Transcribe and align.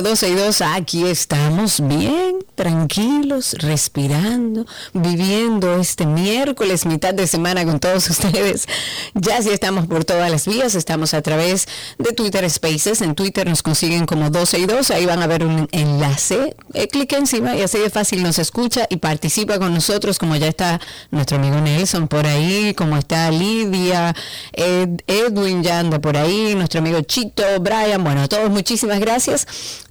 Bienvenidos 0.00 0.22
a 0.22 0.28
12 0.28 0.28
y 0.28 0.46
2. 0.46 0.62
Aquí 0.76 1.06
estamos 1.06 1.80
bien, 1.88 2.27
tranquilos, 2.58 3.54
respirando, 3.60 4.66
viviendo 4.92 5.76
este 5.76 6.06
miércoles, 6.06 6.86
mitad 6.86 7.14
de 7.14 7.28
semana 7.28 7.64
con 7.64 7.78
todos 7.78 8.10
ustedes. 8.10 8.66
Ya 9.14 9.40
sí 9.40 9.50
estamos 9.50 9.86
por 9.86 10.04
todas 10.04 10.28
las 10.28 10.48
vías, 10.48 10.74
estamos 10.74 11.14
a 11.14 11.22
través 11.22 11.68
de 11.98 12.12
Twitter 12.12 12.50
Spaces. 12.50 13.00
En 13.00 13.14
Twitter 13.14 13.48
nos 13.48 13.62
consiguen 13.62 14.06
como 14.06 14.30
12 14.30 14.58
y 14.58 14.66
2. 14.66 14.90
Ahí 14.90 15.06
van 15.06 15.22
a 15.22 15.28
ver 15.28 15.44
un 15.44 15.68
enlace. 15.70 16.56
Eh, 16.74 16.88
clic 16.88 17.12
encima 17.12 17.54
y 17.54 17.62
así 17.62 17.78
de 17.78 17.90
fácil 17.90 18.24
nos 18.24 18.40
escucha 18.40 18.88
y 18.90 18.96
participa 18.96 19.60
con 19.60 19.72
nosotros, 19.72 20.18
como 20.18 20.34
ya 20.34 20.48
está 20.48 20.80
nuestro 21.12 21.36
amigo 21.36 21.60
Nelson 21.60 22.08
por 22.08 22.26
ahí, 22.26 22.74
como 22.74 22.96
está 22.96 23.30
Lidia, 23.30 24.16
Edwin 24.52 25.62
ya 25.62 25.78
anda 25.78 26.00
por 26.00 26.16
ahí, 26.16 26.56
nuestro 26.56 26.80
amigo 26.80 27.00
Chito, 27.02 27.44
Brian. 27.60 28.02
Bueno, 28.02 28.22
a 28.22 28.26
todos 28.26 28.50
muchísimas 28.50 28.98
gracias 28.98 29.46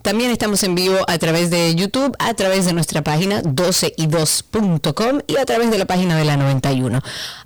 también 0.07 0.31
estamos 0.31 0.63
en 0.63 0.73
vivo 0.73 0.99
a 1.05 1.17
través 1.17 1.49
de 1.49 1.75
YouTube, 1.75 2.15
a 2.17 2.33
través 2.33 2.65
de 2.67 2.73
nuestra 2.73 3.01
página 3.01 3.41
12y2.com 3.41 5.21
y 5.25 5.37
a 5.37 5.45
través 5.45 5.71
de 5.71 5.77
la 5.79 5.85
página 5.85 6.15
de 6.15 6.25
la 6.25 6.37
91. 6.37 7.01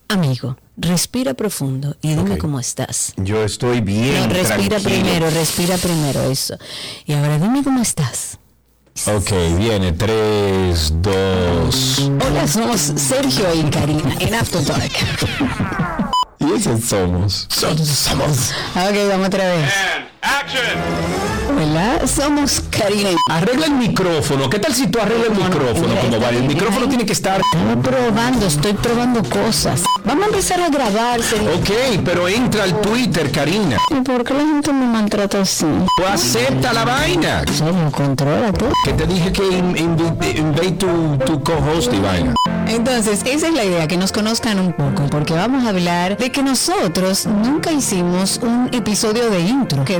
Amigo, 0.10 0.58
respira 0.76 1.34
profundo 1.34 1.96
y 2.02 2.10
dime 2.16 2.38
cómo 2.38 2.60
estás. 2.60 3.14
Yo 3.16 3.44
estoy 3.44 3.80
bien. 3.80 4.28
No, 4.28 4.34
respira 4.34 4.80
primero, 4.80 5.30
respira 5.30 5.78
primero 5.78 6.24
eso. 6.30 6.58
Y 7.06 7.14
ahora 7.14 7.40
dime 7.40 7.64
cómo 7.64 7.82
estás. 7.82 8.38
Ok, 9.08 9.32
viene 9.58 9.94
3, 9.94 10.94
2. 11.02 12.12
Hola, 12.28 12.48
somos 12.48 12.82
Sergio 12.82 13.46
y 13.54 13.64
Karina 13.70 14.16
en 14.20 14.34
After 14.36 14.64
Dark. 14.66 14.92
y 16.40 16.52
eso 16.52 16.78
somos. 16.78 17.48
Somos. 17.50 18.52
Ok, 18.76 18.96
vamos 19.10 19.28
otra 19.28 19.48
vez. 19.56 19.72
Hola, 21.50 22.08
somos 22.08 22.62
Karina. 22.70 23.10
Arregla 23.30 23.66
el 23.66 23.74
micrófono. 23.74 24.50
¿Qué 24.50 24.60
tal 24.60 24.74
si 24.74 24.88
tú 24.88 25.00
arreglas 25.00 25.30
el 25.30 25.36
micrófono? 25.36 25.96
Como 25.96 26.20
vale, 26.20 26.38
el 26.38 26.44
micrófono 26.48 26.88
tiene 26.88 27.06
que 27.06 27.14
estar. 27.14 27.42
Estoy 27.42 27.76
probando, 27.82 28.46
estoy 28.46 28.74
probando 28.74 29.24
cosas. 29.24 29.84
Vamos 30.06 30.26
a 30.26 30.28
empezar 30.28 30.62
a 30.62 30.70
grabarse. 30.70 31.36
Ok, 31.36 32.02
pero 32.06 32.28
entra 32.28 32.64
al 32.64 32.80
Twitter, 32.82 33.32
Karina. 33.32 33.78
¿Y 33.90 34.02
por 34.02 34.24
qué 34.24 34.34
la 34.34 34.42
gente 34.42 34.72
me 34.74 34.86
maltrata 34.86 35.42
así? 35.42 35.66
Pues 35.98 36.10
acepta 36.10 36.74
la 36.74 36.86
vaina. 36.86 37.44
¿Cómo? 37.60 37.92
Controla 37.92 38.54
tú. 38.54 38.66
Que 38.86 38.94
te 38.94 39.08
dije 39.08 39.32
que 39.32 39.44
invite 39.44 40.72
tu, 40.78 41.18
tu 41.26 41.44
co-host 41.44 41.94
y 41.94 42.00
vaina. 42.00 42.36
Entonces, 42.68 43.22
esa 43.26 43.48
es 43.48 43.54
la 43.54 43.66
idea, 43.66 43.88
que 43.88 43.98
nos 43.98 44.14
conozcan 44.14 44.58
un 44.58 44.72
poco, 44.72 45.08
porque 45.10 45.34
vamos 45.34 45.66
a 45.66 45.70
hablar 45.70 46.16
de 46.16 46.32
que 46.32 46.42
nosotros 46.42 47.26
nunca 47.26 47.72
hicimos 47.74 48.40
un 48.42 48.70
episodio 48.72 49.30
de 49.30 49.42
intro 49.42 49.84
que 49.84 50.00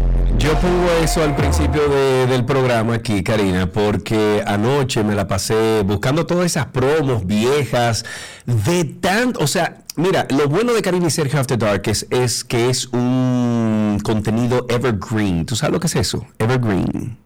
Yo 0.41 0.59
pongo 0.59 0.89
eso 1.03 1.21
al 1.21 1.35
principio 1.35 1.87
del 1.87 2.43
programa 2.45 2.95
aquí, 2.95 3.21
Karina, 3.21 3.71
porque 3.71 4.43
anoche 4.47 5.03
me 5.03 5.13
la 5.13 5.27
pasé 5.27 5.83
buscando 5.83 6.25
todas 6.25 6.47
esas 6.47 6.65
promos 6.65 7.27
viejas 7.27 8.03
de 8.47 8.85
tanto, 8.85 9.39
o 9.39 9.45
sea, 9.45 9.83
mira, 9.97 10.25
lo 10.31 10.47
bueno 10.47 10.73
de 10.73 10.81
Karina 10.81 11.07
y 11.07 11.11
Sergio 11.11 11.39
After 11.39 11.59
Dark 11.59 11.83
es, 11.85 12.07
es 12.09 12.43
que 12.43 12.71
es 12.71 12.87
un 12.87 13.99
contenido 14.03 14.65
evergreen. 14.67 15.45
¿Tú 15.45 15.55
sabes 15.55 15.73
lo 15.73 15.79
que 15.79 15.85
es 15.85 15.95
eso? 15.95 16.25
Evergreen. 16.39 17.19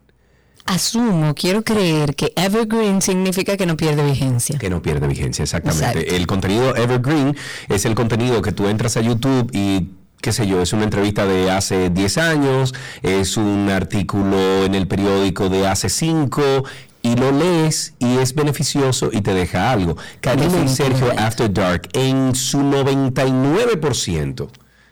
Asumo, 0.66 1.36
quiero 1.36 1.64
creer 1.64 2.16
que 2.16 2.34
evergreen 2.36 3.02
significa 3.02 3.56
que 3.56 3.66
no 3.66 3.78
pierde 3.78 4.04
vigencia. 4.04 4.58
Que 4.58 4.70
no 4.70 4.82
pierde 4.82 5.08
vigencia, 5.08 5.44
exactamente. 5.44 6.18
El 6.18 6.28
contenido 6.28 6.76
evergreen 6.76 7.38
es 7.70 7.86
el 7.86 7.96
contenido 7.96 8.42
que 8.42 8.52
tú 8.52 8.68
entras 8.68 8.98
a 8.98 9.02
YouTube 9.02 9.52
y 9.54 9.92
qué 10.22 10.32
sé 10.32 10.48
yo, 10.48 10.62
es 10.62 10.74
una 10.74 10.84
entrevista 10.84 11.26
de 11.26 11.52
hace 11.52 11.90
10 11.90 12.18
años, 12.18 12.74
es 13.04 13.38
un 13.38 13.70
artículo 13.70 14.66
en 14.66 14.76
el 14.76 14.88
periódico 14.88 15.50
de 15.50 15.68
hace 15.68 15.90
5 15.90 16.64
y 17.02 17.16
lo 17.16 17.32
lees 17.32 17.94
y 18.00 18.18
es 18.18 18.34
beneficioso 18.34 19.10
y 19.12 19.22
te 19.22 19.34
deja 19.34 19.72
algo. 19.72 19.96
Karina 20.22 20.64
y 20.64 20.68
Sergio 20.68 21.12
After 21.18 21.54
Dark, 21.54 21.90
en 21.94 22.34
su 22.34 22.60
99% 22.60 24.50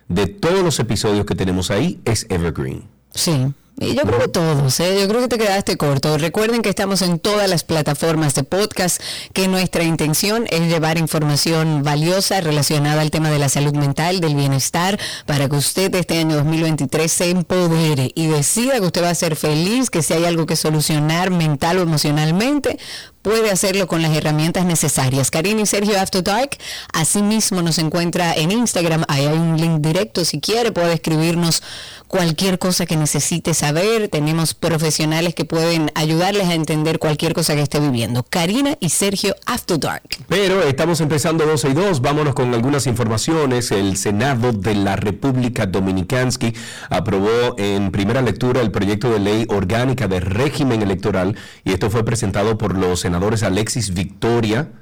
de 0.09 0.27
todos 0.27 0.63
los 0.63 0.79
episodios 0.79 1.25
que 1.25 1.33
tenemos 1.33 1.71
ahí, 1.71 1.99
es 2.05 2.27
Evergreen. 2.29 2.83
Sí. 3.15 3.53
Yo 3.77 4.03
creo 4.03 4.19
que 4.19 4.27
todos, 4.27 4.79
¿eh? 4.79 4.99
yo 5.01 5.07
creo 5.07 5.21
que 5.21 5.27
te 5.27 5.37
quedaste 5.37 5.77
corto. 5.77 6.17
Recuerden 6.19 6.61
que 6.61 6.69
estamos 6.69 7.01
en 7.01 7.17
todas 7.17 7.49
las 7.49 7.63
plataformas 7.63 8.35
de 8.35 8.43
podcast, 8.43 9.01
que 9.33 9.47
nuestra 9.47 9.83
intención 9.83 10.45
es 10.51 10.61
llevar 10.67 10.99
información 10.99 11.81
valiosa 11.83 12.39
relacionada 12.39 13.01
al 13.01 13.09
tema 13.09 13.31
de 13.31 13.39
la 13.39 13.49
salud 13.49 13.73
mental, 13.73 14.19
del 14.19 14.35
bienestar, 14.35 14.99
para 15.25 15.49
que 15.49 15.55
usted 15.55 15.93
este 15.95 16.19
año 16.19 16.35
2023 16.35 17.11
se 17.11 17.29
empodere 17.31 18.11
y 18.13 18.27
decida 18.27 18.79
que 18.79 18.85
usted 18.85 19.03
va 19.03 19.09
a 19.09 19.15
ser 19.15 19.35
feliz, 19.35 19.89
que 19.89 20.03
si 20.03 20.13
hay 20.13 20.25
algo 20.25 20.45
que 20.45 20.55
solucionar 20.55 21.31
mental 21.31 21.79
o 21.79 21.81
emocionalmente, 21.81 22.77
puede 23.23 23.49
hacerlo 23.49 23.87
con 23.87 24.01
las 24.01 24.15
herramientas 24.15 24.65
necesarias. 24.65 25.31
Karina 25.31 25.61
y 25.61 25.65
Sergio 25.65 25.99
After 25.99 26.21
Dark, 26.21 26.57
asimismo 26.93 27.61
nos 27.61 27.79
encuentra 27.79 28.33
en 28.35 28.51
Instagram, 28.51 29.05
ahí 29.07 29.25
hay 29.25 29.35
un 29.35 29.57
link 29.57 29.81
directo, 29.81 30.25
si 30.25 30.39
quiere 30.39 30.71
puede 30.71 30.93
escribirnos 30.93 31.63
cualquier 32.07 32.59
cosa 32.59 32.85
que 32.85 32.95
necesite 32.95 33.55
saber, 33.63 34.09
tenemos 34.09 34.53
profesionales 34.53 35.33
que 35.35 35.45
pueden 35.45 35.89
ayudarles 35.95 36.49
a 36.49 36.53
entender 36.53 36.99
cualquier 36.99 37.33
cosa 37.33 37.55
que 37.55 37.61
esté 37.61 37.79
viviendo. 37.79 38.25
Karina 38.29 38.75
y 38.81 38.89
Sergio 38.89 39.37
After 39.45 39.79
Dark. 39.79 40.03
Pero 40.27 40.63
estamos 40.63 40.99
empezando 40.99 41.45
12 41.45 41.69
y 41.69 41.73
2, 41.73 42.01
vámonos 42.01 42.33
con 42.33 42.53
algunas 42.53 42.87
informaciones. 42.87 43.71
El 43.71 43.95
Senado 43.95 44.51
de 44.51 44.75
la 44.75 44.97
República 44.97 45.65
Dominicansky 45.65 46.53
aprobó 46.89 47.55
en 47.57 47.91
primera 47.91 48.21
lectura 48.21 48.59
el 48.59 48.69
proyecto 48.69 49.09
de 49.09 49.19
ley 49.19 49.45
orgánica 49.47 50.09
de 50.09 50.19
régimen 50.19 50.81
electoral 50.81 51.37
y 51.63 51.71
esto 51.71 51.89
fue 51.89 52.03
presentado 52.03 52.57
por 52.57 52.77
los 52.77 52.99
senadores 52.99 53.43
Alexis 53.43 53.93
Victoria. 53.93 54.73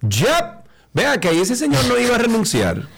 ¡Ya! 0.00 0.64
Vea 0.92 1.20
que 1.20 1.40
ese 1.40 1.54
señor 1.54 1.84
no 1.86 1.96
iba 2.00 2.16
a 2.16 2.18
renunciar. 2.18 2.88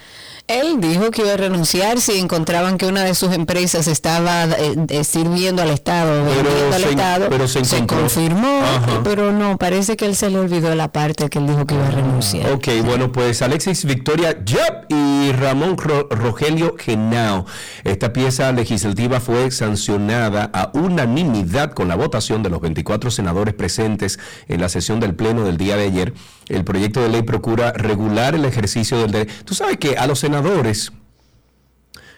Él 0.48 0.80
dijo 0.80 1.10
que 1.10 1.22
iba 1.22 1.32
a 1.32 1.36
renunciar 1.36 2.00
si 2.00 2.18
encontraban 2.20 2.78
que 2.78 2.86
una 2.86 3.02
de 3.02 3.16
sus 3.16 3.32
empresas 3.32 3.88
estaba 3.88 4.44
eh, 4.44 4.76
eh, 4.88 5.02
sirviendo 5.02 5.60
al 5.60 5.70
Estado, 5.70 6.24
pero 6.24 6.74
al 6.74 6.84
Estado. 6.84 7.26
Pero 7.28 7.48
se, 7.48 7.84
confirmó, 7.84 8.60
pero 9.02 9.32
no, 9.32 9.58
parece 9.58 9.96
que 9.96 10.06
él 10.06 10.14
se 10.14 10.30
le 10.30 10.38
olvidó 10.38 10.72
la 10.76 10.92
parte 10.92 11.28
que 11.28 11.40
él 11.40 11.48
dijo 11.48 11.66
que 11.66 11.74
iba 11.74 11.88
a 11.88 11.90
renunciar. 11.90 12.52
Ok, 12.52 12.68
bueno, 12.84 13.10
pues 13.10 13.42
Alexis 13.42 13.84
Victoria 13.84 14.44
Yep 14.44 14.86
y 14.88 15.32
Ramón 15.32 15.76
Rogelio 15.76 16.76
Genao. 16.78 17.44
Esta 17.82 18.12
pieza 18.12 18.52
legislativa 18.52 19.18
fue 19.18 19.50
sancionada 19.50 20.48
a 20.52 20.70
unanimidad 20.74 21.72
con 21.72 21.88
la 21.88 21.96
votación 21.96 22.44
de 22.44 22.50
los 22.50 22.60
24 22.60 23.10
senadores 23.10 23.54
presentes 23.54 24.20
en 24.46 24.60
la 24.60 24.68
sesión 24.68 25.00
del 25.00 25.16
Pleno 25.16 25.42
del 25.42 25.56
día 25.56 25.76
de 25.76 25.86
ayer. 25.86 26.14
El 26.48 26.64
proyecto 26.64 27.00
de 27.00 27.08
ley 27.08 27.22
procura 27.22 27.72
regular 27.72 28.34
el 28.34 28.44
ejercicio 28.44 28.98
del 28.98 29.10
derecho. 29.10 29.44
Tú 29.44 29.54
sabes 29.54 29.78
que 29.78 29.96
a 29.96 30.06
los 30.06 30.20
senadores 30.20 30.92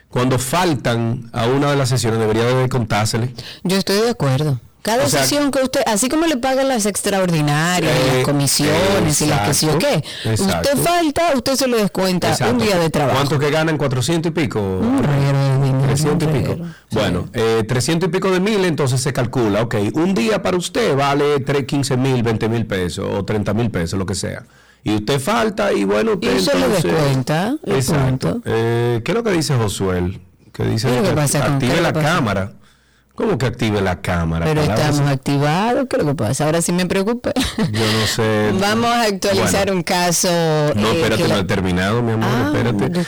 cuando 0.09 0.39
faltan 0.39 1.29
a 1.33 1.47
una 1.47 1.71
de 1.71 1.77
las 1.77 1.91
sesiones, 1.91 2.19
debería 2.19 2.45
de 2.45 2.69
contársele. 2.69 3.35
Yo 3.63 3.77
estoy 3.77 4.01
de 4.01 4.11
acuerdo. 4.11 4.61
Cada 4.89 5.09
sesión 5.09 5.51
que 5.51 5.63
usted, 5.63 5.83
así 5.87 6.09
como 6.09 6.27
le 6.27 6.39
pagan 6.39 6.69
las 6.69 6.87
extraordinarias, 6.87 7.93
las 8.15 8.25
comisiones 8.25 9.21
y 9.21 9.27
las 9.27 9.41
que 9.47 9.55
sí 9.55 9.69
o 9.69 9.79
qué, 9.79 10.03
usted 10.33 10.79
falta, 10.83 11.33
usted 11.35 11.57
se 11.57 11.69
le 11.69 11.77
descuenta 11.77 12.35
un 12.51 12.59
día 12.59 12.79
de 12.79 12.89
trabajo. 12.89 13.19
¿Cuánto 13.19 13.39
que 13.39 13.51
ganan? 13.51 13.77
¿400 13.77 14.27
y 14.27 14.31
pico? 14.31 14.61
Un 14.61 15.83
300 15.83 16.29
y 16.29 16.33
pico. 16.33 16.57
Bueno, 16.93 17.29
eh, 17.35 17.65
300 17.69 18.09
y 18.09 18.13
pico 18.13 18.31
de 18.31 18.41
mil, 18.41 18.65
entonces 18.65 19.01
se 19.01 19.13
calcula, 19.13 19.63
ok, 19.63 19.75
un 19.93 20.15
día 20.15 20.43
para 20.43 20.57
usted 20.57 20.97
vale 20.97 21.41
3, 21.41 21.67
15 21.67 21.97
mil, 21.99 22.23
20 22.23 22.49
mil 22.49 22.67
pesos 22.67 23.07
o 23.13 23.25
30 23.25 23.53
mil 23.53 23.71
pesos, 23.71 23.99
lo 23.99 24.07
que 24.07 24.15
sea 24.15 24.45
y 24.85 24.95
usted 24.95 25.21
falta 25.21 25.73
y 25.73 25.85
bueno, 25.85 26.13
usted 26.13 26.37
y 26.37 26.41
se 26.41 26.53
entonces, 26.53 26.85
le 26.85 26.93
descuenta. 26.93 27.57
Exacto. 27.67 28.41
Eh, 28.45 29.03
¿Qué 29.05 29.13
es 29.13 29.15
lo 29.17 29.23
que 29.23 29.33
dice 29.33 29.55
Josué? 29.57 30.19
Que 30.53 30.65
dice 30.65 30.89
active 30.89 31.81
la 31.81 31.93
cámara. 31.93 32.53
¿Cómo 33.19 33.37
que 33.37 33.47
active 33.47 33.81
la 33.81 34.01
cámara? 34.01 34.47
Pero 34.47 34.63
estamos 34.63 35.01
activados, 35.01 35.89
¿qué 35.91 35.97
es 35.97 36.05
lo 36.05 36.11
que 36.11 36.15
pasa? 36.15 36.45
Ahora 36.45 36.63
sí 36.63 36.71
me 36.71 36.87
preocupa. 36.87 37.33
Yo 37.57 37.65
no 37.65 38.07
sé. 38.07 38.53
Vamos 38.61 38.91
a 38.91 39.03
actualizar 39.07 39.73
un 39.73 39.83
caso. 39.83 40.29
No, 40.77 40.93
eh, 40.93 41.01
espérate, 41.01 41.27
no 41.27 41.37
he 41.39 41.43
terminado, 41.43 42.01
mi 42.01 42.13
amor, 42.13 42.29
ah, 42.33 42.53
espérate. 42.55 43.01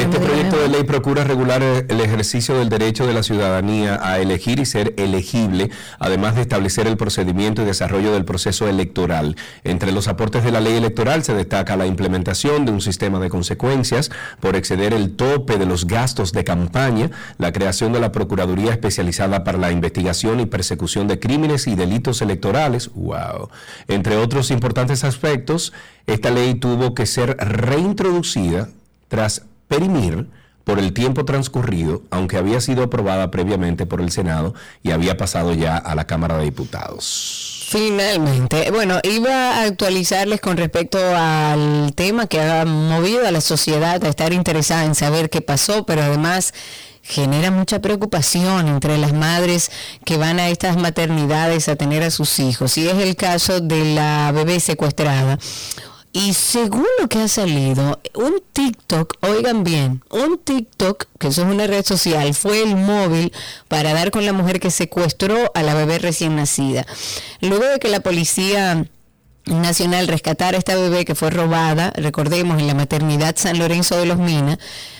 Este 0.00 0.20
proyecto 0.20 0.56
de 0.56 0.68
ley 0.68 0.84
procura 0.84 1.24
regular 1.24 1.64
el 1.64 2.00
ejercicio 2.00 2.56
del 2.56 2.68
derecho 2.68 3.08
de 3.08 3.14
la 3.14 3.24
ciudadanía 3.24 3.98
a 4.00 4.20
elegir 4.20 4.60
y 4.60 4.66
ser 4.66 4.94
elegible, 4.98 5.72
además 5.98 6.36
de 6.36 6.42
establecer 6.42 6.86
el 6.86 6.96
procedimiento 6.96 7.62
y 7.62 7.64
desarrollo 7.64 8.12
del 8.12 8.24
proceso 8.24 8.68
electoral. 8.68 9.34
Entre 9.64 9.90
los 9.90 10.06
aportes 10.06 10.44
de 10.44 10.52
la 10.52 10.60
ley 10.60 10.76
electoral 10.76 11.24
se 11.24 11.34
destaca 11.34 11.76
la 11.76 11.86
implementación 11.86 12.66
de 12.66 12.70
un 12.70 12.80
sistema 12.80 13.18
de 13.18 13.30
consecuencias 13.30 14.12
por 14.38 14.54
exceder 14.54 14.94
el 14.94 15.16
tope 15.16 15.58
de 15.58 15.66
los 15.66 15.88
gastos 15.88 16.30
de 16.30 16.44
campaña, 16.44 17.10
la 17.38 17.50
creación 17.50 17.92
de 17.92 17.98
la 17.98 18.12
Procuraduría 18.12 18.70
Especializada 18.70 19.42
para 19.42 19.55
la 19.56 19.72
investigación 19.72 20.40
y 20.40 20.46
persecución 20.46 21.08
de 21.08 21.18
crímenes 21.18 21.66
y 21.66 21.74
delitos 21.74 22.22
electorales. 22.22 22.90
Wow. 22.94 23.50
Entre 23.88 24.16
otros 24.16 24.50
importantes 24.50 25.04
aspectos, 25.04 25.72
esta 26.06 26.30
ley 26.30 26.54
tuvo 26.54 26.94
que 26.94 27.06
ser 27.06 27.36
reintroducida 27.38 28.68
tras 29.08 29.42
perimir 29.68 30.28
por 30.66 30.80
el 30.80 30.92
tiempo 30.92 31.24
transcurrido, 31.24 32.02
aunque 32.10 32.38
había 32.38 32.60
sido 32.60 32.82
aprobada 32.82 33.30
previamente 33.30 33.86
por 33.86 34.00
el 34.00 34.10
Senado 34.10 34.52
y 34.82 34.90
había 34.90 35.16
pasado 35.16 35.54
ya 35.54 35.76
a 35.76 35.94
la 35.94 36.08
Cámara 36.08 36.38
de 36.38 36.44
Diputados. 36.44 37.68
Finalmente, 37.68 38.72
bueno, 38.72 38.98
iba 39.04 39.58
a 39.58 39.62
actualizarles 39.62 40.40
con 40.40 40.56
respecto 40.56 40.98
al 40.98 41.92
tema 41.94 42.26
que 42.26 42.40
ha 42.40 42.64
movido 42.64 43.26
a 43.26 43.30
la 43.30 43.40
sociedad 43.40 44.02
a 44.04 44.08
estar 44.08 44.32
interesada 44.32 44.84
en 44.84 44.96
saber 44.96 45.30
qué 45.30 45.40
pasó, 45.40 45.86
pero 45.86 46.02
además 46.02 46.52
genera 47.08 47.50
mucha 47.50 47.80
preocupación 47.80 48.68
entre 48.68 48.98
las 48.98 49.12
madres 49.12 49.70
que 50.04 50.16
van 50.16 50.40
a 50.40 50.48
estas 50.48 50.76
maternidades 50.76 51.68
a 51.68 51.76
tener 51.76 52.02
a 52.02 52.10
sus 52.10 52.38
hijos. 52.38 52.76
Y 52.78 52.88
es 52.88 52.96
el 52.96 53.16
caso 53.16 53.60
de 53.60 53.94
la 53.94 54.32
bebé 54.32 54.60
secuestrada. 54.60 55.38
Y 56.12 56.32
según 56.32 56.86
lo 56.98 57.08
que 57.08 57.18
ha 57.18 57.28
salido, 57.28 58.00
un 58.14 58.42
TikTok, 58.52 59.18
oigan 59.20 59.64
bien, 59.64 60.02
un 60.08 60.38
TikTok, 60.38 61.04
que 61.18 61.28
eso 61.28 61.42
es 61.42 61.48
una 61.48 61.66
red 61.66 61.84
social, 61.84 62.32
fue 62.32 62.62
el 62.62 62.74
móvil 62.74 63.34
para 63.68 63.92
dar 63.92 64.10
con 64.10 64.24
la 64.24 64.32
mujer 64.32 64.58
que 64.58 64.70
secuestró 64.70 65.52
a 65.54 65.62
la 65.62 65.74
bebé 65.74 65.98
recién 65.98 66.34
nacida. 66.34 66.86
Luego 67.42 67.66
de 67.66 67.78
que 67.78 67.88
la 67.88 68.00
policía 68.00 68.86
nacional 69.44 70.08
rescatara 70.08 70.56
a 70.56 70.58
esta 70.58 70.74
bebé 70.74 71.04
que 71.04 71.14
fue 71.14 71.28
robada, 71.28 71.92
recordemos, 71.96 72.58
en 72.58 72.66
la 72.66 72.74
maternidad 72.74 73.36
San 73.36 73.58
Lorenzo 73.58 73.98
de 73.98 74.06
los 74.06 74.16
Minas, 74.16 74.58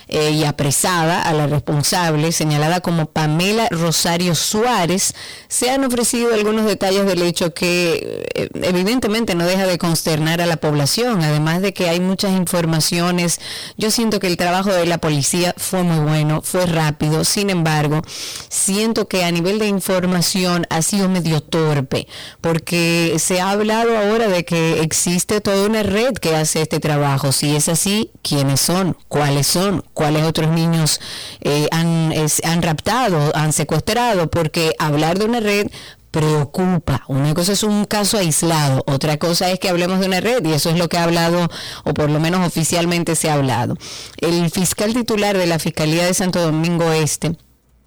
eh, 0.08 0.30
y 0.30 0.44
apresada 0.44 1.22
a 1.22 1.32
la 1.32 1.46
responsable, 1.46 2.30
señalada 2.30 2.80
como 2.80 3.06
Pamela 3.06 3.68
Rosario 3.70 4.34
Suárez, 4.34 5.14
se 5.48 5.70
han 5.70 5.84
ofrecido 5.84 6.32
algunos 6.32 6.66
detalles 6.66 7.06
del 7.06 7.22
hecho 7.22 7.54
que 7.54 8.26
eh, 8.34 8.48
evidentemente 8.62 9.34
no 9.34 9.44
deja 9.46 9.66
de 9.66 9.78
consternar 9.78 10.40
a 10.40 10.46
la 10.46 10.58
población, 10.58 11.22
además 11.22 11.60
de 11.60 11.72
que 11.72 11.88
hay 11.88 11.98
muchas 11.98 12.32
informaciones. 12.32 13.40
Yo 13.76 13.90
siento 13.90 14.20
que 14.20 14.28
el 14.28 14.36
trabajo 14.36 14.72
de 14.72 14.86
la 14.86 14.98
policía 14.98 15.54
fue 15.56 15.82
muy 15.82 15.98
bueno, 15.98 16.40
fue 16.42 16.66
rápido, 16.66 17.24
sin 17.24 17.50
embargo, 17.50 18.02
siento 18.48 19.08
que 19.08 19.24
a 19.24 19.32
nivel 19.32 19.58
de 19.58 19.66
información 19.66 20.66
ha 20.70 20.82
sido 20.82 21.08
medio 21.08 21.40
torpe, 21.40 22.06
porque 22.40 23.16
se 23.18 23.40
ha 23.40 23.50
hablado 23.50 23.96
ahora 23.96 24.28
de 24.28 24.44
que 24.44 24.82
existe 24.82 25.40
toda 25.40 25.66
una 25.66 25.82
red 25.82 26.14
que 26.14 26.36
hace 26.36 26.62
este 26.62 26.80
trabajo. 26.80 27.32
Si 27.32 27.56
es 27.56 27.68
así, 27.68 28.12
¿quiénes 28.22 28.60
son? 28.60 28.96
¿Cuáles 29.08 29.46
son? 29.46 29.84
Cuáles 29.96 30.24
otros 30.24 30.50
niños 30.50 31.00
eh, 31.40 31.68
han, 31.70 32.12
han 32.44 32.62
raptado, 32.62 33.34
han 33.34 33.54
secuestrado, 33.54 34.30
porque 34.30 34.74
hablar 34.78 35.18
de 35.18 35.24
una 35.24 35.40
red 35.40 35.68
preocupa. 36.10 37.02
Una 37.08 37.32
cosa 37.32 37.52
es 37.52 37.62
un 37.62 37.86
caso 37.86 38.18
aislado, 38.18 38.84
otra 38.86 39.16
cosa 39.16 39.50
es 39.50 39.58
que 39.58 39.70
hablemos 39.70 39.98
de 40.00 40.06
una 40.06 40.20
red 40.20 40.44
y 40.44 40.52
eso 40.52 40.68
es 40.68 40.78
lo 40.78 40.88
que 40.88 40.98
ha 40.98 41.04
hablado, 41.04 41.48
o 41.84 41.94
por 41.94 42.10
lo 42.10 42.20
menos 42.20 42.46
oficialmente 42.46 43.16
se 43.16 43.30
ha 43.30 43.34
hablado. 43.34 43.78
El 44.18 44.50
fiscal 44.50 44.92
titular 44.92 45.36
de 45.38 45.46
la 45.46 45.58
Fiscalía 45.58 46.04
de 46.04 46.12
Santo 46.12 46.40
Domingo 46.40 46.92
Este, 46.92 47.34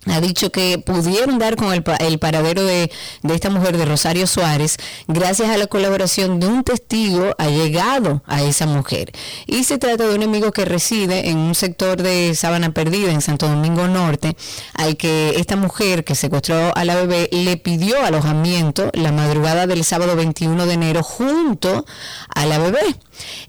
ha 0.06 0.22
dicho 0.22 0.52
que 0.52 0.80
pudieron 0.80 1.40
dar 1.40 1.56
con 1.58 1.74
el, 1.74 1.84
paradero 2.20 2.64
de, 2.64 2.90
esta 3.34 3.50
mujer 3.50 3.78
de 3.78 3.86
Rosario 3.86 4.28
Suárez 4.28 4.78
gracias 5.08 5.50
a 5.50 5.58
la 5.58 5.68
colaboración 5.68 6.40
de 6.40 6.48
un 6.48 6.64
testigo 6.64 7.36
allegado 7.38 8.24
a 8.26 8.42
esa 8.42 8.66
mujer. 8.66 9.12
Y 9.46 9.66
se 9.66 9.78
trata 9.78 10.08
de 10.08 10.16
un 10.16 10.24
amigo 10.24 10.52
que 10.52 10.64
reside 10.64 11.30
en 11.30 11.38
un 11.38 11.54
sector 11.54 12.02
de 12.02 12.34
Sabana 12.34 12.74
Perdida, 12.74 13.12
en 13.12 13.22
Santo 13.22 13.48
Domingo 13.48 13.88
Norte, 13.88 14.38
al 14.74 14.96
que 14.96 15.34
esta 15.38 15.58
mujer 15.58 16.06
que 16.06 16.16
secuestró 16.16 16.76
a 16.76 16.86
la 16.86 16.96
bebé 16.96 17.28
le 17.32 17.58
pidió 17.58 18.04
alojamiento 18.04 18.90
la 18.94 19.12
madrugada 19.12 19.68
del 19.68 19.84
sábado 19.84 20.16
21 20.16 20.66
de 20.66 20.74
enero 20.74 21.04
junto 21.04 21.86
a 22.34 22.46
la 22.46 22.58
bebé. 22.58 22.96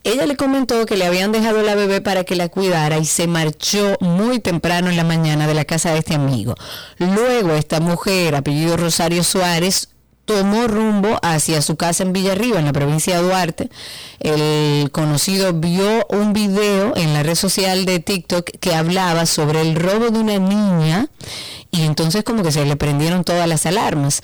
Ella 0.02 0.26
le 0.26 0.36
comentó 0.36 0.84
que 0.86 0.96
le 0.96 1.06
habían 1.06 1.30
dejado 1.30 1.62
la 1.62 1.76
bebé 1.76 2.00
para 2.00 2.24
que 2.24 2.34
la 2.34 2.48
cuidara 2.48 2.98
y 2.98 3.04
se 3.04 3.28
marchó 3.28 3.96
muy 4.00 4.40
temprano 4.40 4.90
en 4.90 4.96
la 4.96 5.04
mañana 5.04 5.46
de 5.46 5.54
la 5.54 5.64
casa 5.64 5.92
de 5.92 5.98
este 6.00 6.14
amigo. 6.14 6.39
Luego 6.98 7.54
esta 7.54 7.80
mujer, 7.80 8.34
apellido 8.34 8.76
Rosario 8.76 9.24
Suárez, 9.24 9.88
tomó 10.24 10.68
rumbo 10.68 11.18
hacia 11.22 11.60
su 11.60 11.74
casa 11.76 12.04
en 12.04 12.12
Villarriba, 12.12 12.60
en 12.60 12.64
la 12.64 12.72
provincia 12.72 13.16
de 13.16 13.22
Duarte. 13.22 13.70
El 14.20 14.90
conocido 14.92 15.52
vio 15.52 16.06
un 16.08 16.32
video 16.32 16.96
en 16.96 17.12
la 17.14 17.24
red 17.24 17.34
social 17.34 17.84
de 17.84 17.98
TikTok 17.98 18.48
que 18.60 18.74
hablaba 18.74 19.26
sobre 19.26 19.60
el 19.60 19.74
robo 19.74 20.10
de 20.10 20.18
una 20.20 20.38
niña 20.38 21.08
y 21.72 21.82
entonces 21.82 22.24
como 22.24 22.42
que 22.42 22.50
se 22.50 22.64
le 22.64 22.76
prendieron 22.76 23.24
todas 23.24 23.48
las 23.48 23.64
alarmas. 23.66 24.22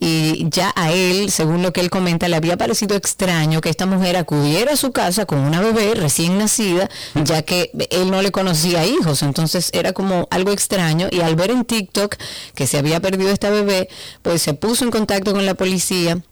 Y 0.00 0.46
ya 0.48 0.72
a 0.76 0.92
él, 0.92 1.30
según 1.30 1.62
lo 1.62 1.72
que 1.72 1.80
él 1.80 1.90
comenta, 1.90 2.28
le 2.28 2.36
había 2.36 2.56
parecido 2.56 2.96
extraño 2.96 3.60
que 3.60 3.68
esta 3.68 3.86
mujer 3.86 4.16
acudiera 4.16 4.72
a 4.72 4.76
su 4.76 4.92
casa 4.92 5.26
con 5.26 5.40
una 5.40 5.60
bebé 5.60 5.94
recién 5.94 6.38
nacida, 6.38 6.88
ya 7.24 7.42
que 7.42 7.70
él 7.90 8.10
no 8.10 8.22
le 8.22 8.32
conocía 8.32 8.86
hijos. 8.86 9.22
Entonces 9.22 9.70
era 9.72 9.92
como 9.92 10.26
algo 10.30 10.52
extraño. 10.52 11.08
Y 11.10 11.20
al 11.20 11.36
ver 11.36 11.50
en 11.50 11.64
TikTok 11.64 12.16
que 12.54 12.66
se 12.66 12.78
había 12.78 13.00
perdido 13.00 13.30
esta 13.30 13.50
bebé, 13.50 13.88
pues 14.22 14.42
se 14.42 14.54
puso 14.54 14.84
en 14.84 14.90
contacto 14.90 15.32
con 15.32 15.44
la 15.44 15.54
policía 15.54 16.22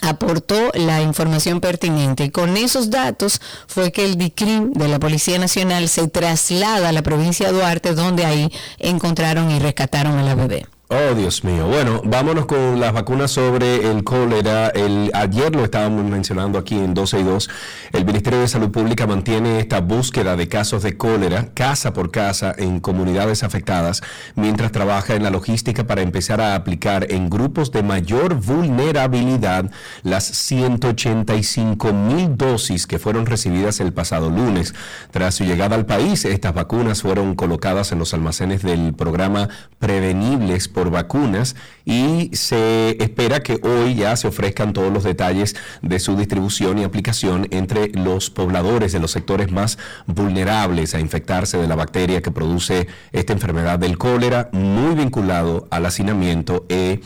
aportó 0.00 0.70
la 0.74 1.02
información 1.02 1.60
pertinente 1.60 2.24
y 2.24 2.30
con 2.30 2.56
esos 2.56 2.90
datos 2.90 3.40
fue 3.66 3.92
que 3.92 4.04
el 4.04 4.18
DICRIM 4.18 4.72
de 4.72 4.88
la 4.88 4.98
Policía 4.98 5.38
Nacional 5.38 5.88
se 5.88 6.08
traslada 6.08 6.88
a 6.88 6.92
la 6.92 7.02
provincia 7.02 7.46
de 7.46 7.58
Duarte 7.58 7.94
donde 7.94 8.24
ahí 8.24 8.52
encontraron 8.78 9.50
y 9.50 9.58
rescataron 9.58 10.18
a 10.18 10.22
la 10.22 10.34
bebé. 10.34 10.66
Oh, 10.88 11.14
Dios 11.16 11.42
mío. 11.42 11.66
Bueno, 11.66 12.00
vámonos 12.04 12.46
con 12.46 12.78
las 12.78 12.92
vacunas 12.92 13.32
sobre 13.32 13.90
el 13.90 14.04
cólera. 14.04 14.68
El, 14.68 15.10
ayer 15.14 15.52
lo 15.52 15.64
estábamos 15.64 16.04
mencionando 16.04 16.60
aquí 16.60 16.76
en 16.76 16.94
12 16.94 17.18
y 17.18 17.22
2. 17.24 17.50
El 17.92 18.04
Ministerio 18.04 18.38
de 18.38 18.46
Salud 18.46 18.70
Pública 18.70 19.04
mantiene 19.04 19.58
esta 19.58 19.80
búsqueda 19.80 20.36
de 20.36 20.48
casos 20.48 20.84
de 20.84 20.96
cólera 20.96 21.48
casa 21.54 21.92
por 21.92 22.12
casa 22.12 22.54
en 22.56 22.78
comunidades 22.78 23.42
afectadas, 23.42 24.00
mientras 24.36 24.70
trabaja 24.70 25.16
en 25.16 25.24
la 25.24 25.30
logística 25.30 25.88
para 25.88 26.02
empezar 26.02 26.40
a 26.40 26.54
aplicar 26.54 27.10
en 27.10 27.30
grupos 27.30 27.72
de 27.72 27.82
mayor 27.82 28.36
vulnerabilidad 28.36 29.68
las 30.04 30.22
185 30.22 31.92
mil 31.92 32.36
dosis 32.36 32.86
que 32.86 33.00
fueron 33.00 33.26
recibidas 33.26 33.80
el 33.80 33.92
pasado 33.92 34.30
lunes. 34.30 34.72
Tras 35.10 35.34
su 35.34 35.42
llegada 35.42 35.74
al 35.74 35.86
país, 35.86 36.24
estas 36.24 36.54
vacunas 36.54 37.02
fueron 37.02 37.34
colocadas 37.34 37.90
en 37.90 37.98
los 37.98 38.14
almacenes 38.14 38.62
del 38.62 38.94
programa 38.94 39.48
Prevenibles 39.80 40.75
por 40.76 40.90
vacunas 40.90 41.56
y 41.86 42.28
se 42.34 43.02
espera 43.02 43.42
que 43.42 43.58
hoy 43.62 43.94
ya 43.94 44.14
se 44.14 44.28
ofrezcan 44.28 44.74
todos 44.74 44.92
los 44.92 45.04
detalles 45.04 45.56
de 45.80 45.98
su 45.98 46.18
distribución 46.18 46.76
y 46.76 46.84
aplicación 46.84 47.48
entre 47.50 47.88
los 47.92 48.28
pobladores 48.28 48.92
de 48.92 49.00
los 49.00 49.10
sectores 49.10 49.50
más 49.50 49.78
vulnerables 50.06 50.94
a 50.94 51.00
infectarse 51.00 51.56
de 51.56 51.66
la 51.66 51.76
bacteria 51.76 52.20
que 52.20 52.30
produce 52.30 52.88
esta 53.12 53.32
enfermedad 53.32 53.78
del 53.78 53.96
cólera, 53.96 54.50
muy 54.52 54.94
vinculado 54.94 55.66
al 55.70 55.86
hacinamiento 55.86 56.66
e 56.68 57.00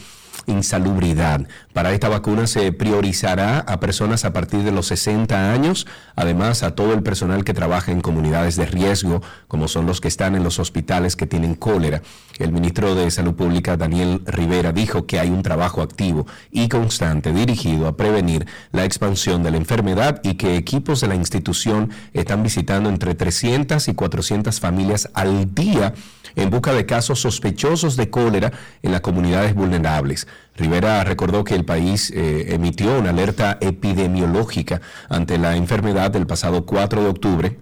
insalubridad. 0.46 1.46
Para 1.72 1.92
esta 1.92 2.08
vacuna 2.08 2.48
se 2.48 2.72
priorizará 2.72 3.60
a 3.60 3.78
personas 3.78 4.24
a 4.24 4.32
partir 4.32 4.64
de 4.64 4.72
los 4.72 4.86
60 4.88 5.52
años, 5.52 5.86
además 6.16 6.64
a 6.64 6.74
todo 6.74 6.94
el 6.94 7.04
personal 7.04 7.44
que 7.44 7.54
trabaja 7.54 7.92
en 7.92 8.00
comunidades 8.00 8.56
de 8.56 8.66
riesgo, 8.66 9.22
como 9.46 9.68
son 9.68 9.86
los 9.86 10.00
que 10.00 10.08
están 10.08 10.34
en 10.34 10.42
los 10.42 10.58
hospitales 10.58 11.14
que 11.14 11.28
tienen 11.28 11.54
cólera. 11.54 12.02
El 12.40 12.50
ministro 12.50 12.96
de 12.96 13.08
Salud 13.12 13.34
Pública, 13.34 13.76
Daniel 13.76 14.22
Rivera, 14.26 14.72
dijo 14.72 15.06
que 15.06 15.20
hay 15.20 15.30
un 15.30 15.42
trabajo 15.42 15.80
activo 15.80 16.26
y 16.50 16.68
constante 16.68 17.32
dirigido 17.32 17.86
a 17.86 17.96
prevenir 17.96 18.46
la 18.72 18.84
expansión 18.84 19.44
de 19.44 19.52
la 19.52 19.56
enfermedad 19.56 20.20
y 20.24 20.34
que 20.34 20.56
equipos 20.56 21.00
de 21.00 21.08
la 21.08 21.14
institución 21.14 21.90
están 22.14 22.42
visitando 22.42 22.88
entre 22.88 23.14
300 23.14 23.86
y 23.86 23.94
400 23.94 24.58
familias 24.58 25.08
al 25.14 25.54
día 25.54 25.94
en 26.36 26.50
busca 26.50 26.72
de 26.72 26.86
casos 26.86 27.20
sospechosos 27.20 27.96
de 27.96 28.10
cólera 28.10 28.52
en 28.82 28.92
las 28.92 29.00
comunidades 29.00 29.54
vulnerables. 29.54 30.26
Rivera 30.56 31.04
recordó 31.04 31.44
que 31.44 31.54
el 31.54 31.64
país 31.64 32.10
eh, 32.10 32.54
emitió 32.54 32.98
una 32.98 33.10
alerta 33.10 33.58
epidemiológica 33.60 34.80
ante 35.08 35.38
la 35.38 35.56
enfermedad 35.56 36.10
del 36.10 36.26
pasado 36.26 36.66
4 36.66 37.02
de 37.02 37.08
octubre 37.08 37.58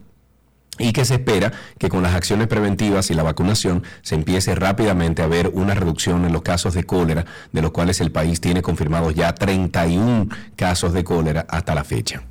y 0.79 0.93
que 0.93 1.05
se 1.05 1.15
espera 1.15 1.53
que 1.79 1.89
con 1.89 2.03
las 2.03 2.15
acciones 2.15 2.47
preventivas 2.47 3.11
y 3.11 3.15
la 3.15 3.23
vacunación 3.23 3.83
se 4.03 4.15
empiece 4.15 4.55
rápidamente 4.55 5.23
a 5.23 5.27
ver 5.27 5.51
una 5.53 5.75
reducción 5.75 6.25
en 6.25 6.33
los 6.33 6.43
casos 6.43 6.75
de 6.75 6.85
cólera, 6.85 7.27
de 7.53 7.63
los 7.63 7.73
cuales 7.73 8.01
el 8.01 8.13
país 8.13 8.41
tiene 8.41 8.63
confirmados 8.63 9.15
ya 9.15 9.35
31 9.35 10.29
casos 10.57 10.93
de 10.93 11.05
cólera 11.05 11.47
hasta 11.49 11.75
la 11.75 11.85
fecha. 11.85 12.23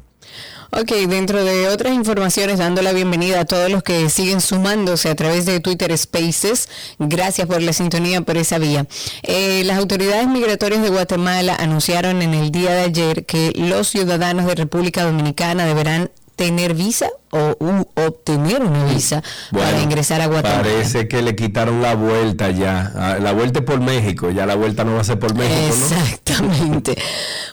Ok, 0.71 0.91
dentro 1.07 1.45
de 1.45 1.69
otras 1.69 1.93
informaciones, 1.93 2.59
dando 2.59 2.81
la 2.81 2.91
bienvenida 2.91 3.39
a 3.39 3.45
todos 3.45 3.71
los 3.71 3.83
que 3.83 4.09
siguen 4.09 4.41
sumándose 4.41 5.09
a 5.09 5.15
través 5.15 5.45
de 5.45 5.62
Twitter 5.62 5.97
Spaces. 5.97 6.67
Gracias 7.00 7.47
por 7.47 7.62
la 7.62 7.71
sintonía 7.71 8.21
por 8.21 8.36
esa 8.36 8.57
vía. 8.57 8.86
Eh, 9.24 9.63
las 9.65 9.77
autoridades 9.77 10.27
migratorias 10.27 10.81
de 10.81 10.89
Guatemala 10.89 11.55
anunciaron 11.57 12.21
en 12.21 12.33
el 12.33 12.51
día 12.51 12.71
de 12.71 12.81
ayer 12.81 13.25
que 13.25 13.53
los 13.55 13.88
ciudadanos 13.88 14.45
de 14.45 14.55
República 14.55 15.03
Dominicana 15.03 15.65
deberán 15.65 16.12
tener 16.36 16.74
visa 16.74 17.09
o 17.31 17.55
obtener 17.96 18.62
una 18.62 18.86
visa 18.86 19.22
para 19.51 19.81
ingresar 19.81 20.22
a 20.22 20.27
Guatemala. 20.27 20.62
Parece 20.62 21.07
que 21.07 21.22
le 21.22 21.36
quitaron 21.36 21.81
la 21.81 21.96
vuelta 21.96 22.51
ya. 22.51 22.91
Ah, 22.96 23.17
la 23.19 23.34
vuelta 23.34 23.60
es 23.60 23.65
por 23.65 23.79
México, 23.81 24.31
ya 24.31 24.46
la 24.46 24.55
vuelta 24.55 24.84
no 24.84 24.96
va 24.96 25.01
a 25.01 25.03
ser 25.03 25.19
por 25.19 25.36
México. 25.36 25.67
Exactamente. 25.67 26.98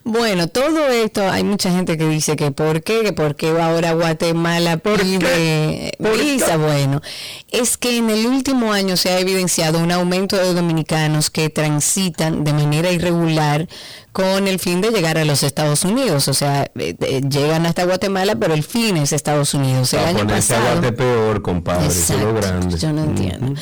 bueno, 0.04 0.48
todo 0.48 0.88
esto, 0.88 1.28
hay 1.28 1.44
mucha 1.44 1.70
gente 1.70 1.98
que 1.98 2.06
dice 2.06 2.36
que 2.36 2.50
por 2.50 2.82
qué, 2.82 3.02
que 3.02 3.12
por 3.12 3.34
qué 3.36 3.48
ahora 3.48 3.92
Guatemala 3.92 4.76
pide 4.76 5.92
visa. 5.98 6.56
Bueno, 6.56 7.00
es 7.50 7.76
que 7.76 7.98
en 7.98 8.10
el 8.10 8.26
último 8.26 8.72
año 8.72 8.96
se 8.96 9.10
ha 9.10 9.18
evidenciado 9.18 9.78
un 9.80 9.90
aumento 9.90 10.36
de 10.36 10.54
dominicanos 10.54 11.30
que 11.30 11.50
transitan 11.50 12.44
de 12.44 12.52
manera 12.52 12.90
irregular 12.92 13.68
con 14.12 14.46
el 14.46 14.60
fin 14.60 14.80
de 14.80 14.90
llegar 14.90 15.18
a 15.18 15.24
los 15.24 15.42
Estados 15.42 15.84
Unidos. 15.84 16.28
O 16.28 16.34
sea, 16.34 16.70
eh, 16.78 16.94
eh, 17.00 17.20
llegan 17.28 17.66
hasta 17.66 17.84
Guatemala, 17.84 18.36
pero 18.36 18.54
el 18.54 18.62
fin 18.62 18.96
es 18.96 19.12
Estados 19.12 19.54
Unidos. 19.54 19.63
El 19.64 20.16
año 20.16 20.26
pasado. 20.26 20.96
peor, 20.96 21.42
compadre. 21.42 21.88
Yo 22.78 22.92
no 22.92 23.04
entiendo. 23.04 23.54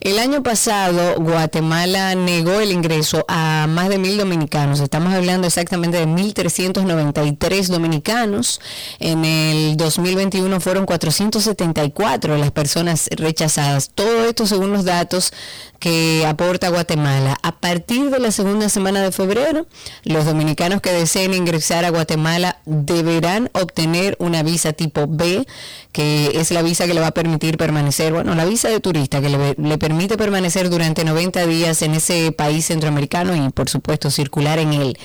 El 0.00 0.18
año 0.18 0.42
pasado, 0.42 1.16
Guatemala 1.16 2.14
negó 2.14 2.60
el 2.60 2.72
ingreso 2.72 3.24
a 3.28 3.66
más 3.68 3.88
de 3.88 3.98
mil 3.98 4.16
dominicanos. 4.16 4.80
Estamos 4.80 5.12
hablando 5.12 5.46
exactamente 5.46 5.98
de 5.98 6.06
1.393 6.06 7.66
dominicanos. 7.68 8.60
En 8.98 9.24
el 9.24 9.76
2021 9.76 10.60
fueron 10.60 10.86
474 10.86 12.36
las 12.36 12.50
personas 12.50 13.08
rechazadas. 13.10 13.90
Todo 13.94 14.24
esto 14.24 14.46
según 14.46 14.72
los 14.72 14.84
datos 14.84 15.32
que 15.82 16.24
aporta 16.28 16.68
Guatemala. 16.68 17.36
A 17.42 17.56
partir 17.56 18.08
de 18.10 18.20
la 18.20 18.30
segunda 18.30 18.68
semana 18.68 19.02
de 19.02 19.10
febrero, 19.10 19.66
los 20.04 20.24
dominicanos 20.24 20.80
que 20.80 20.92
deseen 20.92 21.34
ingresar 21.34 21.84
a 21.84 21.90
Guatemala 21.90 22.58
deberán 22.66 23.50
obtener 23.52 24.16
una 24.20 24.44
visa 24.44 24.72
tipo 24.72 25.08
B, 25.08 25.44
que 25.90 26.30
es 26.36 26.52
la 26.52 26.62
visa 26.62 26.86
que 26.86 26.94
le 26.94 27.00
va 27.00 27.08
a 27.08 27.14
permitir 27.14 27.56
permanecer, 27.56 28.12
bueno, 28.12 28.36
la 28.36 28.44
visa 28.44 28.68
de 28.68 28.78
turista 28.78 29.20
que 29.20 29.28
le, 29.28 29.78
permite 29.78 30.16
permanecer 30.16 30.70
durante 30.70 31.04
90 31.04 31.46
días 31.48 31.82
en 31.82 31.94
ese 31.94 32.30
país 32.30 32.66
centroamericano 32.66 33.34
y 33.34 33.50
por 33.50 33.68
supuesto 33.68 34.08
circular 34.08 34.60
en 34.60 34.74
él. 34.74 34.96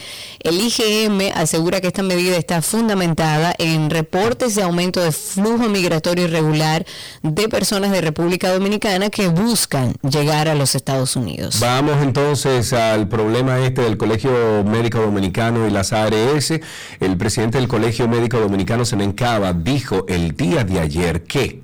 El 0.41 0.61
IGM 0.61 1.31
asegura 1.33 1.81
que 1.81 1.87
esta 1.87 2.03
medida 2.03 2.37
está 2.37 2.61
fundamentada 2.61 3.55
en 3.57 3.89
reportes 3.89 4.53
de 4.53 4.61
aumento 4.61 5.01
de 5.01 5.11
flujo 5.11 5.69
migratorio 5.69 6.25
irregular 6.25 6.85
de 7.23 7.49
personas 7.49 7.91
de 7.91 8.01
República 8.01 8.53
Dominicana 8.53 9.09
que 9.09 9.27
buscan 9.27 9.95
llegar 10.07 10.47
a 10.47 10.53
los 10.53 10.66
Estados 10.75 11.15
Unidos. 11.15 11.59
Vamos 11.59 12.01
entonces 12.01 12.73
al 12.73 13.07
problema 13.07 13.59
este 13.59 13.81
del 13.81 13.97
Colegio 13.97 14.63
Médico 14.63 14.99
Dominicano 14.99 15.67
y 15.67 15.71
las 15.71 15.93
ARS. 15.93 16.53
El 16.99 17.17
presidente 17.17 17.57
del 17.57 17.67
Colegio 17.67 18.07
Médico 18.07 18.39
Dominicano, 18.39 18.85
Senencaba, 18.85 19.53
dijo 19.53 20.05
el 20.07 20.35
día 20.35 20.63
de 20.63 20.79
ayer 20.79 21.23
que, 21.23 21.63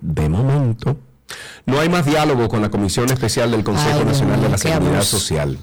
de 0.00 0.28
momento, 0.28 0.96
no 1.66 1.80
hay 1.80 1.88
más 1.88 2.06
diálogo 2.06 2.48
con 2.48 2.62
la 2.62 2.70
Comisión 2.70 3.10
Especial 3.10 3.50
del 3.50 3.64
Consejo 3.64 4.04
Nacional 4.04 4.40
de 4.40 4.48
la 4.48 4.58
Seguridad 4.58 5.02
Social 5.02 5.58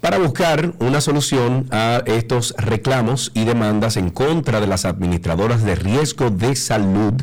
para 0.00 0.18
buscar 0.18 0.72
una 0.78 1.00
solución 1.00 1.66
a 1.70 2.02
estos 2.06 2.54
reclamos 2.56 3.30
y 3.34 3.44
demandas 3.44 3.96
en 3.96 4.10
contra 4.10 4.60
de 4.60 4.66
las 4.66 4.84
administradoras 4.84 5.62
de 5.62 5.74
riesgo 5.74 6.30
de 6.30 6.56
salud. 6.56 7.14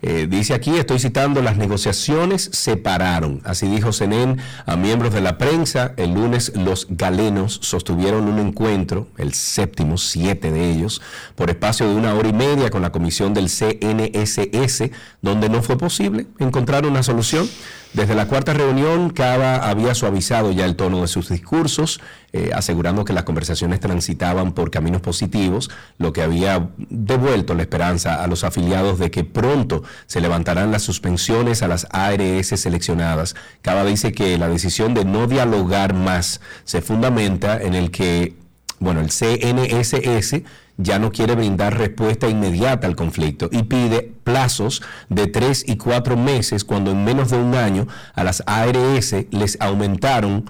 Eh, 0.00 0.28
dice 0.30 0.54
aquí, 0.54 0.76
estoy 0.76 1.00
citando, 1.00 1.42
las 1.42 1.56
negociaciones 1.56 2.50
se 2.52 2.76
pararon. 2.76 3.40
Así 3.44 3.66
dijo 3.66 3.92
Senén 3.92 4.38
a 4.64 4.76
miembros 4.76 5.12
de 5.12 5.20
la 5.20 5.38
prensa. 5.38 5.92
El 5.96 6.14
lunes 6.14 6.52
los 6.54 6.86
galenos 6.88 7.58
sostuvieron 7.62 8.28
un 8.28 8.38
encuentro, 8.38 9.08
el 9.16 9.34
séptimo, 9.34 9.98
siete 9.98 10.52
de 10.52 10.70
ellos, 10.70 11.02
por 11.34 11.50
espacio 11.50 11.88
de 11.88 11.96
una 11.96 12.14
hora 12.14 12.28
y 12.28 12.32
media 12.32 12.70
con 12.70 12.82
la 12.82 12.92
comisión 12.92 13.34
del 13.34 13.48
CNSS, 13.48 14.90
donde 15.20 15.48
no 15.48 15.62
fue 15.62 15.76
posible 15.76 16.26
encontrar 16.38 16.86
una 16.86 17.02
solución. 17.02 17.48
Desde 17.94 18.14
la 18.14 18.28
cuarta 18.28 18.52
reunión, 18.52 19.08
Cava 19.10 19.68
había 19.68 19.94
suavizado 19.94 20.52
ya 20.52 20.66
el 20.66 20.76
tono 20.76 21.00
de 21.00 21.08
sus 21.08 21.30
discursos, 21.30 22.00
eh, 22.34 22.50
asegurando 22.54 23.04
que 23.04 23.14
las 23.14 23.24
conversaciones 23.24 23.80
transitaban 23.80 24.52
por 24.52 24.70
caminos 24.70 25.00
positivos, 25.00 25.70
lo 25.96 26.12
que 26.12 26.22
había 26.22 26.68
devuelto 26.76 27.54
la 27.54 27.62
esperanza 27.62 28.22
a 28.22 28.26
los 28.26 28.44
afiliados 28.44 28.98
de 28.98 29.10
que 29.10 29.24
pronto 29.24 29.84
se 30.06 30.20
levantarán 30.20 30.70
las 30.70 30.82
suspensiones 30.82 31.62
a 31.62 31.68
las 31.68 31.86
ARS 31.90 32.48
seleccionadas. 32.48 33.34
Cava 33.62 33.84
dice 33.84 34.12
que 34.12 34.36
la 34.36 34.48
decisión 34.48 34.92
de 34.92 35.06
no 35.06 35.26
dialogar 35.26 35.94
más 35.94 36.42
se 36.64 36.82
fundamenta 36.82 37.56
en 37.56 37.74
el 37.74 37.90
que, 37.90 38.36
bueno, 38.80 39.00
el 39.00 39.08
CNSS 39.08 40.42
ya 40.78 41.00
no 41.00 41.10
quiere 41.10 41.34
brindar 41.34 41.76
respuesta 41.76 42.28
inmediata 42.28 42.86
al 42.86 42.94
conflicto 42.96 43.48
y 43.50 43.64
pide 43.64 44.14
plazos 44.24 44.80
de 45.08 45.26
tres 45.26 45.64
y 45.66 45.76
cuatro 45.76 46.16
meses 46.16 46.64
cuando 46.64 46.92
en 46.92 47.04
menos 47.04 47.30
de 47.30 47.36
un 47.36 47.54
año 47.56 47.88
a 48.14 48.24
las 48.24 48.44
ARS 48.46 49.14
les 49.30 49.60
aumentaron 49.60 50.48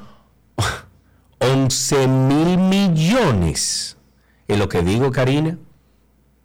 11 1.38 2.08
mil 2.08 2.58
millones. 2.58 3.97
Es 4.47 4.58
lo 4.58 4.68
que 4.68 4.82
digo, 4.82 5.11
Karina. 5.11 5.56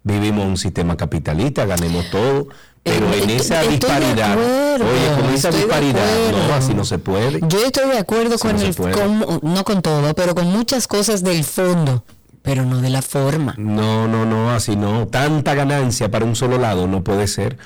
Vivimos 0.02 0.46
un 0.46 0.56
sistema 0.56 0.96
capitalista, 0.96 1.64
ganemos 1.64 2.10
todo, 2.10 2.48
pero 2.82 3.12
en 3.14 3.30
esa 3.30 3.62
disparidad, 3.62 4.36
oye, 4.36 5.22
con 5.22 5.34
esa 5.34 5.50
disparidad, 5.50 6.06
no, 6.30 6.54
así 6.54 6.74
no 6.74 6.84
se 6.84 6.98
puede. 6.98 7.40
Yo 7.48 7.64
estoy 7.64 7.88
de 7.88 7.98
acuerdo 7.98 8.38
con 8.38 8.58
el, 8.58 8.74
no 9.42 9.64
con 9.64 9.80
todo, 9.80 10.14
pero 10.14 10.34
con 10.34 10.46
muchas 10.46 10.86
cosas 10.86 11.22
del 11.22 11.42
fondo 11.42 12.04
pero 12.44 12.66
no 12.66 12.82
de 12.82 12.90
la 12.90 13.00
forma. 13.00 13.54
No, 13.56 14.06
no, 14.06 14.26
no, 14.26 14.50
así 14.50 14.76
no. 14.76 15.08
Tanta 15.08 15.54
ganancia 15.54 16.10
para 16.10 16.26
un 16.26 16.36
solo 16.36 16.58
lado 16.58 16.86
no 16.86 17.02
puede 17.02 17.26
ser. 17.26 17.56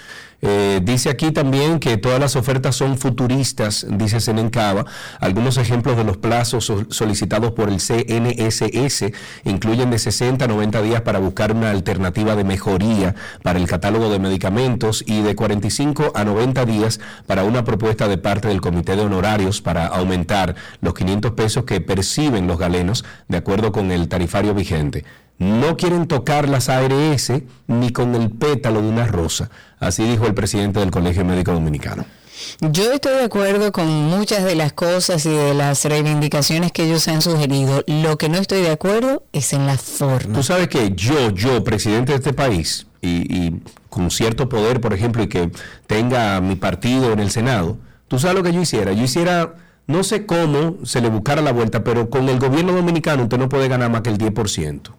Eh, 0.40 0.80
dice 0.85 1.11
aquí 1.11 1.33
también 1.33 1.80
que 1.80 1.97
todas 1.97 2.21
las 2.21 2.37
ofertas 2.37 2.76
son 2.76 2.97
futuristas, 2.97 3.87
dice 3.90 4.21
Senencaba. 4.21 4.85
Algunos 5.18 5.57
ejemplos 5.57 5.97
de 5.97 6.04
los 6.04 6.16
plazos 6.16 6.73
solicitados 6.90 7.52
por 7.52 7.68
el 7.68 7.80
CNSS 7.80 9.12
incluyen 9.45 9.90
de 9.90 9.99
60 9.99 10.45
a 10.45 10.49
90 10.49 10.83
días 10.83 11.00
para 11.02 11.18
buscar 11.18 11.52
una 11.52 11.71
alternativa 11.71 12.37
de 12.37 12.45
mejoría 12.45 13.16
para 13.42 13.59
el 13.59 13.66
catálogo 13.66 14.11
de 14.11 14.21
medicamentos 14.21 15.02
y 15.07 15.23
de 15.23 15.35
45 15.35 16.12
a 16.14 16.25
90 16.25 16.64
días 16.66 17.00
para 17.26 17.42
una 17.42 17.64
propuesta 17.64 18.07
de 18.07 18.18
parte 18.18 18.49
del 18.49 18.61
Comité 18.61 18.95
de 18.95 19.02
Honorarios 19.02 19.61
para 19.61 19.87
aumentar 19.87 20.54
los 20.80 20.95
500 20.95 21.33
pesos 21.33 21.64
que 21.64 21.80
perciben 21.80 22.47
los 22.47 22.59
galenos 22.59 23.04
de 23.26 23.38
acuerdo 23.38 23.73
con 23.73 23.90
el 23.90 24.09
tarifario 24.09 24.54
vigente 24.54 25.04
no 25.38 25.76
quieren 25.76 26.07
tocar 26.07 26.49
las 26.49 26.68
ARS 26.68 27.33
ni 27.66 27.90
con 27.90 28.14
el 28.14 28.30
pétalo 28.30 28.83
de 28.83 28.88
una 28.88 29.07
rosa. 29.07 29.50
Así 29.78 30.02
dijo 30.02 30.26
el 30.26 30.35
presidente 30.35 30.80
del 30.80 30.90
Colegio 30.90 31.25
Médico 31.25 31.52
Dominicano. 31.52 32.04
Yo 32.61 32.92
estoy 32.92 33.14
de 33.14 33.25
acuerdo 33.25 33.73
con 33.73 33.87
muchas 33.87 34.45
de 34.45 34.54
las 34.54 34.73
cosas 34.73 35.25
y 35.26 35.30
de 35.30 35.54
las 35.54 35.85
reivindicaciones 35.85 36.73
que 36.73 36.85
ellos 36.85 37.07
han 37.09 37.23
sugerido. 37.23 37.85
Lo 37.87 38.16
que 38.16 38.28
no 38.28 38.38
estoy 38.38 38.62
de 38.62 38.71
acuerdo 38.71 39.25
es 39.33 39.52
en 39.52 39.66
la 39.66 39.76
forma. 39.76 40.35
Tú 40.35 40.42
sabes 40.42 40.68
que 40.68 40.92
yo, 40.95 41.30
yo, 41.30 41.64
presidente 41.64 42.12
de 42.12 42.18
este 42.18 42.33
país, 42.33 42.87
y, 43.00 43.61
con 43.88 44.11
cierto 44.11 44.49
poder, 44.49 44.80
por 44.80 44.92
ejemplo, 44.92 45.23
y 45.23 45.28
que 45.28 45.50
tenga 45.87 46.40
mi 46.40 46.57
partido 46.57 47.12
en 47.12 47.21
el 47.21 47.30
Senado, 47.30 47.78
tú 48.07 48.18
sabes 48.18 48.37
lo 48.37 48.42
que 48.42 48.52
yo 48.52 48.61
hiciera. 48.61 48.92
Yo 48.92 49.04
hiciera, 49.04 49.54
no 49.87 50.04
sé 50.04 50.26
cómo 50.26 50.76
se 50.85 51.00
le 51.00 51.09
buscara 51.09 51.42
la 51.42 51.52
vuelta, 51.52 51.83
pero 51.83 52.09
con 52.09 52.28
el 52.28 52.38
gobierno 52.38 52.73
dominicano 52.73 53.25
usted 53.25 53.38
no 53.38 53.49
puede 53.49 53.68
ganar 53.68 53.90
más 53.90 54.02
que 54.02 54.11
el 54.11 54.18
10% 54.18 54.92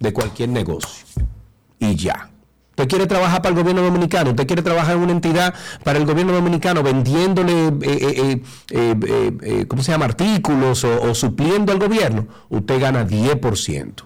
de 0.00 0.12
cualquier 0.12 0.48
negocio. 0.50 1.06
Y 1.78 1.94
ya. 1.96 2.30
Usted 2.76 2.88
quiere 2.88 3.06
trabajar 3.06 3.40
para 3.40 3.54
el 3.54 3.58
gobierno 3.58 3.80
dominicano, 3.80 4.30
usted 4.30 4.46
quiere 4.46 4.60
trabajar 4.60 4.96
en 4.96 5.02
una 5.02 5.12
entidad 5.12 5.54
para 5.82 5.98
el 5.98 6.04
gobierno 6.04 6.34
dominicano 6.34 6.82
vendiéndole, 6.82 7.68
eh, 7.80 8.42
eh, 8.70 8.94
eh, 9.40 9.64
¿cómo 9.66 9.82
se 9.82 9.92
llama?, 9.92 10.04
artículos 10.04 10.84
o, 10.84 11.14
supliendo 11.14 11.72
al 11.72 11.78
gobierno, 11.78 12.26
usted 12.50 12.78
gana 12.78 13.08
10%. 13.08 14.04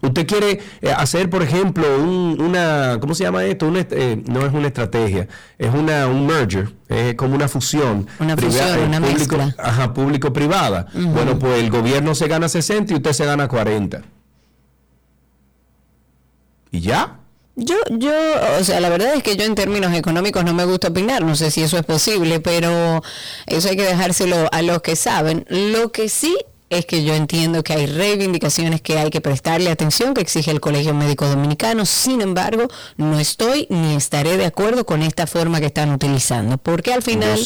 Usted 0.00 0.26
quiere 0.26 0.60
hacer, 0.96 1.30
por 1.30 1.44
ejemplo, 1.44 1.84
una, 1.96 2.98
¿cómo 3.00 3.14
se 3.14 3.22
llama 3.22 3.44
esto? 3.44 3.70
no 3.70 3.78
es 3.78 4.52
una 4.52 4.66
estrategia, 4.66 5.28
es 5.56 5.72
una, 5.72 6.08
un 6.08 6.26
merger, 6.26 6.72
es 6.88 7.14
como 7.14 7.36
una 7.36 7.46
fusión. 7.46 8.08
Una 8.18 8.36
fusión, 8.36 8.80
una 8.80 9.00
público, 9.00 9.36
Ajá, 9.58 9.94
público-privada. 9.94 10.88
Bueno, 10.92 11.38
pues 11.38 11.60
el 11.60 11.70
gobierno 11.70 12.16
se 12.16 12.26
gana 12.26 12.48
60 12.48 12.94
y 12.94 12.96
usted 12.96 13.12
se 13.12 13.24
gana 13.24 13.46
40 13.46 14.02
y 16.70 16.80
ya. 16.80 17.20
Yo, 17.56 17.74
yo, 17.90 18.12
o 18.60 18.62
sea, 18.62 18.78
la 18.78 18.88
verdad 18.88 19.14
es 19.14 19.24
que 19.24 19.36
yo 19.36 19.44
en 19.44 19.56
términos 19.56 19.92
económicos 19.92 20.44
no 20.44 20.54
me 20.54 20.64
gusta 20.64 20.88
opinar, 20.88 21.24
no 21.24 21.34
sé 21.34 21.50
si 21.50 21.62
eso 21.62 21.76
es 21.76 21.84
posible, 21.84 22.38
pero 22.38 23.02
eso 23.46 23.68
hay 23.68 23.76
que 23.76 23.82
dejárselo 23.82 24.48
a 24.52 24.62
los 24.62 24.80
que 24.80 24.94
saben. 24.94 25.44
Lo 25.48 25.90
que 25.90 26.08
sí 26.08 26.36
es 26.70 26.86
que 26.86 27.02
yo 27.04 27.14
entiendo 27.14 27.62
que 27.62 27.72
hay 27.72 27.86
reivindicaciones 27.86 28.80
que 28.82 28.98
hay 28.98 29.10
que 29.10 29.20
prestarle 29.20 29.70
atención, 29.70 30.14
que 30.14 30.20
exige 30.20 30.50
el 30.50 30.60
Colegio 30.60 30.94
Médico 30.94 31.26
Dominicano. 31.26 31.86
Sin 31.86 32.20
embargo, 32.20 32.68
no 32.96 33.18
estoy 33.18 33.66
ni 33.70 33.94
estaré 33.94 34.36
de 34.36 34.44
acuerdo 34.44 34.84
con 34.84 35.02
esta 35.02 35.26
forma 35.26 35.60
que 35.60 35.66
están 35.66 35.92
utilizando, 35.92 36.58
porque 36.58 36.92
al 36.92 37.02
final 37.02 37.40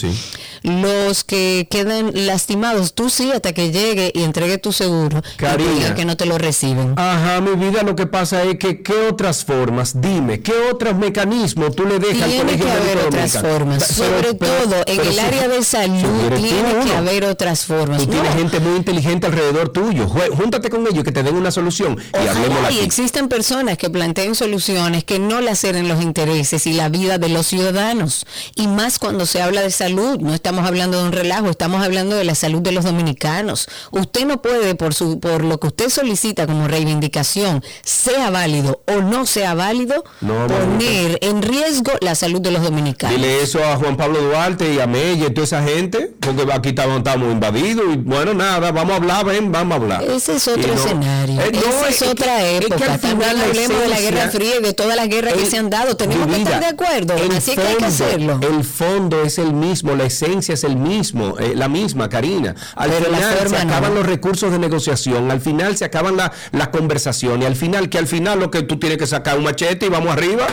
los 0.62 1.24
que 1.24 1.68
quedan 1.70 2.26
lastimados, 2.26 2.94
tú 2.94 3.10
sí, 3.10 3.30
hasta 3.32 3.52
que 3.52 3.70
llegue 3.70 4.12
y 4.14 4.22
entregue 4.22 4.58
tu 4.58 4.72
seguro, 4.72 5.22
Cariño. 5.36 5.94
que 5.94 6.04
no 6.04 6.16
te 6.16 6.26
lo 6.26 6.38
reciben. 6.38 6.94
Ajá, 6.96 7.40
mi 7.40 7.54
vida, 7.54 7.82
lo 7.82 7.94
que 7.94 8.06
pasa 8.06 8.42
es 8.42 8.58
que, 8.58 8.82
¿qué 8.82 8.94
otras 9.08 9.44
formas? 9.44 10.00
Dime, 10.00 10.40
¿qué 10.40 10.52
otros 10.70 10.96
mecanismos 10.96 11.74
tú 11.76 11.84
le 11.84 11.98
dejas 11.98 12.22
al 12.22 12.36
Colegio 12.38 12.64
que 12.64 12.70
haber 12.72 12.98
otras 13.06 13.38
formas, 13.38 13.86
sobre 13.86 14.34
todo 14.34 14.82
en 14.86 15.00
el 15.00 15.18
área 15.18 15.48
de 15.48 15.62
salud, 15.62 16.32
tiene 16.36 16.84
que 16.84 16.94
haber 16.94 17.24
otras 17.24 17.64
formas. 17.64 17.98
Tú 17.98 18.06
tienes 18.06 18.34
gente 18.34 18.60
muy 18.60 18.76
inteligente 18.76 19.11
alrededor 19.20 19.70
tuyo. 19.70 20.06
Júntate 20.08 20.68
con 20.70 20.86
ellos 20.86 21.04
que 21.04 21.12
te 21.12 21.22
den 21.22 21.36
una 21.36 21.50
solución 21.50 21.98
y 22.12 22.26
hablemos 22.26 22.72
Y 22.72 22.80
existen 22.80 23.28
personas 23.28 23.78
que 23.78 23.90
planteen 23.90 24.34
soluciones 24.34 25.04
que 25.04 25.18
no 25.18 25.40
le 25.40 25.52
en 25.62 25.86
los 25.86 26.02
intereses 26.02 26.66
y 26.66 26.72
la 26.72 26.88
vida 26.88 27.18
de 27.18 27.28
los 27.28 27.46
ciudadanos. 27.46 28.26
Y 28.56 28.66
más 28.68 28.98
cuando 28.98 29.26
se 29.26 29.42
habla 29.42 29.60
de 29.60 29.70
salud. 29.70 30.18
No 30.18 30.34
estamos 30.34 30.66
hablando 30.66 30.98
de 30.98 31.04
un 31.04 31.12
relajo, 31.12 31.50
estamos 31.50 31.82
hablando 31.82 32.16
de 32.16 32.24
la 32.24 32.34
salud 32.34 32.62
de 32.62 32.72
los 32.72 32.84
dominicanos. 32.84 33.68
Usted 33.90 34.26
no 34.26 34.40
puede, 34.40 34.74
por, 34.74 34.94
su, 34.94 35.20
por 35.20 35.44
lo 35.44 35.60
que 35.60 35.68
usted 35.68 35.88
solicita 35.88 36.46
como 36.46 36.68
reivindicación, 36.68 37.62
sea 37.84 38.30
válido 38.30 38.82
o 38.86 39.02
no 39.02 39.26
sea 39.26 39.54
válido, 39.54 40.04
poner 40.20 41.18
en 41.20 41.42
riesgo 41.42 41.92
la 42.00 42.14
salud 42.14 42.40
de 42.40 42.50
los 42.50 42.62
dominicanos. 42.62 43.16
Dile 43.16 43.42
eso 43.42 43.62
a 43.62 43.76
Juan 43.76 43.96
Pablo 43.96 44.20
Duarte 44.22 44.72
y 44.72 44.80
a 44.80 44.86
Mella 44.86 45.26
y 45.26 45.34
toda 45.34 45.44
esa 45.44 45.62
gente, 45.62 46.12
porque 46.18 46.50
aquí 46.52 46.70
estamos, 46.70 46.98
estamos 46.98 47.30
invadidos 47.30 47.84
y 47.94 47.98
bueno, 47.98 48.34
nada, 48.34 48.72
vamos 48.72 48.96
a 48.96 49.00
hablar, 49.02 49.24
ven, 49.24 49.52
vamos 49.52 49.72
a 49.72 49.80
hablar. 49.80 50.02
Ese 50.04 50.36
es 50.36 50.48
otro 50.48 50.72
escenario. 50.72 51.40
Eh, 51.40 51.52
Esa 51.52 51.88
es, 51.88 52.02
otra 52.02 52.48
época. 52.48 52.98
También 52.98 53.40
hablemos 53.40 53.80
de 53.80 53.88
la 53.88 54.00
Guerra 54.00 54.28
Fría 54.28 54.56
y 54.58 54.62
de 54.62 54.72
todas 54.72 54.96
las 54.96 55.08
guerras 55.08 55.34
que 55.34 55.46
se 55.46 55.58
han 55.58 55.70
dado. 55.70 55.96
Tenemos 55.96 56.26
que 56.26 56.42
estar 56.42 56.60
de 56.60 56.66
acuerdo. 56.66 57.14
Así 57.36 57.54
que 57.54 57.62
hay 57.62 57.76
que 57.76 57.84
hacerlo. 57.84 58.40
El 58.42 58.64
fondo 58.64 59.22
es 59.22 59.38
el 59.38 59.52
mismo, 59.52 59.94
la 59.94 60.04
esencia 60.04 60.54
es 60.54 60.64
el 60.64 60.76
mismo, 60.76 61.38
eh, 61.38 61.54
la 61.54 61.68
misma, 61.68 62.08
Karina. 62.08 62.54
Al 62.74 62.92
final 62.92 63.48
se 63.48 63.56
acaban 63.56 63.94
los 63.94 64.06
recursos 64.06 64.50
de 64.50 64.58
negociación, 64.58 65.30
al 65.30 65.40
final 65.40 65.76
se 65.76 65.84
acaban 65.84 66.16
las 66.16 66.30
la 66.52 66.70
conversaciones, 66.70 67.46
al 67.46 67.56
final, 67.56 67.88
que 67.88 67.98
al 67.98 68.06
final 68.06 68.40
lo 68.40 68.50
que 68.50 68.62
tú 68.62 68.78
tienes 68.78 68.98
que 68.98 69.06
sacar 69.06 69.38
un 69.38 69.44
machete 69.44 69.86
y 69.86 69.88
vamos 69.88 70.12
arriba. 70.12 70.46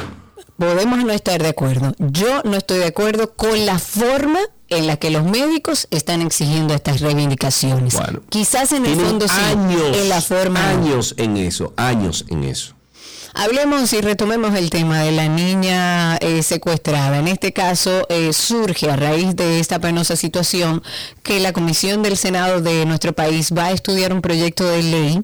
Podemos 0.58 1.04
no 1.04 1.12
estar 1.14 1.42
de 1.42 1.50
acuerdo. 1.50 1.94
Yo 2.00 2.42
no 2.44 2.58
estoy 2.58 2.80
de 2.80 2.88
acuerdo 2.88 3.34
con 3.36 3.66
la 3.66 3.80
forma 3.80 4.40
en 4.70 4.88
la 4.88 4.98
que 4.98 5.10
los 5.10 5.24
médicos 5.24 5.88
están 5.92 6.22
exigiendo 6.22 6.74
estas 6.74 7.02
reivindicaciones. 7.02 7.98
Quizás 8.30 8.72
en 8.72 8.86
el 8.86 9.00
fondo 9.00 9.28
sí, 9.28 9.36
en 9.94 10.10
la 10.10 10.22
forma. 10.22 10.70
Años 10.70 11.16
en 11.18 11.38
eso, 11.38 11.74
años 11.78 12.26
en 12.30 12.44
eso. 12.44 12.79
Hablemos 13.34 13.94
y 13.94 14.02
retomemos 14.02 14.56
el 14.56 14.72
tema 14.72 15.04
de 15.04 15.12
la 15.12 15.28
niña 15.28 16.18
eh, 16.18 16.42
secuestrada. 16.42 17.20
En 17.20 17.28
este 17.28 17.54
caso 17.54 18.08
eh, 18.10 18.34
surge 18.34 18.90
a 18.90 18.96
raíz 18.96 19.36
de 19.36 19.60
esta 19.60 19.80
penosa 19.80 20.16
situación 20.16 20.82
que 21.22 21.40
la 21.40 21.54
Comisión 21.54 22.02
del 22.02 22.18
Senado 22.18 22.60
de 22.62 22.86
nuestro 22.88 23.14
país 23.14 23.54
va 23.56 23.66
a 23.66 23.72
estudiar 23.72 24.14
un 24.14 24.22
proyecto 24.22 24.68
de 24.68 24.82
ley 24.82 25.22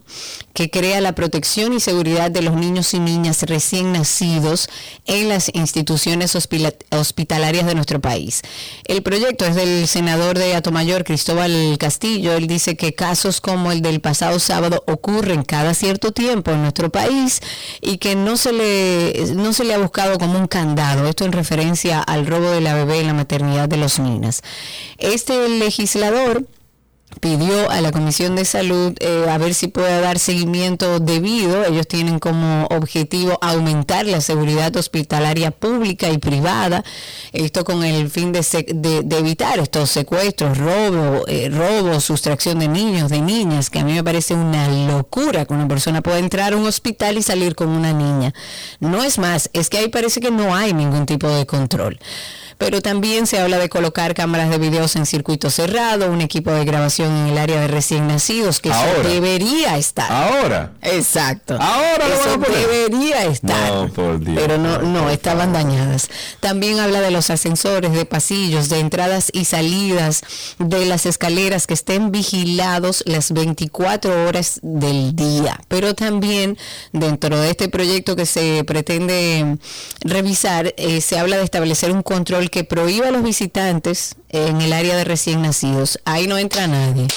que 0.53 0.69
crea 0.69 1.01
la 1.01 1.13
protección 1.13 1.73
y 1.73 1.79
seguridad 1.79 2.31
de 2.31 2.41
los 2.41 2.55
niños 2.55 2.93
y 2.93 2.99
niñas 2.99 3.41
recién 3.43 3.91
nacidos 3.91 4.69
en 5.05 5.27
las 5.27 5.49
instituciones 5.53 6.35
hospitalarias 6.35 7.65
de 7.65 7.75
nuestro 7.75 7.99
país. 7.99 8.41
El 8.85 9.03
proyecto 9.03 9.45
es 9.45 9.55
del 9.55 9.87
senador 9.87 10.37
de 10.37 10.55
Atomayor, 10.55 11.03
Cristóbal 11.03 11.75
Castillo. 11.77 12.33
Él 12.33 12.47
dice 12.47 12.77
que 12.77 12.93
casos 12.93 13.41
como 13.41 13.71
el 13.71 13.81
del 13.81 13.99
pasado 13.99 14.39
sábado 14.39 14.83
ocurren 14.87 15.43
cada 15.43 15.73
cierto 15.73 16.11
tiempo 16.11 16.51
en 16.51 16.61
nuestro 16.61 16.89
país 16.89 17.41
y 17.81 17.94
que 17.97 18.15
no 18.15 18.37
se 18.37 18.51
le 18.53 19.33
no 19.35 19.53
se 19.53 19.63
le 19.63 19.73
ha 19.73 19.77
buscado 19.77 20.17
como 20.17 20.37
un 20.39 20.47
candado, 20.47 21.07
esto 21.07 21.25
en 21.25 21.31
referencia 21.31 22.01
al 22.01 22.25
robo 22.25 22.51
de 22.51 22.61
la 22.61 22.73
bebé 22.73 22.99
en 22.99 23.07
la 23.07 23.13
maternidad 23.13 23.67
de 23.69 23.77
los 23.77 23.99
Minas. 23.99 24.41
Este 24.97 25.49
legislador 25.49 26.45
pidió 27.19 27.69
a 27.71 27.81
la 27.81 27.91
Comisión 27.91 28.35
de 28.35 28.45
Salud 28.45 28.93
eh, 28.99 29.25
a 29.29 29.37
ver 29.37 29.53
si 29.53 29.67
puede 29.67 30.01
dar 30.01 30.19
seguimiento 30.19 30.99
debido. 30.99 31.65
Ellos 31.65 31.87
tienen 31.87 32.19
como 32.19 32.65
objetivo 32.65 33.37
aumentar 33.41 34.05
la 34.05 34.21
seguridad 34.21 34.75
hospitalaria 34.75 35.51
pública 35.51 36.09
y 36.09 36.17
privada, 36.17 36.83
esto 37.31 37.63
con 37.63 37.83
el 37.83 38.09
fin 38.09 38.31
de, 38.31 38.41
de, 39.03 39.17
evitar 39.17 39.59
estos 39.59 39.89
secuestros, 39.89 40.57
robo, 40.57 41.25
eh, 41.27 41.49
robo, 41.49 41.99
sustracción 41.99 42.59
de 42.59 42.67
niños, 42.67 43.09
de 43.09 43.21
niñas, 43.21 43.69
que 43.69 43.79
a 43.79 43.83
mí 43.83 43.93
me 43.93 44.03
parece 44.03 44.33
una 44.33 44.67
locura 44.87 45.45
que 45.45 45.53
una 45.53 45.67
persona 45.67 46.01
pueda 46.01 46.19
entrar 46.19 46.53
a 46.53 46.57
un 46.57 46.67
hospital 46.67 47.17
y 47.17 47.23
salir 47.23 47.55
con 47.55 47.69
una 47.69 47.93
niña. 47.93 48.33
No 48.79 49.03
es 49.03 49.17
más, 49.17 49.49
es 49.53 49.69
que 49.69 49.77
ahí 49.77 49.87
parece 49.87 50.19
que 50.19 50.31
no 50.31 50.55
hay 50.55 50.73
ningún 50.73 51.05
tipo 51.05 51.27
de 51.27 51.45
control 51.45 51.99
pero 52.57 52.81
también 52.81 53.27
se 53.27 53.39
habla 53.39 53.57
de 53.57 53.69
colocar 53.69 54.13
cámaras 54.13 54.49
de 54.49 54.57
videos 54.57 54.95
en 54.95 55.05
circuito 55.05 55.49
cerrado, 55.49 56.11
un 56.11 56.21
equipo 56.21 56.51
de 56.51 56.63
grabación 56.65 57.15
en 57.15 57.27
el 57.27 57.37
área 57.37 57.59
de 57.59 57.67
recién 57.67 58.07
nacidos, 58.07 58.59
que 58.59 58.69
eso 58.69 59.03
debería 59.03 59.77
estar. 59.77 60.11
Ahora. 60.11 60.73
Exacto. 60.81 61.57
Ahora 61.59 62.05
eso 62.07 62.37
debería 62.37 63.25
estar. 63.25 63.73
No, 63.73 63.93
por 63.93 64.19
Dios. 64.19 64.37
Pero 64.39 64.57
no, 64.57 64.79
no, 64.79 65.09
estaban 65.09 65.53
dañadas. 65.53 66.09
También 66.39 66.79
habla 66.79 67.01
de 67.01 67.11
los 67.11 67.29
ascensores, 67.29 67.91
de 67.91 68.05
pasillos, 68.05 68.69
de 68.69 68.79
entradas 68.79 69.29
y 69.33 69.45
salidas, 69.45 70.21
de 70.59 70.85
las 70.85 71.05
escaleras 71.05 71.67
que 71.67 71.73
estén 71.73 72.11
vigilados 72.11 73.03
las 73.05 73.31
24 73.31 74.27
horas 74.27 74.59
del 74.61 75.15
día. 75.15 75.59
Pero 75.67 75.93
también 75.93 76.57
dentro 76.93 77.37
de 77.39 77.49
este 77.49 77.69
proyecto 77.69 78.15
que 78.15 78.25
se 78.25 78.63
pretende 78.63 79.57
revisar, 80.01 80.73
eh, 80.77 81.01
se 81.01 81.19
habla 81.19 81.37
de 81.37 81.43
establecer 81.43 81.91
un 81.91 82.01
control 82.01 82.44
que 82.49 82.63
prohíba 82.63 83.07
a 83.07 83.11
los 83.11 83.23
visitantes 83.23 84.15
en 84.29 84.61
el 84.61 84.73
área 84.73 84.95
de 84.95 85.03
recién 85.03 85.41
nacidos. 85.41 85.99
Ahí 86.05 86.27
no 86.27 86.37
entra 86.37 86.67
nadie. 86.67 87.07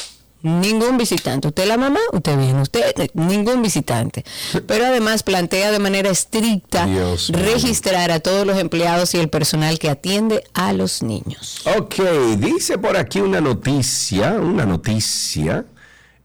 Ningún 0.42 0.96
visitante. 0.96 1.48
Usted 1.48 1.66
la 1.66 1.76
mamá, 1.76 1.98
usted 2.12 2.38
viene. 2.38 2.62
Usted, 2.62 3.10
ningún 3.14 3.60
visitante. 3.60 4.24
Pero 4.66 4.86
además 4.86 5.24
plantea 5.24 5.72
de 5.72 5.80
manera 5.80 6.10
estricta 6.10 6.86
registrar 7.30 8.12
a 8.12 8.20
todos 8.20 8.46
los 8.46 8.56
empleados 8.58 9.14
y 9.14 9.18
el 9.18 9.28
personal 9.28 9.80
que 9.80 9.90
atiende 9.90 10.44
a 10.54 10.72
los 10.72 11.02
niños. 11.02 11.62
Ok, 11.76 11.96
dice 12.38 12.78
por 12.78 12.96
aquí 12.96 13.20
una 13.20 13.40
noticia, 13.40 14.34
una 14.34 14.64
noticia. 14.64 15.64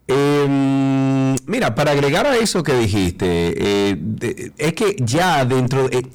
Em, 0.06 1.34
mira, 1.46 1.74
para 1.74 1.90
agregar 1.90 2.26
a 2.26 2.36
eso 2.36 2.62
que 2.62 2.74
dijiste, 2.74 3.26
eh, 3.26 4.52
es 4.58 4.74
que 4.74 4.94
ya 5.00 5.44
dentro... 5.44 5.88
de 5.88 6.06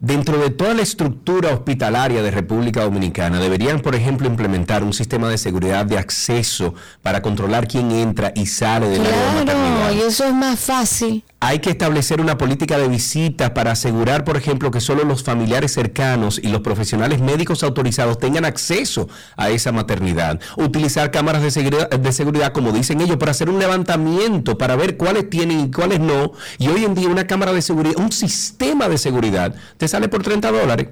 Dentro 0.00 0.38
de 0.38 0.50
toda 0.50 0.74
la 0.74 0.82
estructura 0.82 1.52
hospitalaria 1.52 2.22
de 2.22 2.30
República 2.30 2.84
Dominicana, 2.84 3.40
deberían, 3.40 3.80
por 3.80 3.96
ejemplo, 3.96 4.28
implementar 4.28 4.84
un 4.84 4.92
sistema 4.92 5.28
de 5.28 5.38
seguridad 5.38 5.84
de 5.86 5.98
acceso 5.98 6.74
para 7.02 7.20
controlar 7.20 7.66
quién 7.66 7.90
entra 7.90 8.32
y 8.36 8.46
sale 8.46 8.88
de 8.88 9.00
y 9.92 10.00
eso 10.00 10.24
es 10.24 10.34
más 10.34 10.58
fácil. 10.58 11.24
Hay 11.40 11.60
que 11.60 11.70
establecer 11.70 12.20
una 12.20 12.36
política 12.36 12.78
de 12.78 12.88
visitas 12.88 13.50
para 13.50 13.72
asegurar, 13.72 14.24
por 14.24 14.36
ejemplo, 14.36 14.70
que 14.70 14.80
solo 14.80 15.04
los 15.04 15.22
familiares 15.22 15.72
cercanos 15.72 16.40
y 16.42 16.48
los 16.48 16.60
profesionales 16.60 17.20
médicos 17.20 17.62
autorizados 17.62 18.18
tengan 18.18 18.44
acceso 18.44 19.08
a 19.36 19.50
esa 19.50 19.72
maternidad. 19.72 20.40
Utilizar 20.56 21.10
cámaras 21.10 21.42
de 21.42 21.50
seguridad, 21.50 21.90
de 21.90 22.12
seguridad, 22.12 22.52
como 22.52 22.72
dicen 22.72 23.00
ellos, 23.00 23.16
para 23.16 23.30
hacer 23.30 23.48
un 23.48 23.58
levantamiento, 23.58 24.58
para 24.58 24.76
ver 24.76 24.96
cuáles 24.96 25.30
tienen 25.30 25.60
y 25.60 25.70
cuáles 25.70 26.00
no. 26.00 26.32
Y 26.58 26.68
hoy 26.68 26.84
en 26.84 26.94
día 26.94 27.08
una 27.08 27.26
cámara 27.26 27.52
de 27.52 27.62
seguridad, 27.62 27.96
un 27.98 28.12
sistema 28.12 28.88
de 28.88 28.98
seguridad, 28.98 29.54
te 29.76 29.86
sale 29.86 30.08
por 30.08 30.22
30 30.22 30.50
dólares. 30.50 30.88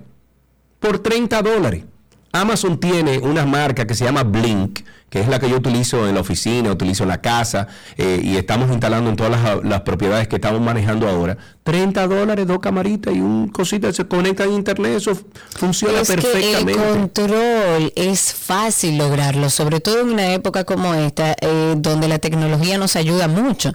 Por 0.78 1.00
30 1.00 1.42
dólares. 1.42 1.84
Amazon 2.32 2.78
tiene 2.78 3.18
una 3.18 3.46
marca 3.46 3.86
que 3.86 3.94
se 3.94 4.04
llama 4.04 4.22
Blink, 4.22 4.80
que 5.16 5.22
es 5.22 5.28
la 5.28 5.38
que 5.38 5.48
yo 5.48 5.56
utilizo 5.56 6.06
en 6.06 6.14
la 6.14 6.20
oficina, 6.20 6.70
utilizo 6.70 7.04
en 7.04 7.08
la 7.08 7.22
casa 7.22 7.68
eh, 7.96 8.20
y 8.22 8.36
estamos 8.36 8.70
instalando 8.70 9.08
en 9.08 9.16
todas 9.16 9.64
las, 9.64 9.80
propiedades 9.80 10.28
que 10.28 10.36
estamos 10.36 10.60
manejando 10.60 11.08
ahora. 11.08 11.38
30 11.66 12.06
dólares, 12.06 12.46
dos 12.46 12.60
camaritas 12.60 13.12
y 13.12 13.20
un 13.20 13.48
cosita 13.48 13.92
se 13.92 14.06
conecta 14.06 14.44
a 14.44 14.46
internet, 14.46 14.98
eso 14.98 15.18
funciona 15.58 16.00
perfectamente. 16.04 16.70
el 16.70 16.78
control 16.78 17.92
es 17.96 18.32
fácil 18.32 18.96
lograrlo, 18.96 19.50
sobre 19.50 19.80
todo 19.80 20.02
en 20.02 20.10
una 20.10 20.32
época 20.32 20.62
como 20.62 20.94
esta, 20.94 21.34
eh, 21.40 21.74
donde 21.76 22.06
la 22.06 22.20
tecnología 22.20 22.78
nos 22.78 22.94
ayuda 22.94 23.26
mucho. 23.26 23.72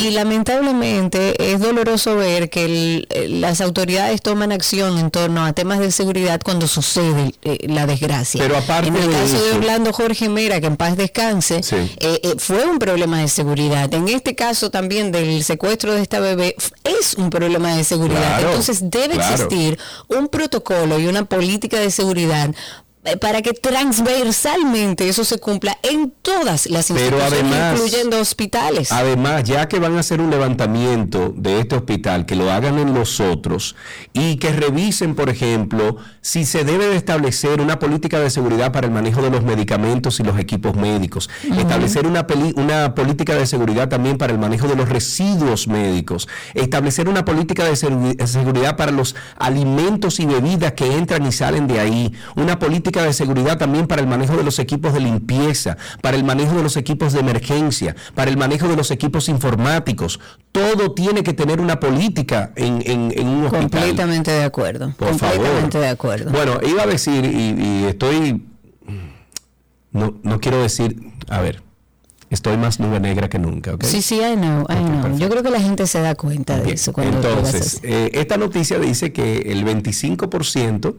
Y 0.00 0.10
lamentablemente 0.10 1.52
es 1.52 1.58
doloroso 1.58 2.14
ver 2.14 2.50
que 2.50 3.04
las 3.28 3.60
autoridades 3.60 4.22
toman 4.22 4.52
acción 4.52 4.96
en 4.98 5.10
torno 5.10 5.44
a 5.44 5.52
temas 5.54 5.80
de 5.80 5.90
seguridad 5.90 6.40
cuando 6.40 6.68
sucede 6.68 7.34
eh, 7.42 7.66
la 7.66 7.88
desgracia. 7.88 8.40
Pero 8.40 8.56
aparte 8.56 8.90
en 8.90 8.94
el 8.94 9.10
caso 9.10 9.44
de, 9.44 9.52
Orlando 9.54 9.92
Jorge 9.92 10.28
Mera, 10.28 10.60
que 10.60 10.68
en 10.68 10.76
paz 10.76 10.96
descanse, 10.96 11.62
eh, 11.98 12.34
fue 12.38 12.64
un 12.64 12.78
problema 12.78 13.18
de 13.18 13.26
seguridad. 13.26 13.92
En 13.92 14.06
este 14.06 14.36
caso 14.36 14.70
también 14.70 15.10
del 15.10 15.42
secuestro 15.42 15.94
de 15.94 16.02
esta 16.02 16.20
bebé, 16.20 16.54
es 16.84 17.14
un 17.14 17.23
problema 17.30 17.76
de 17.76 17.84
seguridad. 17.84 18.40
Entonces 18.40 18.90
debe 18.90 19.14
existir 19.16 19.78
un 20.08 20.28
protocolo 20.28 20.98
y 20.98 21.06
una 21.06 21.24
política 21.24 21.78
de 21.78 21.90
seguridad 21.90 22.54
para 23.20 23.42
que 23.42 23.52
transversalmente 23.52 25.08
eso 25.08 25.24
se 25.24 25.38
cumpla 25.38 25.76
en 25.82 26.10
todas 26.22 26.66
las 26.66 26.88
instituciones, 26.88 27.44
incluyendo 27.72 28.18
hospitales. 28.18 28.90
Además, 28.92 29.44
ya 29.44 29.68
que 29.68 29.78
van 29.78 29.96
a 29.96 30.00
hacer 30.00 30.20
un 30.20 30.30
levantamiento 30.30 31.32
de 31.36 31.60
este 31.60 31.76
hospital, 31.76 32.24
que 32.24 32.34
lo 32.34 32.50
hagan 32.50 32.78
en 32.78 32.94
los 32.94 33.20
otros 33.20 33.76
y 34.14 34.36
que 34.36 34.52
revisen, 34.52 35.14
por 35.14 35.28
ejemplo, 35.28 35.96
si 36.22 36.46
se 36.46 36.64
debe 36.64 36.86
de 36.86 36.96
establecer 36.96 37.60
una 37.60 37.78
política 37.78 38.20
de 38.20 38.30
seguridad 38.30 38.72
para 38.72 38.86
el 38.86 38.92
manejo 38.92 39.20
de 39.20 39.30
los 39.30 39.44
medicamentos 39.44 40.18
y 40.20 40.22
los 40.22 40.38
equipos 40.38 40.74
médicos, 40.74 41.28
establecer 41.58 42.06
una, 42.06 42.26
una 42.56 42.94
política 42.94 43.34
de 43.34 43.46
seguridad 43.46 43.88
también 43.88 44.16
para 44.16 44.32
el 44.32 44.38
manejo 44.38 44.66
de 44.66 44.76
los 44.76 44.88
residuos 44.88 45.68
médicos, 45.68 46.26
establecer 46.54 47.08
una 47.08 47.24
política 47.24 47.64
de 47.64 47.76
seguridad 47.76 48.76
para 48.76 48.92
los 48.92 49.14
alimentos 49.36 50.20
y 50.20 50.26
bebidas 50.26 50.72
que 50.72 50.96
entran 50.96 51.26
y 51.26 51.32
salen 51.32 51.66
de 51.66 51.80
ahí, 51.80 52.14
una 52.34 52.58
política 52.58 52.93
de 53.02 53.12
seguridad 53.12 53.58
también 53.58 53.86
para 53.86 54.00
el 54.00 54.08
manejo 54.08 54.36
de 54.36 54.44
los 54.44 54.58
equipos 54.58 54.92
de 54.92 55.00
limpieza, 55.00 55.76
para 56.00 56.16
el 56.16 56.24
manejo 56.24 56.54
de 56.54 56.62
los 56.62 56.76
equipos 56.76 57.12
de 57.12 57.20
emergencia, 57.20 57.96
para 58.14 58.30
el 58.30 58.36
manejo 58.36 58.68
de 58.68 58.76
los 58.76 58.90
equipos 58.90 59.28
informáticos. 59.28 60.20
Todo 60.52 60.92
tiene 60.92 61.22
que 61.22 61.32
tener 61.32 61.60
una 61.60 61.80
política 61.80 62.52
en, 62.56 62.74
un 63.26 63.44
hospital. 63.44 63.70
Completamente 63.70 64.30
de 64.30 64.44
acuerdo. 64.44 64.94
Por 64.96 65.08
completamente 65.08 65.78
de 65.78 65.88
acuerdo. 65.88 66.30
Bueno, 66.30 66.58
iba 66.66 66.82
a 66.82 66.86
decir, 66.86 67.24
y, 67.24 67.84
estoy, 67.84 68.46
no, 69.92 70.14
no 70.22 70.40
quiero 70.40 70.62
decir, 70.62 70.96
a 71.28 71.40
ver, 71.40 71.62
estoy 72.30 72.56
más 72.56 72.80
nube 72.80 73.00
negra 73.00 73.28
que 73.28 73.38
nunca. 73.38 73.76
Sí, 73.80 74.02
sí, 74.02 74.16
I 74.16 74.36
know, 74.36 74.66
I 74.68 74.74
know. 74.74 75.18
Yo 75.18 75.28
creo 75.28 75.42
que 75.42 75.50
la 75.50 75.60
gente 75.60 75.86
se 75.86 76.00
da 76.00 76.14
cuenta 76.14 76.58
de 76.58 76.72
eso. 76.72 76.92
Cuando 76.92 77.16
Entonces, 77.16 77.80
eh, 77.82 78.10
esta 78.14 78.36
noticia 78.36 78.78
dice 78.78 79.12
que 79.12 79.52
el 79.52 79.64
25% 79.64 80.94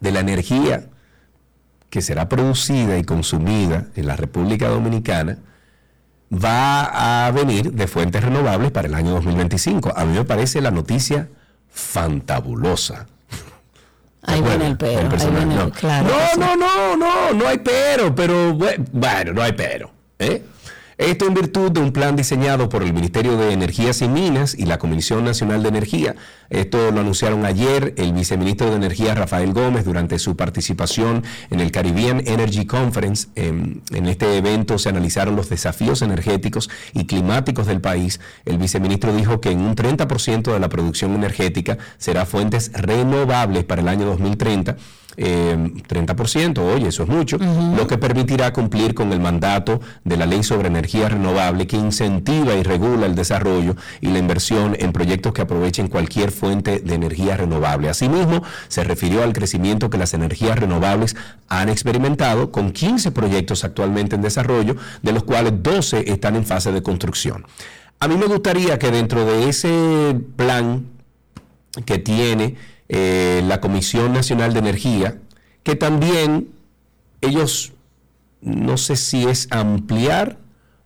de 0.00 0.12
la 0.12 0.20
energía 0.20 0.86
que 1.90 2.02
será 2.02 2.28
producida 2.28 2.98
y 2.98 3.04
consumida 3.04 3.86
en 3.96 4.06
la 4.06 4.16
República 4.16 4.68
Dominicana 4.68 5.38
va 6.32 7.26
a 7.26 7.30
venir 7.30 7.72
de 7.72 7.86
fuentes 7.86 8.22
renovables 8.22 8.70
para 8.70 8.88
el 8.88 8.94
año 8.94 9.12
2025. 9.12 9.92
A 9.96 10.04
mí 10.04 10.16
me 10.16 10.24
parece 10.24 10.60
la 10.60 10.70
noticia 10.70 11.28
fantabulosa. 11.70 13.06
Ahí 14.22 14.42
viene 14.42 14.66
el 14.66 14.76
pero. 14.76 15.08
no. 15.08 15.70
No, 16.36 16.56
no, 16.56 16.96
no, 16.96 17.32
no 17.32 17.48
hay 17.48 17.58
pero, 17.58 18.14
pero 18.14 18.52
bueno, 18.52 19.32
no 19.32 19.42
hay 19.42 19.52
pero. 19.52 19.90
¿eh? 20.18 20.42
Esto 20.98 21.28
en 21.28 21.34
virtud 21.34 21.70
de 21.70 21.80
un 21.80 21.92
plan 21.92 22.16
diseñado 22.16 22.68
por 22.68 22.82
el 22.82 22.92
Ministerio 22.92 23.36
de 23.36 23.52
Energías 23.52 24.02
y 24.02 24.08
Minas 24.08 24.56
y 24.58 24.66
la 24.66 24.80
Comisión 24.80 25.24
Nacional 25.24 25.62
de 25.62 25.68
Energía. 25.68 26.16
Esto 26.50 26.90
lo 26.90 27.02
anunciaron 27.02 27.44
ayer 27.44 27.94
el 27.96 28.12
viceministro 28.12 28.68
de 28.68 28.74
Energía 28.74 29.14
Rafael 29.14 29.52
Gómez 29.52 29.84
durante 29.84 30.18
su 30.18 30.36
participación 30.36 31.22
en 31.50 31.60
el 31.60 31.70
Caribbean 31.70 32.24
Energy 32.26 32.66
Conference. 32.66 33.28
En, 33.36 33.80
este 34.08 34.38
evento 34.38 34.76
se 34.76 34.88
analizaron 34.88 35.36
los 35.36 35.48
desafíos 35.48 36.02
energéticos 36.02 36.68
y 36.92 37.06
climáticos 37.06 37.68
del 37.68 37.80
país. 37.80 38.18
El 38.44 38.58
viceministro 38.58 39.14
dijo 39.14 39.40
que 39.40 39.52
en 39.52 39.60
un 39.60 39.76
30% 39.76 40.52
de 40.52 40.58
la 40.58 40.68
producción 40.68 41.14
energética 41.14 41.78
será 41.98 42.26
fuentes 42.26 42.72
renovables 42.74 43.62
para 43.62 43.82
el 43.82 43.88
año 43.88 44.04
2030 44.04 44.76
30%, 45.18 46.58
eh, 46.58 46.74
oye, 46.74 46.88
eso 46.88 47.02
es 47.02 47.08
mucho, 47.08 47.38
lo 47.76 47.86
que 47.86 47.98
permitirá 47.98 48.52
cumplir 48.52 48.94
con 48.94 49.12
el 49.12 49.20
mandato 49.20 49.80
de 50.04 50.16
la 50.16 50.26
Ley 50.26 50.42
sobre 50.42 50.68
Energía 50.68 51.08
Renovable 51.08 51.66
que 51.66 51.76
incentiva 51.76 52.54
y 52.54 52.62
regula 52.62 53.06
el 53.06 53.14
desarrollo 53.14 53.74
y 54.00 54.08
la 54.08 54.18
inversión 54.18 54.76
en 54.78 54.92
proyectos 54.92 55.32
que 55.32 55.42
aprovechen 55.42 55.88
cualquier 55.88 56.30
fuente 56.30 56.78
de 56.80 56.94
energía 56.94 57.36
renovable. 57.36 57.88
Asimismo, 57.88 58.42
se 58.68 58.84
refirió 58.84 59.24
al 59.24 59.32
crecimiento 59.32 59.90
que 59.90 59.98
las 59.98 60.14
energías 60.14 60.58
renovables 60.58 61.16
han 61.48 61.68
experimentado 61.68 62.52
con 62.52 62.70
15 62.70 63.10
proyectos 63.10 63.64
actualmente 63.64 64.14
en 64.14 64.22
desarrollo, 64.22 64.76
de 65.02 65.12
los 65.12 65.24
cuales 65.24 65.52
12 65.62 66.10
están 66.12 66.36
en 66.36 66.46
fase 66.46 66.70
de 66.70 66.82
construcción. 66.82 67.44
A 68.00 68.06
mí 68.06 68.16
me 68.16 68.26
gustaría 68.26 68.78
que 68.78 68.92
dentro 68.92 69.24
de 69.24 69.48
ese 69.48 70.16
plan 70.36 70.86
que 71.84 71.98
tiene 71.98 72.56
eh, 72.88 73.42
la 73.46 73.60
Comisión 73.60 74.12
Nacional 74.12 74.52
de 74.52 74.60
Energía, 74.60 75.18
que 75.62 75.74
también 75.74 76.48
ellos, 77.20 77.72
no 78.40 78.76
sé 78.76 78.96
si 78.96 79.24
es 79.26 79.48
ampliar 79.50 80.38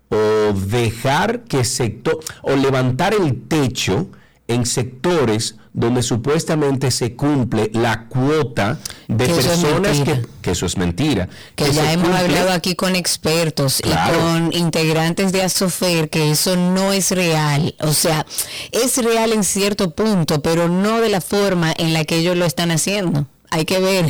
o 0.08 0.52
dejar 0.52 1.44
que 1.44 1.64
sector, 1.64 2.18
o 2.42 2.56
levantar 2.56 3.14
el 3.14 3.42
techo 3.42 4.08
en 4.48 4.66
sectores 4.66 5.56
donde 5.72 6.02
supuestamente 6.02 6.90
se 6.90 7.14
cumple 7.16 7.70
la 7.72 8.08
cuota 8.08 8.78
de 9.08 9.26
personas 9.26 10.00
que, 10.00 10.22
que, 10.42 10.50
eso 10.50 10.66
es 10.66 10.76
mentira. 10.76 11.28
Que, 11.56 11.72
ya 11.72 11.92
hemos 11.92 12.10
hablado 12.10 12.50
aquí 12.50 12.74
con 12.74 12.94
expertos 12.94 13.80
y 13.80 13.90
con 13.90 14.52
integrantes 14.52 15.32
de 15.32 15.42
Asofer 15.42 16.10
que 16.10 16.30
eso 16.30 16.56
no 16.56 16.92
es 16.92 17.10
real. 17.10 17.74
O 17.80 17.94
sea, 17.94 18.26
es 18.70 19.02
real 19.02 19.32
en 19.32 19.44
cierto 19.44 19.94
punto, 19.94 20.42
pero 20.42 20.68
no 20.68 21.00
de 21.00 21.08
la 21.08 21.22
forma 21.22 21.72
en 21.76 21.94
la 21.94 22.04
que 22.04 22.16
ellos 22.16 22.36
lo 22.36 22.44
están 22.44 22.70
haciendo 22.70 23.26
hay 23.52 23.66
que 23.66 23.78
ver 23.80 24.06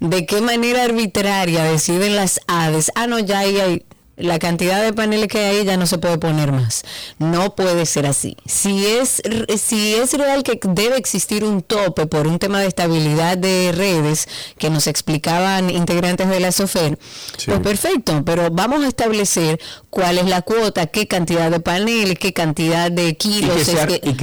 de 0.00 0.24
qué 0.24 0.40
manera 0.40 0.84
arbitraria 0.84 1.64
deciden 1.64 2.14
las 2.14 2.40
aves. 2.46 2.92
Ah, 2.94 3.08
no, 3.08 3.18
ya 3.18 3.40
hay, 3.40 3.84
la 4.16 4.38
cantidad 4.38 4.82
de 4.82 4.92
paneles 4.92 5.28
que 5.28 5.38
hay 5.38 5.64
ya 5.64 5.76
no 5.76 5.86
se 5.86 5.98
puede 5.98 6.18
poner 6.18 6.52
más. 6.52 6.84
No 7.18 7.54
puede 7.54 7.86
ser 7.86 8.06
así. 8.06 8.36
Si 8.46 8.86
es, 8.86 9.22
si 9.58 9.94
es 9.94 10.12
real 10.14 10.42
que 10.42 10.58
debe 10.62 10.96
existir 10.96 11.44
un 11.44 11.62
tope 11.62 12.06
por 12.06 12.26
un 12.26 12.38
tema 12.38 12.60
de 12.60 12.66
estabilidad 12.66 13.36
de 13.36 13.72
redes 13.72 14.28
que 14.58 14.70
nos 14.70 14.86
explicaban 14.86 15.70
integrantes 15.70 16.28
de 16.28 16.40
la 16.40 16.52
SOFER, 16.52 16.98
pues 17.46 17.60
perfecto, 17.60 18.22
pero 18.24 18.50
vamos 18.50 18.84
a 18.84 18.88
establecer 18.88 19.60
cuál 19.90 20.18
es 20.18 20.26
la 20.26 20.42
cuota, 20.42 20.86
qué 20.86 21.06
cantidad 21.06 21.50
de 21.50 21.60
paneles, 21.60 22.18
qué 22.18 22.32
cantidad 22.32 22.90
de 22.90 23.16
kilos, 23.16 23.68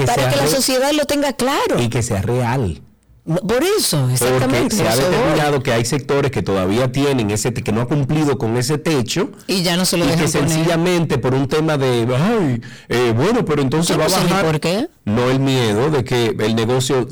para 0.05 0.29
que 0.29 0.35
la 0.35 0.47
sociedad 0.47 0.91
lo 0.93 1.05
tenga 1.05 1.33
claro. 1.33 1.81
Y 1.81 1.89
que 1.89 2.03
sea 2.03 2.21
real. 2.21 2.81
Por 3.23 3.63
eso, 3.77 4.09
exactamente. 4.09 4.75
Porque 4.75 4.75
se 4.75 4.87
ha 4.87 4.95
determinado 4.95 5.61
que 5.61 5.71
hay 5.71 5.85
sectores 5.85 6.31
que 6.31 6.41
todavía 6.41 6.91
tienen 6.91 7.29
ese, 7.29 7.53
que 7.53 7.71
no 7.71 7.81
ha 7.81 7.87
cumplido 7.87 8.39
con 8.39 8.57
ese 8.57 8.79
techo. 8.79 9.29
Y 9.45 9.61
ya 9.61 9.77
no 9.77 9.85
se 9.85 9.97
lo 9.97 10.05
y 10.05 10.17
que 10.17 10.27
sencillamente 10.27 11.19
por 11.19 11.35
un 11.35 11.47
tema 11.47 11.77
de, 11.77 12.07
ay, 12.15 12.61
eh, 12.89 13.13
bueno, 13.15 13.45
pero 13.45 13.61
entonces 13.61 13.97
va 13.97 14.05
a 14.05 14.07
pues, 14.07 14.23
bajar. 14.23 14.45
¿Por 14.45 14.59
qué? 14.59 14.87
No 15.05 15.29
el 15.29 15.39
miedo 15.39 15.91
de 15.91 16.03
que 16.03 16.35
el 16.39 16.55
negocio, 16.55 17.07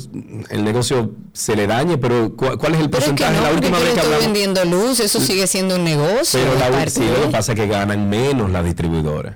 el 0.49 0.63
negocio 0.63 1.11
se 1.33 1.55
le 1.55 1.67
dañe, 1.67 1.99
pero 1.99 2.35
¿cuál, 2.35 2.73
es 2.73 2.79
el 2.81 2.89
porcentaje? 2.89 3.39
la 3.39 3.51
última 3.51 3.77
vez 3.77 3.93
que 3.93 3.99
hablamos. 3.99 4.25
vendiendo 4.25 4.65
luz, 4.65 4.99
eso 4.99 5.19
sigue 5.19 5.45
siendo 5.45 5.75
un 5.75 5.83
negocio. 5.83 6.39
Pero 6.39 6.55
la, 6.57 6.89
sí, 6.89 7.03
lo 7.07 7.25
que 7.25 7.31
pasa 7.31 7.51
es 7.51 7.59
que 7.59 7.67
ganan 7.67 8.09
menos 8.09 8.49
las 8.49 8.65
distribuidoras. 8.65 9.35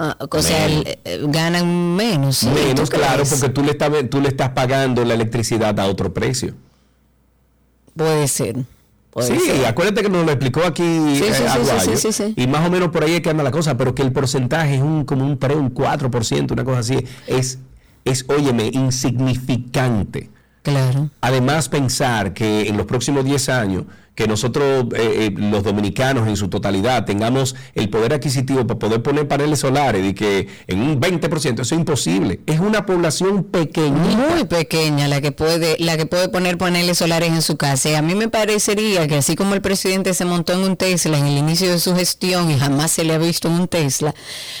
Ah, 0.00 0.16
o 0.30 0.42
sea, 0.42 0.68
eh, 0.68 1.24
ganan 1.26 1.96
menos. 1.96 2.44
Menos, 2.44 2.88
claro, 2.88 3.24
porque 3.28 3.48
tú 3.48 3.64
le, 3.64 3.72
estás, 3.72 3.90
tú 4.08 4.20
le 4.20 4.28
estás 4.28 4.50
pagando 4.50 5.04
la 5.04 5.14
electricidad 5.14 5.78
a 5.80 5.86
otro 5.86 6.14
precio. 6.14 6.54
Puede 7.96 8.28
ser. 8.28 8.58
sí, 9.20 9.64
acuérdate 9.66 10.02
que 10.02 10.08
nos 10.08 10.24
lo 10.24 10.30
explicó 10.30 10.62
aquí 10.64 10.84
sí, 11.16 11.24
eh, 11.24 12.32
y 12.36 12.46
más 12.46 12.64
o 12.64 12.70
menos 12.70 12.90
por 12.90 13.02
ahí 13.02 13.14
es 13.14 13.22
que 13.22 13.30
anda 13.30 13.42
la 13.42 13.50
cosa, 13.50 13.76
pero 13.76 13.92
que 13.92 14.02
el 14.02 14.12
porcentaje 14.12 14.76
es 14.76 14.82
un 14.82 15.04
como 15.04 15.26
un 15.26 15.36
3, 15.36 15.56
un 15.56 15.74
4%, 15.74 16.52
una 16.52 16.62
cosa 16.62 16.78
así, 16.78 17.04
es, 17.26 17.58
es 18.04 18.24
óyeme, 18.28 18.70
insignificante. 18.72 20.30
Claro. 20.62 21.10
Además, 21.20 21.68
pensar 21.68 22.34
que 22.34 22.68
en 22.68 22.76
los 22.76 22.86
próximos 22.86 23.24
10 23.24 23.48
años 23.48 23.84
que 24.18 24.26
nosotros, 24.26 24.86
eh, 24.96 25.28
eh, 25.28 25.34
los 25.36 25.62
dominicanos 25.62 26.26
en 26.26 26.36
su 26.36 26.48
totalidad, 26.48 27.04
tengamos 27.04 27.54
el 27.76 27.88
poder 27.88 28.14
adquisitivo 28.14 28.66
para 28.66 28.76
poder 28.76 29.00
poner 29.00 29.28
paneles 29.28 29.60
solares 29.60 30.04
y 30.04 30.12
que 30.12 30.48
en 30.66 30.82
un 30.82 31.00
20%, 31.00 31.62
eso 31.62 31.62
es 31.62 31.78
imposible. 31.78 32.40
Es 32.46 32.58
una 32.58 32.84
población 32.84 33.44
pequeña. 33.44 33.94
Muy 33.96 34.42
pequeña 34.46 35.06
la 35.06 35.20
que 35.20 35.30
puede, 35.30 35.76
la 35.78 35.96
que 35.96 36.06
puede 36.06 36.28
poner 36.30 36.58
paneles 36.58 36.98
solares 36.98 37.28
en 37.28 37.42
su 37.42 37.56
casa. 37.56 37.90
Y 37.90 37.94
a 37.94 38.02
mí 38.02 38.16
me 38.16 38.26
parecería 38.26 39.06
que 39.06 39.18
así 39.18 39.36
como 39.36 39.54
el 39.54 39.60
presidente 39.60 40.12
se 40.14 40.24
montó 40.24 40.52
en 40.52 40.68
un 40.68 40.76
Tesla 40.76 41.16
en 41.16 41.26
el 41.26 41.38
inicio 41.38 41.70
de 41.70 41.78
su 41.78 41.94
gestión 41.94 42.50
y 42.50 42.58
jamás 42.58 42.90
se 42.90 43.04
le 43.04 43.14
ha 43.14 43.18
visto 43.18 43.46
en 43.46 43.54
un 43.54 43.68
Tesla, 43.68 44.16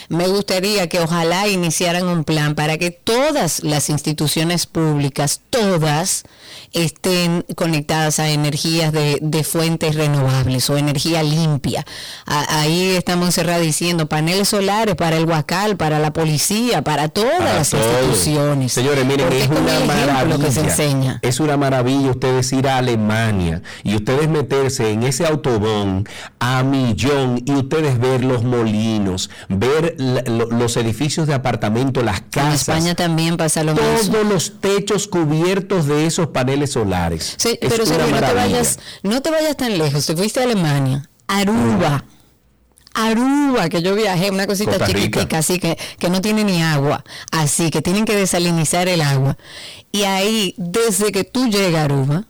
me 0.08 0.28
gustaría 0.28 0.88
que 0.88 1.00
ojalá 1.00 1.48
iniciaran 1.48 2.06
un 2.06 2.22
plan 2.22 2.54
para 2.54 2.78
que 2.78 2.92
todas 2.92 3.64
las 3.64 3.90
instituciones 3.90 4.66
públicas, 4.66 5.40
todas, 5.50 6.22
estén 6.72 7.44
conectadas 7.56 8.18
a 8.18 8.28
energías 8.28 8.92
de, 8.92 9.18
de 9.20 9.44
fuentes 9.44 9.94
renovables 9.94 10.68
o 10.70 10.76
energía 10.76 11.22
limpia. 11.22 11.84
ahí 12.26 12.90
estamos 12.90 13.26
encerrados 13.26 13.62
diciendo 13.62 14.08
paneles 14.08 14.48
solares 14.48 14.94
para 14.94 15.16
el 15.16 15.24
Huacal, 15.24 15.76
para 15.76 15.98
la 15.98 16.12
policía, 16.12 16.82
para 16.82 17.08
todas 17.08 17.40
las 17.40 17.72
instituciones. 17.72 18.72
Señores, 18.72 19.04
miren, 19.04 19.32
es 19.32 19.48
una 19.48 19.80
maravilla. 19.86 20.38
Que 20.38 20.52
se 20.52 20.60
enseña. 20.60 21.18
Es 21.22 21.40
una 21.40 21.56
maravilla 21.56 22.10
ustedes 22.10 22.52
ir 22.52 22.68
a 22.68 22.78
Alemania 22.78 23.62
y 23.82 23.96
ustedes 23.96 24.28
meterse 24.28 24.90
en 24.90 25.02
ese 25.02 25.26
autobón 25.26 26.06
a 26.38 26.62
millón 26.62 27.42
y 27.44 27.52
ustedes 27.52 27.98
ver 27.98 28.24
los 28.24 28.44
molinos, 28.44 29.30
ver 29.48 29.96
los 29.98 30.76
edificios 30.76 31.26
de 31.26 31.34
apartamento, 31.34 32.02
las 32.02 32.20
casas. 32.22 32.68
En 32.68 32.74
España 32.74 32.94
también 32.94 33.36
pasa 33.36 33.64
lo 33.64 33.74
mismo. 33.74 34.12
Todos 34.12 34.26
los 34.26 34.60
techos 34.60 35.08
cubiertos 35.08 35.86
de 35.86 36.06
esos 36.06 36.28
paneles 36.28 36.57
paneles 36.58 36.72
solares. 36.72 37.34
Sí, 37.36 37.58
pero 37.60 37.84
no 37.84 38.20
te, 38.20 38.34
vayas, 38.34 38.78
no 39.02 39.22
te 39.22 39.30
vayas 39.30 39.56
tan 39.56 39.78
lejos. 39.78 40.06
Te 40.06 40.16
fuiste 40.16 40.40
a 40.40 40.44
Alemania, 40.44 41.08
Aruba. 41.26 42.04
Aruba, 42.94 43.68
que 43.68 43.80
yo 43.80 43.94
viajé, 43.94 44.30
una 44.30 44.46
cosita 44.46 44.84
chiquitica, 44.84 45.38
así 45.38 45.60
que, 45.60 45.78
que 45.98 46.10
no 46.10 46.20
tiene 46.20 46.42
ni 46.42 46.62
agua, 46.62 47.04
así 47.30 47.70
que 47.70 47.80
tienen 47.80 48.04
que 48.04 48.16
desalinizar 48.16 48.88
el 48.88 49.02
agua. 49.02 49.36
Y 49.92 50.02
ahí, 50.02 50.54
desde 50.56 51.12
que 51.12 51.22
tú 51.22 51.48
llegas 51.48 51.82
a 51.82 51.84
Aruba, 51.84 52.24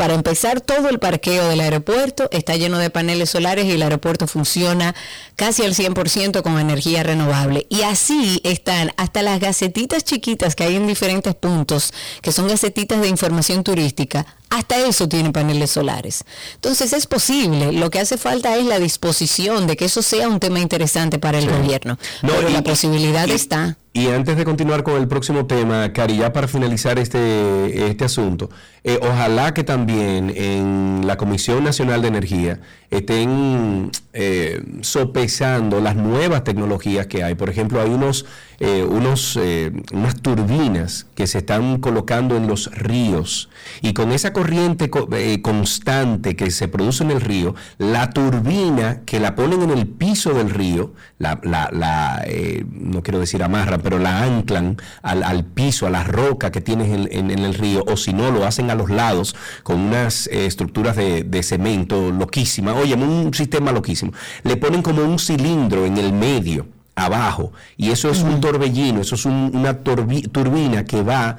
para 0.00 0.14
empezar, 0.14 0.62
todo 0.62 0.88
el 0.88 0.98
parqueo 0.98 1.46
del 1.48 1.60
aeropuerto 1.60 2.26
está 2.32 2.56
lleno 2.56 2.78
de 2.78 2.88
paneles 2.88 3.28
solares 3.28 3.66
y 3.66 3.72
el 3.72 3.82
aeropuerto 3.82 4.26
funciona 4.26 4.94
casi 5.36 5.62
al 5.62 5.74
100% 5.74 6.40
con 6.40 6.58
energía 6.58 7.02
renovable. 7.02 7.66
Y 7.68 7.82
así 7.82 8.40
están 8.42 8.92
hasta 8.96 9.20
las 9.20 9.40
gacetitas 9.40 10.02
chiquitas 10.02 10.56
que 10.56 10.64
hay 10.64 10.76
en 10.76 10.86
diferentes 10.86 11.34
puntos, 11.34 11.92
que 12.22 12.32
son 12.32 12.48
gacetitas 12.48 13.02
de 13.02 13.08
información 13.08 13.62
turística, 13.62 14.24
hasta 14.48 14.78
eso 14.78 15.06
tiene 15.06 15.32
paneles 15.32 15.70
solares. 15.70 16.24
Entonces 16.54 16.94
es 16.94 17.06
posible, 17.06 17.70
lo 17.70 17.90
que 17.90 18.00
hace 18.00 18.16
falta 18.16 18.56
es 18.56 18.64
la 18.64 18.78
disposición 18.78 19.66
de 19.66 19.76
que 19.76 19.84
eso 19.84 20.00
sea 20.00 20.28
un 20.28 20.40
tema 20.40 20.60
interesante 20.60 21.18
para 21.18 21.38
el 21.38 21.50
gobierno. 21.50 21.98
No, 22.22 22.32
Pero 22.32 22.48
la 22.48 22.62
posibilidad 22.62 23.28
está. 23.28 23.76
Y 23.92 24.06
antes 24.06 24.36
de 24.36 24.44
continuar 24.44 24.84
con 24.84 25.00
el 25.00 25.08
próximo 25.08 25.46
tema, 25.46 25.92
Cari, 25.92 26.18
ya 26.18 26.32
para 26.32 26.46
finalizar 26.46 27.00
este, 27.00 27.88
este 27.88 28.04
asunto, 28.04 28.48
eh, 28.84 29.00
ojalá 29.02 29.52
que 29.52 29.64
también 29.64 30.30
en 30.30 31.02
la 31.08 31.16
Comisión 31.16 31.64
Nacional 31.64 32.00
de 32.00 32.06
Energía 32.06 32.60
estén 32.90 33.90
eh, 34.12 34.62
sopesando 34.82 35.80
las 35.80 35.96
nuevas 35.96 36.44
tecnologías 36.44 37.08
que 37.08 37.24
hay. 37.24 37.34
Por 37.34 37.50
ejemplo, 37.50 37.80
hay 37.80 37.90
unos, 37.90 38.26
eh, 38.60 38.84
unos, 38.84 39.38
eh, 39.40 39.72
unas 39.92 40.20
turbinas 40.20 41.06
que 41.14 41.26
se 41.26 41.38
están 41.38 41.78
colocando 41.78 42.36
en 42.36 42.46
los 42.46 42.70
ríos. 42.72 43.48
Y 43.82 43.92
con 43.92 44.12
esa 44.12 44.32
corriente 44.32 44.90
constante 45.42 46.36
que 46.36 46.50
se 46.50 46.68
produce 46.68 47.04
en 47.04 47.10
el 47.10 47.20
río, 47.20 47.54
la 47.78 48.10
turbina 48.10 49.00
que 49.04 49.20
la 49.20 49.34
ponen 49.34 49.62
en 49.62 49.70
el 49.70 49.86
piso 49.86 50.34
del 50.34 50.50
río, 50.50 50.92
la, 51.18 51.40
la, 51.42 52.24
no 52.70 53.02
quiero 53.02 53.18
decir 53.18 53.42
amarran, 53.42 53.80
pero 53.82 53.98
la 53.98 54.22
anclan 54.22 54.76
al, 55.02 55.44
piso, 55.44 55.86
a 55.86 55.90
la 55.90 56.04
roca 56.04 56.50
que 56.50 56.60
tienes 56.60 56.90
en, 57.10 57.30
el 57.30 57.54
río, 57.54 57.84
o 57.86 57.96
si 57.96 58.12
no, 58.12 58.30
lo 58.30 58.44
hacen 58.44 58.70
a 58.70 58.74
los 58.74 58.90
lados 58.90 59.34
con 59.62 59.80
unas 59.80 60.26
estructuras 60.28 60.96
de, 60.96 61.24
de 61.24 61.42
cemento 61.42 62.10
loquísimas 62.10 62.60
oye, 62.76 62.94
un 62.94 63.32
sistema 63.34 63.72
loquísimo. 63.72 64.12
Le 64.42 64.56
ponen 64.56 64.82
como 64.82 65.02
un 65.02 65.18
cilindro 65.18 65.86
en 65.86 65.98
el 65.98 66.12
medio, 66.12 66.66
abajo, 67.04 67.52
y 67.76 67.90
eso 67.90 68.10
es 68.10 68.22
un 68.22 68.40
torbellino, 68.40 69.00
eso 69.00 69.14
es 69.14 69.24
una 69.26 69.78
turbina 69.78 70.84
que 70.84 71.02
va 71.02 71.36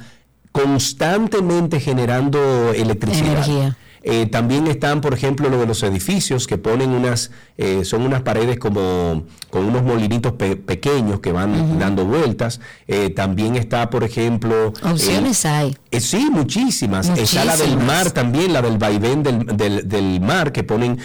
constantemente 0.52 1.80
generando 1.80 2.74
electricidad. 2.74 3.76
Eh, 4.04 4.26
también 4.26 4.66
están, 4.68 5.00
por 5.02 5.14
ejemplo, 5.14 5.50
lo 5.50 5.60
de 5.60 5.68
los 5.68 5.84
edificios 5.84 6.48
que 6.48 6.58
ponen 6.58 6.90
unas, 6.90 7.32
eh, 7.58 7.86
son 7.86 8.02
unas 8.02 8.22
paredes 8.22 8.58
como 8.58 9.24
con 9.52 9.66
unos 9.66 9.84
molinitos 9.84 10.34
pequeños 10.34 11.20
que 11.20 11.32
van 11.32 11.78
dando 11.78 12.06
vueltas. 12.06 12.62
Eh, 12.88 13.10
también 13.12 13.56
está, 13.56 13.90
por 13.90 14.04
ejemplo... 14.04 14.74
Opciones 14.84 15.46
hay. 15.46 15.78
sí, 16.00 16.30
muchísimas. 16.32 17.10
Está 17.10 17.46
la 17.46 17.58
del 17.58 17.78
mar 17.78 18.12
también, 18.12 18.54
la 18.54 18.62
del 18.62 18.78
vaivén 18.78 19.24
del, 19.24 19.88
del, 19.88 20.22
mar, 20.22 20.52
que 20.52 20.64
ponen 20.64 20.98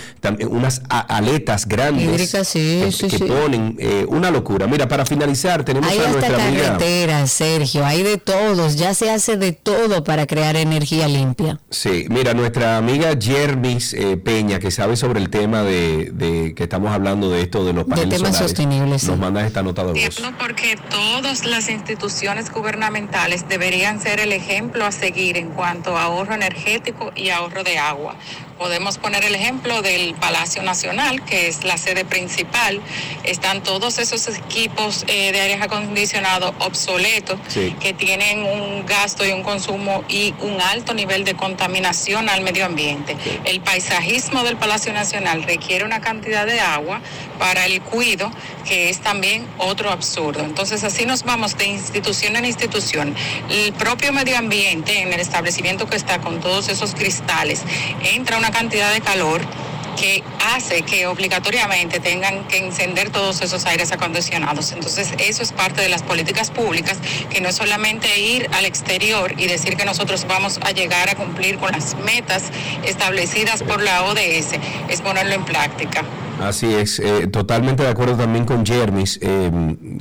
unas 0.48 0.82
aletas 0.88 1.66
grandes. 1.66 2.32
que, 2.32 3.18
ponen 3.18 3.78
una 4.08 4.30
locura. 4.30 4.66
Mira, 4.66 4.88
para 4.88 5.04
finalizar, 5.04 5.64
tenemos 5.64 5.90
hay 5.90 5.98
a 5.98 6.08
nuestra 6.08 6.36
carreteras, 6.36 7.32
Sergio, 7.32 7.84
hay 7.84 8.02
de 8.02 8.16
todos. 8.16 8.76
Ya 8.76 8.94
se 8.94 9.10
hace 9.10 9.36
de 9.36 9.52
todo 9.52 10.04
para 10.04 10.26
crear 10.26 10.56
energía 10.56 11.08
limpia. 11.08 11.60
Sí, 11.68 12.06
mira, 12.08 12.32
nuestra 12.32 12.80
amiga 12.86 13.16
Jermis 13.20 13.94
eh, 13.94 14.16
Peña, 14.16 14.60
que 14.60 14.70
sabe 14.70 14.96
sobre 14.96 15.18
el 15.18 15.28
tema 15.28 15.62
de, 15.62 16.52
que 16.56 16.62
estamos 16.62 16.92
hablando 16.92 17.30
de 17.30 17.42
esto 17.42 17.64
de 17.64 17.72
los 17.72 17.84
paneles 17.84 18.22
de 18.22 18.32
solares, 18.32 19.04
nos 19.08 19.18
manda 19.18 19.44
esta 19.44 19.64
nota 19.64 19.84
de 19.84 20.04
voz. 20.04 20.22
Porque 20.38 20.78
todas 20.88 21.44
las 21.44 21.68
instituciones 21.68 22.52
gubernamentales 22.52 23.48
deberían 23.48 24.00
ser 24.00 24.20
el 24.20 24.32
ejemplo 24.32 24.84
a 24.84 24.92
seguir 24.92 25.36
en 25.36 25.50
cuanto 25.50 25.96
a 25.96 26.04
ahorro 26.04 26.34
energético 26.34 27.10
y 27.16 27.30
ahorro 27.30 27.64
de 27.64 27.76
agua. 27.76 28.14
Podemos 28.58 28.96
poner 28.96 29.22
el 29.24 29.34
ejemplo 29.34 29.82
del 29.82 30.14
Palacio 30.14 30.62
Nacional, 30.62 31.22
que 31.24 31.46
es 31.46 31.64
la 31.64 31.76
sede 31.76 32.06
principal. 32.06 32.80
Están 33.22 33.62
todos 33.62 33.98
esos 33.98 34.26
equipos 34.28 35.04
eh, 35.08 35.30
de 35.32 35.40
aire 35.42 35.62
acondicionado 35.62 36.54
obsoletos 36.60 37.38
que 37.52 37.92
tienen 37.92 38.44
un 38.44 38.86
gasto 38.86 39.26
y 39.26 39.32
un 39.32 39.42
consumo 39.42 40.04
y 40.08 40.34
un 40.40 40.58
alto 40.60 40.94
nivel 40.94 41.24
de 41.24 41.34
contaminación 41.34 42.30
al 42.30 42.40
medio 42.40 42.64
ambiente. 42.64 43.14
El 43.44 43.60
paisajismo 43.60 44.42
del 44.42 44.56
Palacio 44.56 44.92
Nacional 44.94 45.42
requiere 45.42 45.84
una 45.84 46.00
cantidad 46.00 46.46
de 46.46 46.60
agua 46.60 47.02
para 47.38 47.66
el 47.66 47.82
cuido 47.82 48.30
que 48.66 48.88
es 48.88 49.00
también 49.00 49.46
otro 49.58 49.90
absurdo. 49.90 50.40
Entonces 50.40 50.82
así 50.82 51.04
nos 51.04 51.24
vamos 51.24 51.58
de 51.58 51.66
institución 51.66 52.36
en 52.36 52.46
institución. 52.46 53.14
El 53.50 53.74
propio 53.74 54.12
medio 54.12 54.38
ambiente 54.38 55.02
en 55.02 55.12
el 55.12 55.20
establecimiento 55.20 55.86
que 55.88 55.96
está 55.96 56.20
con 56.20 56.40
todos 56.40 56.68
esos 56.68 56.94
cristales 56.94 57.62
entra 58.02 58.38
una 58.38 58.45
cantidad 58.50 58.92
de 58.92 59.00
calor 59.00 59.40
que 59.96 60.22
hace 60.54 60.82
que 60.82 61.06
obligatoriamente 61.06 62.00
tengan 62.00 62.46
que 62.48 62.58
encender 62.58 63.10
todos 63.10 63.40
esos 63.40 63.64
aires 63.66 63.90
acondicionados. 63.92 64.72
Entonces, 64.72 65.12
eso 65.18 65.42
es 65.42 65.52
parte 65.52 65.80
de 65.80 65.88
las 65.88 66.02
políticas 66.02 66.50
públicas, 66.50 66.98
que 67.30 67.40
no 67.40 67.48
es 67.48 67.56
solamente 67.56 68.20
ir 68.20 68.48
al 68.52 68.66
exterior 68.66 69.32
y 69.36 69.46
decir 69.48 69.76
que 69.76 69.84
nosotros 69.84 70.26
vamos 70.28 70.60
a 70.62 70.70
llegar 70.72 71.08
a 71.08 71.14
cumplir 71.14 71.58
con 71.58 71.72
las 71.72 71.96
metas 72.04 72.50
establecidas 72.84 73.62
por 73.62 73.82
la 73.82 74.04
ODS, 74.04 74.58
es 74.88 75.00
ponerlo 75.00 75.34
en 75.34 75.44
práctica. 75.44 76.04
Así 76.40 76.72
es, 76.74 76.98
eh, 76.98 77.28
totalmente 77.28 77.82
de 77.82 77.88
acuerdo 77.88 78.16
también 78.16 78.44
con 78.44 78.66
Jermis, 78.66 79.18
eh, 79.22 79.50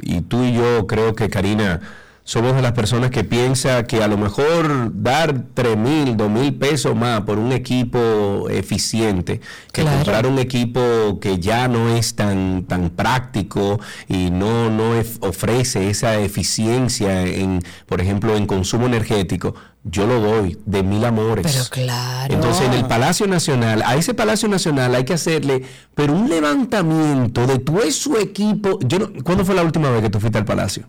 y 0.01 0.21
tú 0.21 0.43
y 0.43 0.53
yo 0.53 0.85
creo 0.85 1.15
que 1.15 1.29
Karina 1.29 1.79
somos 2.25 2.55
de 2.55 2.63
las 2.63 2.71
personas 2.71 3.11
que 3.11 3.23
piensa 3.23 3.85
que 3.85 4.03
a 4.03 4.07
lo 4.07 4.17
mejor 4.17 4.91
dar 4.93 5.43
tres 5.53 5.77
mil, 5.77 6.17
dos 6.17 6.29
mil 6.29 6.55
pesos 6.55 6.95
más 6.95 7.21
por 7.21 7.37
un 7.37 7.51
equipo 7.51 8.49
eficiente, 8.49 9.41
que 9.71 9.83
comprar 9.83 10.25
un 10.25 10.39
equipo 10.39 11.19
que 11.21 11.39
ya 11.39 11.67
no 11.67 11.95
es 11.95 12.15
tan, 12.15 12.63
tan 12.63 12.89
práctico 12.89 13.79
y 14.07 14.31
no, 14.31 14.71
no 14.71 14.93
ofrece 15.19 15.91
esa 15.91 16.17
eficiencia 16.17 17.21
en, 17.21 17.61
por 17.85 18.01
ejemplo, 18.01 18.35
en 18.35 18.47
consumo 18.47 18.87
energético, 18.87 19.53
yo 19.83 20.07
lo 20.07 20.19
doy 20.19 20.57
de 20.65 20.81
mil 20.81 21.05
amores. 21.05 21.45
Pero 21.45 21.65
claro. 21.69 22.33
Entonces, 22.33 22.65
en 22.65 22.73
el 22.73 22.87
Palacio 22.87 23.27
Nacional, 23.27 23.83
a 23.85 23.95
ese 23.97 24.15
Palacio 24.15 24.49
Nacional 24.49 24.95
hay 24.95 25.03
que 25.03 25.13
hacerle, 25.13 25.61
pero 25.93 26.13
un 26.13 26.27
levantamiento 26.27 27.45
de 27.45 27.59
todo 27.59 27.75
su 27.91 28.17
equipo. 28.17 28.79
Yo 28.81 28.97
no, 28.97 29.23
¿Cuándo 29.23 29.45
fue 29.45 29.53
la 29.53 29.61
última 29.61 29.91
vez 29.91 30.01
que 30.01 30.09
tú 30.09 30.19
fuiste 30.19 30.39
al 30.39 30.45
Palacio? 30.45 30.87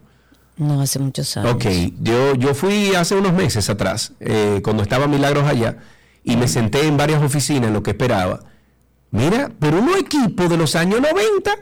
No, 0.56 0.80
hace 0.80 0.98
muchos 0.98 1.36
años. 1.36 1.54
Ok, 1.54 1.64
yo, 2.00 2.34
yo 2.34 2.54
fui 2.54 2.94
hace 2.94 3.14
unos 3.14 3.34
meses 3.34 3.68
atrás, 3.68 4.12
eh, 4.20 4.60
cuando 4.64 4.82
estaba 4.82 5.06
Milagros 5.06 5.44
allá, 5.44 5.78
y 6.24 6.36
me 6.36 6.48
senté 6.48 6.86
en 6.86 6.96
varias 6.96 7.22
oficinas 7.22 7.70
lo 7.70 7.82
que 7.82 7.90
esperaba. 7.90 8.40
Mira, 9.10 9.50
pero 9.58 9.78
unos 9.80 9.98
equipos 9.98 10.48
de 10.48 10.56
los 10.56 10.74
años 10.74 11.00
90 11.00 11.56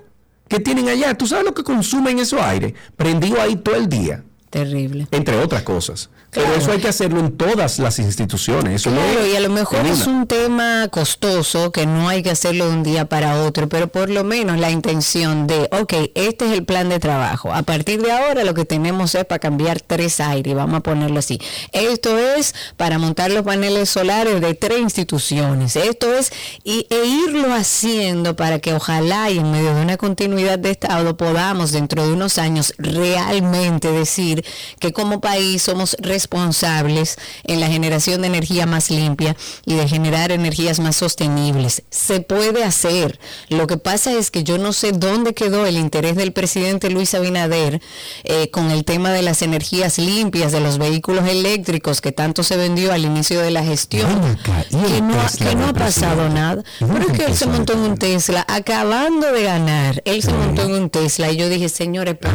que 0.49 0.61
tienen 0.61 0.89
allá, 0.89 1.15
¿tú 1.15 1.27
sabes 1.27 1.45
lo 1.45 1.55
que 1.55 1.65
consumen 1.65 2.19
esos 2.19 2.41
aires? 2.41 2.75
Prendido 2.97 3.41
ahí 3.41 3.57
todo 3.57 3.75
el 3.75 3.89
día. 3.89 4.25
Terrible. 4.55 5.09
Entre 5.11 5.37
otras 5.37 5.65
cosas. 5.65 6.11
Pero 6.31 6.53
eso 6.55 6.71
hay 6.71 6.79
que 6.79 6.89
hacerlo 6.89 7.19
en 7.19 7.37
todas 7.37 7.81
las 7.81 7.99
instituciones. 7.99 8.75
Eso 8.75 8.91
claro, 8.91 9.27
y 9.27 9.35
a 9.35 9.41
lo 9.41 9.51
mejor 9.51 9.85
es 9.87 10.07
un 10.07 10.29
tema 10.29 10.89
costoso 10.89 11.73
que 11.73 11.87
no 11.87 12.09
hay 12.09 12.23
que 12.23 12.31
hacerlo 12.31 12.67
de 12.67 12.73
un 12.73 12.83
día 12.85 13.05
para 13.05 13.43
otro, 13.43 13.69
pero 13.69 13.89
por 13.89 14.11
lo 14.11 14.23
menos 14.23 14.59
la 14.59 14.71
intención 14.71 15.49
de, 15.49 15.69
ok, 15.73 16.11
este 16.15 16.47
es 16.47 16.53
el 16.53 16.65
plan 16.65 16.89
de 16.89 17.01
trabajo. 17.01 17.53
A 17.53 17.63
partir 17.63 18.01
de 18.03 18.13
ahora 18.13 18.45
lo 18.45 18.55
que 18.55 18.65
tenemos 18.65 19.15
es 19.17 19.25
para 19.25 19.41
cambiar 19.41 19.81
tres 19.81 20.21
aires, 20.21 20.55
vamos 20.55 20.79
a 20.79 20.81
ponerlo 20.81 21.19
así. 21.19 21.41
Esto 21.73 22.17
es 22.19 22.55
para 22.77 22.99
montar 22.99 23.33
los 23.33 23.43
paneles 23.43 23.91
solares 23.91 24.41
de 24.41 24.55
tres 24.55 24.81
instituciones. 24.81 25.75
Esto 25.77 26.13
es, 26.15 26.33
y, 26.63 26.87
e 26.91 27.07
irlo 27.07 27.53
haciendo 27.53 28.35
para 28.37 28.61
que 28.61 28.75
ojalá 28.75 29.31
y 29.31 29.39
en 29.39 29.51
medio 29.51 29.75
de 29.75 29.83
una 29.83 29.97
continuidad 29.97 30.59
de 30.61 30.71
Estado 30.71 31.17
podamos 31.17 31.73
dentro 31.73 32.07
de 32.07 32.13
unos 32.13 32.39
años 32.39 32.73
realmente 32.79 33.91
decir 33.93 34.44
que 34.79 34.93
como 34.93 35.21
país 35.21 35.63
somos 35.63 35.97
responsables 36.01 37.17
en 37.45 37.61
la 37.61 37.69
generación 37.69 38.23
de 38.23 38.29
energía 38.29 38.67
más 38.67 38.91
limpia 38.91 39.37
y 39.65 39.75
de 39.75 39.89
generar 39.89 40.33
energías 40.33 40.81
más 40.81 40.97
sostenibles. 40.97 41.83
Se 41.91 42.21
puede 42.21 42.65
hacer. 42.65 43.19
Lo 43.49 43.67
que 43.67 43.77
pasa 43.77 44.13
es 44.13 44.31
que 44.31 44.45
yo 44.45 44.59
no 44.59 44.73
sé 44.73 44.93
dónde 44.93 45.35
quedó 45.35 45.67
el 45.67 45.77
interés 45.77 46.17
del 46.17 46.33
presidente 46.33 46.91
Luis 46.91 47.15
Abinader 47.15 47.81
eh, 48.25 48.51
con 48.51 48.71
el 48.71 48.85
tema 48.85 49.11
de 49.11 49.23
las 49.23 49.43
energías 49.43 49.99
limpias, 49.99 50.53
de 50.53 50.61
los 50.61 50.79
vehículos 50.79 51.29
eléctricos 51.29 52.01
que 52.01 52.13
tanto 52.13 52.43
se 52.43 52.57
vendió 52.57 52.93
al 52.93 53.05
inicio 53.05 53.41
de 53.41 53.51
la 53.51 53.65
gestión. 53.65 54.39
que 54.71 55.55
no, 55.55 55.67
ha 55.67 55.73
pasado 55.73 56.29
nada. 56.29 56.63
Pero 56.79 57.01
es 57.01 57.19
que 57.19 57.25
él 57.27 57.37
se 57.37 57.47
montó 57.47 57.75
en 57.75 57.81
un 57.81 57.99
Tesla, 57.99 58.45
acabando 58.49 59.33
de 59.33 59.43
ganar, 59.43 60.03
él 60.05 60.23
se 60.23 60.33
montó 60.33 60.63
en 60.63 60.73
un 60.73 60.91
Tesla 60.91 61.31
y 61.31 61.37
yo 61.37 61.49
dije, 61.49 61.69
señores, 61.69 62.17
pero 62.21 62.35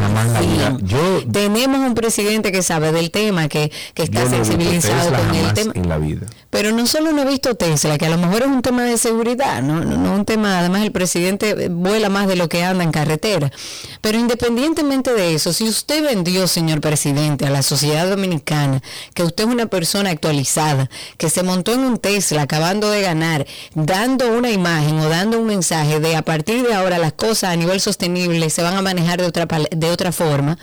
yo, 0.82 1.24
tenemos 1.30 1.80
un 1.80 1.94
presidente 2.00 2.50
que 2.52 2.62
sabe 2.62 2.92
del 2.92 3.10
tema, 3.10 3.48
que, 3.48 3.70
que 3.94 4.04
está 4.04 4.28
sensibilizado 4.28 5.12
con 5.12 5.34
el 5.34 5.52
tema. 5.52 5.72
En 5.74 5.88
la 5.88 5.98
vida. 5.98 6.26
Pero 6.50 6.72
no 6.72 6.86
solo 6.86 7.12
no 7.12 7.22
he 7.22 7.26
visto 7.26 7.54
Tesla, 7.54 7.96
que 7.98 8.06
a 8.06 8.10
lo 8.10 8.18
mejor 8.18 8.42
es 8.42 8.48
un 8.48 8.62
tema 8.62 8.82
de 8.82 8.98
seguridad, 8.98 9.62
no, 9.62 9.84
no, 9.84 9.96
no 9.96 10.14
un 10.14 10.24
tema, 10.24 10.58
además 10.58 10.82
el 10.82 10.90
presidente 10.90 11.68
vuela 11.68 12.08
más 12.08 12.26
de 12.26 12.36
lo 12.36 12.48
que 12.48 12.64
anda 12.64 12.82
en 12.82 12.90
carretera. 12.90 13.52
Pero 14.00 14.18
independientemente 14.18 15.12
de 15.12 15.34
eso, 15.34 15.52
si 15.52 15.68
usted 15.68 16.02
vendió, 16.02 16.48
señor 16.48 16.80
presidente, 16.80 17.46
a 17.46 17.50
la 17.50 17.62
sociedad 17.62 18.08
dominicana, 18.08 18.82
que 19.14 19.22
usted 19.22 19.44
es 19.44 19.50
una 19.50 19.66
persona 19.66 20.10
actualizada, 20.10 20.90
que 21.18 21.30
se 21.30 21.42
montó 21.42 21.72
en 21.72 21.80
un 21.80 21.98
Tesla 21.98 22.42
acabando 22.42 22.90
de 22.90 23.02
ganar, 23.02 23.46
dando 23.74 24.32
una 24.36 24.50
imagen 24.50 24.98
o 24.98 25.08
dando 25.08 25.38
un 25.38 25.46
mensaje 25.46 26.00
de 26.00 26.16
a 26.16 26.22
partir 26.22 26.66
de 26.66 26.74
ahora 26.74 26.98
las 26.98 27.12
cosas 27.12 27.50
a 27.50 27.56
nivel 27.56 27.80
sostenible 27.80 28.50
se 28.50 28.62
van 28.62 28.76
a 28.76 28.82
manejar 28.82 29.20
de 29.20 29.26
otra, 29.26 29.46
de 29.70 29.90
otra 29.90 30.10
forma, 30.10 30.58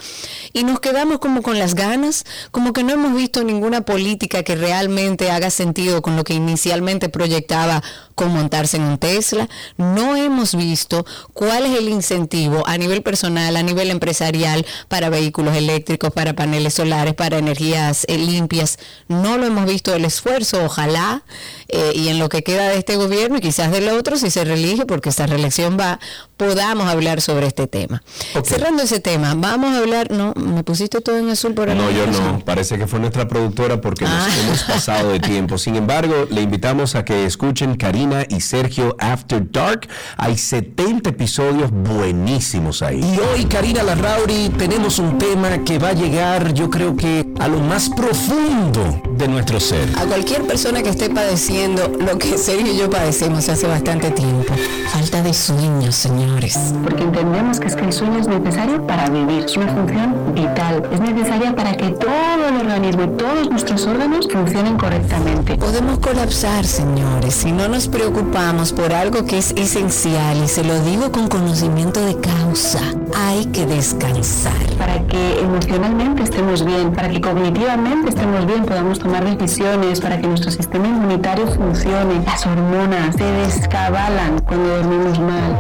y 0.53 0.63
nos 0.63 0.79
quedamos 0.79 1.19
como 1.27 1.41
con 1.41 1.59
las 1.59 1.75
ganas, 1.75 2.23
como 2.51 2.71
que 2.71 2.83
no 2.83 2.93
hemos 2.93 3.13
visto 3.13 3.43
ninguna 3.43 3.81
política 3.81 4.43
que 4.43 4.55
realmente 4.55 5.29
haga 5.29 5.49
sentido 5.49 6.01
con 6.01 6.15
lo 6.15 6.23
que 6.23 6.33
inicialmente 6.33 7.09
proyectaba 7.09 7.83
con 8.15 8.31
montarse 8.31 8.77
en 8.77 8.83
un 8.83 8.97
Tesla. 8.97 9.49
No 9.75 10.15
hemos 10.15 10.55
visto 10.55 11.05
cuál 11.33 11.65
es 11.65 11.77
el 11.77 11.89
incentivo 11.89 12.65
a 12.65 12.77
nivel 12.77 13.03
personal, 13.03 13.57
a 13.57 13.61
nivel 13.61 13.91
empresarial, 13.91 14.65
para 14.87 15.09
vehículos 15.09 15.57
eléctricos, 15.57 16.13
para 16.13 16.33
paneles 16.33 16.75
solares, 16.75 17.13
para 17.13 17.39
energías 17.39 18.05
eh, 18.07 18.17
limpias. 18.17 18.79
No 19.09 19.37
lo 19.37 19.47
hemos 19.47 19.65
visto 19.65 19.93
el 19.93 20.05
esfuerzo, 20.05 20.63
ojalá, 20.63 21.23
eh, 21.69 21.91
y 21.93 22.07
en 22.07 22.19
lo 22.19 22.29
que 22.29 22.43
queda 22.43 22.69
de 22.69 22.77
este 22.77 22.95
gobierno 22.95 23.37
y 23.37 23.41
quizás 23.41 23.71
del 23.71 23.89
otro, 23.89 24.17
si 24.17 24.29
se 24.31 24.45
reelige, 24.45 24.85
porque 24.85 25.09
esta 25.09 25.27
reelección 25.27 25.77
va, 25.77 25.99
podamos 26.37 26.87
hablar 26.87 27.19
sobre 27.19 27.47
este 27.47 27.67
tema. 27.67 28.01
Cerrando 28.45 28.83
ese 28.83 29.01
tema, 29.01 29.33
vamos 29.35 29.75
a 29.75 29.79
hablar, 29.79 30.09
no, 30.11 30.33
me 30.35 30.63
pusiste 30.63 31.01
todo 31.01 31.17
en 31.17 31.29
azul 31.29 31.53
por 31.53 31.69
ahí. 31.69 31.77
No, 31.77 31.91
yo 31.91 32.07
no, 32.07 32.39
parece 32.39 32.77
que 32.77 32.87
fue 32.87 32.99
nuestra 32.99 33.27
productora 33.27 33.81
porque 33.81 34.05
nos 34.05 34.13
ah. 34.13 34.29
hemos 34.45 34.63
pasado 34.63 35.11
de 35.11 35.19
tiempo. 35.19 35.57
Sin 35.57 35.75
embargo, 35.75 36.27
le 36.29 36.41
invitamos 36.41 36.95
a 36.95 37.03
que 37.03 37.25
escuchen 37.25 37.75
Karina 37.75 38.25
y 38.29 38.39
Sergio 38.39 38.95
After 38.99 39.43
Dark. 39.51 39.89
Hay 40.15 40.37
70 40.37 41.09
episodios 41.09 41.69
buenísimos 41.71 42.81
ahí. 42.81 43.01
Y 43.01 43.19
hoy, 43.19 43.45
Karina 43.45 43.83
Larrauri, 43.83 44.49
tenemos 44.57 44.99
un 44.99 45.17
tema 45.17 45.63
que 45.65 45.79
va 45.79 45.89
a 45.89 45.93
llegar, 45.93 46.53
yo 46.53 46.69
creo 46.69 46.95
que 46.95 47.27
a 47.39 47.47
lo 47.49 47.59
más 47.59 47.89
profundo 47.89 49.01
de 49.17 49.27
nuestro 49.27 49.59
ser. 49.59 49.89
A 49.97 50.05
cualquier 50.05 50.43
persona 50.43 50.81
que 50.81 50.89
esté 50.89 51.09
padeciendo 51.09 51.56
lo 51.65 52.19
que 52.19 52.37
Sergio 52.37 52.71
y 52.71 52.77
yo 52.77 52.89
padecemos 52.89 53.49
hace 53.49 53.65
bastante 53.67 54.11
tiempo. 54.11 54.53
Falta 54.91 55.23
de 55.23 55.33
sueño, 55.33 55.91
señor. 55.91 56.43
Porque 56.83 57.03
entendemos 57.03 57.59
que 57.59 57.67
es 57.67 57.75
que 57.75 57.85
el 57.85 57.93
sueño 57.93 58.19
es 58.19 58.27
necesario 58.27 58.85
para 58.85 59.09
vivir, 59.09 59.43
es 59.43 59.57
una 59.57 59.67
función 59.73 60.33
vital, 60.35 60.87
es 60.91 60.99
necesaria 60.99 61.55
para 61.55 61.75
que 61.75 61.89
todo 61.89 62.47
el 62.47 62.67
organismo 62.67 63.03
y 63.03 63.17
todos 63.17 63.49
nuestros 63.49 63.87
órganos 63.87 64.27
funcionen 64.31 64.77
correctamente. 64.77 65.55
Podemos 65.55 65.97
colapsar, 65.97 66.63
señores, 66.63 67.33
si 67.33 67.51
no 67.51 67.67
nos 67.67 67.87
preocupamos 67.87 68.71
por 68.71 68.93
algo 68.93 69.25
que 69.25 69.39
es 69.39 69.51
esencial 69.57 70.37
y 70.43 70.47
se 70.47 70.63
lo 70.63 70.79
digo 70.81 71.11
con 71.11 71.27
conocimiento 71.27 72.05
de 72.05 72.17
causa. 72.19 72.81
Hay 73.15 73.45
que 73.47 73.65
descansar. 73.65 74.53
Para 74.77 75.05
que 75.07 75.39
emocionalmente 75.39 76.23
estemos 76.23 76.63
bien, 76.63 76.93
para 76.93 77.09
que 77.09 77.19
cognitivamente 77.19 78.09
estemos 78.09 78.45
bien, 78.45 78.63
podamos 78.63 78.99
tomar 78.99 79.25
decisiones, 79.25 79.99
para 79.99 80.19
que 80.21 80.27
nuestro 80.27 80.51
sistema 80.51 80.87
inmunitario 80.87 81.46
funcione. 81.51 82.23
Las 82.25 82.45
hormonas 82.45 83.15
se 83.15 83.23
descabalan 83.23 84.39
cuando 84.41 84.77
dormimos 84.77 85.19
mal. 85.19 85.57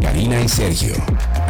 Karina 0.00 0.40
y 0.40 0.48
Sergio, 0.48 0.94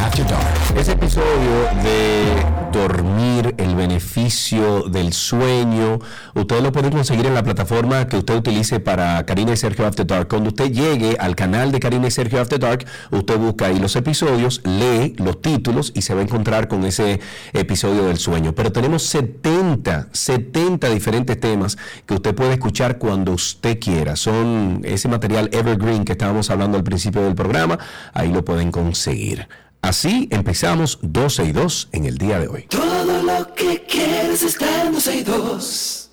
After 0.00 0.26
Dark. 0.26 0.78
Ese 0.78 0.92
episodio 0.92 1.68
de 1.82 2.46
dormir, 2.72 3.54
el 3.58 3.74
beneficio 3.74 4.84
del 4.84 5.12
sueño. 5.12 5.98
Usted 6.34 6.62
lo 6.62 6.72
puede 6.72 6.90
conseguir 6.90 7.26
en 7.26 7.34
la 7.34 7.42
plataforma 7.42 8.06
que 8.06 8.16
usted 8.16 8.36
utilice 8.36 8.80
para 8.80 9.24
Karina 9.26 9.52
y 9.52 9.56
Sergio 9.58 9.86
After 9.86 10.06
Dark. 10.06 10.28
Cuando 10.28 10.48
usted 10.48 10.72
llegue 10.72 11.16
al 11.20 11.36
canal 11.36 11.70
de 11.70 11.80
Karina 11.80 12.06
y 12.06 12.10
Sergio 12.10 12.40
After 12.40 12.58
Dark, 12.58 12.86
usted 13.10 13.36
busca 13.36 13.66
ahí 13.66 13.78
los 13.78 13.94
episodios, 13.94 14.62
lee 14.64 15.14
los 15.18 15.42
títulos 15.42 15.92
y 15.94 16.02
se 16.02 16.14
va 16.14 16.20
a 16.20 16.24
encontrar 16.24 16.66
con 16.68 16.84
ese 16.84 17.20
episodio 17.52 18.04
del 18.04 18.16
sueño. 18.16 18.54
Pero 18.54 18.72
tenemos 18.72 19.02
70, 19.02 20.08
70 20.12 20.88
diferentes 20.88 21.38
temas 21.38 21.76
que 22.06 22.14
usted 22.14 22.34
puede 22.34 22.54
escuchar 22.54 22.96
cuando 22.96 23.32
usted 23.32 23.78
quiera. 23.78 24.16
Son 24.16 24.80
ese 24.84 25.08
material 25.08 25.50
evergreen 25.52 26.04
que 26.04 26.12
estábamos 26.12 26.48
hablando 26.50 26.78
al 26.78 26.84
principio 26.84 27.22
del 27.22 27.34
programa. 27.34 27.78
Ahí 28.14 28.32
lo 28.32 28.44
pueden 28.44 28.70
conseguir. 28.70 29.46
Así 29.82 30.28
empezamos 30.30 30.98
12 31.02 31.44
y 31.46 31.52
2 31.52 31.88
en 31.92 32.04
el 32.04 32.18
día 32.18 32.38
de 32.38 32.48
hoy. 32.48 32.62
Todo 32.68 33.22
lo 33.22 33.54
que 33.54 33.82
quieres 33.84 34.42
está 34.42 34.82
en 34.84 34.92
12 34.92 35.16
y 35.16 35.22
2. 35.22 36.10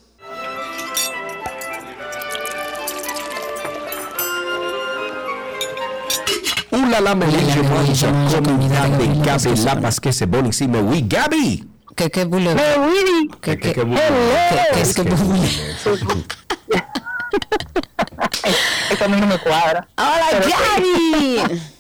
Hola 6.71 7.01
la 7.01 7.15
meliche 7.15 7.62
mancha 7.63 8.08
comunidad 8.34 8.88
de 8.89 9.08
Gaby 9.25 9.56
Lapas 9.63 9.99
que 9.99 10.13
se 10.13 10.25
buenísimo. 10.25 10.80
We 10.80 11.01
Gaby. 11.01 11.67
Que 11.95 12.10
que 12.10 12.23
bule. 12.23 12.56
Que 13.41 13.58
que 13.58 13.84
bule. 13.84 13.99
Que 14.71 14.93
que 14.93 15.03
bule. 15.03 15.49
Mí 19.10 19.21
no 19.21 19.27
me 19.27 19.38
cuadra. 19.39 19.88
Hola 19.97 20.27
Gaby. 20.32 21.62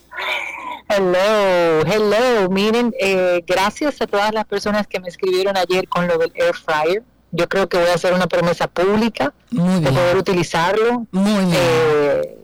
Hello, 0.89 1.81
hello. 1.85 2.49
Miren, 2.49 2.93
eh, 2.99 3.43
gracias 3.45 4.01
a 4.01 4.07
todas 4.07 4.33
las 4.33 4.45
personas 4.45 4.87
que 4.87 4.99
me 4.99 5.09
escribieron 5.09 5.57
ayer 5.57 5.87
con 5.89 6.07
lo 6.07 6.17
del 6.17 6.31
air 6.35 6.55
fryer. 6.55 7.03
Yo 7.31 7.49
creo 7.49 7.67
que 7.67 7.77
voy 7.77 7.87
a 7.87 7.95
hacer 7.95 8.13
una 8.13 8.27
promesa 8.27 8.67
pública 8.67 9.33
de 9.51 9.91
poder 9.91 10.17
utilizarlo. 10.17 11.05
Muy 11.11 11.45
bien. 11.45 11.51
Eh, 11.53 12.37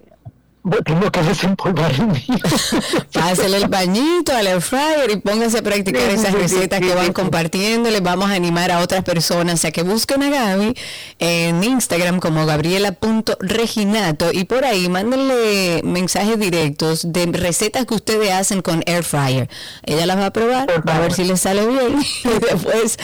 tengo 0.86 1.12
que 1.12 1.22
desempolvar 1.22 1.92
el 1.92 2.08
mío. 2.08 2.40
Pásale 3.14 3.58
el 3.58 3.68
bañito 3.68 4.34
al 4.34 4.48
air 4.48 4.62
fryer 4.62 5.12
y 5.12 5.18
pónganse 5.18 5.60
a 5.60 5.62
practicar 5.62 6.10
esas 6.10 6.34
recetas 6.34 6.80
que 6.80 6.96
van 6.96 7.12
compartiendo. 7.12 7.90
Les 7.90 8.02
vamos 8.02 8.30
a 8.30 8.34
animar 8.36 8.72
a 8.72 8.80
otras 8.80 9.04
personas 9.04 9.66
a 9.66 9.72
que 9.72 9.84
busquen 9.84 10.24
a 10.24 10.30
Gaby 10.30 10.76
en 11.20 11.64
Instagram 11.64 12.20
como 12.20 12.46
gabriela.reginato 12.46 14.32
y 14.32 14.46
por 14.46 14.64
ahí 14.64 14.88
mándenle 14.88 15.82
mensajes 15.84 16.40
directos 16.40 17.12
de 17.12 17.26
recetas 17.26 17.86
que 17.86 17.96
ustedes 17.96 18.32
hacen 18.32 18.62
con 18.62 18.84
air 18.86 19.04
fryer. 19.04 19.50
Ella 19.84 20.06
las 20.06 20.18
va 20.18 20.28
a 20.28 20.34
probar, 20.34 20.88
va 20.88 20.96
a 20.96 21.00
ver 21.00 21.14
si 21.14 21.26
les 21.26 21.42
sale 21.42 21.66
bien 21.68 22.02
y 22.24 22.40
después 22.40 22.98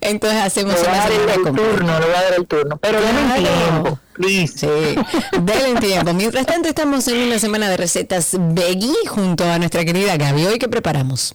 entonces 0.00 0.40
hacemos 0.40 0.74
le 0.74 0.80
voy 0.80 0.88
a 0.88 0.96
dar 0.96 1.12
el, 1.12 1.42
turno, 1.42 2.00
le 2.00 2.06
voy 2.06 2.14
a 2.14 2.22
dar 2.22 2.34
el 2.36 2.46
turno, 2.46 2.76
pero 2.78 3.00
denme 3.00 3.34
tiempo. 3.38 3.98
Sí, 4.46 4.94
denle 5.40 5.80
tiempo. 5.80 6.12
Mientras 6.14 6.46
tanto, 6.46 6.68
estamos 6.68 7.06
en 7.08 7.18
una 7.18 7.38
semana 7.38 7.68
de 7.68 7.76
recetas 7.76 8.36
veggie 8.38 8.94
junto 9.08 9.44
a 9.44 9.58
nuestra 9.58 9.84
querida 9.84 10.16
Gaby. 10.16 10.46
¿Hoy 10.46 10.58
qué 10.58 10.68
preparamos? 10.68 11.34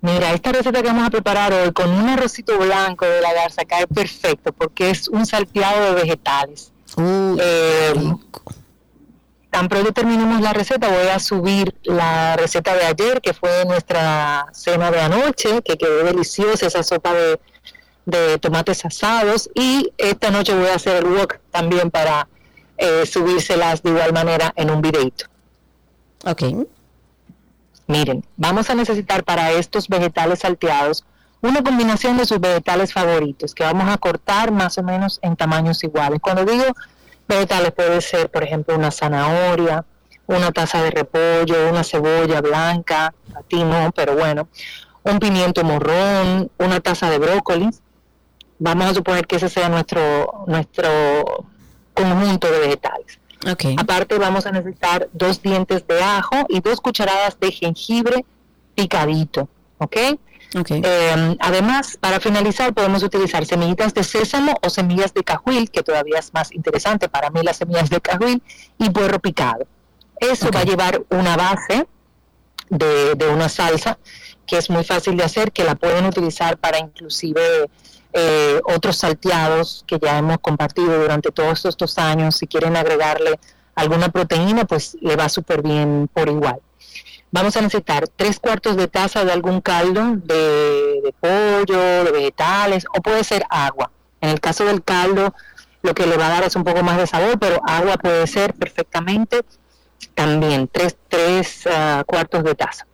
Mira, 0.00 0.32
esta 0.32 0.52
receta 0.52 0.80
que 0.80 0.88
vamos 0.88 1.06
a 1.06 1.10
preparar 1.10 1.52
hoy 1.52 1.72
con 1.72 1.90
un 1.90 2.08
arrocito 2.08 2.56
blanco 2.56 3.04
de 3.04 3.20
la 3.20 3.32
garza 3.32 3.64
cae 3.64 3.86
perfecto 3.86 4.52
porque 4.52 4.90
es 4.90 5.08
un 5.08 5.26
salteado 5.26 5.94
de 5.94 6.02
vegetales. 6.02 6.72
eh, 7.40 7.94
tan 9.50 9.68
pronto 9.68 9.92
terminemos 9.92 10.40
la 10.40 10.52
receta, 10.52 10.88
voy 10.88 11.08
a 11.08 11.18
subir 11.18 11.74
la 11.82 12.36
receta 12.36 12.74
de 12.76 12.84
ayer, 12.84 13.20
que 13.20 13.34
fue 13.34 13.64
nuestra 13.64 14.46
cena 14.52 14.90
de 14.90 15.00
anoche, 15.00 15.62
que 15.62 15.76
quedó 15.76 16.04
deliciosa, 16.04 16.66
esa 16.66 16.82
sopa 16.84 17.12
de 17.14 17.40
de 18.08 18.38
tomates 18.38 18.86
asados 18.86 19.50
y 19.54 19.92
esta 19.98 20.30
noche 20.30 20.54
voy 20.54 20.68
a 20.68 20.76
hacer 20.76 20.96
el 20.96 21.12
wok 21.12 21.40
también 21.50 21.90
para 21.90 22.26
eh, 22.78 23.04
subírselas 23.04 23.82
de 23.82 23.90
igual 23.90 24.14
manera 24.14 24.50
en 24.56 24.70
un 24.70 24.80
videito. 24.80 25.26
Ok. 26.24 26.42
Miren, 27.86 28.24
vamos 28.36 28.70
a 28.70 28.74
necesitar 28.74 29.24
para 29.24 29.52
estos 29.52 29.88
vegetales 29.88 30.38
salteados 30.38 31.04
una 31.42 31.62
combinación 31.62 32.16
de 32.16 32.24
sus 32.24 32.40
vegetales 32.40 32.94
favoritos 32.94 33.54
que 33.54 33.62
vamos 33.62 33.88
a 33.92 33.98
cortar 33.98 34.52
más 34.52 34.78
o 34.78 34.82
menos 34.82 35.18
en 35.20 35.36
tamaños 35.36 35.84
iguales. 35.84 36.18
Cuando 36.22 36.46
digo 36.46 36.64
vegetales 37.28 37.72
puede 37.72 38.00
ser, 38.00 38.30
por 38.30 38.42
ejemplo, 38.42 38.74
una 38.74 38.90
zanahoria, 38.90 39.84
una 40.26 40.50
taza 40.50 40.82
de 40.82 40.90
repollo, 40.90 41.68
una 41.68 41.84
cebolla 41.84 42.40
blanca, 42.40 43.12
a 43.34 43.42
ti 43.42 43.62
no, 43.62 43.92
pero 43.94 44.16
bueno, 44.16 44.48
un 45.02 45.18
pimiento 45.18 45.62
morrón, 45.62 46.50
una 46.58 46.80
taza 46.80 47.10
de 47.10 47.18
brócoli, 47.18 47.68
Vamos 48.58 48.86
a 48.86 48.94
suponer 48.94 49.26
que 49.26 49.36
ese 49.36 49.48
sea 49.48 49.68
nuestro, 49.68 50.44
nuestro 50.46 51.46
conjunto 51.94 52.50
de 52.50 52.60
vegetales. 52.60 53.18
Aparte 53.76 54.18
vamos 54.18 54.46
a 54.46 54.52
necesitar 54.52 55.08
dos 55.12 55.40
dientes 55.40 55.86
de 55.86 56.02
ajo 56.02 56.36
y 56.48 56.60
dos 56.60 56.80
cucharadas 56.80 57.38
de 57.38 57.52
jengibre 57.52 58.24
picadito. 58.74 59.48
¿Ok? 59.78 59.96
Eh, 60.54 61.36
además, 61.40 61.98
para 62.00 62.20
finalizar, 62.20 62.72
podemos 62.72 63.02
utilizar 63.02 63.44
semillitas 63.44 63.92
de 63.92 64.02
sésamo 64.02 64.54
o 64.62 64.70
semillas 64.70 65.12
de 65.12 65.22
cajuil, 65.22 65.70
que 65.70 65.82
todavía 65.82 66.18
es 66.18 66.32
más 66.32 66.52
interesante 66.52 67.08
para 67.08 67.30
mí 67.30 67.42
las 67.42 67.58
semillas 67.58 67.90
de 67.90 68.00
cajuil, 68.00 68.42
y 68.78 68.90
puerro 68.90 69.18
picado. 69.18 69.66
Eso 70.18 70.50
va 70.50 70.60
a 70.60 70.64
llevar 70.64 71.02
una 71.10 71.36
base 71.36 71.86
de, 72.70 73.14
de 73.14 73.28
una 73.28 73.48
salsa 73.48 73.98
que 74.46 74.56
es 74.56 74.70
muy 74.70 74.84
fácil 74.84 75.16
de 75.16 75.24
hacer, 75.24 75.52
que 75.52 75.64
la 75.64 75.74
pueden 75.74 76.06
utilizar 76.06 76.56
para 76.56 76.78
inclusive 76.78 77.68
eh, 78.12 78.60
otros 78.64 78.96
salteados 78.96 79.84
que 79.86 79.98
ya 80.00 80.18
hemos 80.18 80.38
compartido 80.38 80.98
durante 80.98 81.30
todos 81.30 81.64
estos 81.64 81.98
años. 81.98 82.36
Si 82.36 82.46
quieren 82.46 82.76
agregarle 82.76 83.38
alguna 83.74 84.08
proteína, 84.08 84.64
pues 84.64 84.96
le 85.00 85.16
va 85.16 85.28
súper 85.28 85.62
bien 85.62 86.08
por 86.12 86.28
igual. 86.28 86.60
Vamos 87.30 87.56
a 87.56 87.60
necesitar 87.60 88.08
tres 88.08 88.40
cuartos 88.40 88.76
de 88.76 88.88
taza 88.88 89.24
de 89.24 89.32
algún 89.32 89.60
caldo 89.60 90.16
de, 90.16 91.14
pollo, 91.20 92.04
de 92.04 92.10
vegetales, 92.10 92.86
o 92.96 93.02
puede 93.02 93.22
ser 93.22 93.44
agua. 93.50 93.90
En 94.20 94.30
el 94.30 94.40
caso 94.40 94.64
del 94.64 94.82
caldo, 94.82 95.34
lo 95.82 95.94
que 95.94 96.06
le 96.06 96.16
va 96.16 96.26
a 96.26 96.30
dar 96.30 96.44
es 96.44 96.56
un 96.56 96.64
poco 96.64 96.82
más 96.82 96.96
de 96.96 97.06
sabor, 97.06 97.38
pero 97.38 97.60
agua 97.66 97.98
puede 97.98 98.26
ser 98.26 98.54
perfectamente 98.54 99.42
también 100.14 100.68
tres, 100.68 100.96
tres 101.08 101.66
ah, 101.66 102.02
cuartos 102.06 102.44
de 102.44 102.54
taza. 102.54 102.86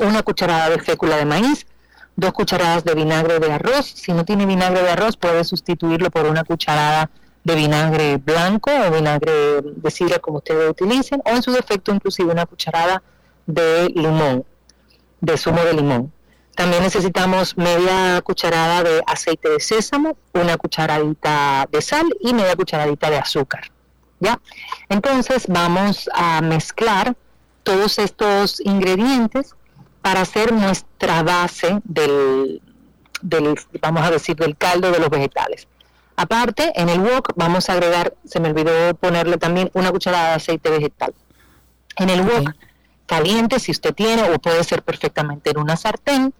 Una 0.00 0.22
cucharada 0.22 0.68
de 0.68 0.78
fécula 0.78 1.16
de 1.16 1.24
maíz, 1.24 1.66
dos 2.16 2.32
cucharadas 2.32 2.84
de 2.84 2.94
vinagre 2.94 3.38
de 3.38 3.52
arroz. 3.52 3.86
Si 3.94 4.12
no 4.12 4.24
tiene 4.24 4.46
vinagre 4.46 4.82
de 4.82 4.90
arroz, 4.90 5.16
puede 5.16 5.44
sustituirlo 5.44 6.10
por 6.10 6.26
una 6.26 6.44
cucharada 6.44 7.10
de 7.44 7.54
vinagre 7.54 8.16
blanco 8.16 8.70
o 8.72 8.90
vinagre 8.90 9.62
de 9.62 9.90
sidra 9.90 10.18
como 10.18 10.38
ustedes 10.38 10.68
utilicen, 10.68 11.22
o 11.24 11.30
en 11.30 11.42
su 11.42 11.52
defecto 11.52 11.94
inclusive 11.94 12.32
una 12.32 12.46
cucharada 12.46 13.02
de 13.46 13.88
limón, 13.94 14.44
de 15.20 15.38
zumo 15.38 15.62
de 15.62 15.74
limón. 15.74 16.12
También 16.56 16.82
necesitamos 16.82 17.56
media 17.56 18.20
cucharada 18.22 18.82
de 18.82 19.02
aceite 19.06 19.50
de 19.50 19.60
sésamo, 19.60 20.16
una 20.32 20.56
cucharadita 20.56 21.68
de 21.70 21.82
sal 21.82 22.06
y 22.20 22.32
media 22.32 22.56
cucharadita 22.56 23.10
de 23.10 23.18
azúcar. 23.18 23.70
¿Ya? 24.18 24.40
Entonces 24.88 25.44
vamos 25.46 26.08
a 26.14 26.40
mezclar 26.40 27.14
todos 27.62 27.98
estos 27.98 28.60
ingredientes 28.60 29.54
para 30.06 30.20
hacer 30.20 30.52
nuestra 30.52 31.24
base 31.24 31.80
del, 31.82 32.62
vamos 33.82 34.06
a 34.06 34.12
decir, 34.12 34.36
del 34.36 34.56
caldo 34.56 34.92
de 34.92 35.00
los 35.00 35.10
vegetales. 35.10 35.66
Aparte, 36.14 36.72
en 36.76 36.88
el 36.88 37.00
wok 37.00 37.32
vamos 37.34 37.68
a 37.68 37.72
agregar, 37.72 38.14
se 38.24 38.38
me 38.38 38.50
olvidó 38.50 38.94
ponerle 38.94 39.36
también 39.36 39.68
una 39.74 39.90
cucharada 39.90 40.28
de 40.28 40.34
aceite 40.34 40.70
vegetal. 40.70 41.12
En 41.96 42.08
el 42.10 42.20
wok 42.20 42.54
caliente, 43.06 43.58
si 43.58 43.72
usted 43.72 43.92
tiene, 43.96 44.30
o 44.30 44.38
puede 44.38 44.62
ser 44.62 44.84
perfectamente 44.84 45.50
en 45.50 45.58
una 45.58 45.76
sartén, 45.76 46.32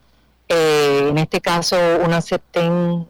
eh, 0.48 1.08
en 1.10 1.18
este 1.18 1.40
caso 1.40 1.76
una 2.04 2.20
sartén 2.20 3.04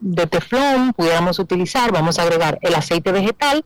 de 0.00 0.26
teflón 0.26 0.92
pudiéramos 0.92 1.38
utilizar, 1.38 1.92
vamos 1.92 2.18
a 2.18 2.22
agregar 2.22 2.58
el 2.62 2.74
aceite 2.74 3.12
vegetal, 3.12 3.64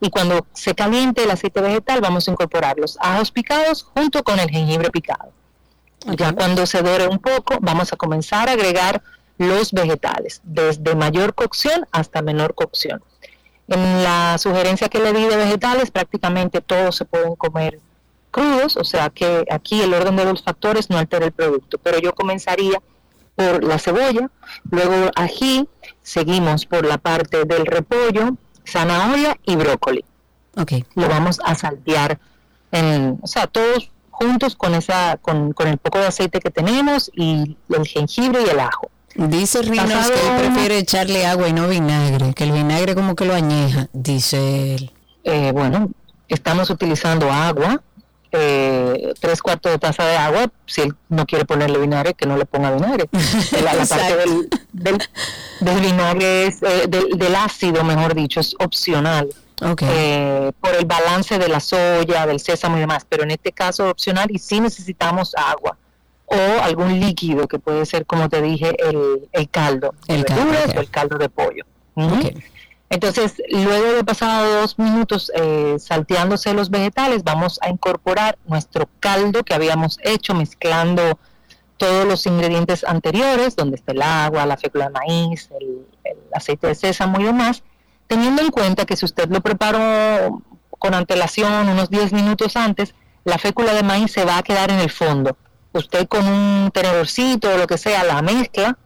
y 0.00 0.08
cuando 0.08 0.46
se 0.54 0.74
caliente 0.74 1.24
el 1.24 1.30
aceite 1.30 1.60
vegetal 1.60 2.00
vamos 2.00 2.26
a 2.26 2.30
incorporar 2.30 2.78
los 2.78 2.96
ajos 2.98 3.30
picados 3.30 3.82
junto 3.82 4.24
con 4.24 4.40
el 4.40 4.48
jengibre 4.48 4.90
picado. 4.90 5.41
Ya 6.16 6.32
cuando 6.32 6.66
se 6.66 6.82
dore 6.82 7.08
un 7.08 7.18
poco 7.18 7.58
vamos 7.60 7.92
a 7.92 7.96
comenzar 7.96 8.48
a 8.48 8.52
agregar 8.52 9.02
los 9.38 9.72
vegetales, 9.72 10.40
desde 10.44 10.94
mayor 10.94 11.34
cocción 11.34 11.86
hasta 11.90 12.22
menor 12.22 12.54
cocción. 12.54 13.02
En 13.68 14.02
la 14.02 14.36
sugerencia 14.38 14.88
que 14.88 14.98
le 14.98 15.12
di 15.12 15.24
de 15.24 15.36
vegetales, 15.36 15.90
prácticamente 15.90 16.60
todos 16.60 16.96
se 16.96 17.04
pueden 17.04 17.36
comer 17.36 17.80
crudos, 18.30 18.76
o 18.76 18.84
sea 18.84 19.10
que 19.10 19.44
aquí 19.50 19.82
el 19.82 19.94
orden 19.94 20.16
de 20.16 20.24
los 20.24 20.42
factores 20.42 20.90
no 20.90 20.98
altera 20.98 21.26
el 21.26 21.32
producto, 21.32 21.78
pero 21.78 21.98
yo 21.98 22.14
comenzaría 22.14 22.80
por 23.36 23.62
la 23.62 23.78
cebolla, 23.78 24.30
luego 24.70 25.10
ají, 25.14 25.68
seguimos 26.02 26.66
por 26.66 26.84
la 26.84 26.98
parte 26.98 27.44
del 27.44 27.66
repollo, 27.66 28.36
zanahoria 28.66 29.38
y 29.44 29.56
brócoli. 29.56 30.04
Okay. 30.56 30.84
Lo 30.94 31.08
vamos 31.08 31.40
a 31.44 31.54
saltear, 31.54 32.18
en, 32.72 33.18
o 33.22 33.26
sea, 33.26 33.46
todos 33.46 33.91
juntos 34.22 34.56
con 34.56 34.74
esa, 34.74 35.18
con, 35.20 35.52
con 35.52 35.68
el 35.68 35.78
poco 35.78 35.98
de 35.98 36.06
aceite 36.06 36.40
que 36.40 36.50
tenemos 36.50 37.10
y 37.14 37.56
el 37.68 37.86
jengibre 37.86 38.42
y 38.46 38.50
el 38.50 38.60
ajo. 38.60 38.90
Dice 39.14 39.60
Rinos 39.62 40.10
que 40.10 40.26
él 40.26 40.36
prefiere 40.38 40.78
echarle 40.78 41.26
agua 41.26 41.48
y 41.48 41.52
no 41.52 41.68
vinagre, 41.68 42.32
que 42.32 42.44
el 42.44 42.52
vinagre 42.52 42.94
como 42.94 43.14
que 43.14 43.26
lo 43.26 43.34
añeja, 43.34 43.88
dice 43.92 44.74
él. 44.74 44.90
Eh, 45.24 45.52
bueno, 45.52 45.90
estamos 46.28 46.70
utilizando 46.70 47.30
agua, 47.30 47.82
eh, 48.32 49.12
tres 49.20 49.42
cuartos 49.42 49.72
de 49.72 49.78
taza 49.78 50.06
de 50.06 50.16
agua, 50.16 50.50
si 50.64 50.80
él 50.80 50.94
no 51.10 51.26
quiere 51.26 51.44
ponerle 51.44 51.78
vinagre, 51.78 52.14
que 52.14 52.26
no 52.26 52.38
le 52.38 52.46
ponga 52.46 52.72
vinagre. 52.72 53.08
la, 53.62 53.72
parte 53.84 54.16
del, 54.16 54.48
del, 55.60 55.80
vinagre, 55.80 56.46
es, 56.46 56.62
eh, 56.62 56.86
del, 56.88 57.34
ácido, 57.34 57.84
mejor 57.84 58.14
dicho, 58.14 58.40
es 58.40 58.54
opcional. 58.58 59.28
Eh, 59.80 60.52
por 60.60 60.74
el 60.74 60.84
balance 60.84 61.38
de 61.38 61.48
la 61.48 61.60
soya, 61.60 62.26
del 62.26 62.40
sésamo 62.40 62.76
y 62.76 62.80
demás, 62.80 63.06
pero 63.08 63.22
en 63.22 63.30
este 63.30 63.52
caso 63.52 63.88
opcional 63.88 64.28
y 64.30 64.38
si 64.38 64.60
necesitamos 64.60 65.34
agua 65.36 65.78
o 66.26 66.62
algún 66.62 66.98
líquido 66.98 67.46
que 67.46 67.58
puede 67.58 67.86
ser, 67.86 68.04
como 68.06 68.28
te 68.28 68.42
dije, 68.42 68.74
el, 68.84 69.28
el 69.32 69.48
caldo 69.50 69.94
el 70.08 70.24
caldo, 70.24 70.52
o 70.76 70.80
el 70.80 70.90
caldo 70.90 71.18
de 71.18 71.28
pollo. 71.28 71.64
Entonces, 72.92 73.42
luego 73.48 73.94
de 73.94 74.04
pasado 74.04 74.60
dos 74.60 74.78
minutos 74.78 75.32
eh, 75.34 75.76
salteándose 75.78 76.52
los 76.52 76.68
vegetales, 76.68 77.24
vamos 77.24 77.58
a 77.62 77.70
incorporar 77.70 78.38
nuestro 78.46 78.88
caldo 79.00 79.44
que 79.44 79.54
habíamos 79.54 79.98
hecho 80.02 80.34
mezclando 80.34 81.18
todos 81.78 82.06
los 82.06 82.26
ingredientes 82.26 82.84
anteriores, 82.84 83.56
donde 83.56 83.76
está 83.76 83.92
el 83.92 84.02
agua, 84.02 84.44
la 84.44 84.56
fécula 84.56 84.86
de 84.86 84.90
maíz, 84.90 85.50
el, 85.58 85.86
aceite 86.34 86.66
de 86.66 86.74
sésamo 86.74 87.20
y 87.20 87.24
demás, 87.24 87.62
teniendo 88.06 88.42
en 88.42 88.50
cuenta 88.50 88.84
que 88.84 88.96
si 88.96 89.04
usted 89.04 89.28
lo 89.30 89.40
preparó 89.40 90.42
con 90.78 90.94
antelación 90.94 91.68
unos 91.68 91.90
10 91.90 92.12
minutos 92.12 92.56
antes, 92.56 92.94
la 93.24 93.38
fécula 93.38 93.72
de 93.72 93.82
maíz 93.82 94.12
se 94.12 94.24
va 94.24 94.38
a 94.38 94.42
quedar 94.42 94.70
en 94.70 94.80
el 94.80 94.90
fondo. 94.90 95.36
Usted 95.72 96.08
con 96.08 96.26
un 96.26 96.70
tenedorcito 96.72 97.54
o 97.54 97.56
lo 97.56 97.66
que 97.66 97.78
sea 97.78 98.04
la 98.04 98.20
mezcla 98.20 98.76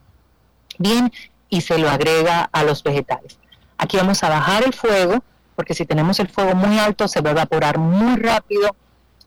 bien 0.79 1.13
y 1.49 1.63
se 1.63 1.79
lo 1.79 1.89
agrega 1.91 2.49
a 2.53 2.63
los 2.63 2.83
vegetales. 2.83 3.39
Aquí 3.79 3.97
vamos 3.97 4.23
a 4.23 4.29
bajar 4.29 4.65
el 4.65 4.73
fuego, 4.73 5.23
porque 5.55 5.75
si 5.75 5.85
tenemos 5.87 6.21
el 6.21 6.29
fuego 6.29 6.55
muy 6.55 6.79
alto 6.79 7.09
se 7.09 7.21
va 7.21 7.31
a 7.31 7.33
evaporar 7.33 7.79
muy 7.79 8.17
rápido 8.17 8.77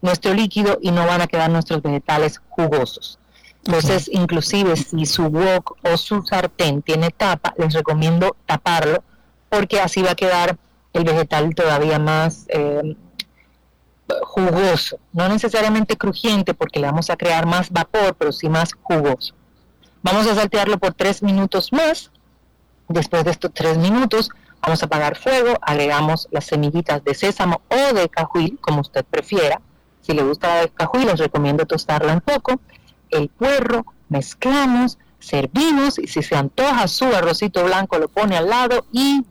nuestro 0.00 0.32
líquido 0.32 0.78
y 0.80 0.90
no 0.90 1.06
van 1.06 1.20
a 1.20 1.26
quedar 1.26 1.50
nuestros 1.50 1.82
vegetales 1.82 2.40
jugosos. 2.48 3.18
Entonces, 3.64 4.08
inclusive 4.10 4.76
si 4.76 5.04
su 5.04 5.24
wok 5.24 5.76
o 5.82 5.96
su 5.96 6.22
sartén 6.22 6.82
tiene 6.82 7.10
tapa, 7.10 7.54
les 7.58 7.74
recomiendo 7.74 8.36
taparlo 8.46 9.04
porque 9.50 9.80
así 9.80 10.02
va 10.02 10.12
a 10.12 10.14
quedar 10.14 10.56
el 10.94 11.04
vegetal 11.04 11.54
todavía 11.54 11.98
más 11.98 12.46
eh, 12.48 12.96
jugoso. 14.22 14.98
No 15.12 15.28
necesariamente 15.28 15.98
crujiente 15.98 16.54
porque 16.54 16.80
le 16.80 16.86
vamos 16.86 17.10
a 17.10 17.16
crear 17.16 17.44
más 17.44 17.70
vapor, 17.70 18.14
pero 18.18 18.32
sí 18.32 18.48
más 18.48 18.72
jugoso. 18.80 19.34
Vamos 20.02 20.26
a 20.26 20.34
saltearlo 20.34 20.78
por 20.78 20.94
tres 20.94 21.22
minutos 21.22 21.72
más 21.72 22.10
Después 22.90 23.24
de 23.24 23.30
estos 23.30 23.54
tres 23.54 23.78
minutos, 23.78 24.30
vamos 24.60 24.82
a 24.82 24.86
apagar 24.86 25.16
fuego, 25.16 25.56
agregamos 25.62 26.26
las 26.32 26.46
semillitas 26.46 27.04
de 27.04 27.14
sésamo 27.14 27.62
o 27.68 27.94
de 27.94 28.08
cajuil, 28.08 28.58
como 28.60 28.80
usted 28.80 29.04
prefiera. 29.04 29.60
Si 30.00 30.12
le 30.12 30.24
gusta 30.24 30.62
el 30.62 30.72
cajuil, 30.72 31.06
les 31.06 31.20
recomiendo 31.20 31.64
tostarla 31.66 32.12
un 32.12 32.20
poco. 32.20 32.60
El 33.10 33.28
puerro, 33.28 33.86
mezclamos, 34.08 34.98
servimos 35.20 35.98
y 35.98 36.06
si 36.06 36.22
se 36.22 36.34
antoja 36.34 36.88
su 36.88 37.04
arrocito 37.04 37.64
blanco 37.64 37.98
lo 37.98 38.08
pone 38.08 38.36
al 38.36 38.48
lado 38.48 38.86
y, 38.92 39.22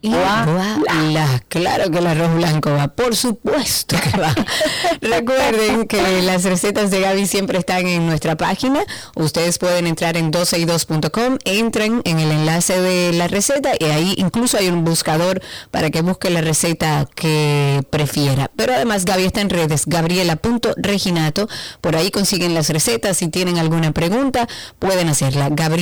claro 1.48 1.92
que 1.92 1.98
el 1.98 2.08
arroz 2.08 2.36
blanco 2.36 2.72
va, 2.72 2.88
por 2.90 3.16
supuesto 3.16 3.98
que 4.02 4.18
va. 4.18 4.34
Recuerden 5.02 5.88
que 5.88 6.22
las 6.22 6.44
recetas 6.44 6.92
de 6.92 7.02
Gaby 7.02 7.26
siempre 7.26 7.58
están 7.58 7.88
en 7.88 8.06
nuestra 8.06 8.36
página. 8.36 8.84
Ustedes 9.16 9.58
pueden 9.58 9.88
entrar 9.88 10.16
en 10.16 10.32
12y2.com, 10.32 11.38
entren 11.46 12.02
en 12.06 12.20
el 12.20 12.32
enlace 12.32 12.80
de 12.80 13.14
la 13.14 13.28
receta 13.28 13.72
y 13.78 13.86
ahí 13.86 14.14
incluso 14.18 14.58
hay 14.58 14.68
un 14.70 14.84
buscador 14.84 15.42
para 15.72 15.90
que 15.90 16.02
busque 16.02 16.30
la 16.30 16.42
receta 16.42 17.08
que 17.16 17.82
prefiera. 17.90 18.52
Pero 18.56 18.74
además 18.74 19.06
Gaby 19.06 19.26
está 19.26 19.42
en 19.42 19.50
redes, 19.50 19.84
gabriela.reginato, 19.86 21.50
por 21.82 21.96
ahí 21.96 22.12
consiguen 22.12 22.54
las 22.54 22.70
recetas, 22.70 23.18
si 23.18 23.28
tienen 23.28 23.58
alguna 23.58 23.92
pregunta 23.92 24.48
pueden 24.78 25.10
hacerla. 25.10 25.50
Gabriela 25.50 25.79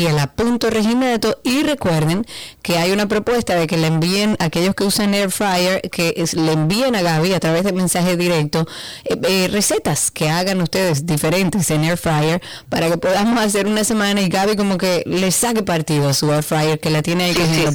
Reginato 0.69 1.39
y 1.43 1.63
recuerden 1.63 2.25
que 2.61 2.77
hay 2.77 2.91
una 2.91 3.07
propuesta 3.07 3.55
de 3.55 3.67
que 3.67 3.77
le 3.77 3.87
envíen 3.87 4.37
a 4.39 4.45
aquellos 4.45 4.75
que 4.75 4.83
usan 4.83 5.13
Air 5.13 5.31
Fryer, 5.31 5.81
que 5.89 6.13
le 6.33 6.51
envíen 6.51 6.95
a 6.95 7.01
Gaby 7.01 7.33
a 7.33 7.39
través 7.39 7.63
de 7.63 7.73
mensaje 7.73 8.15
directo 8.17 8.67
eh, 9.05 9.17
eh, 9.23 9.47
recetas 9.51 10.11
que 10.11 10.29
hagan 10.29 10.61
ustedes 10.61 11.05
diferentes 11.05 11.69
en 11.71 11.83
Air 11.83 11.97
Fryer 11.97 12.41
para 12.69 12.89
que 12.89 12.97
podamos 12.97 13.39
hacer 13.43 13.67
una 13.67 13.83
semana 13.83 14.21
y 14.21 14.29
Gaby 14.29 14.55
como 14.55 14.77
que 14.77 15.03
le 15.05 15.31
saque 15.31 15.63
partido 15.63 16.09
a 16.09 16.13
su 16.13 16.31
Air 16.31 16.43
Fryer 16.43 16.79
que 16.79 16.89
la 16.89 17.01
tiene 17.01 17.25
ahí 17.25 17.33
que 17.33 17.45
sí, 17.45 17.65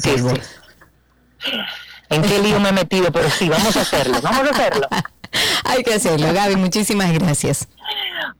¿En 2.09 2.21
qué 2.21 2.39
lío 2.39 2.59
me 2.59 2.69
he 2.69 2.73
metido? 2.73 3.11
Pero 3.11 3.29
sí, 3.29 3.49
vamos 3.49 3.75
a 3.75 3.81
hacerlo, 3.81 4.21
vamos 4.21 4.47
a 4.47 4.51
hacerlo. 4.51 4.87
Hay 5.65 5.83
que 5.83 5.95
hacerlo, 5.95 6.31
Gaby, 6.31 6.55
muchísimas 6.55 7.11
gracias. 7.11 7.67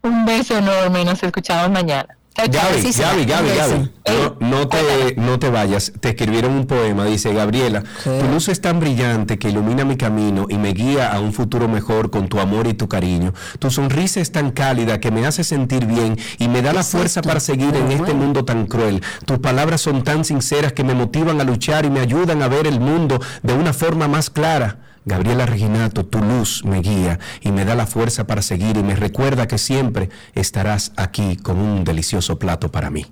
Un 0.02 0.26
beso 0.26 0.58
enorme, 0.58 1.04
nos 1.04 1.22
escuchamos 1.24 1.72
mañana. 1.72 2.18
Gaby, 2.36 2.92
Gaby, 2.92 3.26
Gaby, 3.26 3.50
Gaby, 3.56 3.92
no, 4.40 4.68
te, 4.68 5.16
no 5.18 5.38
te 5.38 5.50
vayas. 5.50 5.94
Te 6.00 6.10
escribieron 6.10 6.54
un 6.54 6.66
poema, 6.66 7.06
dice 7.06 7.32
Gabriela, 7.32 7.84
tu 8.04 8.28
luz 8.32 8.50
es 8.50 8.60
tan 8.60 8.80
brillante 8.80 9.38
que 9.38 9.50
ilumina 9.50 9.86
mi 9.86 9.98
camino 9.98 10.48
y 10.50 10.58
me 10.58 10.74
guía 10.74 11.14
a 11.14 11.20
un 11.20 11.32
futuro 11.32 11.68
mejor 11.68 12.10
con 12.10 12.28
tu 12.30 12.40
amor 12.40 12.66
y 12.68 12.74
tu 12.74 12.88
cariño. 12.88 13.34
Tu 13.60 13.70
sonrisa 13.70 14.20
es 14.20 14.32
tan 14.32 14.50
cálida 14.52 15.00
que 15.00 15.12
me 15.12 15.28
hace 15.28 15.44
sentir 15.44 15.86
bien 15.86 16.18
y 16.40 16.48
me 16.48 16.64
da 16.64 16.74
la 16.74 16.84
fuerza 16.84 17.22
para 17.22 17.40
seguir 17.40 17.76
en 17.76 17.92
este 17.92 18.14
mundo 18.16 18.44
tan 18.44 18.66
cruel. 18.66 19.04
Tus 19.26 19.38
palabras 19.38 19.82
son 19.82 20.04
tan 20.04 20.26
sinceras 20.26 20.74
que 20.74 20.84
me 20.84 20.96
motivan 20.96 21.40
a 21.40 21.44
luchar 21.44 21.86
y 21.86 21.92
me 21.92 22.00
ayudan 22.00 22.42
a 22.42 22.48
ver 22.48 22.66
el 22.66 22.80
mundo 22.80 23.20
de 23.44 23.54
una 23.54 23.74
forma 23.74 24.08
más 24.08 24.32
clara. 24.32 24.80
Gabriela 25.06 25.46
Reginato, 25.46 26.06
tu 26.06 26.20
luz 26.20 26.64
me 26.64 26.80
guía 26.80 27.20
y 27.42 27.52
me 27.52 27.66
da 27.66 27.76
la 27.76 27.86
fuerza 27.86 28.26
para 28.26 28.42
seguir 28.42 28.78
y 28.78 28.84
me 28.84 28.96
recuerda 28.96 29.48
que 29.48 29.58
siempre 29.58 30.10
estarás 30.34 30.92
aquí 30.96 31.36
con 31.38 31.58
un 31.58 31.84
delicioso 31.84 32.40
plato 32.40 32.72
para 32.72 32.90
mí. 32.90 33.06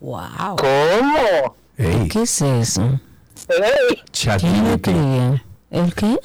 Wow. 0.00 0.56
¿Cómo? 0.56 1.56
¿Qué 1.76 2.22
es 2.22 2.42
eso? 2.42 3.00
¿Quién 4.38 4.66
¿El 5.70 5.94
qué? 5.94 6.18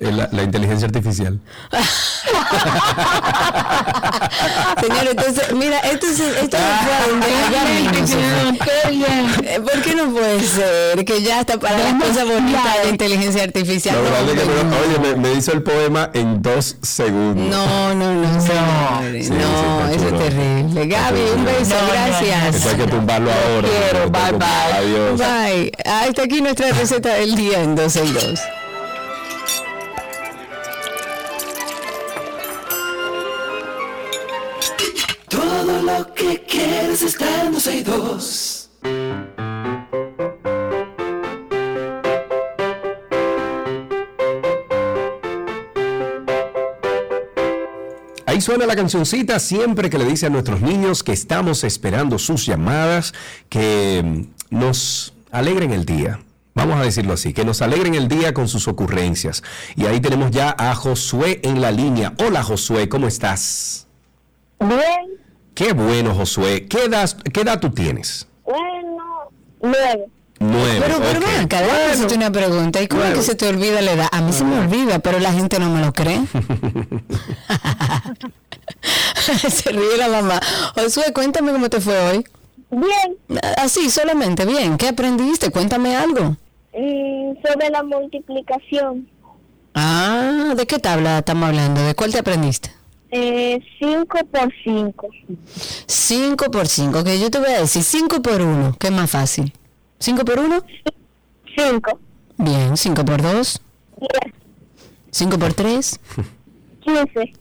La, 0.00 0.42
inteligencia 0.42 0.86
artificial. 0.86 1.38
Señor, 4.80 5.08
entonces, 5.10 5.52
mira, 5.54 5.78
esto, 5.80 6.06
es, 6.06 6.20
esto 6.20 6.56
eh, 9.44 9.60
¿Por 9.60 9.82
qué 9.82 9.94
no 9.94 10.10
puede 10.10 10.40
ser 10.40 11.04
que 11.04 11.22
ya 11.22 11.40
está 11.40 11.58
para 11.58 11.76
las 11.78 12.02
cosas 12.02 12.26
bonitas 12.26 12.64
la 12.82 12.88
inteligencia 12.90 13.44
artificial? 13.44 13.96
oye, 13.98 14.34
me, 15.16 15.34
hizo 15.34 15.52
el 15.52 15.62
poema 15.62 16.08
en 16.14 16.40
dos 16.42 16.76
segundos. 16.82 17.46
No, 17.46 17.94
no, 17.94 18.14
no, 18.14 18.22
no, 18.22 18.32
no 18.32 18.40
eso 19.90 20.08
es 20.08 20.18
terrible. 20.18 20.86
Gaby, 20.86 21.20
un 21.36 21.44
beso, 21.44 21.74
gracias. 21.92 22.56
Eso 22.56 22.70
hay 22.70 22.76
que 22.76 22.86
tumbarlo 22.86 23.30
ahora. 23.30 23.68
Quiero, 23.68 24.08
bye, 24.10 24.32
bye. 24.32 24.72
Adiós. 24.72 25.18
Bye. 25.18 25.70
Hasta 25.84 26.22
aquí 26.22 26.40
nuestra 26.40 26.72
receta 26.72 27.12
del 27.14 27.36
día 27.36 27.60
en 27.62 27.74
12 27.74 28.04
y 28.04 28.12
2. 28.12 28.40
Lo 36.04 36.14
que 36.14 36.42
quieres 36.42 37.02
está 37.02 37.44
en 37.44 37.54
Ahí 48.26 48.40
suena 48.40 48.66
la 48.66 48.74
cancioncita 48.74 49.38
siempre 49.38 49.88
que 49.88 49.98
le 49.98 50.04
dice 50.04 50.26
a 50.26 50.30
nuestros 50.30 50.60
niños 50.60 51.02
que 51.02 51.12
estamos 51.12 51.62
esperando 51.64 52.18
sus 52.18 52.44
llamadas, 52.46 53.14
que 53.48 54.26
nos 54.50 55.14
alegren 55.30 55.72
el 55.72 55.84
día. 55.84 56.20
Vamos 56.54 56.76
a 56.80 56.82
decirlo 56.82 57.14
así, 57.14 57.32
que 57.32 57.44
nos 57.44 57.62
alegren 57.62 57.94
el 57.94 58.08
día 58.08 58.34
con 58.34 58.48
sus 58.48 58.68
ocurrencias. 58.68 59.42
Y 59.76 59.86
ahí 59.86 60.00
tenemos 60.00 60.30
ya 60.30 60.54
a 60.56 60.74
Josué 60.74 61.40
en 61.42 61.60
la 61.60 61.70
línea. 61.70 62.14
Hola 62.18 62.42
Josué, 62.42 62.88
¿cómo 62.88 63.06
estás? 63.08 63.86
Bien. 64.60 65.13
Qué 65.54 65.72
bueno, 65.72 66.14
Josué. 66.14 66.66
¿Qué 66.66 66.84
edad, 66.84 67.10
qué 67.32 67.40
edad 67.42 67.60
tú 67.60 67.70
tienes? 67.70 68.26
Bueno, 68.44 69.30
nueve. 69.62 70.06
Nueve. 70.40 70.80
Pero, 70.80 70.98
pero 70.98 71.20
okay. 71.20 71.34
ven 71.34 71.44
acá, 71.44 71.62
una 72.14 72.32
pregunta. 72.32 72.82
¿Y 72.82 72.88
cómo 72.88 73.04
es 73.04 73.14
que 73.14 73.22
se 73.22 73.36
te 73.36 73.48
olvida 73.48 73.80
la 73.80 73.92
edad? 73.92 74.08
A 74.10 74.20
mí 74.20 74.32
se 74.32 74.42
me 74.44 74.58
olvida, 74.58 74.98
pero 74.98 75.20
la 75.20 75.32
gente 75.32 75.60
no 75.60 75.70
me 75.70 75.80
lo 75.80 75.92
cree. 75.92 76.20
se 79.48 79.70
ríe 79.70 79.96
la 79.96 80.08
mamá. 80.08 80.40
Josué, 80.74 81.12
cuéntame 81.14 81.52
cómo 81.52 81.70
te 81.70 81.80
fue 81.80 81.96
hoy. 81.98 82.26
Bien. 82.70 83.16
Así, 83.56 83.90
solamente 83.90 84.44
bien. 84.44 84.76
¿Qué 84.76 84.88
aprendiste? 84.88 85.50
Cuéntame 85.50 85.96
algo. 85.96 86.36
Mm, 86.76 87.34
sobre 87.46 87.70
la 87.70 87.84
multiplicación. 87.84 89.08
Ah, 89.74 90.54
¿de 90.56 90.66
qué 90.66 90.78
tabla 90.78 91.18
estamos 91.18 91.48
hablando? 91.48 91.84
¿De 91.84 91.94
cuál 91.94 92.12
te 92.12 92.18
aprendiste? 92.18 92.72
5 93.14 94.18
eh, 94.18 94.24
por 94.24 94.52
5. 94.64 95.08
5 95.86 96.50
por 96.50 96.66
5, 96.66 97.04
que 97.04 97.20
yo 97.20 97.30
te 97.30 97.38
voy 97.38 97.50
a 97.50 97.60
decir 97.60 97.82
5 97.82 98.20
por 98.22 98.42
1, 98.42 98.76
que 98.78 98.88
es 98.88 98.92
más 98.92 99.10
fácil. 99.10 99.52
¿5 100.00 100.24
por 100.24 100.38
1? 100.40 100.62
5. 101.56 102.00
Bien, 102.38 102.76
5 102.76 103.04
por 103.04 103.22
2. 103.22 103.62
10. 104.00 104.10
5 105.12 105.38
por 105.38 105.54
3. 105.54 106.00
15. 106.80 107.32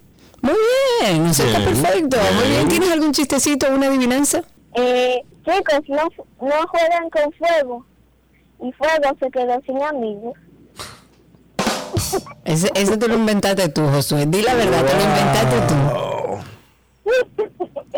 Muy 0.41 0.55
bien, 1.01 1.25
eso 1.25 1.43
está 1.43 1.63
perfecto. 1.63 2.17
Muy 2.35 2.49
bien, 2.49 2.67
¿tienes 2.67 2.91
algún 2.91 3.11
chistecito 3.11 3.67
o 3.67 3.75
una 3.75 3.87
adivinanza? 3.87 4.43
Eh, 4.75 5.23
chicos, 5.43 5.79
no, 5.87 6.03
no 6.39 6.67
juegan 6.67 7.09
con 7.09 7.31
fuego. 7.33 7.85
Y 8.61 8.71
fuego 8.73 9.17
se 9.19 9.31
quedó 9.31 9.59
sin 9.65 9.81
amigos. 9.81 10.37
Ese, 12.45 12.71
ese 12.75 12.97
te 12.97 13.07
lo 13.07 13.15
inventaste 13.15 13.69
tú, 13.69 13.87
Josué. 13.87 14.25
Di 14.25 14.41
la 14.41 14.53
verdad, 14.55 14.85
te 14.85 14.93
lo 14.95 15.03
inventaste 15.03 15.61
tú. 15.67 15.75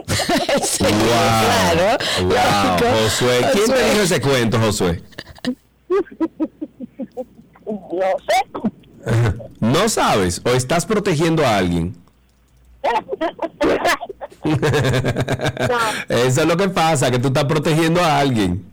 sí, 0.63 0.83
Claro. 0.83 1.97
Wow. 2.23 2.77
Josué, 3.03 3.41
¿quién 3.53 3.65
te 3.67 3.89
dijo 3.89 4.01
ese 4.03 4.21
cuento, 4.21 4.59
Josué? 4.59 5.03
No 7.65 8.11
sé. 8.27 8.35
¿No 9.59 9.89
sabes? 9.89 10.41
¿O 10.45 10.49
estás 10.49 10.85
protegiendo 10.85 11.45
a 11.45 11.57
alguien? 11.57 11.95
Eso 16.09 16.41
es 16.41 16.47
lo 16.47 16.57
que 16.57 16.69
pasa, 16.69 17.09
que 17.09 17.19
tú 17.19 17.27
estás 17.29 17.45
protegiendo 17.45 18.01
a 18.01 18.19
alguien. 18.19 18.65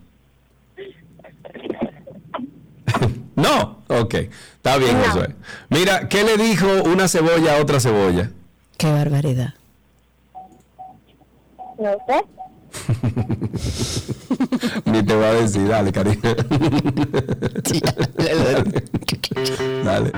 no, 3.35 3.82
ok. 4.01 4.13
Está 4.13 4.77
bien, 4.77 5.01
Josué. 5.03 5.35
Mira, 5.69 6.07
¿qué 6.09 6.23
le 6.23 6.37
dijo 6.37 6.67
una 6.83 7.07
cebolla 7.07 7.57
a 7.57 7.61
otra 7.61 7.79
cebolla? 7.79 8.31
Qué 8.77 8.91
barbaridad. 8.91 9.53
No 11.79 11.91
sé. 12.07 12.23
Ni 14.85 15.03
te 15.03 15.15
va 15.15 15.29
a 15.29 15.33
decir, 15.33 15.67
dale, 15.67 15.91
cariño. 15.91 16.21
dale. 19.83 20.11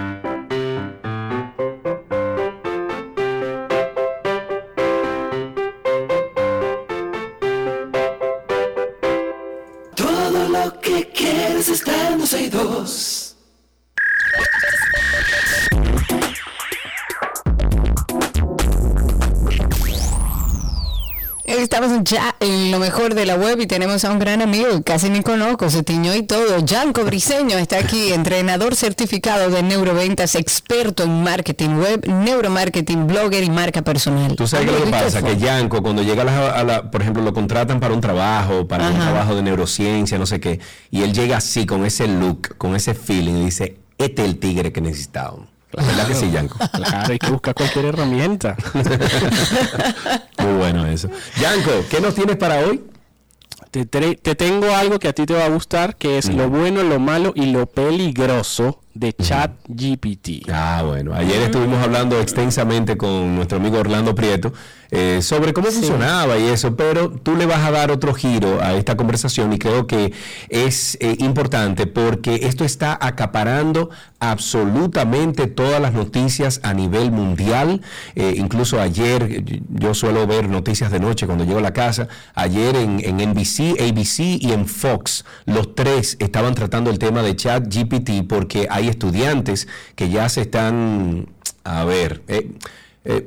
Todo 9.95 10.49
lo 10.49 10.79
que 10.81 11.09
quieres 11.11 11.69
está 11.69 12.11
en 12.11 12.19
dos. 12.51 13.14
Estamos 21.65 21.91
ya 22.03 22.35
en 22.41 22.69
lo 22.69 22.77
mejor 22.77 23.15
de 23.15 23.25
la 23.25 23.37
web 23.37 23.59
y 23.59 23.65
tenemos 23.65 24.05
a 24.05 24.11
un 24.11 24.19
gran 24.19 24.43
amigo, 24.43 24.83
casi 24.83 25.09
ni 25.09 25.23
conozco, 25.23 25.67
se 25.71 25.81
tiñó 25.81 26.13
y 26.13 26.21
todo. 26.21 26.59
Yanko 26.63 27.03
Briseño 27.03 27.57
está 27.57 27.79
aquí, 27.79 28.13
entrenador 28.13 28.75
certificado 28.75 29.49
de 29.49 29.63
neuroventas, 29.63 30.35
experto 30.35 31.01
en 31.01 31.23
marketing 31.23 31.69
web, 31.79 32.07
neuromarketing, 32.07 33.07
blogger 33.07 33.43
y 33.43 33.49
marca 33.49 33.81
personal. 33.81 34.35
Tú 34.35 34.45
sabes 34.45 34.67
qué 34.67 34.77
lo 34.77 34.85
que 34.85 34.91
pasa, 34.91 35.23
que 35.23 35.37
Yanko 35.37 35.81
cuando 35.81 36.03
llega 36.03 36.21
a 36.21 36.63
la, 36.63 36.91
por 36.91 37.01
ejemplo, 37.01 37.23
lo 37.23 37.33
contratan 37.33 37.79
para 37.79 37.95
un 37.95 37.99
trabajo, 37.99 38.67
para 38.67 38.87
un 38.87 38.99
trabajo 38.99 39.33
de 39.33 39.41
neurociencia, 39.41 40.19
no 40.19 40.27
sé 40.27 40.39
qué, 40.39 40.59
y 40.91 41.01
él 41.01 41.13
llega 41.13 41.37
así, 41.37 41.65
con 41.65 41.83
ese 41.83 42.07
look, 42.07 42.57
con 42.59 42.75
ese 42.75 42.93
feeling, 42.93 43.37
y 43.37 43.45
dice, 43.45 43.79
este 43.97 44.21
es 44.21 44.27
el 44.27 44.37
tigre 44.37 44.71
que 44.71 44.81
necesitábamos. 44.81 45.54
Claro. 45.75 45.87
¿Verdad 45.89 46.07
que 46.07 46.15
sí, 46.15 46.31
Yanko? 46.31 46.57
Claro, 46.71 47.11
hay 47.11 47.19
que 47.19 47.29
buscar 47.29 47.53
cualquier 47.53 47.85
herramienta. 47.85 48.55
Muy 50.39 50.53
bueno 50.53 50.85
eso. 50.85 51.09
Yanko, 51.41 51.71
¿qué 51.89 51.99
nos 51.99 52.15
tienes 52.15 52.37
para 52.37 52.59
hoy? 52.59 52.83
Te, 53.71 53.85
tengo 54.35 54.73
algo 54.73 54.99
que 54.99 55.09
a 55.09 55.13
ti 55.13 55.25
te 55.25 55.33
va 55.33 55.45
a 55.45 55.49
gustar, 55.49 55.97
que 55.97 56.17
es 56.17 56.29
lo 56.29 56.49
bueno, 56.49 56.81
lo 56.83 56.97
malo 56.99 57.33
y 57.35 57.47
lo 57.47 57.65
peligroso 57.65 58.79
de 58.95 59.13
ChatGPT. 59.13 60.49
Ah, 60.51 60.81
bueno. 60.85 61.13
Ayer 61.13 61.41
estuvimos 61.43 61.83
hablando 61.83 62.19
extensamente 62.19 62.97
con 62.97 63.35
nuestro 63.35 63.57
amigo 63.57 63.77
Orlando 63.77 64.15
Prieto 64.15 64.53
eh, 64.89 65.21
sobre 65.21 65.51
cómo 65.51 65.67
funcionaba 65.67 66.37
y 66.37 66.47
eso, 66.47 66.77
pero 66.77 67.11
tú 67.11 67.35
le 67.35 67.45
vas 67.45 67.65
a 67.65 67.71
dar 67.71 67.91
otro 67.91 68.13
giro 68.13 68.61
a 68.61 68.75
esta 68.75 68.95
conversación 68.95 69.51
y 69.51 69.59
creo 69.59 69.87
que 69.87 70.13
es 70.47 70.97
eh, 71.01 71.17
importante 71.19 71.87
porque 71.87 72.39
esto 72.43 72.63
está 72.63 72.97
acaparando 73.01 73.89
absolutamente 74.19 75.47
todas 75.47 75.81
las 75.81 75.93
noticias 75.93 76.61
a 76.63 76.73
nivel 76.73 77.11
mundial. 77.11 77.81
Eh, 78.15 78.35
incluso 78.37 78.79
ayer, 78.79 79.43
yo 79.69 79.93
suelo 79.93 80.25
ver 80.25 80.47
noticias 80.47 80.91
de 80.91 81.01
noche 81.01 81.25
cuando 81.25 81.43
llego 81.43 81.59
a 81.59 81.63
la 81.63 81.73
casa, 81.73 82.07
ayer 82.33 82.77
en, 82.77 83.01
en 83.03 83.17
NBC, 83.31 83.81
ABC 83.81 84.19
y 84.41 84.53
en 84.53 84.65
Fox, 84.65 85.25
los 85.45 85.75
tres 85.75 86.15
estaban 86.19 86.55
tratando 86.55 86.89
el 86.89 86.99
tema 86.99 87.21
de 87.21 87.35
ChatGPT 87.35 88.27
porque 88.29 88.67
hay 88.69 88.84
estudiantes 88.89 89.67
que 89.95 90.09
ya 90.09 90.27
se 90.29 90.41
están, 90.41 91.27
a 91.63 91.83
ver, 91.85 92.21
eh, 92.27 92.51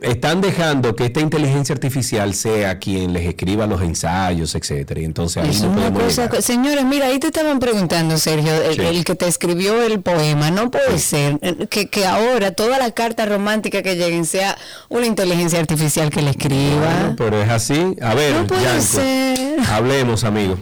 están 0.02 0.40
dejando 0.40 0.96
que 0.96 1.04
esta 1.04 1.20
inteligencia 1.20 1.72
artificial 1.72 2.34
sea 2.34 2.80
quien 2.80 3.12
les 3.12 3.24
escriba 3.28 3.64
los 3.68 3.80
ensayos, 3.80 4.56
etcétera. 4.56 5.00
Y 5.00 5.04
entonces 5.04 5.40
ahí 5.44 5.50
Es 5.50 5.62
no 5.62 5.70
una 5.70 5.92
cosa, 5.92 6.28
señores, 6.42 6.84
mira, 6.84 7.06
ahí 7.06 7.20
te 7.20 7.28
estaban 7.28 7.60
preguntando, 7.60 8.18
Sergio, 8.18 8.52
el, 8.60 8.74
Sí. 8.74 8.80
el 8.80 9.04
que 9.04 9.14
te 9.14 9.28
escribió 9.28 9.80
el 9.84 10.00
poema, 10.00 10.50
no 10.50 10.72
puede 10.72 10.98
ser 10.98 11.38
eh, 11.42 11.68
que, 11.70 11.88
que 11.88 12.06
ahora 12.06 12.50
toda 12.50 12.78
la 12.80 12.90
carta 12.90 13.24
romántica 13.26 13.82
que 13.84 13.94
lleguen 13.94 14.24
sea 14.24 14.58
una 14.88 15.06
inteligencia 15.06 15.60
artificial 15.60 16.10
que 16.10 16.22
le 16.22 16.30
escriba. 16.30 16.80
Bueno, 17.00 17.14
pero 17.16 17.40
es 17.40 17.48
así. 17.48 17.94
A 18.02 18.14
ver, 18.14 18.34
No 18.34 18.46
puede 18.48 18.64
Yanko, 18.64 18.82
ser. 18.82 19.60
hablemos, 19.70 20.24
amigo. 20.24 20.58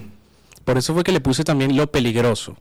Por 0.66 0.76
eso 0.76 0.92
fue 0.92 1.04
que 1.04 1.12
le 1.12 1.20
puse 1.22 1.42
también 1.42 1.74
lo 1.74 1.86
peligroso. 1.90 2.54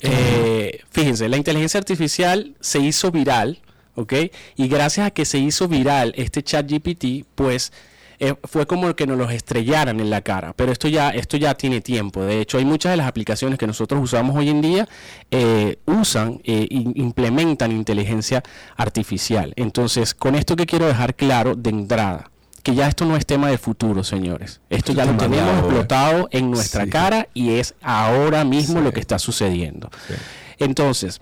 Eh, 0.00 0.80
fíjense, 0.90 1.28
la 1.28 1.36
inteligencia 1.36 1.78
artificial 1.78 2.54
se 2.60 2.78
hizo 2.78 3.10
viral, 3.10 3.60
¿ok? 3.94 4.14
Y 4.56 4.68
gracias 4.68 5.06
a 5.06 5.10
que 5.10 5.24
se 5.24 5.38
hizo 5.38 5.68
viral 5.68 6.12
este 6.16 6.42
chat 6.42 6.70
GPT, 6.70 7.24
pues 7.34 7.72
eh, 8.20 8.34
fue 8.44 8.66
como 8.66 8.94
que 8.96 9.06
nos 9.06 9.16
los 9.16 9.30
estrellaran 9.30 10.00
en 10.00 10.10
la 10.10 10.22
cara. 10.22 10.52
Pero 10.54 10.72
esto 10.72 10.88
ya, 10.88 11.10
esto 11.10 11.36
ya 11.36 11.54
tiene 11.54 11.80
tiempo. 11.80 12.22
De 12.22 12.40
hecho, 12.40 12.58
hay 12.58 12.64
muchas 12.64 12.92
de 12.92 12.96
las 12.96 13.06
aplicaciones 13.06 13.58
que 13.58 13.66
nosotros 13.66 14.00
usamos 14.02 14.36
hoy 14.36 14.48
en 14.48 14.60
día, 14.60 14.88
eh, 15.30 15.78
usan 15.86 16.40
e 16.44 16.66
implementan 16.70 17.72
inteligencia 17.72 18.42
artificial. 18.76 19.52
Entonces, 19.56 20.14
con 20.14 20.34
esto 20.34 20.56
que 20.56 20.66
quiero 20.66 20.86
dejar 20.86 21.14
claro 21.14 21.54
de 21.54 21.70
entrada. 21.70 22.30
Que 22.68 22.74
ya 22.74 22.86
esto 22.86 23.06
no 23.06 23.16
es 23.16 23.24
tema 23.24 23.48
de 23.48 23.56
futuro, 23.56 24.04
señores. 24.04 24.60
Esto 24.68 24.92
ya 24.92 25.06
lo 25.06 25.16
tenemos 25.16 25.40
ahora. 25.48 25.58
explotado 25.60 26.28
en 26.32 26.50
nuestra 26.50 26.84
Sí. 26.84 26.90
cara 26.90 27.26
y 27.32 27.52
es 27.52 27.74
ahora 27.80 28.44
mismo 28.44 28.80
Sí. 28.80 28.84
lo 28.84 28.92
que 28.92 29.00
está 29.00 29.18
sucediendo. 29.18 29.88
Sí. 30.06 30.12
Entonces, 30.58 31.18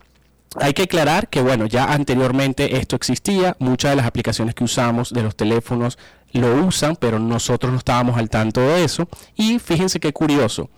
hay 0.61 0.72
que 0.74 0.82
aclarar 0.82 1.28
que, 1.28 1.40
bueno, 1.42 1.66
ya 1.66 1.84
anteriormente 1.84 2.78
esto 2.78 2.97
existía, 2.97 3.55
muchas 3.61 3.92
de 3.92 3.97
las 3.97 4.07
aplicaciones 4.07 4.57
que 4.57 4.64
usamos 4.64 5.12
de 5.12 5.22
los 5.22 5.36
teléfonos 5.36 5.99
lo 6.32 6.53
usan, 6.66 6.97
pero 6.97 7.20
nosotros 7.20 7.70
no 7.70 7.78
estábamos 7.78 8.18
al 8.18 8.28
tanto 8.28 8.61
de 8.61 8.82
eso. 8.82 9.09
Y 9.36 9.61
fíjense 9.61 10.01
qué 10.01 10.12
curioso, 10.12 10.68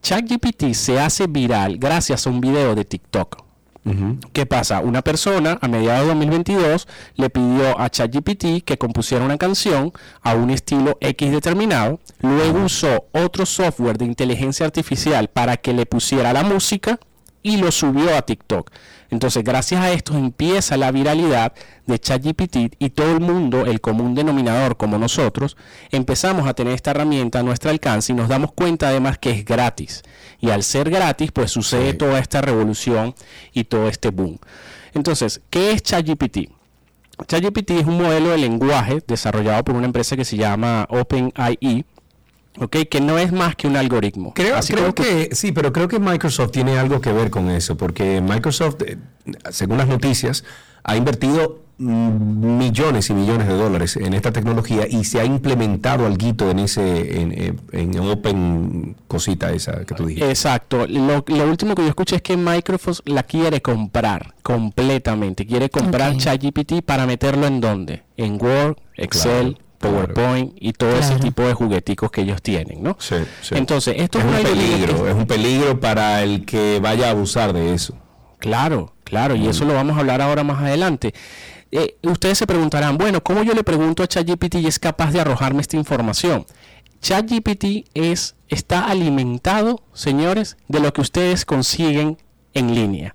ChatGPT 0.00 0.72
se 0.72 0.98
hace 1.00 1.26
viral 1.26 1.76
gracias 1.76 2.26
a 2.26 2.30
un 2.30 2.40
video 2.40 2.74
de 2.74 2.86
TikTok. 2.86 3.44
¿Qué 4.32 4.46
pasa? 4.46 4.80
Una 4.80 5.02
persona 5.02 5.58
a 5.60 5.68
mediados 5.68 6.02
de 6.02 6.14
2022 6.14 6.88
le 7.16 7.28
pidió 7.28 7.78
a 7.78 7.90
ChatGPT 7.90 8.64
que 8.64 8.78
compusiera 8.78 9.24
una 9.24 9.36
canción 9.36 9.92
a 10.22 10.34
un 10.34 10.48
estilo 10.48 10.96
X 11.00 11.30
determinado, 11.30 12.00
luego 12.20 12.64
usó 12.64 13.06
otro 13.12 13.44
software 13.44 13.98
de 13.98 14.06
inteligencia 14.06 14.64
artificial 14.64 15.28
para 15.28 15.58
que 15.58 15.74
le 15.74 15.84
pusiera 15.84 16.32
la 16.32 16.44
música 16.44 16.98
y 17.42 17.58
lo 17.58 17.70
subió 17.70 18.16
a 18.16 18.22
TikTok. 18.22 18.70
Entonces, 19.14 19.44
gracias 19.44 19.80
a 19.80 19.92
esto 19.92 20.16
empieza 20.18 20.76
la 20.76 20.90
viralidad 20.90 21.52
de 21.86 22.00
ChatGPT 22.00 22.74
y 22.80 22.90
todo 22.90 23.12
el 23.12 23.20
mundo, 23.20 23.64
el 23.64 23.80
común 23.80 24.16
denominador 24.16 24.76
como 24.76 24.98
nosotros, 24.98 25.56
empezamos 25.92 26.48
a 26.48 26.54
tener 26.54 26.74
esta 26.74 26.90
herramienta 26.90 27.38
a 27.38 27.44
nuestro 27.44 27.70
alcance 27.70 28.12
y 28.12 28.16
nos 28.16 28.28
damos 28.28 28.50
cuenta 28.50 28.88
además 28.88 29.18
que 29.18 29.30
es 29.30 29.44
gratis. 29.44 30.02
Y 30.40 30.50
al 30.50 30.64
ser 30.64 30.90
gratis, 30.90 31.30
pues 31.30 31.52
sucede 31.52 31.92
Sí. 31.92 31.98
toda 31.98 32.18
esta 32.18 32.40
revolución 32.40 33.14
y 33.52 33.62
todo 33.62 33.86
este 33.86 34.08
boom. 34.10 34.36
Entonces, 34.94 35.40
¿qué 35.48 35.70
es 35.70 35.84
ChatGPT? 35.84 36.50
ChatGPT 37.28 37.70
es 37.70 37.86
un 37.86 38.02
modelo 38.02 38.30
de 38.30 38.38
lenguaje 38.38 39.00
desarrollado 39.06 39.62
por 39.62 39.76
una 39.76 39.86
empresa 39.86 40.16
que 40.16 40.24
se 40.24 40.36
llama 40.36 40.88
OpenAI, 40.90 41.84
¿ok? 42.60 42.76
que 42.90 43.00
no 43.00 43.18
es 43.18 43.32
más 43.32 43.56
que 43.56 43.66
un 43.66 43.76
algoritmo. 43.76 44.32
Creo, 44.34 44.56
Así 44.56 44.72
creo 44.72 44.84
como 44.84 44.94
tú- 44.94 45.02
que 45.02 45.30
sí, 45.34 45.52
pero 45.52 45.72
creo 45.72 45.88
que 45.88 45.98
Microsoft 45.98 46.50
tiene 46.52 46.78
algo 46.78 47.00
que 47.00 47.12
ver 47.12 47.30
con 47.30 47.50
eso, 47.50 47.76
porque 47.76 48.20
Microsoft, 48.20 48.76
eh, 48.86 48.96
según 49.50 49.78
las 49.78 49.88
noticias, 49.88 50.44
ha 50.84 50.96
invertido 50.96 51.62
mm, 51.76 52.56
millones 52.58 53.10
y 53.10 53.14
millones 53.14 53.48
de 53.48 53.54
dólares 53.54 53.96
en 53.96 54.14
esta 54.14 54.30
tecnología 54.30 54.86
y 54.88 55.02
se 55.02 55.18
ha 55.20 55.24
implementado 55.24 56.06
algo 56.06 56.48
en 56.48 56.60
ese, 56.60 57.20
en, 57.20 57.32
en- 57.32 57.60
en 57.72 57.98
Open 57.98 58.94
cosita 59.08 59.50
esa 59.52 59.84
que 59.84 59.92
tú 59.96 60.06
dijiste. 60.06 60.28
Exacto. 60.30 60.86
Lo, 60.86 61.24
lo 61.26 61.44
último 61.50 61.74
que 61.74 61.82
yo 61.82 61.88
escuché 61.88 62.14
es 62.16 62.22
que 62.22 62.36
Microsoft 62.36 63.00
la 63.06 63.24
quiere 63.24 63.60
comprar 63.60 64.34
completamente. 64.44 65.46
Quiere 65.46 65.68
comprar 65.70 66.12
Ok. 66.12 66.18
ChatGPT 66.18 66.82
para 66.84 67.06
meterlo 67.06 67.46
en 67.48 67.60
dónde? 67.60 68.04
En 68.16 68.40
Word, 68.40 68.76
Excel, 68.96 69.54
Claro, 69.54 69.63
claro. 69.88 70.14
PowerPoint 70.14 70.52
y 70.60 70.72
todo 70.72 70.96
ese 70.96 71.16
tipo 71.16 71.42
de 71.42 71.54
jugueticos 71.54 72.10
que 72.10 72.22
ellos 72.22 72.42
tienen, 72.42 72.82
¿no? 72.82 72.96
Sí, 73.00 73.16
sí. 73.42 73.54
Entonces, 73.56 73.94
esto 73.98 74.18
es 74.18 74.24
un 74.24 74.34
que- 74.36 74.42
peligro, 74.42 75.08
es 75.08 75.14
un 75.14 75.26
peligro 75.26 75.80
para 75.80 76.22
el 76.22 76.44
que 76.44 76.80
vaya 76.82 77.08
a 77.08 77.10
abusar 77.10 77.52
de 77.52 77.74
eso. 77.74 77.96
Claro, 78.38 78.94
claro, 79.04 79.34
y 79.36 79.46
eso 79.48 79.64
lo 79.64 79.74
vamos 79.74 79.96
a 79.96 80.00
hablar 80.00 80.20
ahora 80.20 80.44
más 80.44 80.60
adelante. 80.62 81.14
Eh, 81.72 81.96
ustedes 82.02 82.38
se 82.38 82.46
preguntarán, 82.46 82.98
bueno, 82.98 83.22
¿cómo 83.22 83.42
yo 83.42 83.52
le 83.54 83.64
pregunto 83.64 84.02
a 84.02 84.06
ChatGPT 84.06 84.56
y 84.56 84.66
es 84.66 84.78
capaz 84.78 85.10
de 85.12 85.20
arrojarme 85.20 85.60
esta 85.60 85.76
información? 85.76 86.46
ChatGPT 87.00 87.88
es, 87.94 88.34
está 88.48 88.86
alimentado, 88.86 89.82
señores, 89.92 90.56
de 90.68 90.80
lo 90.80 90.92
que 90.92 91.00
ustedes 91.00 91.44
consiguen 91.44 92.18
en 92.54 92.74
línea. 92.74 93.14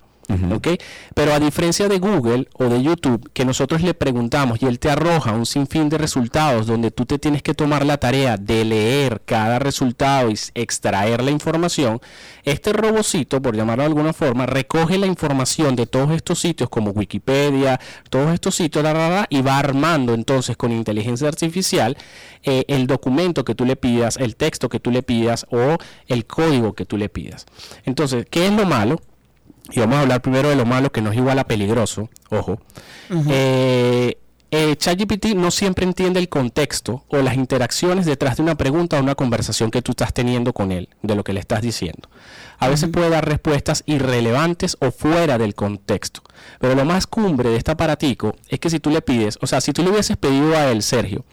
Pero 1.16 1.34
a 1.34 1.40
diferencia 1.40 1.88
de 1.88 2.00
Google 2.00 2.48
o 2.54 2.66
de 2.66 2.82
YouTube, 2.82 3.30
que 3.34 3.46
nosotros 3.46 3.82
le 3.82 3.94
preguntamos 3.94 4.62
y 4.62 4.66
él 4.66 4.80
te 4.80 4.90
arroja 4.90 5.34
un 5.34 5.46
sinfín 5.46 5.90
de 5.90 5.98
resultados 5.98 6.68
donde 6.68 6.92
tú 6.92 7.06
te 7.06 7.20
tienes 7.20 7.44
que 7.44 7.54
tomar 7.54 7.86
la 7.86 7.98
tarea 7.98 8.38
de 8.38 8.66
leer 8.66 9.22
cada 9.26 9.60
resultado 9.60 10.30
y 10.30 10.36
extraer 10.56 11.24
la 11.24 11.32
información, 11.32 12.00
este 12.44 12.74
robocito, 12.74 13.42
por 13.42 13.56
llamarlo 13.56 13.84
de 13.84 13.88
alguna 13.88 14.14
forma, 14.14 14.46
recoge 14.46 14.98
la 14.98 15.08
información 15.08 15.76
de 15.76 15.86
todos 15.86 16.12
estos 16.12 16.40
sitios 16.40 16.70
como 16.70 16.92
Wikipedia, 16.92 17.80
todos 18.10 18.34
estos 18.34 18.56
sitios, 18.56 18.70
y 19.30 19.42
va 19.42 19.58
armando 19.58 20.14
entonces 20.14 20.56
con 20.56 20.72
inteligencia 20.72 21.28
artificial 21.28 21.98
eh, 22.44 22.66
el 22.68 22.88
documento 22.88 23.44
que 23.44 23.56
tú 23.56 23.66
le 23.66 23.76
pidas, 23.76 24.18
el 24.18 24.36
texto 24.36 24.70
que 24.70 24.80
tú 24.80 24.92
le 24.92 25.04
pidas 25.04 25.46
o 25.50 25.78
el 26.08 26.26
código 26.26 26.74
que 26.74 26.86
tú 26.86 26.98
le 26.98 27.10
pidas. 27.10 27.46
Entonces, 27.86 28.26
¿qué 28.30 28.48
es 28.48 28.54
lo 28.54 28.66
malo? 28.66 29.02
Y 29.72 29.80
vamos 29.80 29.98
a 29.98 30.02
hablar 30.02 30.22
primero 30.22 30.50
de 30.50 30.56
lo 30.56 30.66
malo 30.66 30.92
que 30.92 31.02
no 31.02 31.12
es 31.12 31.18
igual 31.18 31.40
a 31.40 31.46
peligroso, 31.46 32.10
ojo. 32.30 32.60
Eh, 33.28 34.18
eh, 34.52 34.76
ChatGPT 34.76 35.36
no 35.36 35.52
siempre 35.52 35.86
entiende 35.86 36.20
el 36.20 36.28
contexto 36.28 37.04
o 37.10 37.18
las 37.18 37.36
interacciones 37.36 38.08
detrás 38.08 38.38
de 38.38 38.44
una 38.44 38.56
pregunta 38.56 38.98
o 38.98 39.00
una 39.00 39.14
conversación 39.14 39.70
que 39.70 39.84
tú 39.84 39.92
estás 39.92 40.12
teniendo 40.12 40.54
con 40.54 40.72
él, 40.72 40.90
de 41.04 41.14
lo 41.14 41.24
que 41.24 41.34
le 41.34 41.40
estás 41.40 41.62
diciendo. 41.62 42.10
A 42.58 42.68
veces 42.68 42.90
puede 42.90 43.10
dar 43.10 43.28
respuestas 43.28 43.84
irrelevantes 43.86 44.76
o 44.80 44.90
fuera 44.90 45.38
del 45.38 45.54
contexto. 45.54 46.22
Pero 46.60 46.74
lo 46.74 46.84
más 46.84 47.06
cumbre 47.06 47.50
de 47.50 47.58
este 47.58 47.72
aparatico 47.72 48.36
es 48.48 48.60
que 48.60 48.72
si 48.72 48.80
tú 48.80 48.90
le 48.90 49.02
pides, 49.02 49.38
o 49.42 49.46
sea, 49.46 49.62
si 49.62 49.72
tú 49.72 49.84
le 49.84 49.92
hubieses 49.92 50.18
pedido 50.18 50.58
a 50.58 50.72
él, 50.72 50.82
Sergio, 50.82 51.26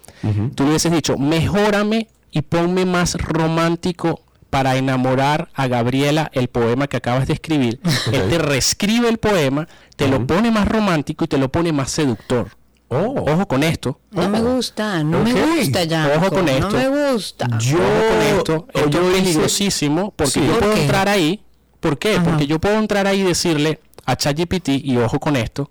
tú 0.54 0.64
le 0.64 0.70
hubieses 0.70 0.92
dicho, 0.92 1.16
mejórame 1.16 2.08
y 2.30 2.42
ponme 2.42 2.84
más 2.84 3.14
romántico 3.14 4.25
para 4.56 4.76
enamorar 4.78 5.50
a 5.52 5.66
Gabriela 5.68 6.30
el 6.32 6.48
poema 6.48 6.86
que 6.86 6.96
acabas 6.96 7.26
de 7.26 7.34
escribir. 7.34 7.78
Él 8.10 8.26
te 8.30 8.38
reescribe 8.38 9.06
el 9.06 9.18
poema, 9.18 9.68
te 9.96 10.08
lo 10.08 10.26
pone 10.26 10.50
más 10.50 10.66
romántico 10.66 11.26
y 11.26 11.28
te 11.28 11.36
lo 11.36 11.52
pone 11.52 11.72
más 11.74 11.90
seductor. 11.90 12.48
Ojo 12.88 13.46
con 13.46 13.62
esto. 13.62 14.00
No 14.12 14.30
me 14.30 14.40
gusta, 14.40 15.04
no 15.04 15.22
me 15.22 15.34
gusta 15.34 15.84
ya. 15.84 16.10
Ojo 16.16 16.30
con 16.30 16.48
esto. 16.48 16.70
No 16.70 16.90
me 16.90 17.12
gusta. 17.12 17.58
Yo, 17.58 17.76
Ojo 17.76 18.08
con 18.08 18.22
esto. 18.22 18.66
Esto 18.72 18.88
yo 18.88 19.10
es 19.10 19.14
peligrosísimo 19.20 20.14
porque 20.16 20.30
Sí. 20.32 20.40
yo 20.46 20.52
¿Por 20.52 20.60
puedo 20.60 20.74
qué? 20.74 20.80
entrar 20.84 21.08
ahí. 21.10 21.42
¿Por 21.78 21.98
qué? 21.98 22.14
Ajá. 22.14 22.24
Porque 22.24 22.46
yo 22.46 22.58
puedo 22.58 22.78
entrar 22.78 23.06
ahí 23.06 23.20
y 23.20 23.24
decirle 23.24 23.80
a 24.06 24.16
ChatGPT, 24.16 24.68
y 24.70 24.96
ojo 24.96 25.20
con 25.20 25.36
esto, 25.36 25.70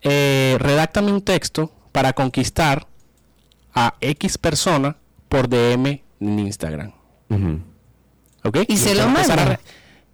eh, 0.00 0.56
redáctame 0.60 1.12
un 1.12 1.20
texto 1.20 1.70
para 1.92 2.14
conquistar 2.14 2.86
a 3.74 3.96
X 4.00 4.38
persona 4.38 4.96
por 5.28 5.46
DM 5.46 6.02
en 6.20 6.38
Instagram. 6.38 6.92
Ujú. 7.28 7.58
¿Ok? 8.44 8.58
Y 8.68 8.76
se 8.76 8.94
lo 8.94 9.00
va 9.00 9.06
a 9.06 9.08
empezar 9.08 9.38
a 9.38 9.44
manda. 9.44 9.60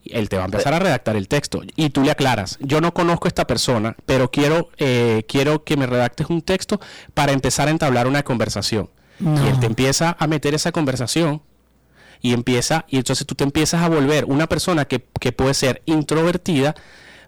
él 0.04 0.28
te 0.28 0.36
va 0.36 0.42
a 0.42 0.46
empezar 0.46 0.72
a 0.72 0.78
redactar 0.78 1.16
el 1.16 1.28
texto 1.28 1.62
y 1.76 1.90
tú 1.90 2.02
le 2.02 2.10
aclaras, 2.10 2.58
yo 2.60 2.80
no 2.80 2.94
conozco 2.94 3.26
a 3.26 3.28
esta 3.28 3.46
persona, 3.46 3.96
pero 4.06 4.30
quiero, 4.30 4.70
eh, 4.78 5.24
quiero 5.28 5.64
que 5.64 5.76
me 5.76 5.86
redactes 5.86 6.28
un 6.30 6.42
texto 6.42 6.80
para 7.12 7.32
empezar 7.32 7.68
a 7.68 7.70
entablar 7.70 8.06
una 8.06 8.22
conversación. 8.22 8.90
No. 9.18 9.44
Y 9.44 9.48
él 9.48 9.60
te 9.60 9.66
empieza 9.66 10.16
a 10.18 10.26
meter 10.26 10.54
esa 10.54 10.72
conversación 10.72 11.42
y 12.22 12.32
empieza, 12.32 12.84
y 12.88 12.96
entonces 12.98 13.26
tú 13.26 13.34
te 13.34 13.44
empiezas 13.44 13.82
a 13.82 13.88
volver 13.88 14.24
una 14.26 14.46
persona 14.46 14.84
que, 14.84 15.04
que 15.20 15.32
puede 15.32 15.54
ser 15.54 15.82
introvertida, 15.86 16.74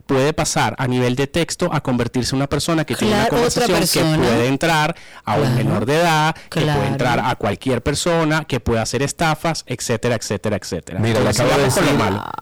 puede 0.07 0.33
pasar 0.33 0.75
a 0.79 0.87
nivel 0.87 1.17
de 1.17 1.27
texto 1.27 1.71
a 1.73 1.81
convertirse 1.81 2.31
en 2.35 2.37
una 2.37 2.49
persona 2.49 2.85
que 2.85 2.95
tiene 2.95 3.15
una 3.15 3.27
Claro, 3.29 3.47
otra 3.47 3.63
conversación 3.67 4.05
que 4.05 4.11
persona. 4.19 4.29
puede 4.29 4.49
entrar 4.49 4.97
a 5.25 5.35
un 5.35 5.41
Claro. 5.43 5.55
menor 5.57 5.87
de 5.87 5.97
edad, 5.97 6.35
que 6.51 6.61
Claro. 6.63 6.79
puede 6.81 6.93
entrar 6.93 7.21
a 7.21 7.35
cualquier 7.37 7.83
persona, 7.83 8.45
que 8.45 8.61
puede 8.61 8.81
hacer 8.81 9.03
estafas, 9.03 9.65
etcétera, 9.67 10.17
etcétera, 10.17 10.57
etcétera. 10.57 10.99
Mira, 11.01 11.21
le 11.21 11.29
acabo, 11.31 11.51
de 11.57 11.63
decir, 11.65 11.83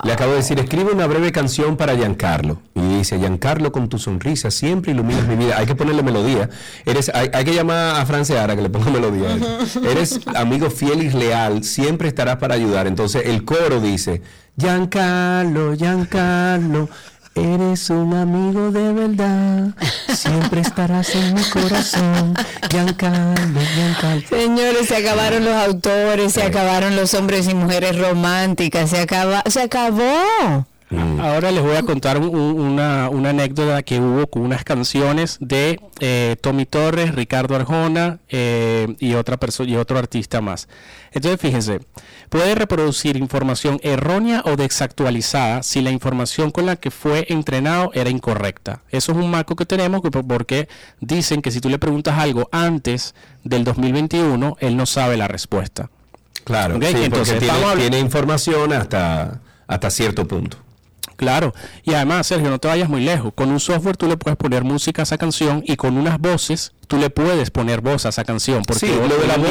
le 0.04 0.12
acabo 0.12 0.30
de 0.32 0.36
decir, 0.38 0.58
escribe 0.58 0.92
una 0.92 1.06
breve 1.06 1.32
canción 1.32 1.76
para 1.76 1.94
Giancarlo. 1.96 2.60
Y 2.74 2.80
dice, 2.98 3.18
Giancarlo, 3.18 3.70
con 3.72 3.88
tu 3.88 3.98
sonrisa 3.98 4.50
siempre 4.50 4.92
iluminas 4.92 5.26
mi 5.26 5.36
vida. 5.36 5.56
Hay 5.58 5.66
que 5.66 5.74
ponerle 5.74 6.02
melodía. 6.02 6.48
Eres, 6.86 7.10
hay, 7.14 7.30
hay 7.32 7.44
que 7.44 7.54
llamar 7.54 8.00
a 8.00 8.06
Franceara 8.06 8.56
que 8.56 8.62
le 8.62 8.70
ponga 8.70 8.90
melodía. 8.90 9.36
Eres 9.84 10.20
amigo 10.34 10.70
fiel 10.70 11.02
y 11.02 11.10
leal, 11.10 11.62
siempre 11.64 12.08
estarás 12.08 12.36
para 12.36 12.54
ayudar. 12.54 12.86
Entonces 12.86 13.22
el 13.26 13.44
coro 13.44 13.80
dice, 13.80 14.22
Giancarlo, 14.58 15.74
Giancarlo, 15.76 16.88
Eres 17.34 17.88
un 17.90 18.12
amigo 18.14 18.70
de 18.70 18.92
verdad, 18.92 19.68
siempre 20.14 20.60
estarás 20.60 21.14
en 21.14 21.34
mi 21.34 21.42
corazón. 21.44 22.34
Giancarlo, 22.68 23.60
Giancarlo. 23.74 24.28
Señores, 24.28 24.88
se 24.88 24.96
acabaron 24.96 25.44
los 25.44 25.54
autores, 25.54 26.32
se 26.32 26.42
acabaron 26.42 26.96
los 26.96 27.14
hombres 27.14 27.48
y 27.48 27.54
mujeres 27.54 27.96
románticas, 27.98 28.90
se 28.90 29.00
acaba, 29.00 29.42
se 29.48 29.62
acabó. 29.62 30.66
Mm. 30.90 31.20
Ahora 31.20 31.52
les 31.52 31.62
voy 31.62 31.76
a 31.76 31.82
contar 31.84 32.18
una, 32.18 33.06
anécdota 33.06 33.82
que 33.84 34.00
hubo 34.00 34.26
con 34.26 34.42
unas 34.42 34.64
canciones 34.64 35.38
de 35.40 35.80
eh, 36.00 36.36
Tommy 36.40 36.66
Torres, 36.66 37.14
Ricardo 37.14 37.54
Arjona 37.54 38.18
eh, 38.28 38.96
y 38.98 39.14
otra 39.14 39.36
persona 39.36 39.70
y 39.70 39.76
otro 39.76 39.98
artista 39.98 40.40
más. 40.40 40.68
Entonces, 41.12 41.40
fíjense, 41.40 41.80
puede 42.28 42.56
reproducir 42.56 43.16
información 43.16 43.78
errónea 43.82 44.42
o 44.44 44.56
desactualizada 44.56 45.62
si 45.62 45.80
la 45.80 45.90
información 45.90 46.50
con 46.50 46.66
la 46.66 46.74
que 46.74 46.90
fue 46.90 47.26
entrenado 47.28 47.92
era 47.94 48.10
incorrecta. 48.10 48.82
Eso 48.90 49.12
es 49.12 49.18
un 49.18 49.30
marco 49.30 49.54
que 49.54 49.66
tenemos 49.66 50.00
porque 50.02 50.68
dicen 51.00 51.40
que 51.40 51.52
si 51.52 51.60
tú 51.60 51.68
le 51.68 51.78
preguntas 51.78 52.18
algo 52.18 52.48
antes 52.50 53.14
del 53.44 53.62
2021, 53.62 54.56
él 54.58 54.76
no 54.76 54.86
sabe 54.86 55.16
la 55.16 55.28
respuesta. 55.28 55.88
Claro, 56.42 56.74
Entonces, 56.74 57.38
tiene, 57.38 57.76
tiene 57.76 57.98
información 58.00 58.72
hasta, 58.72 59.40
hasta 59.68 59.90
cierto 59.90 60.26
punto. 60.26 60.56
Claro, 61.20 61.52
y 61.84 61.92
además, 61.92 62.28
Sergio, 62.28 62.48
no 62.48 62.58
te 62.58 62.66
vayas 62.66 62.88
muy 62.88 63.02
lejos. 63.02 63.34
Con 63.34 63.50
un 63.50 63.60
software 63.60 63.94
tú 63.94 64.08
le 64.08 64.16
puedes 64.16 64.38
poner 64.38 64.64
música 64.64 65.02
a 65.02 65.04
esa 65.04 65.18
canción 65.18 65.62
y 65.66 65.76
con 65.76 65.98
unas 65.98 66.18
voces 66.18 66.72
tú 66.88 66.96
le 66.96 67.10
puedes 67.10 67.50
poner 67.50 67.82
voz 67.82 68.06
a 68.06 68.08
esa 68.08 68.24
canción. 68.24 68.62
Porque 68.66 68.86
sí, 68.86 68.92
lo 68.94 69.18
de 69.18 69.26
la 69.26 69.36
voz, 69.36 69.50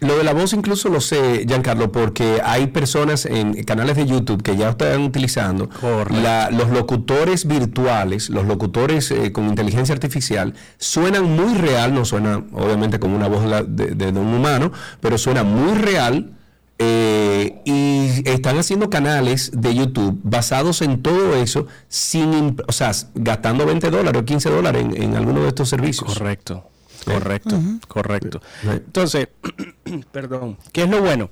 lo 0.00 0.18
de 0.18 0.24
la 0.24 0.34
voz 0.34 0.52
incluso 0.52 0.90
lo 0.90 1.00
sé, 1.00 1.46
Giancarlo, 1.48 1.90
porque 1.90 2.42
hay 2.44 2.66
personas 2.66 3.24
en 3.24 3.64
canales 3.64 3.96
de 3.96 4.04
YouTube 4.04 4.42
que 4.42 4.58
ya 4.58 4.68
están 4.68 5.00
utilizando 5.00 5.70
los 5.80 6.68
locutores 6.68 7.46
virtuales, 7.46 8.28
los 8.28 8.44
locutores 8.44 9.10
eh, 9.10 9.32
con 9.32 9.48
inteligencia 9.48 9.94
artificial, 9.94 10.52
suenan 10.76 11.24
muy 11.34 11.54
real, 11.54 11.94
no 11.94 12.04
suena 12.04 12.44
obviamente 12.52 12.98
como 12.98 13.16
una 13.16 13.28
voz 13.28 13.42
de 13.66 14.08
un 14.08 14.34
humano, 14.34 14.70
pero 15.00 15.16
suena 15.16 15.44
muy 15.44 15.78
real 15.78 16.34
eh, 16.78 17.62
y 17.64 18.28
están 18.28 18.58
haciendo 18.58 18.90
canales 18.90 19.52
de 19.54 19.74
YouTube 19.74 20.18
basados 20.22 20.82
en 20.82 21.02
todo 21.02 21.36
eso, 21.36 21.66
sin, 21.88 22.56
o 22.66 22.72
sea, 22.72 22.90
gastando 23.14 23.64
20 23.64 23.90
dólares 23.90 24.20
o 24.20 24.24
15 24.24 24.50
dólares 24.50 24.86
en, 24.94 25.16
alguno 25.16 25.42
de 25.42 25.48
estos 25.48 25.68
servicios. 25.68 26.12
Correcto, 26.12 26.68
correcto, 27.04 27.60
correcto. 27.86 28.40
Entonces, 28.64 29.28
perdón, 30.12 30.58
¿qué 30.72 30.82
es 30.82 30.88
lo 30.88 31.00
bueno? 31.00 31.30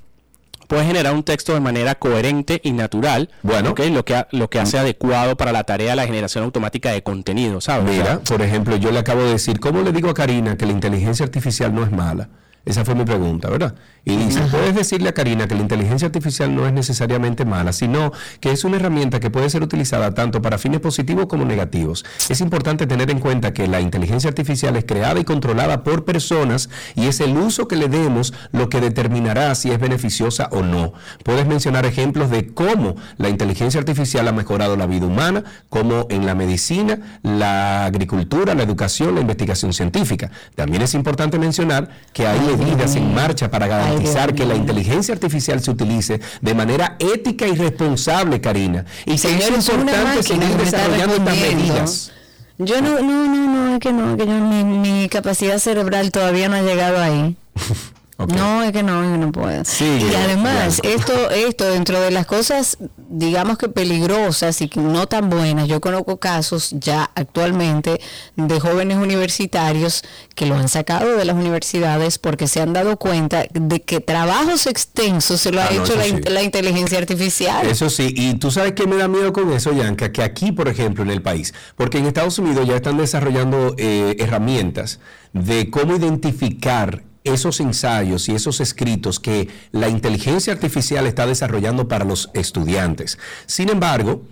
Puede 0.69 0.87
generar 0.87 1.13
un 1.13 1.25
texto 1.25 1.53
de 1.53 1.61
manera 1.61 1.97
coherente 1.97 2.61
y 2.63 2.73
natural, 2.73 3.29
bueno, 3.43 3.75
lo, 3.77 4.05
que, 4.05 4.27
lo 4.31 4.49
que 4.49 4.61
hace 4.61 4.79
adecuado 4.79 5.37
para 5.37 5.53
la 5.53 5.65
tarea 5.65 5.91
de 5.91 5.97
la 5.97 6.07
generación 6.07 6.45
automática 6.45 6.93
de 6.93 7.03
contenido, 7.03 7.61
¿sabes? 7.61 7.91
Mira, 7.91 8.21
por 8.21 8.41
ejemplo, 8.41 8.77
yo 8.77 8.91
le 8.91 9.01
acabo 9.01 9.23
de 9.23 9.33
decir, 9.33 9.61
¿cómo 9.61 9.83
le 9.83 9.93
digo 9.93 10.09
a 10.09 10.15
Karina 10.15 10.57
que 10.57 10.65
la 10.65 10.73
inteligencia 10.73 11.25
artificial 11.25 11.75
no 11.75 11.85
es 11.85 11.91
mala? 11.91 12.31
Esa 12.65 12.85
fue 12.85 12.95
mi 12.95 13.05
pregunta, 13.05 13.51
¿verdad? 13.51 13.75
Y 14.05 14.17
dice, 14.17 14.41
puedes 14.51 14.75
decirle 14.75 15.09
a 15.09 15.15
Karina 15.15 15.47
que 15.47 15.55
la 15.55 15.63
inteligencia 15.63 16.07
artificial 16.07 16.55
no 16.55 16.67
es 16.67 16.73
necesariamente 16.73 17.45
mala, 17.45 17.73
sino 17.73 18.13
que 18.41 18.51
es 18.51 18.65
una 18.65 18.77
herramienta 18.77 19.21
que 19.21 19.31
puede 19.31 19.49
ser 19.49 19.63
utilizada 19.63 20.13
tanto 20.13 20.43
para 20.43 20.59
fines 20.59 20.81
positivos 20.81 21.27
como 21.27 21.45
negativos. 21.45 22.05
Es 22.29 22.41
importante 22.41 22.87
tener 22.87 23.11
en 23.11 23.21
cuenta 23.21 23.53
que 23.53 23.69
la 23.69 23.81
inteligencia 23.81 24.29
artificial 24.29 24.77
es 24.77 24.85
creada 24.85 25.21
y 25.21 25.25
controlada 25.25 25.85
por 25.85 26.05
personas 26.05 26.69
y 26.97 27.07
es 27.07 27.21
el 27.21 27.37
uso 27.37 27.69
que 27.69 27.77
le 27.77 27.89
demos 27.89 28.35
lo 28.51 28.69
que 28.69 28.81
determinará 28.81 29.55
si 29.55 29.71
es 29.71 29.79
beneficiosa 29.79 30.49
o 30.51 30.63
no. 30.63 30.93
Puedes 31.25 31.47
mencionar 31.47 31.87
ejemplos 31.87 32.31
de 32.31 32.53
cómo 32.53 32.97
la 33.19 33.29
inteligencia 33.29 33.79
artificial 33.79 34.27
ha 34.27 34.33
mejorado 34.33 34.77
la 34.77 34.87
vida 34.87 35.07
humana, 35.07 35.45
como 35.69 36.07
en 36.11 36.27
la 36.27 36.35
medicina, 36.35 37.19
la 37.23 37.85
agricultura, 37.87 38.55
la 38.55 38.63
educación, 38.63 39.15
la 39.15 39.21
investigación 39.21 39.73
científica. 39.73 40.31
También 40.57 40.83
es 40.83 40.95
importante 40.95 41.39
mencionar 41.39 41.89
que 42.13 42.27
hay 42.27 42.52
medidas 42.57 42.97
en 42.97 43.15
marcha 43.15 43.51
para 43.51 43.67
garantizar 43.67 44.35
que 44.35 44.45
la 44.45 44.55
inteligencia 44.55 45.15
artificial 45.15 45.63
se 45.63 45.71
utilice 45.71 46.21
de 46.41 46.55
manera 46.55 46.97
ética 46.99 47.47
y 47.47 47.55
responsable, 47.55 48.41
Karina. 48.41 48.85
Y 49.05 49.19
que 49.19 49.39
es 49.39 49.51
importante 49.51 50.23
seguir 50.23 50.57
desarrollando 50.57 51.17
estas 51.17 51.37
medidas. 51.39 52.13
Yo 52.59 52.81
no, 52.81 53.01
no, 53.01 53.27
no, 53.27 53.49
no, 53.49 53.75
es 53.75 53.81
que 53.81 53.93
no, 53.93 54.17
que 54.17 54.27
yo, 54.27 54.33
mi, 54.33 54.63
mi 54.65 55.09
capacidad 55.09 55.59
cerebral 55.59 56.13
todavía 56.13 56.49
no 56.49 56.57
ha 56.57 56.63
llegado 56.63 57.01
ahí. 57.01 57.37
No, 58.27 58.63
es 58.63 58.73
que 58.73 58.83
no, 58.83 59.17
no 59.17 59.33
puedo. 59.33 59.63
y 59.81 60.15
además, 60.15 60.81
esto, 60.83 61.31
esto 61.31 61.65
dentro 61.65 62.01
de 62.01 62.11
las 62.11 62.27
cosas, 62.27 62.79
digamos 62.97 63.59
que 63.59 63.69
peligrosas 63.69 64.61
y 64.61 64.71
no 64.77 65.07
tan 65.07 65.31
buenas, 65.31 65.69
yo 65.69 65.81
conozco 65.81 66.19
casos 66.19 66.71
ya 66.73 67.11
actualmente 67.15 68.01
de 68.37 68.61
jóvenes 68.61 68.99
universitarios 68.99 70.03
que 70.35 70.47
lo 70.47 70.55
han 70.55 70.69
sacado 70.69 71.17
de 71.17 71.25
las 71.25 71.37
universidades 71.37 72.19
porque 72.19 72.47
se 72.47 72.61
han 72.61 72.73
dado 72.73 72.97
cuenta 72.97 73.45
de 73.53 73.83
que 73.83 74.01
trabajos 74.01 74.67
extensos 74.67 75.41
se 75.41 75.53
lo 75.53 75.61
ha 75.61 75.67
ah, 75.67 75.73
hecho 75.73 75.95
la, 76.31 76.43
inteligencia 76.43 76.99
artificial. 76.99 77.67
Eso 77.67 77.91
sí, 77.91 78.13
y 78.17 78.35
tú 78.35 78.51
sabes 78.51 78.73
que 78.73 78.87
me 78.87 78.97
da 78.97 79.09
miedo 79.09 79.33
con 79.33 79.53
eso, 79.53 79.73
Yanka, 79.73 80.13
que 80.13 80.23
aquí, 80.23 80.53
por 80.53 80.69
ejemplo, 80.69 81.03
en 81.03 81.11
el 81.11 81.23
país, 81.23 81.55
porque 81.77 81.99
en 81.99 82.07
Estados 82.07 82.39
Unidos 82.39 82.67
ya 82.67 82.77
están 82.77 82.97
desarrollando 82.97 83.75
eh, 83.79 84.17
herramientas 84.19 85.01
de 85.33 85.71
cómo 85.71 85.97
identificar 85.97 87.03
esos 87.25 87.61
ensayos 87.61 88.29
y 88.29 88.35
esos 88.35 88.61
escritos 88.61 89.21
que 89.21 89.49
la 89.71 89.89
inteligencia 89.89 90.53
artificial 90.53 91.07
está 91.07 91.27
desarrollando 91.27 91.89
para 91.89 92.05
los 92.05 92.31
estudiantes. 92.35 93.19
Sin 93.47 93.69
embargo, 93.69 94.23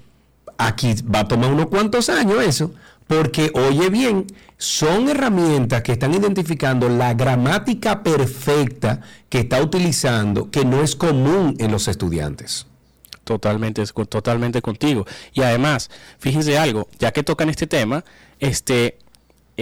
aquí 0.59 0.95
va 1.03 1.21
a 1.21 1.29
tomar 1.29 1.53
unos 1.53 1.67
cuantos 1.67 2.09
años 2.09 2.43
eso, 2.43 2.75
porque 3.07 3.51
oye 3.55 3.89
bien, 3.91 4.27
son 4.57 5.09
herramientas 5.09 5.83
que 5.83 5.93
están 5.93 6.15
identificando 6.15 6.89
la 6.89 7.15
gramática 7.15 8.03
perfecta 8.03 9.01
que 9.29 9.41
está 9.41 9.63
utilizando, 9.63 10.51
que 10.51 10.65
no 10.65 10.83
es 10.83 10.95
común 10.95 11.57
en 11.59 11.73
los 11.73 11.89
estudiantes. 11.89 12.67
Totalmente, 13.25 13.85
totalmente 13.87 14.61
contigo. 14.61 15.07
Y 15.33 15.43
además, 15.43 15.91
fíjense 16.19 16.59
algo, 16.59 16.89
ya 16.99 17.13
que 17.13 17.23
tocan 17.23 17.49
este 17.49 17.67
tema, 17.67 18.05
este, 18.39 18.99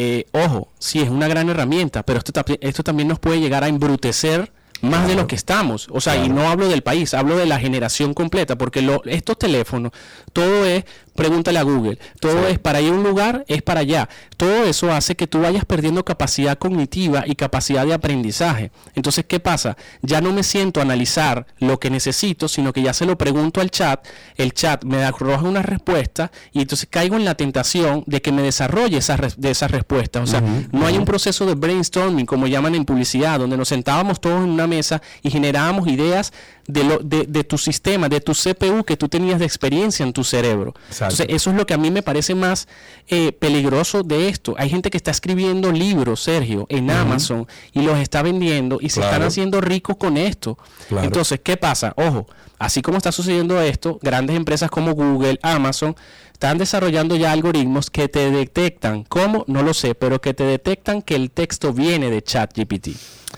eh, 0.01 0.27
ojo, 0.31 0.69
sí 0.79 1.01
es 1.01 1.09
una 1.09 1.27
gran 1.27 1.49
herramienta, 1.49 2.05
pero 2.05 2.21
esto, 2.21 2.33
esto 2.61 2.85
también 2.85 3.09
nos 3.09 3.19
puede 3.19 3.41
llegar 3.41 3.65
a 3.65 3.69
embrutecer 3.69 4.53
más 4.81 5.09
de 5.09 5.17
lo 5.17 5.27
que 5.27 5.35
estamos. 5.35 5.89
O 5.91 6.01
sea, 6.01 6.25
y 6.25 6.29
no 6.29 6.49
hablo 6.49 6.69
del 6.69 6.83
país, 6.83 7.15
hablo 7.15 7.37
de 7.37 7.47
la 7.47 7.59
generación 7.59 8.15
completa, 8.15 8.57
porque 8.57 8.81
lo, 8.81 9.03
estos 9.07 9.37
teléfonos, 9.39 9.91
todo 10.33 10.65
es 10.67 10.85
pregúntale 11.19 11.59
a 11.59 11.65
Google. 11.65 11.99
Todo 12.21 12.47
es 12.47 12.61
para 12.61 12.81
ir 12.81 12.93
a 12.93 12.95
un 12.95 13.03
lugar, 13.03 13.45
es 13.49 13.61
para 13.61 13.81
allá. 13.81 14.09
Todo 14.37 14.65
eso 14.65 14.93
hace 14.93 15.17
que 15.17 15.27
tú 15.27 15.41
vayas 15.41 15.65
perdiendo 15.65 16.05
capacidad 16.05 16.57
cognitiva 16.57 17.25
y 17.27 17.35
capacidad 17.35 17.85
de 17.85 17.93
aprendizaje. 17.93 18.71
Entonces, 18.95 19.25
¿qué 19.27 19.41
pasa? 19.41 19.77
Ya 20.01 20.21
no 20.21 20.33
me 20.33 20.45
siento 20.45 20.79
a 20.79 20.85
analizar 20.85 21.49
lo 21.59 21.81
que 21.81 21.91
necesito, 21.91 22.47
sino 22.47 22.73
que 22.73 22.83
ya 22.83 22.93
se 22.93 23.05
lo 23.05 23.19
pregunto 23.19 23.61
al 23.61 23.73
chat, 23.73 24.07
el 24.37 24.55
chat 24.55 24.85
me 24.85 25.03
arroja 25.03 25.43
una 25.43 25.61
respuesta 25.61 26.31
y 26.53 26.61
entonces 26.61 26.87
caigo 26.89 27.17
en 27.17 27.25
la 27.25 27.35
tentación 27.35 28.05
de 28.07 28.23
que 28.23 28.31
me 28.31 28.43
desarrolle 28.43 28.99
esa 28.99 29.19
de 29.37 29.51
esas 29.51 29.73
respuestas. 29.73 30.23
O 30.23 30.27
sea, 30.29 30.41
no 30.71 30.87
hay 30.87 30.97
un 30.97 31.05
proceso 31.05 31.47
de 31.47 31.55
brainstorming, 31.55 32.27
como 32.27 32.47
llaman 32.47 32.77
en 32.77 32.85
publicidad, 32.85 33.41
donde 33.41 33.57
nos 33.57 33.67
sentábamos 33.67 34.21
todos 34.21 34.45
en 34.45 34.51
una 34.51 34.69
mesa 34.69 35.03
y 35.23 35.31
generábamos 35.31 35.89
ideas 35.89 36.33
de, 36.69 36.85
lo, 36.85 36.99
de, 36.99 37.25
de, 37.27 37.45
tu 37.45 37.59
sistema, 37.59 38.09
de 38.09 38.21
tu 38.21 38.33
CPU 38.35 38.85
que 38.85 38.97
tú 38.97 39.09
tenías 39.09 39.41
de 39.41 39.47
experiencia 39.47 40.05
en 40.05 40.13
tu 40.13 40.23
cerebro. 40.23 40.75
Entonces, 41.13 41.35
eso 41.35 41.51
es 41.51 41.57
lo 41.57 41.67
que 41.67 41.75
a 41.75 41.79
mí 41.79 41.91
me 41.91 42.03
parece 42.03 42.35
más 42.35 42.69
eh, 43.09 43.33
peligroso 43.33 44.03
de 44.03 44.29
esto. 44.29 44.55
Hay 44.59 44.69
gente 44.71 44.91
que 44.91 44.97
está 44.97 45.11
escribiendo 45.11 45.73
libros, 45.73 46.23
Sergio, 46.23 46.67
en 46.69 46.91
Amazon 46.91 47.47
y 47.73 47.83
los 47.83 47.99
está 47.99 48.23
vendiendo 48.23 48.79
y 48.81 48.91
se 48.91 49.01
están 49.01 49.23
haciendo 49.23 49.61
ricos 49.61 49.97
con 49.97 50.17
esto. 50.17 50.59
Entonces, 50.91 51.41
¿qué 51.43 51.57
pasa? 51.57 51.95
Ojo, 51.97 52.27
así 52.59 52.83
como 52.83 52.97
está 52.97 53.13
sucediendo 53.13 53.61
esto, 53.61 53.99
grandes 54.03 54.37
empresas 54.37 54.71
como 54.71 54.93
Google, 54.93 55.39
Amazon, 55.43 55.97
están 56.33 56.59
desarrollando 56.59 57.17
ya 57.17 57.33
algoritmos 57.33 57.91
que 57.91 58.09
te 58.09 58.31
detectan, 58.31 59.05
¿cómo? 59.05 59.45
No 59.49 59.63
lo 59.63 59.75
sé, 59.75 59.95
pero 59.95 60.21
que 60.21 60.35
te 60.35 60.45
detectan 60.45 61.03
que 61.03 61.17
el 61.17 61.31
texto 61.31 61.73
viene 61.73 62.11
de 62.11 62.23
ChatGPT. 62.23 62.89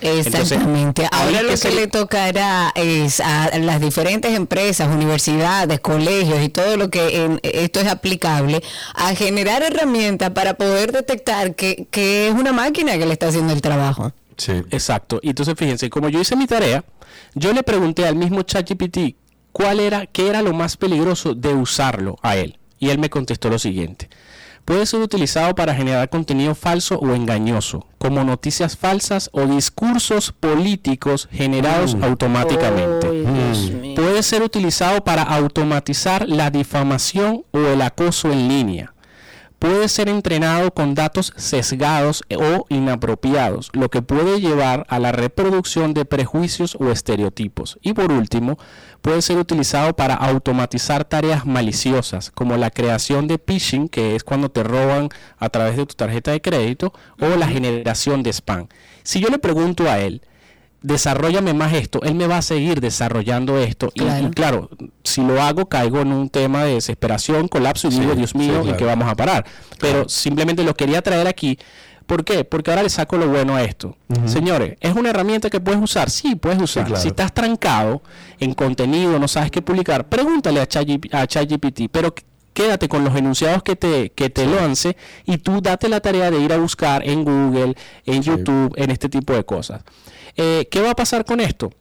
Exactamente. 0.02 1.06
Ahora 1.10 1.42
lo 1.42 1.56
que, 1.56 1.70
le 1.70 1.86
tocará 1.86 2.72
es 2.74 3.20
a 3.20 3.58
las 3.58 3.80
diferentes 3.80 4.34
empresas, 4.34 4.88
universidades, 4.88 5.80
colegios 5.80 6.42
y 6.42 6.48
todo 6.48 6.76
lo 6.76 6.90
que 6.90 7.24
en 7.24 7.40
esto 7.42 7.80
es 7.80 7.86
aplicable 7.86 8.62
a 8.94 9.14
generar 9.14 9.62
herramientas 9.62 10.30
para 10.30 10.54
poder 10.54 10.92
detectar 10.92 11.54
que, 11.54 11.86
que 11.90 12.28
es 12.28 12.34
una 12.34 12.52
máquina 12.52 12.96
que 12.98 13.06
le 13.06 13.12
está 13.12 13.28
haciendo 13.28 13.52
el 13.52 13.60
trabajo. 13.60 14.12
Sí. 14.36 14.52
Exacto. 14.70 15.20
Y 15.22 15.30
entonces 15.30 15.54
fíjense, 15.56 15.90
como 15.90 16.08
yo 16.08 16.20
hice 16.20 16.34
mi 16.34 16.46
tarea, 16.46 16.82
yo 17.34 17.52
le 17.52 17.62
pregunté 17.62 18.06
al 18.06 18.16
mismo 18.16 18.42
ChatGPT 18.42 19.16
cuál 19.52 19.80
era, 19.80 20.06
qué 20.06 20.28
era 20.28 20.42
lo 20.42 20.52
más 20.52 20.76
peligroso 20.76 21.34
de 21.34 21.54
usarlo 21.54 22.16
a 22.22 22.36
él. 22.36 22.58
Y 22.78 22.88
él 22.90 22.98
me 22.98 23.10
contestó 23.10 23.50
lo 23.50 23.58
siguiente. 23.58 24.08
Puede 24.64 24.86
ser 24.86 25.00
utilizado 25.00 25.54
para 25.54 25.74
generar 25.74 26.08
contenido 26.10 26.54
falso 26.54 26.98
o 26.98 27.14
engañoso, 27.14 27.86
como 27.98 28.22
noticias 28.24 28.76
falsas 28.76 29.28
o 29.32 29.46
discursos 29.46 30.32
políticos 30.32 31.28
generados 31.32 31.94
Mm. 31.96 32.04
automáticamente. 32.04 33.08
Mío. 33.10 33.94
Puede 33.96 34.22
ser 34.22 34.42
utilizado 34.42 35.02
para 35.02 35.22
automatizar 35.22 36.28
la 36.28 36.50
difamación 36.50 37.42
o 37.50 37.58
el 37.58 37.82
acoso 37.82 38.30
en 38.30 38.48
línea. 38.48 38.94
Puede 39.60 39.90
ser 39.90 40.08
entrenado 40.08 40.70
con 40.72 40.94
datos 40.94 41.34
sesgados 41.36 42.24
o 42.34 42.64
inapropiados, 42.70 43.68
lo 43.74 43.90
que 43.90 44.00
puede 44.00 44.40
llevar 44.40 44.86
a 44.88 44.98
la 44.98 45.12
reproducción 45.12 45.92
de 45.92 46.06
prejuicios 46.06 46.78
o 46.80 46.90
estereotipos. 46.90 47.78
Y 47.82 47.92
por 47.92 48.10
último, 48.10 48.56
puede 49.02 49.20
ser 49.20 49.36
utilizado 49.36 49.94
para 49.94 50.14
automatizar 50.14 51.04
tareas 51.04 51.44
maliciosas, 51.44 52.30
como 52.30 52.56
la 52.56 52.70
creación 52.70 53.28
de 53.28 53.36
phishing, 53.36 53.90
que 53.90 54.16
es 54.16 54.24
cuando 54.24 54.50
te 54.50 54.62
roban 54.62 55.10
a 55.36 55.50
través 55.50 55.76
de 55.76 55.84
tu 55.84 55.94
tarjeta 55.94 56.30
de 56.30 56.40
crédito, 56.40 56.94
o 57.20 57.36
la 57.36 57.46
generación 57.46 58.22
de 58.22 58.32
spam. 58.32 58.66
Si 59.02 59.20
yo 59.20 59.28
le 59.28 59.38
pregunto 59.38 59.90
a 59.90 59.98
él, 59.98 60.22
desarrollame 60.82 61.54
más 61.54 61.72
esto, 61.74 62.00
él 62.02 62.14
me 62.14 62.26
va 62.26 62.38
a 62.38 62.42
seguir 62.42 62.80
desarrollando 62.80 63.58
esto. 63.58 63.90
Y- 63.94 64.00
Claro. 64.00 64.26
Y, 64.26 64.30
claro, 64.30 64.70
si 65.04 65.22
lo 65.22 65.40
hago, 65.42 65.68
caigo 65.68 66.00
en 66.00 66.12
un 66.12 66.28
tema 66.30 66.64
de 66.64 66.74
desesperación, 66.74 67.48
colapso 67.48 67.88
y 67.88 67.92
Sí, 67.92 68.00
digo, 68.00 68.14
Dios 68.14 68.30
sí, 68.30 68.38
mío, 68.38 68.62
¿en 68.66 68.76
qué 68.76 68.84
vamos 68.84 69.08
a 69.08 69.14
parar? 69.14 69.44
Pero 69.78 70.08
simplemente 70.08 70.64
lo 70.64 70.74
quería 70.74 71.02
traer 71.02 71.26
aquí. 71.26 71.58
¿Por 72.06 72.24
qué? 72.24 72.44
Porque 72.44 72.70
ahora 72.70 72.82
le 72.82 72.88
saco 72.90 73.16
lo 73.16 73.28
bueno 73.28 73.54
a 73.54 73.62
esto. 73.62 73.96
Señores, 74.24 74.76
¿es 74.80 74.94
una 74.96 75.10
herramienta 75.10 75.48
que 75.48 75.60
puedes 75.60 75.80
usar? 75.80 76.10
Sí, 76.10 76.34
puedes 76.34 76.60
usar. 76.60 76.84
claro. 76.86 77.00
Si 77.00 77.08
estás 77.08 77.32
trancado 77.32 78.02
en 78.40 78.52
contenido, 78.54 79.16
no 79.20 79.28
sabes 79.28 79.50
qué 79.52 79.62
publicar, 79.62 80.08
pregúntale 80.08 80.60
a 80.60 80.68
ChatGP- 80.68 81.14
a 81.14 81.26
ChatGPT, 81.28 81.82
pero 81.92 82.12
qu- 82.12 82.24
quédate 82.52 82.88
con 82.88 83.04
los 83.04 83.14
enunciados 83.14 83.62
que 83.62 83.76
te, 83.76 84.10
que 84.10 84.28
te 84.28 84.44
lance 84.44 84.96
y 85.24 85.38
tú 85.38 85.60
date 85.60 85.88
la 85.88 86.00
tarea 86.00 86.32
de 86.32 86.40
ir 86.40 86.52
a 86.52 86.56
buscar 86.56 87.06
en 87.08 87.22
Google, 87.22 87.76
en 88.06 88.22
YouTube, 88.22 88.74
en 88.76 88.90
este 88.90 89.08
tipo 89.08 89.32
de 89.32 89.44
cosas. 89.44 89.82
Eh, 90.36 90.68
¿Qué 90.70 90.80
va 90.80 90.90
a 90.90 90.94
pasar 90.96 91.24
con 91.24 91.40
esto? 91.40 91.72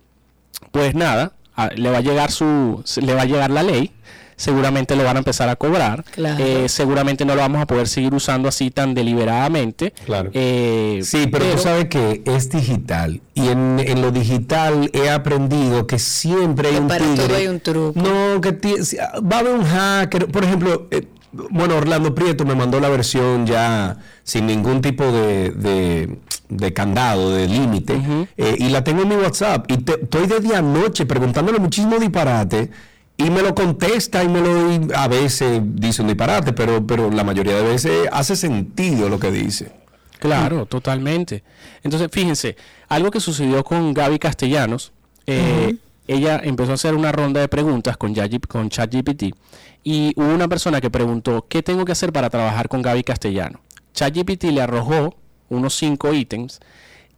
Pues 0.71 0.95
nada, 0.95 1.33
a- 1.55 1.69
le 1.69 1.89
va 1.89 1.97
a 1.97 2.01
llegar 2.01 2.31
su, 2.31 2.83
le 3.01 3.13
va 3.13 3.21
a 3.23 3.25
llegar 3.25 3.49
la 3.51 3.63
ley, 3.63 3.91
seguramente 4.35 4.95
lo 4.95 5.03
van 5.03 5.17
a 5.17 5.19
empezar 5.19 5.49
a 5.49 5.55
cobrar, 5.57 6.03
Claro. 6.11 6.43
eh, 6.43 6.69
seguramente 6.69 7.25
no 7.25 7.35
lo 7.35 7.41
vamos 7.41 7.61
a 7.61 7.65
poder 7.67 7.87
seguir 7.87 8.13
usando 8.13 8.47
así 8.47 8.71
tan 8.71 8.93
deliberadamente. 8.93 9.91
Claro. 10.05 10.31
Eh, 10.33 11.01
Sí, 11.03 11.27
pero, 11.27 11.45
tú 11.51 11.57
sabes 11.57 11.85
que 11.89 12.21
es 12.25 12.49
digital 12.49 13.21
y 13.33 13.47
en, 13.49 13.79
en 13.79 14.01
lo 14.01 14.11
digital 14.11 14.89
he 14.93 15.09
aprendido 15.09 15.87
que 15.87 15.99
siempre 15.99 16.69
hay 16.69 16.75
Que 16.75 16.79
un 16.81 16.87
para 16.87 17.05
tigre. 17.05 17.27
todo 17.27 17.35
hay 17.37 17.47
un 17.47 17.59
truco. 17.59 17.99
No, 17.99 18.39
que 18.41 18.83
si- 18.83 18.97
va 18.97 19.37
a 19.37 19.39
haber 19.39 19.53
un 19.53 19.65
hacker. 19.65 20.27
Por 20.27 20.43
ejemplo, 20.45 20.87
eh, 20.91 21.05
bueno, 21.31 21.75
Orlando 21.77 22.13
Prieto 22.15 22.45
me 22.45 22.55
mandó 22.55 22.79
la 22.79 22.89
versión 22.89 23.45
ya 23.45 23.97
sin 24.23 24.47
ningún 24.47 24.81
tipo 24.81 25.03
de, 25.11 25.51
de- 25.51 26.19
de 26.49 26.73
candado, 26.73 27.31
de 27.31 27.47
límite, 27.47 28.01
eh, 28.37 28.55
y 28.57 28.69
la 28.69 28.83
tengo 28.83 29.03
en 29.03 29.09
mi 29.09 29.15
WhatsApp. 29.15 29.69
Y 29.71 29.77
te- 29.77 30.01
estoy 30.01 30.25
desde 30.25 30.55
anoche 30.55 31.05
preguntándole 31.05 31.59
muchísimo 31.59 31.99
disparate. 31.99 32.71
Y 33.17 33.29
me 33.29 33.41
lo 33.41 33.53
contesta 33.53 34.23
y 34.23 34.29
me 34.29 34.39
lo 34.41 34.71
y 34.71 34.87
a 34.95 35.07
veces 35.09 35.61
dice 35.63 36.01
un 36.01 36.07
disparate, 36.07 36.53
pero, 36.53 36.87
pero 36.87 37.11
la 37.11 37.23
mayoría 37.23 37.53
de 37.55 37.63
veces 37.63 38.07
hace 38.11 38.35
sentido 38.35 39.09
lo 39.09 39.19
que 39.19 39.29
dice. 39.31 39.71
Claro, 40.19 40.65
totalmente. 40.65 41.43
Entonces, 41.83 42.09
fíjense, 42.11 42.55
algo 42.87 43.11
que 43.11 43.19
sucedió 43.19 43.63
con 43.63 43.93
Gaby 43.93 44.19
Castellanos, 44.19 44.91
eh, 45.27 45.75
ella 46.09 46.41
empezó 46.43 46.71
a 46.71 46.75
hacer 46.75 46.95
una 46.95 47.11
ronda 47.11 47.39
de 47.39 47.47
preguntas 47.47 47.95
con, 47.95 48.15
ChatGPT 48.15 49.35
y 49.83 50.13
hubo 50.15 50.33
una 50.33 50.47
persona 50.47 50.81
que 50.81 50.89
preguntó, 50.89 51.45
¿qué 51.47 51.61
tengo 51.61 51.85
que 51.85 51.91
hacer 51.91 52.11
para 52.11 52.31
trabajar 52.31 52.67
con 52.67 52.81
Gaby 52.81 53.03
Castellano? 53.03 53.61
ChatGPT 53.93 54.45
le 54.45 54.61
arrojó 54.61 55.15
unos 55.49 55.75
cinco 55.75 56.11
ítems, 56.11 56.59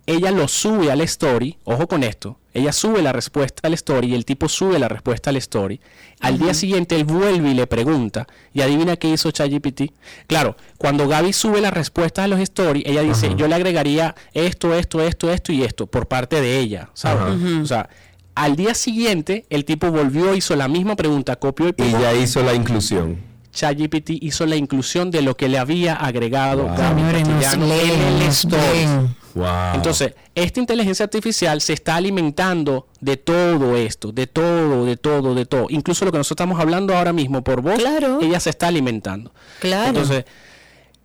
ella 0.05 0.31
lo 0.31 0.47
sube 0.49 0.91
al 0.91 0.99
story, 1.01 1.57
ojo 1.63 1.87
con 1.87 2.03
esto, 2.03 2.37
ella 2.53 2.73
sube 2.73 3.01
la 3.01 3.13
respuesta 3.13 3.65
al 3.65 3.73
story 3.75 4.09
y 4.09 4.15
el 4.15 4.25
tipo 4.25 4.49
sube 4.49 4.77
la 4.77 4.89
respuesta 4.89 5.29
al 5.29 5.37
story. 5.37 5.79
Al 6.19 6.37
día 6.37 6.53
siguiente 6.53 6.97
él 6.97 7.05
vuelve 7.05 7.51
y 7.51 7.53
le 7.53 7.67
pregunta 7.67 8.27
y 8.53 8.59
adivina 8.59 8.97
qué 8.97 9.07
hizo 9.07 9.31
ChatGPT. 9.31 9.93
Claro, 10.27 10.57
cuando 10.77 11.07
Gaby 11.07 11.31
sube 11.31 11.61
la 11.61 11.71
respuesta 11.71 12.25
a 12.25 12.27
los 12.27 12.41
stories, 12.41 12.83
ella 12.85 13.03
dice, 13.03 13.35
yo 13.37 13.47
le 13.47 13.55
agregaría 13.55 14.15
esto, 14.33 14.75
esto, 14.75 15.01
esto, 15.01 15.31
esto 15.31 15.53
y 15.53 15.63
esto 15.63 15.87
por 15.87 16.07
parte 16.09 16.41
de 16.41 16.59
ella, 16.59 16.89
¿sabes? 16.93 17.41
O 17.63 17.65
sea, 17.65 17.89
al 18.36 18.55
día 18.55 18.73
siguiente 18.73 19.45
el 19.49 19.65
tipo 19.65 19.91
volvió, 19.91 20.34
hizo 20.36 20.55
la 20.55 20.67
misma 20.67 20.95
pregunta, 20.95 21.36
copió 21.38 21.67
y 21.67 21.69
Y 21.69 21.73
pegó. 21.73 21.99
ya 22.01 22.13
hizo 22.13 22.41
la 22.43 22.53
inclusión. 22.53 23.29
ChatGPT 23.53 24.11
hizo 24.21 24.45
la 24.45 24.55
inclusión 24.55 25.11
de 25.11 25.21
lo 25.21 25.36
que 25.36 25.49
le 25.49 25.57
había 25.57 25.95
agregado 25.95 26.63
Wow. 26.67 26.77
Señores, 26.77 28.45
en. 28.45 29.15
Wow. 29.34 29.45
Entonces, 29.75 30.13
esta 30.36 30.59
inteligencia 30.59 31.03
artificial 31.03 31.61
se 31.61 31.73
está 31.73 31.95
alimentando 31.95 32.88
de 32.99 33.17
todo 33.17 33.75
esto, 33.77 34.11
de 34.11 34.27
todo, 34.27 34.86
de 34.86 34.97
todo, 34.97 35.36
de 35.36 35.45
todo. 35.45 35.67
Incluso 35.69 36.05
lo 36.05 36.11
que 36.11 36.17
nosotros 36.17 36.41
estamos 36.41 36.59
hablando 36.61 36.95
ahora 36.95 37.13
mismo 37.13 37.43
por 37.43 37.61
voz, 37.61 37.79
Claro. 37.79 38.19
ella 38.21 38.39
se 38.39 38.49
está 38.51 38.67
alimentando. 38.67 39.34
Claro. 39.59 39.89
Entonces, 39.89 40.25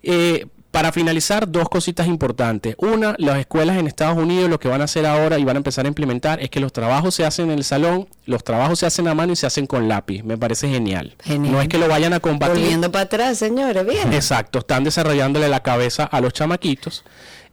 eh, 0.02 0.46
para 0.76 0.92
finalizar, 0.92 1.50
dos 1.50 1.70
cositas 1.70 2.06
importantes. 2.06 2.74
Una, 2.76 3.14
las 3.16 3.38
escuelas 3.38 3.78
en 3.78 3.86
Estados 3.86 4.18
Unidos 4.18 4.50
lo 4.50 4.60
que 4.60 4.68
van 4.68 4.82
a 4.82 4.84
hacer 4.84 5.06
ahora 5.06 5.38
y 5.38 5.44
van 5.44 5.56
a 5.56 5.60
empezar 5.60 5.86
a 5.86 5.88
implementar 5.88 6.38
es 6.42 6.50
que 6.50 6.60
los 6.60 6.70
trabajos 6.70 7.14
se 7.14 7.24
hacen 7.24 7.50
en 7.50 7.56
el 7.56 7.64
salón, 7.64 8.06
los 8.26 8.44
trabajos 8.44 8.80
se 8.80 8.84
hacen 8.84 9.08
a 9.08 9.14
mano 9.14 9.32
y 9.32 9.36
se 9.36 9.46
hacen 9.46 9.66
con 9.66 9.88
lápiz. 9.88 10.22
Me 10.22 10.36
parece 10.36 10.68
genial. 10.68 11.16
Genial. 11.24 11.54
No 11.54 11.62
es 11.62 11.68
que 11.68 11.78
lo 11.78 11.88
vayan 11.88 12.12
a 12.12 12.20
combatir. 12.20 12.58
Volviendo 12.58 12.92
para 12.92 13.04
atrás, 13.04 13.38
señores, 13.38 13.86
bien. 13.86 14.12
Exacto, 14.12 14.58
están 14.58 14.84
desarrollándole 14.84 15.48
la 15.48 15.62
cabeza 15.62 16.04
a 16.04 16.20
los 16.20 16.34
chamaquitos. 16.34 17.04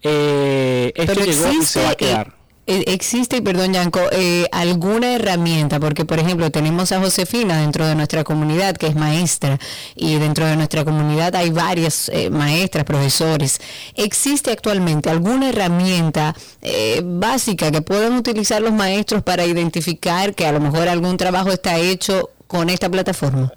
Eh, 0.02 0.92
esto 0.94 1.14
Pero 1.16 1.26
llegó 1.26 1.50
y 1.50 1.66
se 1.66 1.82
va 1.82 1.92
a 1.92 1.96
quedar. 1.96 2.43
Eh, 2.66 2.84
existe, 2.88 3.42
perdón, 3.42 3.74
Yanko, 3.74 4.00
eh, 4.12 4.48
alguna 4.52 5.14
herramienta, 5.14 5.80
porque 5.80 6.06
por 6.06 6.20
ejemplo 6.20 6.50
tenemos 6.50 6.92
a 6.92 7.00
Josefina 7.00 7.60
dentro 7.60 7.86
de 7.86 7.96
nuestra 7.96 8.24
comunidad 8.24 8.78
que 8.78 8.88
es 8.88 8.96
maestra 8.96 9.60
y 9.96 10.16
dentro 10.18 10.46
de 10.46 10.56
nuestra 10.56 10.86
comunidad 10.86 11.36
hay 11.36 11.50
varias 11.50 12.10
eh, 12.10 12.30
maestras, 12.30 12.86
profesores. 12.86 13.60
¿Existe 13.96 14.52
actualmente 14.52 15.10
alguna 15.10 15.50
herramienta 15.50 16.36
eh, 16.62 17.02
básica 17.04 17.70
que 17.72 17.82
puedan 17.82 18.14
utilizar 18.14 18.62
los 18.62 18.72
maestros 18.72 19.24
para 19.24 19.46
identificar 19.46 20.34
que 20.34 20.46
a 20.46 20.52
lo 20.52 20.62
mejor 20.62 20.88
algún 20.88 21.18
trabajo 21.18 21.52
está 21.52 21.78
hecho 21.78 22.30
con 22.48 22.70
esta 22.70 22.90
plataforma? 22.90 23.52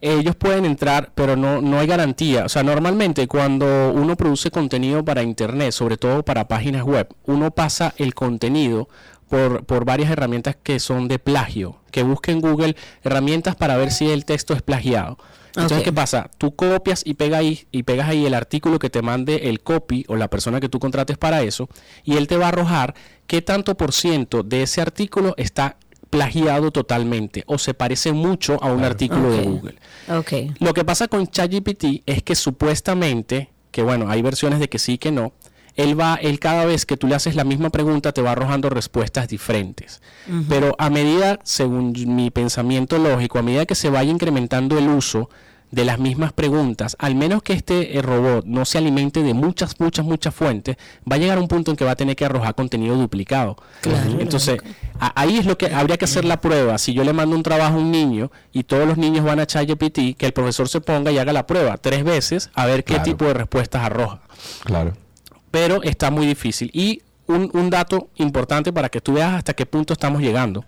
Ellos 0.00 0.34
pueden 0.36 0.64
entrar, 0.64 1.12
pero 1.14 1.36
no, 1.36 1.60
no 1.60 1.78
hay 1.78 1.86
garantía. 1.86 2.44
O 2.44 2.48
sea, 2.48 2.62
normalmente 2.62 3.26
cuando 3.28 3.92
uno 3.92 4.16
produce 4.16 4.50
contenido 4.50 5.04
para 5.04 5.22
Internet, 5.22 5.72
sobre 5.72 5.96
todo 5.96 6.22
para 6.22 6.48
páginas 6.48 6.84
web, 6.84 7.08
uno 7.26 7.50
pasa 7.50 7.94
el 7.98 8.14
contenido 8.14 8.88
por, 9.28 9.64
por 9.64 9.84
varias 9.84 10.10
herramientas 10.10 10.56
que 10.62 10.80
son 10.80 11.06
de 11.06 11.18
plagio, 11.18 11.76
que 11.90 12.02
busque 12.02 12.32
en 12.32 12.40
Google 12.40 12.76
herramientas 13.02 13.56
para 13.56 13.76
ver 13.76 13.90
si 13.90 14.10
el 14.10 14.24
texto 14.24 14.54
es 14.54 14.62
plagiado. 14.62 15.18
Entonces. 15.56 15.82
¿qué 15.82 15.92
pasa? 15.92 16.30
Tú 16.38 16.54
copias 16.54 17.02
y, 17.04 17.14
pega 17.14 17.38
ahí, 17.38 17.66
y 17.72 17.82
pegas 17.82 18.08
ahí 18.08 18.24
el 18.24 18.34
artículo 18.34 18.78
que 18.78 18.90
te 18.90 19.02
mande 19.02 19.48
el 19.48 19.60
copy 19.60 20.04
o 20.08 20.16
la 20.16 20.28
persona 20.28 20.60
que 20.60 20.68
tú 20.68 20.78
contrates 20.78 21.18
para 21.18 21.42
eso, 21.42 21.68
y 22.04 22.16
él 22.16 22.28
te 22.28 22.36
va 22.36 22.46
a 22.46 22.48
arrojar 22.48 22.94
qué 23.26 23.42
tanto 23.42 23.76
por 23.76 23.92
ciento 23.92 24.42
de 24.42 24.62
ese 24.62 24.80
artículo 24.80 25.34
está 25.36 25.76
plagiado 26.10 26.72
totalmente 26.72 27.44
o 27.46 27.56
se 27.58 27.72
parece 27.72 28.12
mucho 28.12 28.62
a 28.62 28.72
un 28.72 28.84
artículo 28.84 29.30
de. 29.30 29.42
Google. 29.42 29.76
Lo 30.58 30.74
que 30.74 30.84
pasa 30.84 31.08
con 31.08 31.26
ChatGPT 31.26 32.02
es 32.04 32.22
que 32.22 32.34
supuestamente, 32.34 33.50
que 33.70 33.82
bueno, 33.82 34.10
hay 34.10 34.20
versiones 34.20 34.58
de 34.58 34.68
que 34.68 34.78
sí 34.78 34.94
y 34.94 34.98
que 34.98 35.12
no, 35.12 35.32
él 35.76 35.98
va, 35.98 36.16
él 36.16 36.40
cada 36.40 36.64
vez 36.64 36.84
que 36.84 36.96
tú 36.96 37.06
le 37.06 37.14
haces 37.14 37.36
la 37.36 37.44
misma 37.44 37.70
pregunta 37.70 38.12
te 38.12 38.22
va 38.22 38.32
arrojando 38.32 38.68
respuestas 38.68 39.28
diferentes. 39.28 40.02
Pero 40.48 40.74
a 40.78 40.90
medida, 40.90 41.38
según 41.44 41.94
mi 42.14 42.30
pensamiento 42.30 42.98
lógico, 42.98 43.38
a 43.38 43.42
medida 43.42 43.66
que 43.66 43.74
se 43.74 43.88
vaya 43.88 44.10
incrementando 44.10 44.78
el 44.78 44.88
uso 44.88 45.30
de 45.70 45.84
las 45.84 45.98
mismas 46.00 46.32
preguntas, 46.32 46.96
al 46.98 47.14
menos 47.14 47.42
que 47.44 47.52
este 47.52 47.96
eh, 47.96 48.02
robot 48.02 48.44
no 48.44 48.64
se 48.64 48.78
alimente 48.78 49.22
de 49.22 49.34
muchas, 49.34 49.78
muchas, 49.78 50.04
muchas 50.04 50.34
fuentes, 50.34 50.76
va 51.10 51.14
a 51.14 51.18
llegar 51.18 51.38
a 51.38 51.40
un 51.40 51.46
punto 51.46 51.70
en 51.70 51.76
que 51.76 51.84
va 51.84 51.92
a 51.92 51.96
tener 51.96 52.16
que 52.16 52.24
arrojar 52.24 52.54
contenido 52.56 52.96
duplicado. 52.96 53.56
Claro. 53.80 54.18
Entonces, 54.18 54.58
a- 54.98 55.12
ahí 55.20 55.38
es 55.38 55.46
lo 55.46 55.56
que 55.56 55.72
habría 55.72 55.96
que 55.96 56.06
hacer 56.06 56.24
la 56.24 56.40
prueba. 56.40 56.76
Si 56.78 56.92
yo 56.92 57.04
le 57.04 57.12
mando 57.12 57.36
un 57.36 57.42
trabajo 57.44 57.76
a 57.76 57.78
un 57.78 57.92
niño 57.92 58.32
y 58.52 58.64
todos 58.64 58.86
los 58.88 58.98
niños 58.98 59.24
van 59.24 59.38
a 59.38 59.46
ChatGPT, 59.46 60.16
que 60.16 60.26
el 60.26 60.32
profesor 60.32 60.68
se 60.68 60.80
ponga 60.80 61.12
y 61.12 61.18
haga 61.18 61.32
la 61.32 61.46
prueba 61.46 61.76
tres 61.76 62.02
veces 62.02 62.50
a 62.54 62.66
ver 62.66 62.82
qué 62.82 62.94
Claro. 62.94 63.04
tipo 63.04 63.24
de 63.26 63.34
respuestas 63.34 63.84
arroja. 63.84 64.20
Claro. 64.64 64.94
Pero 65.52 65.82
está 65.84 66.10
muy 66.10 66.26
difícil. 66.26 66.70
Y 66.74 67.02
un, 67.28 67.48
un 67.54 67.70
dato 67.70 68.08
importante 68.16 68.72
para 68.72 68.88
que 68.88 69.00
tú 69.00 69.12
veas 69.12 69.34
hasta 69.34 69.54
qué 69.54 69.66
punto 69.66 69.92
estamos 69.92 70.20
llegando. 70.20 70.64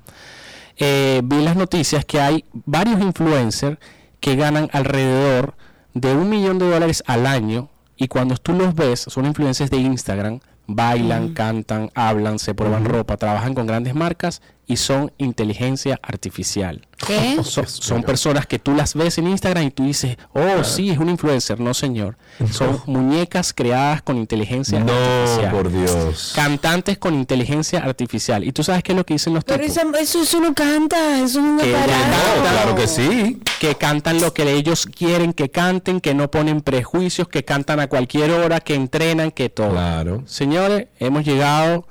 Eh, 0.76 1.20
vi 1.24 1.42
las 1.42 1.56
noticias 1.56 2.04
que 2.04 2.20
hay 2.20 2.44
varios 2.52 3.00
influencers 3.00 3.78
que 4.22 4.36
ganan 4.36 4.70
alrededor 4.72 5.54
de 5.94 6.14
un 6.14 6.30
millón 6.30 6.58
de 6.58 6.70
dólares 6.70 7.02
al 7.06 7.26
año 7.26 7.68
y 7.96 8.06
cuando 8.06 8.36
tú 8.36 8.52
los 8.52 8.74
ves 8.74 9.00
son 9.00 9.26
influencers 9.26 9.68
de 9.70 9.78
Instagram, 9.78 10.38
bailan, 10.66 11.34
cantan, 11.34 11.90
hablan, 11.94 12.38
se 12.38 12.54
prueban 12.54 12.84
ropa, 12.84 13.16
trabajan 13.16 13.52
con 13.52 13.66
grandes 13.66 13.94
marcas 13.94 14.40
y 14.72 14.76
son 14.78 15.12
inteligencia 15.18 16.00
artificial. 16.02 16.86
¿Qué? 17.06 17.38
Son, 17.42 17.66
son 17.66 18.02
personas 18.04 18.46
que 18.46 18.58
tú 18.60 18.74
las 18.74 18.94
ves 18.94 19.18
en 19.18 19.26
Instagram 19.26 19.64
y 19.66 19.70
tú 19.72 19.84
dices, 19.84 20.16
oh, 20.32 20.62
sí, 20.64 20.88
es 20.90 20.98
un 20.98 21.08
influencer. 21.08 21.58
No, 21.60 21.74
señor. 21.74 22.16
Son 22.52 22.80
muñecas 22.86 23.52
creadas 23.52 24.02
con 24.02 24.16
inteligencia 24.18 24.78
No, 24.80 24.92
artificial. 24.92 25.50
por 25.50 25.70
Dios. 25.72 26.32
Cantantes 26.34 26.98
con 26.98 27.14
inteligencia 27.14 27.80
artificial. 27.80 28.44
¿Y 28.44 28.52
tú 28.52 28.62
sabes 28.62 28.82
qué 28.84 28.92
es 28.92 28.96
lo 28.98 29.04
que 29.04 29.14
dicen 29.14 29.34
los 29.34 29.42
Pero 29.44 29.64
tipos? 29.64 29.76
esa- 29.76 29.98
eso, 30.00 30.22
eso 30.22 30.40
no 30.40 30.54
canta, 30.54 31.16
eso 31.16 31.24
es 31.40 31.44
un 31.44 31.58
Que. 31.58 31.72
No, 31.72 32.42
claro 32.42 32.74
que 32.76 32.86
sí. 32.86 33.40
que 33.60 33.74
cantan 33.74 34.20
lo 34.20 34.32
que 34.32 34.50
ellos 34.52 34.86
quieren 34.86 35.32
que 35.32 35.50
canten, 35.50 36.00
que 36.00 36.14
no 36.14 36.30
ponen 36.30 36.60
prejuicios, 36.60 37.26
que 37.28 37.44
cantan 37.44 37.80
a 37.80 37.88
cualquier 37.88 38.30
hora, 38.30 38.60
que 38.60 38.74
entrenan, 38.76 39.32
que 39.32 39.48
todo. 39.48 39.70
Claro. 39.70 40.22
Señores, 40.26 40.86
hemos 41.00 41.24
llegado 41.24 41.86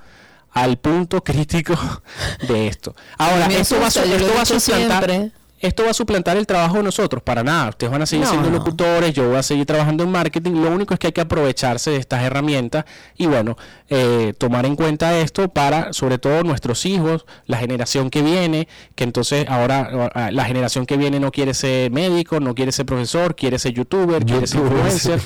al 0.51 0.77
punto 0.77 1.23
crítico 1.23 1.75
de 2.47 2.67
esto. 2.67 2.95
Ahora, 3.17 3.47
Me 3.47 3.59
esto 3.59 3.77
va, 3.77 3.85
a, 3.85 3.87
asusta, 3.87 4.07
lo 4.07 4.15
esto 4.15 4.33
va 4.35 4.41
a 4.41 4.45
suplantar. 4.45 5.05
siempre. 5.09 5.31
Esto 5.61 5.83
va 5.83 5.91
a 5.91 5.93
suplantar 5.93 6.37
el 6.37 6.47
trabajo 6.47 6.77
de 6.77 6.81
nosotros, 6.83 7.21
para 7.21 7.43
nada. 7.43 7.69
Ustedes 7.69 7.91
van 7.91 8.01
a 8.01 8.07
seguir 8.07 8.25
No, 8.25 8.31
siendo 8.31 8.49
no. 8.49 8.57
locutores, 8.57 9.13
yo 9.13 9.27
voy 9.27 9.37
a 9.37 9.43
seguir 9.43 9.67
trabajando 9.67 10.03
en 10.03 10.09
marketing. 10.09 10.53
Lo 10.53 10.71
único 10.71 10.95
es 10.95 10.99
que 10.99 11.05
hay 11.05 11.13
que 11.13 11.21
aprovecharse 11.21 11.91
de 11.91 11.97
estas 11.97 12.23
herramientas 12.23 12.85
y, 13.15 13.27
bueno, 13.27 13.55
eh, 13.87 14.33
tomar 14.39 14.65
en 14.65 14.75
cuenta 14.75 15.15
esto 15.19 15.49
para, 15.49 15.93
sobre 15.93 16.17
todo, 16.17 16.41
nuestros 16.43 16.83
hijos, 16.87 17.27
la 17.45 17.57
generación 17.57 18.09
que 18.09 18.23
viene, 18.23 18.67
que 18.95 19.03
entonces 19.03 19.47
ahora 19.49 20.09
ah, 20.15 20.31
la 20.31 20.45
generación 20.45 20.87
que 20.87 20.97
viene 20.97 21.19
no 21.19 21.31
quiere 21.31 21.53
ser 21.53 21.91
médico, 21.91 22.39
no 22.39 22.55
quiere 22.55 22.71
ser 22.71 22.87
profesor, 22.87 23.35
quiere 23.35 23.59
ser 23.59 23.73
youtuber, 23.73 24.25
quiere 24.25 24.47
ser 24.47 24.61
influencer. 24.61 25.21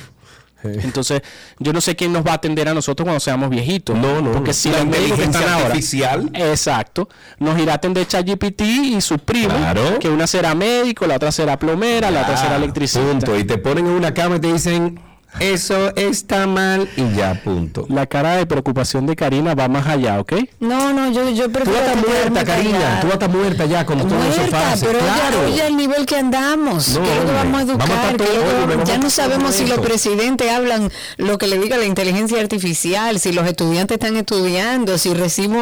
Sí. 0.61 0.69
Entonces, 0.83 1.21
yo 1.59 1.73
no 1.73 1.81
sé 1.81 1.95
quién 1.95 2.11
nos 2.13 2.25
va 2.25 2.31
a 2.31 2.35
atender 2.35 2.67
a 2.69 2.73
nosotros 2.73 3.05
cuando 3.05 3.19
seamos 3.19 3.49
viejitos. 3.49 3.97
No, 3.97 4.21
no. 4.21 4.31
Porque 4.31 4.53
si 4.53 4.69
La 4.69 4.77
los 4.79 4.87
médicos 4.87 5.17
que 5.17 5.23
están 5.23 5.41
inteligencia 5.41 5.53
ahora. 5.53 5.65
artificial. 5.67 6.29
Exacto. 6.33 7.09
Nos 7.39 7.59
irá 7.59 7.73
a 7.73 7.75
atender 7.75 8.07
ChatGPT 8.07 8.61
y 8.61 9.01
sus 9.01 9.19
primos. 9.21 9.57
Claro. 9.57 9.99
Que 9.99 10.09
una 10.09 10.27
será 10.27 10.55
médico, 10.55 11.05
la 11.07 11.15
otra 11.15 11.31
será 11.31 11.57
plomera, 11.59 12.11
la 12.11 12.21
otra 12.21 12.37
será 12.37 12.53
Ah, 12.53 12.57
electricista. 12.57 13.05
Punto. 13.09 13.37
Y 13.37 13.43
te 13.43 13.57
ponen 13.57 13.85
en 13.85 13.91
una 13.93 14.13
cama 14.13 14.37
y 14.37 14.39
te 14.39 14.51
dicen, 14.53 14.99
eso 15.39 15.93
está 15.95 16.47
mal 16.47 16.87
y 16.95 17.15
ya, 17.15 17.41
punto. 17.43 17.85
La 17.89 18.05
cara 18.07 18.35
de 18.37 18.45
preocupación 18.45 19.05
de 19.05 19.15
Karina 19.15 19.53
va 19.55 19.67
más 19.67 19.87
allá, 19.87 20.19
¿ok? 20.19 20.33
No, 20.59 20.93
no, 20.93 21.11
yo, 21.11 21.29
yo 21.29 21.45
Tú 21.45 21.51
prefiero. 21.51 21.79
vas 21.79 21.87
a 21.87 21.91
estar 21.93 22.05
quedarme 22.05 22.29
muerta, 22.31 22.45
Karina. 22.45 22.99
Tú 23.01 23.07
vas 23.07 23.11
a 23.11 23.13
estar 23.25 23.29
muerta 23.29 23.65
ya 23.65 23.85
cuando 23.85 24.05
todo 24.05 24.23
eso 24.23 24.37
Muerta, 24.39 24.73
pero 24.81 24.99
claro. 24.99 25.45
oye 25.47 25.67
el 25.67 25.77
nivel 25.77 26.05
que 26.05 26.15
andamos. 26.17 26.87
No, 26.89 27.03
¿Qué 27.03 27.11
es 27.11 27.17
lo 27.19 27.25
que 27.25 27.31
vamos 27.33 27.59
a 27.59 27.63
educar? 27.63 27.87
Vamos 27.89 27.95
a 28.05 28.11
estar 28.11 28.17
¿Qué 28.17 28.23
es 28.23 28.29
lo 28.29 28.35
todos- 28.35 28.43
que 28.43 28.49
oye, 28.55 28.59
vamos- 28.61 28.75
vamos 28.75 28.89
ya 28.89 28.97
no 28.97 29.09
sabemos 29.09 29.55
si 29.55 29.65
los 29.67 29.79
presidentes 29.79 30.51
hablan 30.51 30.91
lo 31.17 31.37
que 31.37 31.47
le 31.47 31.59
diga 31.59 31.77
la 31.77 31.85
inteligencia 31.85 32.39
artificial, 32.39 33.19
si 33.19 33.31
los 33.31 33.47
estudiantes 33.47 33.95
están 33.95 34.15
estudiando, 34.17 34.97
si 34.97 35.13
recibo 35.13 35.57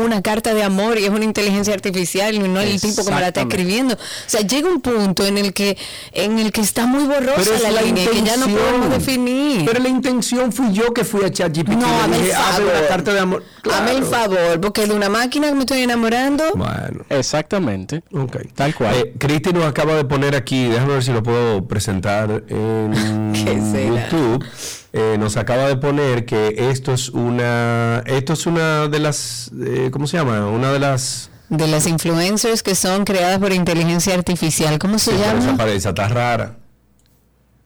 una 0.00 0.22
carta 0.22 0.54
de 0.54 0.62
amor 0.64 0.98
y 0.98 1.04
es 1.04 1.10
una 1.10 1.24
inteligencia 1.24 1.74
artificial 1.74 2.34
y 2.34 2.38
no 2.40 2.60
el 2.60 2.80
tipo 2.80 3.04
que 3.04 3.10
me 3.10 3.20
la 3.20 3.28
está 3.28 3.42
escribiendo. 3.42 3.94
O 3.94 3.98
sea, 4.26 4.40
llega 4.40 4.68
un 4.68 4.80
punto 4.80 5.24
en 5.26 5.38
el 5.38 5.52
que 5.52 5.76
en 6.12 6.38
el 6.38 6.52
que 6.52 6.60
está 6.60 6.86
muy 6.86 7.04
borrosa 7.04 7.34
Pero 7.36 7.54
es 7.56 7.62
la, 7.62 7.70
la 7.70 7.82
línea 7.82 8.08
que 8.10 8.22
ya 8.22 8.36
no 8.36 8.46
podemos 8.46 8.90
definir. 8.90 9.17
Pero 9.66 9.80
la 9.80 9.88
intención 9.88 10.52
fui 10.52 10.72
yo 10.72 10.92
que 10.94 11.04
fui 11.04 11.24
a 11.24 11.30
ChatGPT 11.30 11.68
No, 11.76 11.86
hazme 11.86 12.16
el 12.16 12.22
dije, 12.22 12.34
"Hazme 12.34 12.52
favor. 12.64 12.72
una 12.78 12.88
carta 12.88 13.12
de 13.12 13.20
amor. 13.20 13.44
Hazme 13.72 13.90
el 13.92 14.04
favor, 14.04 14.60
porque 14.60 14.86
de 14.86 14.94
una 14.94 15.08
máquina 15.08 15.48
que 15.48 15.54
me 15.54 15.60
estoy 15.60 15.82
enamorando. 15.82 16.44
Bueno. 16.54 17.04
Exactamente. 17.08 18.02
Ok. 18.12 18.36
Tal 18.54 18.74
cual. 18.74 18.94
Eh, 18.94 19.14
Cristi 19.18 19.52
nos 19.52 19.64
acaba 19.64 19.94
de 19.94 20.04
poner 20.04 20.34
aquí, 20.34 20.66
déjame 20.68 20.94
ver 20.94 21.02
si 21.04 21.12
lo 21.12 21.22
puedo 21.22 21.66
presentar 21.66 22.44
en. 22.48 23.34
YouTube. 23.88 24.44
Eh, 24.92 25.16
nos 25.18 25.36
acaba 25.36 25.68
de 25.68 25.76
poner 25.76 26.24
que 26.24 26.54
esto 26.70 26.92
es 26.94 27.10
una, 27.10 28.02
esto 28.06 28.32
es 28.32 28.46
una 28.46 28.88
de 28.88 28.98
las, 28.98 29.50
eh, 29.64 29.90
¿cómo 29.92 30.06
se 30.06 30.16
llama? 30.16 30.46
Una 30.48 30.72
de 30.72 30.78
las. 30.78 31.30
De 31.50 31.66
las 31.66 31.86
influencers 31.86 32.62
que 32.62 32.74
son 32.74 33.04
creadas 33.04 33.38
por 33.38 33.52
inteligencia 33.52 34.14
artificial. 34.14 34.78
¿Cómo 34.78 34.98
se 34.98 35.12
Sí, 35.12 35.16
pero 35.18 35.38
esa 35.38 35.46
llama? 35.46 35.56
parece, 35.58 35.88
está 35.88 36.08
rara. 36.08 36.56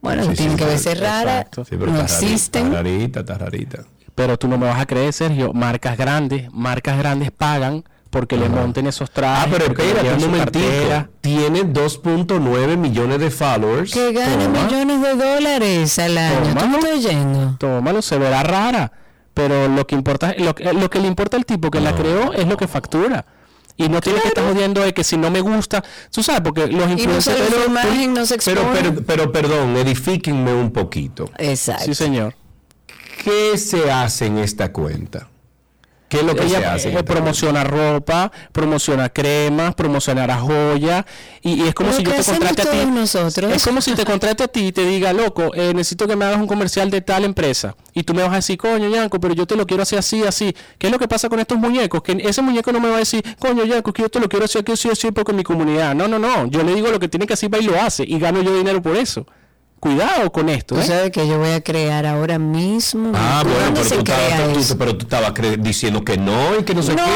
Bueno, 0.02 0.24
Sí, 0.24 0.34
tienen 0.34 0.58
sí, 0.58 0.64
que 0.64 0.64
sí, 0.64 0.70
verse 0.88 0.94
rara. 0.96 1.46
Sí, 1.54 1.62
pero 1.70 1.86
no 1.86 2.00
existen. 2.02 2.64
Está 2.66 2.76
rarita, 2.76 3.20
está 3.20 3.38
rarita. 3.38 3.78
Pero 4.14 4.36
tú 4.38 4.46
no 4.48 4.58
me 4.58 4.66
vas 4.66 4.78
a 4.80 4.84
creer, 4.86 5.12
Sergio. 5.14 5.52
Marcas 5.54 5.96
grandes, 5.96 6.52
marcas 6.52 6.98
grandes 6.98 7.30
pagan 7.30 7.84
porque 8.10 8.36
le 8.36 8.48
monten 8.50 8.86
esos 8.86 9.10
trajes. 9.10 9.44
Ah, 9.46 9.48
pero 9.50 9.64
espérate 9.66 10.12
un 10.24 10.30
momentito. 10.30 11.08
Tiene 11.22 11.62
2.9 11.64 12.76
millones 12.76 13.18
de 13.20 13.30
followers. 13.30 13.90
Que 13.92 14.12
gana 14.12 14.44
Toma. 14.44 14.64
millones 14.64 15.00
de 15.02 15.14
dólares 15.14 15.98
al 15.98 16.18
año. 16.18 16.54
Toma. 16.58 16.78
¿Tú 16.80 16.86
oyendo? 16.94 17.56
Tómalo, 17.58 18.02
se 18.02 18.18
verá 18.18 18.42
rara. 18.42 18.92
Pero 19.32 19.66
lo 19.68 19.86
que 19.86 19.94
importa, 19.94 20.34
lo, 20.36 20.54
que- 20.54 20.72
lo 20.74 20.90
que 20.90 20.98
le 21.00 21.06
importa 21.08 21.38
al 21.38 21.46
tipo 21.46 21.70
que 21.70 21.80
la 21.80 21.94
creó 21.94 22.34
es 22.34 22.46
lo 22.46 22.58
que 22.58 22.66
factura. 22.68 23.24
Y 23.76 23.88
no 23.88 24.00
tiene 24.00 24.20
que 24.20 24.28
estar 24.28 24.44
jodiendo 24.44 24.82
de 24.82 24.92
que 24.92 25.02
si 25.02 25.16
no 25.16 25.30
me 25.30 25.40
gusta, 25.40 25.82
tú 26.10 26.22
sabes, 26.22 26.42
porque 26.42 26.66
los 26.66 26.72
Y 26.72 26.76
no 26.76 26.90
influencers... 26.92 27.66
imagen, 27.66 28.14
no 28.14 28.26
se 28.26 28.38
Pero, 28.38 28.70
pero, 28.72 28.94
pero 29.02 29.32
perdón, 29.32 29.76
edifíquenme 29.76 30.52
un 30.52 30.70
poquito. 30.70 31.30
Exacto. 31.38 31.84
Sí, 31.86 31.94
señor. 31.94 32.34
¿Qué 33.24 33.56
se 33.56 33.90
hace 33.90 34.26
en 34.26 34.38
esta 34.38 34.72
cuenta? 34.72 35.28
¿Qué 36.12 36.18
es 36.18 36.24
lo 36.24 36.34
que 36.34 36.44
Ella 36.44 36.74
hace? 36.74 36.88
eh, 36.88 36.90
esta 36.90 37.04
promociona 37.04 37.64
ropa, 37.64 38.30
promociona 38.52 39.08
cremas, 39.08 39.74
promocionará 39.74 40.36
joya 40.36 41.06
y, 41.40 41.62
y 41.62 41.68
es 41.68 41.74
como 41.74 41.90
si 41.90 42.02
yo 42.02 42.10
que 42.12 42.18
te 42.18 42.24
contrate 42.24 42.62
a 42.62 42.70
ti. 42.70 42.84
nosotros. 42.84 43.50
Es 43.50 43.64
como 43.64 43.80
si 43.80 43.94
te 43.94 44.04
contrate 44.04 44.42
a 44.44 44.48
ti 44.48 44.66
y 44.66 44.72
te 44.72 44.84
diga, 44.84 45.14
loco, 45.14 45.54
eh, 45.54 45.72
necesito 45.74 46.06
que 46.06 46.14
me 46.14 46.26
hagas 46.26 46.38
un 46.38 46.46
comercial 46.46 46.90
de 46.90 47.00
tal 47.00 47.24
empresa. 47.24 47.76
Y 47.94 48.02
tú 48.02 48.12
me 48.12 48.22
vas 48.22 48.32
a 48.32 48.36
decir, 48.36 48.58
coño, 48.58 48.90
Yanko, 48.90 49.20
pero 49.20 49.32
yo 49.32 49.46
te 49.46 49.56
lo 49.56 49.66
quiero 49.66 49.84
hacer 49.84 50.00
así, 50.00 50.22
así. 50.22 50.54
¿Qué 50.78 50.88
es 50.88 50.92
lo 50.92 50.98
que 50.98 51.08
pasa 51.08 51.30
con 51.30 51.40
estos 51.40 51.56
muñecos? 51.56 52.02
Que 52.02 52.12
ese 52.22 52.42
muñeco 52.42 52.72
no 52.72 52.80
me 52.80 52.90
va 52.90 52.96
a 52.96 52.98
decir, 52.98 53.24
coño, 53.38 53.64
Yanko, 53.64 53.94
que 53.94 54.02
yo 54.02 54.10
te 54.10 54.20
lo 54.20 54.28
quiero 54.28 54.44
hacer 54.44 54.60
aquí, 54.60 54.72
así, 54.72 54.90
así, 54.90 55.12
porque 55.12 55.32
mi 55.32 55.42
comunidad. 55.44 55.94
No, 55.94 56.08
no, 56.08 56.18
no. 56.18 56.46
Yo 56.46 56.62
le 56.62 56.74
digo 56.74 56.90
lo 56.90 56.98
que 57.00 57.08
tiene 57.08 57.26
que 57.26 57.32
hacer 57.32 57.50
y 57.58 57.64
lo 57.64 57.80
hace. 57.80 58.04
Y 58.06 58.18
gano 58.18 58.42
yo 58.42 58.54
dinero 58.54 58.82
por 58.82 58.96
eso. 58.96 59.26
Cuidado 59.82 60.30
con 60.30 60.48
esto. 60.48 60.76
Tú 60.76 60.80
¿eh? 60.80 60.84
sabes 60.84 61.10
que 61.10 61.26
yo 61.26 61.38
voy 61.40 61.50
a 61.50 61.60
crear 61.60 62.06
ahora 62.06 62.38
mismo. 62.38 63.10
Ah, 63.16 63.42
bueno, 63.42 63.58
¿Dónde 63.64 63.80
pero 63.80 63.88
se 63.88 63.94
tú, 63.96 64.12
estabas, 64.12 64.68
tú- 64.68 64.78
pero 64.78 64.96
tú 64.96 65.04
estabas 65.06 65.32
diciendo 65.58 66.04
que 66.04 66.16
no 66.16 66.56
y 66.60 66.62
que 66.62 66.72
no 66.72 66.84
sé 66.84 66.94
No, 66.94 67.04
qué. 67.04 67.12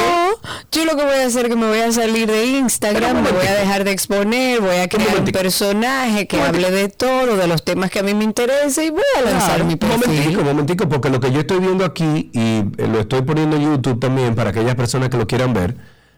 yo 0.72 0.84
lo 0.84 0.96
que 0.96 1.04
voy 1.04 1.14
a 1.14 1.26
hacer 1.26 1.44
es 1.44 1.50
que 1.50 1.54
me 1.54 1.68
voy 1.68 1.78
a 1.78 1.92
salir 1.92 2.26
de 2.28 2.44
Instagram, 2.44 3.18
un 3.18 3.22
me 3.22 3.30
voy 3.30 3.46
a 3.46 3.54
dejar 3.54 3.84
de 3.84 3.92
exponer, 3.92 4.60
voy 4.60 4.78
a 4.78 4.88
crear 4.88 5.16
un 5.20 5.26
personaje 5.26 6.26
que 6.26 6.38
Un 6.38 6.42
hable 6.42 6.72
de 6.72 6.88
todo, 6.88 7.36
de 7.36 7.46
los 7.46 7.62
temas 7.64 7.88
que 7.88 8.00
a 8.00 8.02
mí 8.02 8.14
me 8.14 8.24
interesa 8.24 8.82
y 8.82 8.90
voy 8.90 9.00
a 9.16 9.20
lanzar 9.22 9.48
Claro, 9.50 9.64
mi 9.66 9.74
un 9.74 9.78
perfil. 9.78 10.00
momentico, 10.08 10.40
un 10.40 10.46
momentico, 10.48 10.88
porque 10.88 11.08
lo 11.08 11.20
que 11.20 11.30
yo 11.30 11.38
estoy 11.42 11.60
viendo 11.60 11.84
aquí, 11.84 12.30
y 12.32 12.64
eh, 12.82 12.88
lo 12.92 12.98
estoy 12.98 13.22
poniendo 13.22 13.54
en 13.58 13.62
YouTube 13.62 14.00
también 14.00 14.34
para 14.34 14.50
aquellas 14.50 14.74
personas 14.74 15.08
que 15.08 15.16
lo 15.18 15.28
quieran 15.28 15.54
ver, 15.54 15.76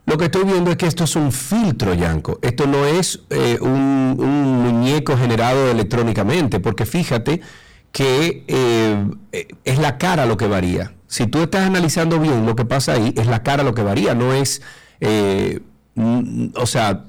lo 0.09 0.17
que 0.17 0.25
estoy 0.25 0.45
viendo 0.45 0.71
es 0.71 0.79
que 0.79 0.87
esto 0.87 1.05
es 1.05 1.17
un 1.17 1.31
filtro, 1.33 1.93
Yanko. 1.93 2.39
Esto 2.41 2.67
no 2.67 2.87
es 2.87 3.21
eh, 3.29 3.59
un, 3.61 4.17
un 4.19 4.63
muñeco 4.63 5.19
generado 5.19 5.71
electrónicamente, 5.71 6.61
porque 6.61 6.87
fíjate 6.87 7.43
que 7.93 8.45
eh, 8.49 9.07
eh, 9.33 9.49
es 9.65 9.79
la 9.79 9.99
cara 9.99 10.25
lo 10.25 10.39
que 10.39 10.47
varía. 10.47 10.95
Si 11.09 11.27
tú 11.27 11.43
estás 11.43 11.67
analizando 11.67 12.19
bien 12.19 12.47
lo 12.47 12.57
que 12.57 12.65
pasa 12.65 12.93
ahí, 12.93 13.13
es 13.17 13.27
la 13.27 13.43
cara 13.43 13.63
lo 13.63 13.75
que 13.75 13.83
varía, 13.83 14.15
no 14.15 14.33
es, 14.33 14.63
eh, 15.01 15.61
o 16.55 16.67
sea, 16.67 17.05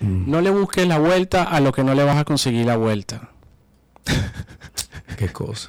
No 0.00 0.40
le 0.40 0.48
busques 0.48 0.86
la 0.86 0.98
vuelta 0.98 1.42
a 1.42 1.60
lo 1.60 1.72
que 1.72 1.84
no 1.84 1.94
le 1.94 2.04
vas 2.04 2.16
a 2.16 2.24
conseguir 2.24 2.64
la 2.64 2.76
vuelta. 2.76 3.30
qué 5.18 5.28
cosa. 5.28 5.68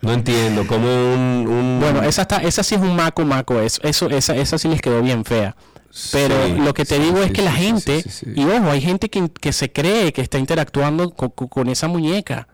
No 0.00 0.12
entiendo, 0.12 0.66
como 0.66 0.86
un... 0.86 1.46
un- 1.48 1.78
Bueno, 1.80 2.02
esa 2.02 2.22
está, 2.22 2.36
esa 2.38 2.62
sí 2.62 2.74
es 2.76 2.80
un 2.80 2.94
maco 2.94 3.24
maco, 3.24 3.60
eso, 3.60 3.80
eso, 3.82 4.08
esa, 4.10 4.36
esa 4.36 4.56
sí 4.58 4.68
les 4.68 4.80
quedó 4.80 5.02
bien 5.02 5.24
fea. 5.24 5.56
Pero 6.12 6.34
Sí, 6.46 6.52
lo 6.60 6.74
que 6.74 6.84
te 6.84 6.96
sí, 6.96 7.02
digo 7.02 7.18
es 7.18 7.28
sí, 7.28 7.32
que 7.32 7.42
la 7.42 7.52
gente, 7.52 8.04
y 8.36 8.44
ojo, 8.44 8.70
hay 8.70 8.80
gente 8.80 9.08
que, 9.08 9.28
que 9.28 9.52
se 9.52 9.72
cree 9.72 10.12
que 10.12 10.20
está 10.22 10.38
interactuando 10.38 11.10
co- 11.10 11.30
co- 11.30 11.48
con, 11.48 11.68
esa 11.68 11.88
muñeca. 11.88 12.46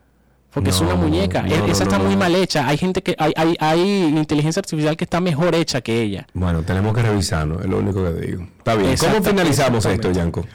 Porque 0.52 0.70
es 0.70 0.80
una 0.80 0.94
muñeca. 0.94 1.42
no, 1.42 1.56
no, 1.56 1.66
esa 1.66 1.82
está 1.82 1.98
muy 1.98 2.16
mal 2.16 2.32
hecha. 2.36 2.66
Hay 2.68 2.78
gente 2.78 3.02
que, 3.02 3.16
hay, 3.18 3.32
hay, 3.36 3.56
hay 3.58 3.80
inteligencia 4.16 4.60
artificial 4.60 4.96
que 4.96 5.02
está 5.02 5.20
mejor 5.20 5.54
hecha 5.56 5.80
que 5.80 6.00
ella. 6.00 6.28
Bueno, 6.32 6.62
tenemos 6.62 6.94
que 6.94 7.02
revisarlo, 7.02 7.60
es 7.60 7.66
lo 7.66 7.78
único 7.78 8.04
que 8.04 8.12
digo. 8.26 8.46
Está 8.58 8.76
bien. 8.76 8.96
¿Cómo 8.96 9.20
finalizamos 9.22 9.84
esto. 9.84 10.12
Yanko? 10.12 10.46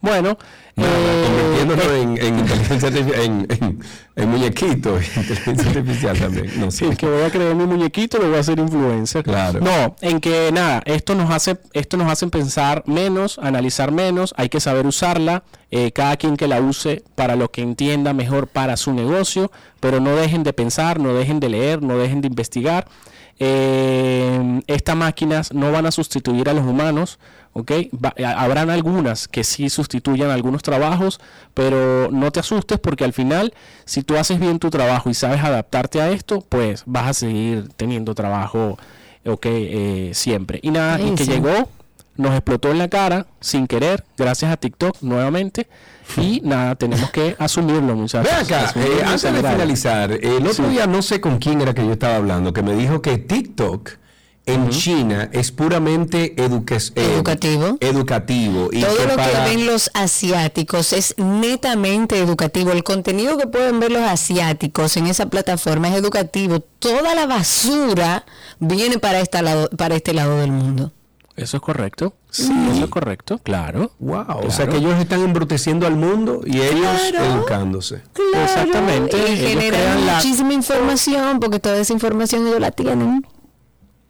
Bueno, 0.00 0.36
convirtiéndonos 0.80 1.84
en, 1.86 2.26
en 2.26 2.38
inteligencia 2.38 2.88
artificial, 2.88 3.20
en, 3.20 3.46
en, 3.50 3.80
en 4.16 4.28
muñequito, 4.28 4.98
inteligencia 5.16 5.70
artificial 5.70 6.18
también. 6.18 6.60
No 6.60 6.70
sé. 6.70 6.88
Sí, 6.90 6.96
que 6.96 7.06
voy 7.06 7.22
a 7.22 7.30
crear 7.30 7.54
mi 7.54 7.66
muñequito, 7.66 8.18
lo 8.18 8.28
voy 8.28 8.36
a 8.36 8.40
hacer 8.40 8.58
influencer. 8.58 9.24
Claro. 9.24 9.60
No, 9.60 9.96
en 10.00 10.20
que 10.20 10.50
nada, 10.52 10.82
esto 10.84 11.14
nos 11.14 11.30
hace, 11.30 11.58
esto 11.72 11.96
nos 11.96 12.10
hace 12.10 12.26
pensar 12.28 12.82
menos, 12.86 13.38
analizar 13.42 13.92
menos, 13.92 14.34
hay 14.36 14.48
que 14.48 14.60
saber 14.60 14.86
usarla, 14.86 15.44
eh, 15.70 15.92
cada 15.92 16.16
quien 16.16 16.36
que 16.36 16.48
la 16.48 16.60
use 16.60 17.04
para 17.14 17.36
lo 17.36 17.50
que 17.50 17.62
entienda 17.62 18.12
mejor 18.12 18.48
para 18.48 18.76
su 18.76 18.92
negocio, 18.92 19.50
pero 19.78 20.00
no 20.00 20.16
dejen 20.16 20.42
de 20.42 20.52
pensar, 20.52 20.98
no 20.98 21.14
dejen 21.14 21.40
de 21.40 21.48
leer, 21.48 21.82
no 21.82 21.96
dejen 21.96 22.20
de 22.20 22.28
investigar. 22.28 22.88
Eh, 23.42 24.60
estas 24.66 24.96
máquinas 24.96 25.54
no 25.54 25.72
van 25.72 25.86
a 25.86 25.90
sustituir 25.90 26.50
a 26.50 26.52
los 26.52 26.66
humanos, 26.66 27.18
¿ok? 27.52 27.72
Va- 28.04 28.14
a- 28.24 28.42
habrán 28.44 28.70
algunas 28.70 29.28
que 29.28 29.44
sí 29.44 29.68
sustituyan 29.70 30.30
algunos 30.30 30.62
trabajos, 30.62 31.20
pero 31.54 32.08
no 32.10 32.30
te 32.30 32.40
asustes 32.40 32.78
porque 32.78 33.04
al 33.04 33.12
final, 33.12 33.52
si 33.84 34.02
tú 34.02 34.16
haces 34.16 34.38
bien 34.38 34.58
tu 34.58 34.70
trabajo 34.70 35.10
y 35.10 35.14
sabes 35.14 35.42
adaptarte 35.42 36.00
a 36.00 36.10
esto, 36.10 36.44
pues 36.48 36.82
vas 36.86 37.06
a 37.08 37.14
seguir 37.14 37.68
teniendo 37.76 38.14
trabajo 38.14 38.78
ok, 39.26 39.46
eh, 39.46 40.10
siempre. 40.14 40.60
Y 40.62 40.70
nada, 40.70 40.98
y 41.00 41.14
que 41.14 41.24
llegó, 41.26 41.68
nos 42.16 42.32
explotó 42.32 42.70
en 42.70 42.78
la 42.78 42.88
cara 42.88 43.26
sin 43.40 43.66
querer, 43.66 44.04
gracias 44.16 44.50
a 44.52 44.56
TikTok 44.56 44.96
nuevamente. 45.02 45.66
Y 46.16 46.40
nada, 46.42 46.74
tenemos 46.74 47.10
que 47.12 47.36
asumirlo, 47.38 47.94
muchachos. 47.94 48.32
Ve 48.32 48.54
acá, 48.56 48.72
eh, 48.76 49.02
antes 49.04 49.22
de 49.22 49.42
finalizar, 49.52 50.10
el 50.12 50.44
otro 50.46 50.68
día 50.68 50.86
no 50.88 51.02
sé 51.02 51.20
con 51.20 51.38
quién 51.38 51.60
era 51.60 51.72
que 51.72 51.84
yo 51.84 51.92
estaba 51.92 52.16
hablando, 52.16 52.52
que 52.52 52.62
me 52.62 52.74
dijo 52.74 53.00
que 53.00 53.16
TikTok 53.18 53.90
en 54.52 54.68
China 54.70 55.28
es 55.32 55.52
puramente 55.52 56.34
eh, 56.36 56.50
educativo. 56.96 57.76
educativo 57.80 58.68
y 58.72 58.80
Todo 58.80 59.06
lo 59.06 59.16
que 59.16 59.40
ven 59.44 59.66
los 59.66 59.90
asiáticos 59.94 60.92
es 60.92 61.14
netamente 61.18 62.18
educativo. 62.18 62.72
El 62.72 62.84
contenido 62.84 63.36
que 63.36 63.46
pueden 63.46 63.80
ver 63.80 63.92
los 63.92 64.02
asiáticos 64.02 64.96
en 64.96 65.06
esa 65.06 65.26
plataforma 65.26 65.88
es 65.88 65.94
educativo. 65.94 66.60
Toda 66.78 67.14
la 67.14 67.26
basura 67.26 68.24
viene 68.58 68.98
para, 68.98 69.20
esta 69.20 69.42
lado, 69.42 69.68
para 69.70 69.94
este 69.96 70.12
lado 70.14 70.38
del 70.38 70.52
mundo. 70.52 70.92
Eso 71.36 71.56
es 71.56 71.62
correcto. 71.62 72.14
Sí, 72.28 72.52
eso 72.70 72.84
es 72.84 72.90
correcto, 72.90 73.38
claro. 73.38 73.92
Wow, 73.98 74.46
o 74.46 74.50
sea 74.50 74.68
que 74.68 74.76
ellos 74.76 74.98
están 75.00 75.20
embruteciendo 75.22 75.86
al 75.86 75.96
mundo 75.96 76.42
y 76.44 76.60
ellos 76.60 77.12
educándose. 77.18 78.02
Claro. 78.12 78.44
Exactamente. 78.44 79.16
Y 79.32 79.36
generan 79.36 80.04
muchísima 80.04 80.52
información 80.52 81.40
porque 81.40 81.58
toda 81.58 81.78
esa 81.78 81.92
información 81.92 82.46
ellos 82.46 82.60
la 82.60 82.70
tienen. 82.70 83.24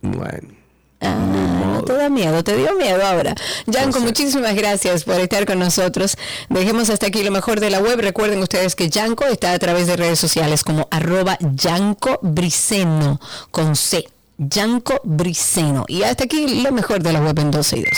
Bueno. 0.03 0.61
Ah, 1.03 1.15
no 1.15 1.83
te 1.83 1.95
da 1.95 2.11
miedo, 2.11 2.45
te 2.45 2.55
dio 2.57 2.75
miedo 2.75 3.03
ahora. 3.05 3.35
Yanko, 3.67 4.01
muchísimas 4.01 4.55
gracias 4.55 5.05
por 5.05 5.19
estar 5.19 5.47
con 5.47 5.59
nosotros. 5.59 6.17
Dejemos 6.51 6.91
hasta 6.91 7.07
aquí 7.07 7.23
lo 7.23 7.31
mejor 7.31 7.59
de 7.59 7.71
la 7.71 7.81
web. 7.81 8.01
Recuerden 8.01 8.41
ustedes 8.41 8.77
que 8.77 8.91
Yanko 8.91 9.25
está 9.25 9.53
a 9.53 9.59
través 9.59 9.87
de 9.87 9.97
redes 9.97 10.19
sociales 10.19 10.63
como 10.63 10.89
arroba 10.91 11.39
Yanko 11.41 12.19
Briceno 12.21 13.19
con 13.51 13.77
C. 13.77 14.07
Yanko 14.37 15.01
Briceno. 15.05 15.85
Y 15.89 16.03
hasta 16.03 16.25
aquí 16.25 16.63
lo 16.63 16.71
mejor 16.73 17.03
de 17.03 17.13
la 17.13 17.21
web 17.21 17.39
en 17.39 17.51
12 17.51 17.79
y 17.79 17.83
2. 17.83 17.91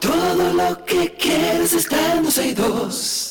Todo 0.00 0.52
lo 0.52 0.84
que 0.84 1.14
quieres 1.14 1.72
está 1.72 2.16
en 2.16 2.24
12 2.24 2.46
y 2.48 2.52
2. 2.54 3.29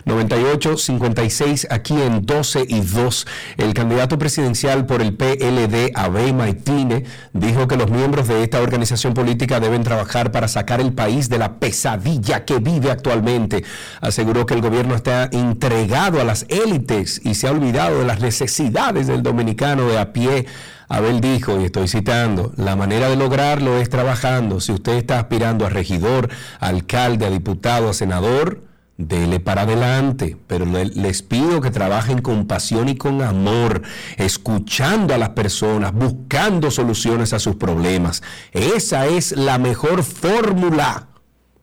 829-236-9856, 0.06 1.68
aquí 1.70 2.01
en 2.01 2.26
12 2.26 2.66
y 2.66 2.80
2. 2.80 3.28
El 3.58 3.74
candidato 3.74 4.18
presidencial 4.18 4.86
por 4.86 5.01
el 5.01 5.18
PLD, 5.18 5.91
Abey 5.95 6.32
Maitine, 6.32 7.04
dijo 7.34 7.68
que 7.68 7.76
los 7.76 7.91
miembros 7.91 8.30
de 8.30 8.41
esta 8.41 8.62
organización 8.62 9.14
política 9.14 9.60
deben 9.60 9.84
trabajar 9.84 10.32
para 10.32 10.47
sacar 10.47 10.80
el 10.80 10.93
país 10.93 11.28
de 11.28 11.39
la 11.39 11.60
pesadilla 11.60 12.45
que 12.45 12.60
vive 12.60 12.89
actualmente. 12.89 13.66
Aseguró 13.99 14.45
que 14.45 14.54
el 14.54 14.62
gobierno 14.62 14.95
está 14.95 15.28
entregado 15.30 16.22
a 16.22 16.24
las 16.24 16.45
élites 16.47 17.20
y 17.26 17.36
se 17.36 17.49
ha 17.49 17.51
olvidado 17.51 17.99
de 17.99 18.06
las 18.06 18.22
necesidades 18.22 19.08
del 19.08 19.24
dominicano 19.24 19.88
de 19.88 19.99
a 19.99 20.14
pie 20.14 20.45
Abel 20.93 21.21
dijo, 21.21 21.59
y 21.59 21.65
estoy 21.65 21.87
citando, 21.87 22.53
la 22.55 22.75
manera 22.75 23.09
de 23.09 23.15
lograrlo 23.15 23.79
es 23.79 23.89
trabajando. 23.89 24.59
Si 24.59 24.71
usted 24.71 24.93
está 24.93 25.17
aspirando 25.17 25.65
a 25.65 25.69
regidor, 25.69 26.29
alcalde, 26.59 27.25
a 27.25 27.31
diputado, 27.31 27.89
a 27.89 27.95
senador, 27.95 28.61
dele 28.95 29.39
para 29.39 29.63
adelante, 29.63 30.37
pero 30.45 30.67
les 30.67 31.23
pido 31.23 31.61
que 31.61 31.71
trabajen 31.71 32.21
con 32.21 32.45
pasión 32.45 32.89
y 32.89 32.95
con 32.95 33.23
amor, 33.23 33.81
escuchando 34.17 35.15
a 35.15 35.17
las 35.17 35.29
personas, 35.29 35.93
buscando 35.93 36.69
soluciones 36.69 37.33
a 37.33 37.39
sus 37.39 37.55
problemas. 37.55 38.21
Esa 38.51 39.07
es 39.07 39.31
la 39.31 39.57
mejor 39.57 40.03
fórmula 40.03 41.07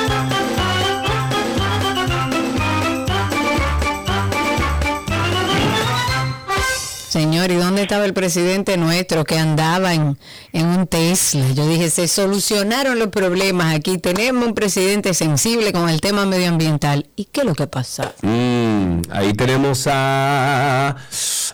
Señor, 7.10 7.49
¿y 7.49 7.56
dónde 7.56 7.81
estaba 7.81 8.06
el 8.06 8.14
presidente 8.14 8.77
nuestro 8.77 9.23
que 9.23 9.40
andaba 9.40 9.95
en, 9.95 10.15
un 10.53 10.86
Tesla? 10.86 11.44
Yo 11.56 11.68
dije, 11.68 11.90
se 11.90 12.07
solucionaron 12.07 12.99
los 12.99 13.07
problemas 13.07 13.73
aquí. 13.73 13.98
Tenemos 13.98 14.45
un 14.45 14.53
presidente 14.53 15.15
sensible 15.15 15.73
con 15.73 15.90
el 15.90 16.02
tema 16.02 16.27
medioambiental. 16.27 17.07
¿Y 17.15 17.26
qué 17.26 17.41
es 17.41 17.48
lo 17.48 17.56
que 17.56 17.65
pasa? 17.65 18.14
Mm, 18.22 19.02
ahí 19.10 19.34
tenemos 19.34 19.88
a 19.91 20.98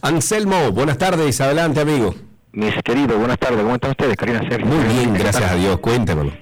Anselmo. 0.01 0.73
Buenas 0.73 0.97
tardes, 0.97 1.39
adelante, 1.39 1.79
amigo. 1.79 2.13
Mis 2.51 2.73
queridos, 2.83 3.17
buenas 3.17 3.39
tardes. 3.39 3.61
¿Cómo 3.61 3.75
están 3.75 3.91
ustedes, 3.91 4.17
Karina 4.17 4.41
Sergio? 4.49 4.65
Muy 4.65 4.83
bien, 4.93 5.13
gracias 5.13 5.49
a 5.49 5.55
Dios. 5.55 5.79
Cuéntamelo. 5.79 6.33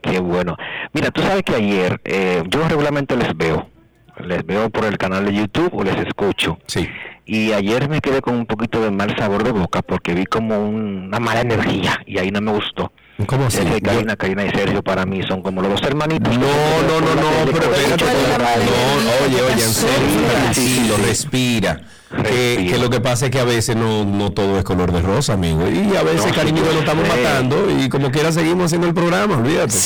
Qué 0.00 0.20
bueno. 0.20 0.56
Mira, 0.92 1.10
tú 1.10 1.20
sabes 1.20 1.42
que 1.42 1.56
ayer 1.56 2.00
eh, 2.04 2.44
yo 2.48 2.68
regularmente 2.68 3.16
les 3.16 3.36
veo. 3.36 3.68
Les 4.24 4.46
veo 4.46 4.70
por 4.70 4.84
el 4.84 4.98
canal 4.98 5.24
de 5.24 5.34
YouTube 5.34 5.70
o 5.74 5.82
les 5.82 5.96
escucho. 6.06 6.58
Sí. 6.68 6.88
Y 7.24 7.52
ayer 7.52 7.88
me 7.88 8.00
quedé 8.00 8.20
con 8.20 8.34
un 8.34 8.46
poquito 8.46 8.80
de 8.80 8.90
mal 8.90 9.14
sabor 9.16 9.44
de 9.44 9.52
boca 9.52 9.82
porque 9.82 10.12
vi 10.12 10.24
como 10.26 10.68
una 10.68 11.20
mala 11.20 11.40
energía 11.42 12.00
y 12.04 12.18
ahí 12.18 12.30
no 12.30 12.40
me 12.40 12.52
gustó. 12.52 12.92
¿Cómo 13.26 13.46
así? 13.46 13.58
Karina, 13.80 14.16
Karina 14.16 14.44
y 14.44 14.50
Sergio 14.50 14.82
para 14.82 15.06
mí 15.06 15.22
son 15.22 15.42
como 15.42 15.62
los 15.62 15.70
dos 15.70 15.82
hermanitos. 15.82 16.36
No, 16.36 16.82
no, 16.88 17.00
no, 17.00 17.14
no, 17.14 17.52
pero. 17.52 17.66
No, 17.68 19.26
oye, 19.26 19.42
oye, 19.42 19.62
en 19.62 19.72
serio, 19.72 20.96
respira. 21.06 21.80
Que, 22.24 22.68
que, 22.70 22.78
lo 22.78 22.90
que 22.90 23.00
pasa 23.00 23.26
es 23.26 23.30
que 23.30 23.40
a 23.40 23.44
veces 23.44 23.74
no, 23.74 24.04
no 24.04 24.32
todo 24.32 24.58
es 24.58 24.64
color 24.64 24.92
de 24.92 25.00
rosa, 25.00 25.32
amigo. 25.32 25.62
Y 25.68 25.96
a 25.96 26.02
veces, 26.02 26.32
cariño, 26.32 26.62
lo 26.62 26.80
estamos 26.80 27.06
matando 27.08 27.70
y 27.70 27.88
como 27.88 28.10
quiera 28.10 28.30
seguimos 28.32 28.66
haciendo 28.66 28.86
el 28.86 28.94
programa, 28.94 29.38
olvídate. 29.38 29.76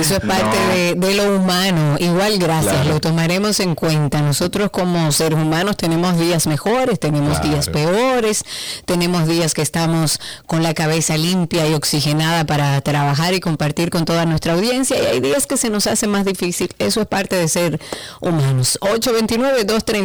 Eso 0.00 0.14
es 0.14 0.20
parte 0.20 0.94
de, 0.94 1.14
lo 1.14 1.36
humano. 1.36 1.96
Igual, 1.98 2.38
gracias, 2.38 2.86
lo 2.86 3.00
tomaremos 3.00 3.58
en 3.60 3.74
cuenta. 3.74 4.20
Nosotros 4.22 4.70
como 4.70 5.10
seres 5.12 5.38
humanos 5.38 5.76
tenemos 5.76 6.18
días 6.18 6.46
mejores, 6.46 7.00
tenemos 7.00 7.42
días 7.42 7.68
peores, 7.68 8.44
tenemos 8.84 9.26
días 9.26 9.54
que 9.54 9.62
estamos 9.62 10.20
con 10.46 10.62
la 10.62 10.74
cabeza 10.74 11.16
limpia 11.16 11.68
y 11.68 11.74
oxigenada 11.74 12.44
para 12.44 12.80
trabajar 12.80 13.34
y 13.34 13.40
compartir 13.40 13.90
con 13.90 14.04
toda 14.04 14.24
nuestra 14.24 14.54
audiencia 14.54 14.96
y 15.02 15.06
hay 15.06 15.20
días 15.20 15.46
que 15.46 15.56
se 15.56 15.70
nos 15.70 15.86
hace 15.86 16.06
más 16.06 16.24
difícil. 16.24 16.72
Eso 16.78 17.00
es 17.00 17.06
parte 17.06 17.36
de 17.36 17.48
ser 17.48 17.80
humanos. 18.20 18.78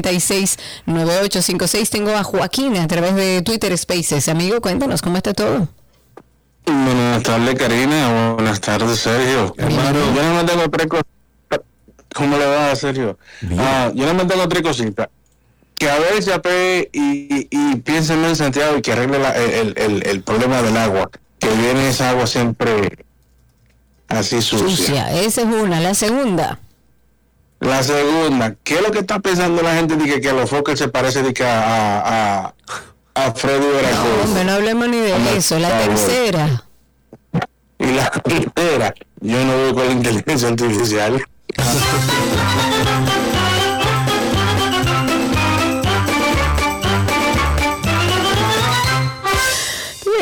829-236-9856. 0.02 1.90
Tengo 1.90 2.16
a 2.16 2.24
Joaquín 2.24 2.78
a 2.78 2.88
través 2.88 3.16
de 3.16 3.42
Twitter 3.42 3.78
Spaces. 3.78 4.28
Amigo, 4.30 4.62
cuéntanos 4.62 5.02
cómo 5.02 5.18
está 5.18 5.34
todo. 5.34 5.68
Buenas 6.66 7.24
tardes, 7.24 7.56
Karina. 7.56 8.34
Buenas 8.34 8.62
tardes, 8.62 9.00
Sergio. 9.00 9.54
Hermano, 9.58 10.00
yo 10.16 10.24
no 10.24 10.36
me 10.36 10.44
tengo 10.44 10.70
tres 10.70 10.88
cositas. 10.88 11.10
¿Cómo 12.14 12.38
le 12.38 12.46
va, 12.46 12.76
Sergio? 12.76 13.18
Ah, 13.58 13.92
yo 13.94 14.06
no 14.06 14.14
me 14.14 14.26
tengo 14.26 14.48
tres 14.48 14.62
cositas. 14.64 15.10
Que 15.78 15.90
a 15.90 15.98
ver 16.00 16.34
AP 16.34 16.48
y, 16.94 17.48
y 17.50 17.76
piénsenme 17.78 18.30
en 18.30 18.36
Santiago 18.36 18.78
y 18.78 18.82
que 18.82 18.94
arregle 18.94 19.18
el, 19.60 19.74
el, 19.78 20.08
el, 20.08 20.22
problema 20.22 20.62
del 20.62 20.78
agua. 20.78 21.10
Que 21.40 21.50
viene 21.50 21.90
esa 21.90 22.12
agua 22.12 22.28
siempre 22.28 23.06
así 24.08 24.42
sucia. 24.42 24.70
Sucia, 24.70 25.22
esa 25.22 25.42
es 25.42 25.48
una. 25.48 25.82
La 25.82 25.94
segunda. 25.94 26.60
La 27.64 27.82
segunda, 27.82 28.56
¿qué 28.64 28.76
es 28.76 28.82
lo 28.82 28.92
que 28.92 29.00
está 29.00 29.20
pensando 29.20 29.62
la 29.62 29.76
gente 29.76 29.96
de 29.96 30.06
que, 30.06 30.22
que 30.22 30.30
a 30.30 30.34
los 30.34 30.50
Fokker 30.50 30.78
se 30.78 30.90
parece 30.90 31.24
de 31.24 31.34
que 31.34 31.44
a, 31.46 32.46
a 32.48 32.54
a 33.16 33.32
Freddy 33.32 33.66
Veracruz. 33.68 34.30
No, 34.36 34.44
no 34.44 34.52
hablemos 34.54 34.88
ni 34.90 34.98
de 34.98 35.38
eso. 35.38 35.60
La 35.60 35.70
tercera. 35.80 36.64
Y 37.80 37.86
la 37.86 38.10
tercera, 38.10 38.94
yo 39.20 39.46
no 39.46 39.58
veo 39.58 39.74
con 39.76 39.86
la 39.86 39.92
inteligencia 39.92 40.48
artificial. 40.48 41.24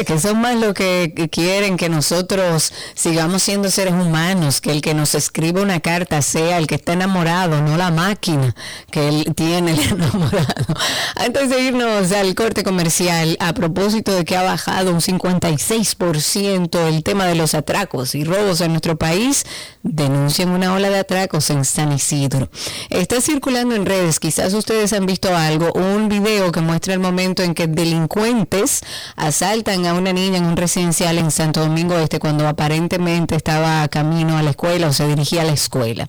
que 0.06 0.20
son 0.20 0.40
más 0.42 0.56
lo 0.56 0.74
que 0.74 1.30
quieren 1.32 1.78
que 1.78 1.90
nosotros 1.90 2.74
sigamos 2.94 3.44
siendo 3.44 3.70
seres 3.70 3.94
humanos, 3.94 4.62
que 4.62 4.72
el 4.72 4.82
que 4.82 4.94
nos 4.94 5.16
escriba 5.16 5.62
una 5.62 5.80
carta 5.80 6.22
sea 6.22 6.58
el 6.58 6.68
que 6.68 6.76
está 6.76 6.94
enamorado, 6.94 7.62
no 7.62 7.78
la 7.78 7.92
máquina 7.92 8.56
que 8.92 9.08
él 9.08 9.34
tiene 9.36 9.72
el 9.72 9.80
enamorado. 9.92 10.76
Antes 11.16 11.50
de 11.50 11.62
irnos 11.62 12.12
al 12.12 12.34
corte 12.36 12.64
comercial, 12.64 13.38
a 13.40 13.54
propósito 13.54 14.14
de 14.14 14.26
que 14.26 14.38
ha 14.38 14.44
bajado 14.44 14.92
un 14.92 15.02
56% 15.02 16.88
el 16.88 17.04
tema 17.04 17.26
de 17.26 17.36
los 17.36 17.56
atracos 17.56 18.16
y 18.16 18.24
robos 18.24 18.62
en 18.62 18.72
nuestro 18.72 18.98
país, 18.98 19.46
denuncian 19.84 20.50
una 20.50 20.74
ola 20.74 20.90
de 20.90 21.00
atracos 21.00 21.50
en 21.50 21.66
San 21.66 21.92
Isidro. 21.92 22.50
Está 22.90 23.22
circulando 23.22 23.76
en 23.76 23.86
redes, 23.86 24.20
quizás 24.20 24.54
ustedes 24.54 24.94
han 24.94 25.06
visto 25.06 25.36
algo, 25.36 25.72
un 25.74 26.10
video 26.10 26.52
que 26.52 26.62
muestra 26.62 26.94
el 26.94 27.00
momento 27.00 27.44
en 27.44 27.54
que 27.54 27.68
delincuentes 27.68 28.82
asaltan 29.16 29.86
a 29.86 29.91
una 29.94 30.14
niña 30.14 30.38
en 30.38 30.46
un 30.46 30.58
residencial 30.58 31.18
en 31.18 31.32
Santo 31.32 31.62
Domingo 31.62 31.98
Este 31.98 32.20
cuando 32.20 32.48
aparentemente 32.48 33.36
estaba 33.36 33.88
camino 33.88 34.38
a 34.38 34.44
la 34.44 34.52
escuela 34.52 34.88
o 34.88 34.94
se 34.94 35.08
dirigía 35.08 35.42
a 35.42 35.46
la 35.46 35.54
escuela. 35.54 36.08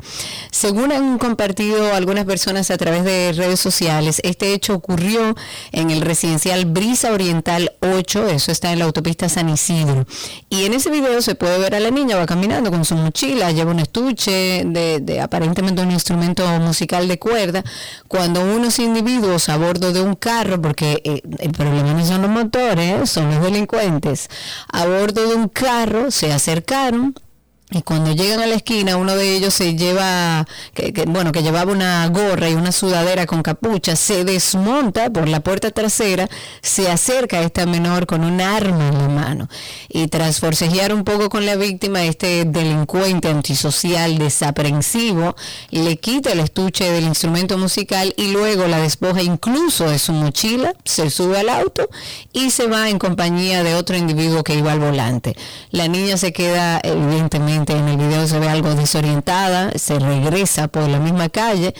Según 0.51 0.93
han 0.93 1.19
compartido 1.19 1.95
algunas 1.95 2.25
personas 2.25 2.71
a 2.71 2.77
través 2.77 3.05
de 3.05 3.33
redes 3.33 3.61
sociales, 3.61 4.21
este 4.25 4.53
hecho 4.53 4.75
ocurrió 4.75 5.35
en 5.73 5.91
el 5.91 6.01
residencial 6.01 6.65
Brisa 6.67 7.13
Oriental 7.13 7.73
8, 7.81 8.29
eso 8.29 8.53
está 8.53 8.73
en 8.73 8.79
la 8.79 8.85
autopista 8.85 9.29
San 9.29 9.49
Isidro. 9.49 10.07
Y 10.49 10.65
en 10.65 10.75
ese 10.75 10.91
video 10.91 11.23
se 11.23 11.35
puede 11.35 11.59
ver 11.59 11.75
a 11.75 11.81
la 11.81 11.91
niña, 11.91 12.17
va 12.17 12.27
caminando 12.27 12.71
con 12.71 12.85
su 12.85 12.95
mochila, 12.95 13.51
lleva 13.53 13.71
un 13.71 13.81
estuche 13.81 14.65
de, 14.65 15.21
aparentemente 15.21 15.83
un 15.83 15.91
instrumento 15.91 16.47
musical 16.61 17.09
de 17.09 17.19
cuerda, 17.19 17.65
cuando 18.09 18.41
unos 18.43 18.79
individuos 18.79 19.49
a 19.49 19.57
bordo 19.57 19.93
de 19.93 20.03
un 20.03 20.15
carro, 20.15 20.61
porque 20.61 21.01
eh, 21.05 21.23
el 21.39 21.53
problema 21.53 21.93
no 21.93 22.05
son 22.05 22.23
los 22.23 22.31
motores, 22.31 23.11
son 23.11 23.31
los 23.31 23.43
delincuentes, 23.43 23.72
a 24.73 24.87
bordo 24.87 25.29
de 25.29 25.35
un 25.35 25.49
carro 25.49 26.11
se 26.11 26.33
acercaron 26.33 27.15
y 27.73 27.83
cuando 27.83 28.13
llegan 28.13 28.41
a 28.41 28.47
la 28.47 28.55
esquina, 28.55 28.97
uno 28.97 29.17
de 29.17 29.37
ellos 29.37 29.55
se 29.55 29.75
lleva, 29.75 30.47
que, 30.75 30.93
bueno, 31.07 31.33
que 31.33 31.43
llevaba 31.43 31.73
una 31.73 32.07
gorra 32.09 32.51
y 32.51 32.55
una 32.55 32.71
sudadera 32.71 33.27
con 33.27 33.43
capucha, 33.43 33.97
se 33.97 34.25
desmonta 34.25 35.11
por 35.11 35.29
la 35.29 35.41
puerta 35.41 35.71
trasera, 35.71 36.29
se 36.61 36.91
acerca 36.91 37.39
a 37.39 37.43
esta 37.43 37.65
menor 37.67 38.07
con 38.07 38.25
un 38.25 38.41
arma 38.41 38.89
en 38.89 38.99
la 38.99 39.09
mano. 39.09 39.49
Y 39.89 40.09
tras 40.09 40.41
forcejear 40.41 40.93
un 40.93 41.05
poco 41.05 41.31
con 41.31 41.47
la 41.47 41.57
víctima, 41.57 42.05
este 42.05 42.45
delincuente 42.45 43.29
antisocial 43.29 44.19
desaprensivo 44.19 45.35
le 45.71 45.97
quita 45.97 46.33
el 46.33 46.41
estuche 46.41 46.91
del 46.91 47.05
instrumento 47.05 47.57
musical 47.57 48.13
y 48.17 48.33
luego 48.33 48.67
la 48.67 48.81
despoja 48.81 49.23
incluso 49.23 49.89
de 49.89 49.99
su 49.99 50.13
mochila, 50.13 50.75
se 50.85 51.09
sube 51.11 51.39
al 51.39 51.49
auto 51.49 51.89
y 52.33 52.51
se 52.51 52.67
va 52.67 52.91
en 52.91 52.99
compañía 52.99 53.63
de 53.63 53.75
otro 53.75 53.97
individuo 53.97 54.45
que 54.45 54.55
iba 54.55 54.73
al 54.73 54.81
volante. 54.81 55.37
La 55.71 55.89
niña 55.89 56.17
se 56.17 56.33
queda 56.33 56.81
evidentemente 56.83 57.62
en 57.71 57.89
el 57.89 57.97
video 57.97 58.27
se 58.27 58.39
ve 58.39 58.49
algo 58.49 58.75
desorientada, 58.75 59.73
se 59.79 59.99
regresa 59.99 60.69
por 60.69 60.89
la 60.89 60.99
misma 60.99 61.29
calle 61.29 61.75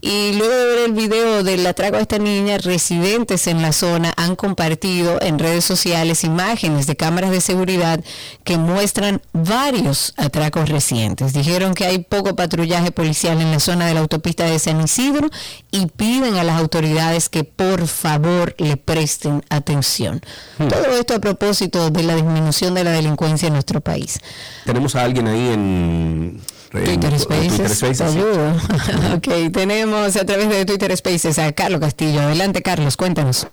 y 0.00 0.32
luego 0.34 0.52
de 0.52 0.66
ver 0.66 0.78
el 0.86 0.92
video 0.92 1.42
del 1.42 1.66
atraco 1.66 1.96
a 1.96 2.00
esta 2.00 2.18
niña, 2.18 2.58
residentes 2.58 3.46
en 3.46 3.62
la 3.62 3.72
zona 3.72 4.12
han 4.16 4.36
compartido 4.36 5.22
en 5.22 5.38
redes 5.38 5.64
sociales 5.64 6.24
imágenes 6.24 6.86
de 6.86 6.96
cámaras 6.96 7.30
de 7.30 7.40
seguridad 7.40 8.00
que 8.44 8.58
muestran 8.58 9.22
varios 9.32 10.12
atracos 10.16 10.68
recientes. 10.68 11.32
Dijeron 11.32 11.74
que 11.74 11.86
hay 11.86 11.98
poco 11.98 12.34
patrullaje 12.34 12.90
policial 12.90 13.40
en 13.40 13.52
la 13.52 13.60
zona 13.60 13.86
de 13.86 13.94
la 13.94 14.00
autopista 14.00 14.44
de 14.44 14.58
San 14.58 14.80
Isidro 14.80 15.30
y 15.70 15.86
piden 15.86 16.34
a 16.34 16.44
las 16.44 16.58
autoridades 16.58 17.28
que 17.28 17.44
por 17.44 17.86
favor 17.86 18.54
le 18.58 18.76
presten 18.76 19.44
atención. 19.50 20.20
Hmm. 20.58 20.68
Todo 20.68 20.96
esto 20.98 21.14
a 21.14 21.20
propósito 21.20 21.90
de 21.90 22.02
la 22.02 22.16
disminución 22.16 22.74
de 22.74 22.84
la 22.84 22.90
delincuencia 22.90 23.46
en 23.46 23.54
nuestro 23.54 23.80
país. 23.80 24.18
Tenemos 24.64 24.96
a 24.96 25.02
alguien 25.02 25.21
ahí 25.26 25.48
en 25.48 26.40
Twitter 26.70 27.18
Spaces. 27.18 27.82
ok, 29.16 29.52
tenemos 29.52 30.16
a 30.16 30.24
través 30.24 30.48
de 30.48 30.64
Twitter 30.64 30.96
Spaces 30.96 31.38
a 31.38 31.52
Carlos 31.52 31.80
Castillo. 31.80 32.20
Adelante, 32.22 32.62
Carlos, 32.62 32.96
cuéntanos. 32.96 33.46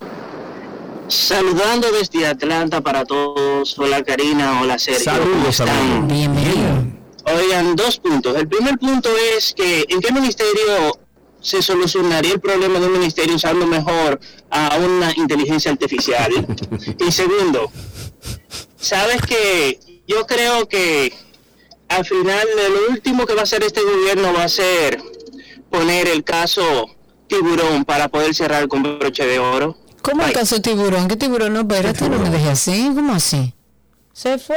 Saludando 1.08 1.90
desde 1.90 2.26
Atlanta 2.26 2.80
para 2.80 3.04
todos. 3.04 3.78
Hola, 3.78 4.02
Karina. 4.02 4.60
Hola, 4.62 4.78
Sergio. 4.78 5.04
Saludos, 5.04 5.62
Bienvenido. 6.06 7.00
Oigan, 7.26 7.76
dos 7.76 7.98
puntos. 7.98 8.36
El 8.36 8.48
primer 8.48 8.78
punto 8.78 9.10
es 9.36 9.52
que 9.54 9.84
¿en 9.88 10.00
qué 10.00 10.12
ministerio 10.12 10.98
se 11.40 11.62
solucionaría 11.62 12.34
el 12.34 12.40
problema 12.40 12.78
de 12.78 12.86
un 12.86 12.92
ministerio 12.92 13.34
usando 13.34 13.66
mejor 13.66 14.20
a 14.50 14.78
una 14.78 15.12
inteligencia 15.16 15.70
artificial? 15.70 16.30
y 17.06 17.12
segundo, 17.12 17.70
sabes 18.76 19.20
que 19.22 19.80
yo 20.06 20.26
creo 20.26 20.68
que 20.68 21.12
al 21.90 22.04
final 22.06 22.46
lo 22.56 22.92
último 22.92 23.26
que 23.26 23.34
va 23.34 23.40
a 23.40 23.42
hacer 23.42 23.62
este 23.62 23.82
gobierno 23.82 24.32
va 24.32 24.44
a 24.44 24.48
ser 24.48 25.02
poner 25.70 26.08
el 26.08 26.24
caso 26.24 26.86
tiburón 27.26 27.84
para 27.84 28.08
poder 28.08 28.34
cerrar 28.34 28.68
con 28.68 28.82
broche 28.82 29.26
de 29.26 29.38
oro. 29.38 29.76
¿Cómo 30.00 30.24
el 30.24 30.32
caso 30.32 30.62
tiburón? 30.62 31.08
¿Qué 31.08 31.16
tiburón? 31.16 31.52
No, 31.52 31.60
espérate, 31.60 32.08
no 32.08 32.18
me 32.18 32.30
dejes 32.30 32.48
así. 32.48 32.90
¿Cómo 32.94 33.12
así? 33.12 33.54
¿Se 34.12 34.38
fue? 34.38 34.56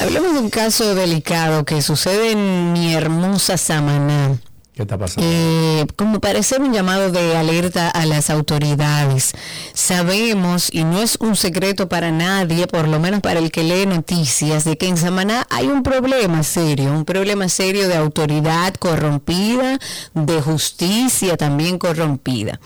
Hablemos 0.00 0.32
de 0.34 0.38
un 0.40 0.50
caso 0.50 0.94
delicado 0.94 1.64
que 1.64 1.80
sucede 1.80 2.32
en 2.32 2.72
mi 2.72 2.94
hermosa 2.94 3.56
Samaná. 3.56 4.38
¿Qué 4.80 4.84
está 4.84 4.96
pasando? 4.96 5.28
Eh, 5.30 5.86
como 5.94 6.20
parece 6.20 6.56
un 6.56 6.72
llamado 6.72 7.10
de 7.10 7.36
alerta 7.36 7.90
a 7.90 8.06
las 8.06 8.30
autoridades. 8.30 9.32
Sabemos, 9.74 10.70
y 10.72 10.84
no 10.84 11.02
es 11.02 11.18
un 11.20 11.36
secreto 11.36 11.86
para 11.90 12.10
nadie, 12.10 12.66
por 12.66 12.88
lo 12.88 12.98
menos 12.98 13.20
para 13.20 13.40
el 13.40 13.50
que 13.50 13.62
lee 13.62 13.84
noticias, 13.84 14.64
de 14.64 14.78
que 14.78 14.88
en 14.88 14.96
Samaná 14.96 15.46
hay 15.50 15.66
un 15.66 15.82
problema 15.82 16.42
serio, 16.44 16.94
un 16.94 17.04
problema 17.04 17.50
serio 17.50 17.88
de 17.88 17.96
autoridad 17.96 18.72
corrompida, 18.76 19.78
de 20.14 20.40
justicia 20.40 21.36
también 21.36 21.76
corrompida. 21.76 22.58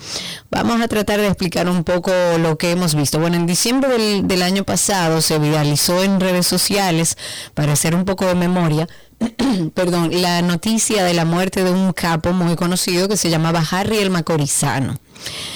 Vamos 0.49 0.79
a 0.79 0.87
tratar 0.87 1.19
de 1.19 1.27
explicar 1.27 1.67
un 1.67 1.83
poco 1.83 2.13
lo 2.39 2.57
que 2.57 2.71
hemos 2.71 2.95
visto. 2.95 3.19
Bueno, 3.19 3.35
en 3.35 3.45
diciembre 3.45 3.89
del, 3.89 4.25
del 4.25 4.41
año 4.41 4.63
pasado 4.63 5.21
se 5.21 5.37
viralizó 5.37 6.01
en 6.01 6.21
redes 6.21 6.47
sociales, 6.47 7.17
para 7.53 7.73
hacer 7.73 7.93
un 7.93 8.05
poco 8.05 8.25
de 8.25 8.35
memoria, 8.35 8.87
perdón, 9.73 10.21
la 10.21 10.41
noticia 10.41 11.03
de 11.03 11.13
la 11.13 11.25
muerte 11.25 11.63
de 11.63 11.71
un 11.71 11.93
capo 11.93 12.33
muy 12.33 12.55
conocido 12.55 13.07
que 13.07 13.17
se 13.17 13.29
llamaba 13.29 13.63
Harry 13.71 13.97
el 13.97 14.09
Macorizano. 14.09 14.97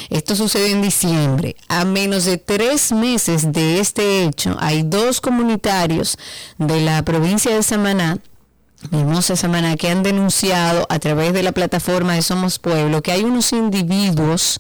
Esto 0.10 0.36
sucedió 0.36 0.68
en 0.68 0.81
diciembre. 0.81 1.56
A 1.68 1.86
menos 1.86 2.26
de 2.26 2.38
tres 2.38 2.91
meses 2.91 3.52
de 3.52 3.80
este 3.80 4.23
hecho, 4.23 4.56
hay 4.60 4.84
dos 4.84 5.22
comunitarios 5.22 6.18
de 6.57 6.81
la 6.81 7.03
provincia 7.03 7.53
de 7.53 7.64
Samaná 7.64 8.19
hermosa 8.91 9.35
semana 9.35 9.76
que 9.76 9.89
han 9.89 10.03
denunciado 10.03 10.85
a 10.89 10.99
través 10.99 11.34
de 11.34 11.43
la 11.43 11.51
plataforma 11.51 12.14
de 12.14 12.22
Somos 12.22 12.60
Pueblo 12.60 13.01
que 13.01 13.11
hay 13.11 13.23
unos 13.23 13.51
individuos 13.51 14.60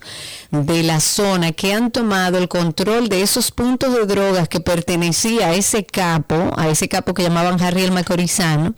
de 0.51 0.83
la 0.83 0.99
zona 0.99 1.51
que 1.51 1.73
han 1.73 1.91
tomado 1.91 2.37
el 2.37 2.47
control 2.47 3.07
de 3.07 3.21
esos 3.21 3.51
puntos 3.51 3.93
de 3.93 4.05
drogas 4.05 4.49
que 4.49 4.59
pertenecía 4.59 5.47
a 5.47 5.53
ese 5.53 5.85
capo, 5.85 6.51
a 6.57 6.69
ese 6.69 6.89
capo 6.89 7.13
que 7.13 7.23
llamaban 7.23 7.61
Harry 7.61 7.83
el 7.83 7.91
Macorizano, 7.91 8.73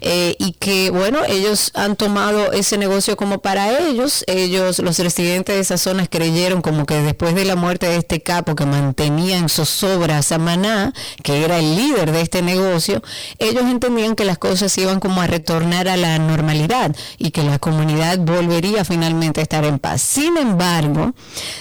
eh, 0.00 0.36
y 0.38 0.52
que, 0.52 0.90
bueno, 0.90 1.20
ellos 1.28 1.70
han 1.74 1.96
tomado 1.96 2.52
ese 2.52 2.78
negocio 2.78 3.16
como 3.16 3.40
para 3.40 3.78
ellos. 3.78 4.24
Ellos, 4.26 4.78
los 4.78 4.98
residentes 4.98 5.54
de 5.54 5.60
esas 5.60 5.82
zonas, 5.82 6.08
creyeron 6.10 6.62
como 6.62 6.86
que 6.86 6.94
después 7.02 7.34
de 7.34 7.44
la 7.44 7.56
muerte 7.56 7.86
de 7.86 7.96
este 7.96 8.22
capo 8.22 8.54
que 8.54 8.64
mantenía 8.64 9.36
en 9.36 9.50
zozobra 9.50 10.18
a 10.18 10.22
Samaná, 10.22 10.94
que 11.22 11.44
era 11.44 11.58
el 11.58 11.76
líder 11.76 12.12
de 12.12 12.22
este 12.22 12.40
negocio, 12.40 13.02
ellos 13.38 13.64
entendían 13.64 14.14
que 14.14 14.24
las 14.24 14.38
cosas 14.38 14.55
se 14.56 14.80
iban 14.80 15.00
como 15.00 15.20
a 15.20 15.26
retornar 15.26 15.88
a 15.88 15.96
la 15.96 16.18
normalidad 16.18 16.94
y 17.18 17.30
que 17.30 17.42
la 17.42 17.58
comunidad 17.58 18.18
volvería 18.18 18.84
finalmente 18.84 19.40
a 19.40 19.42
estar 19.42 19.64
en 19.64 19.78
paz. 19.78 20.02
Sin 20.02 20.36
embargo, 20.36 21.12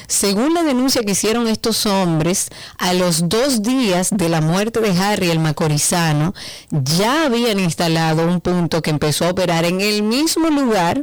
según 0.08 0.54
la 0.54 0.64
denuncia 0.64 1.04
que 1.04 1.12
hicieron 1.12 1.48
estos 1.48 1.86
hombres, 1.86 2.50
a 2.78 2.94
los 2.94 3.30
dos 3.30 3.62
días 3.62 4.10
de 4.12 4.30
la 4.30 4.42
muerte 4.42 4.80
de 4.80 4.98
Harry 5.00 5.30
el 5.30 5.40
Macorizano, 5.40 6.34
ya 6.72 7.26
habían 7.26 7.60
instalado 7.60 8.26
un 8.26 8.42
punto 8.42 8.82
que 8.82 8.90
empezó 8.90 9.26
a 9.26 9.30
operar 9.32 9.66
en 9.66 9.82
el 9.82 10.04
mismo 10.04 10.50
lugar 10.50 11.02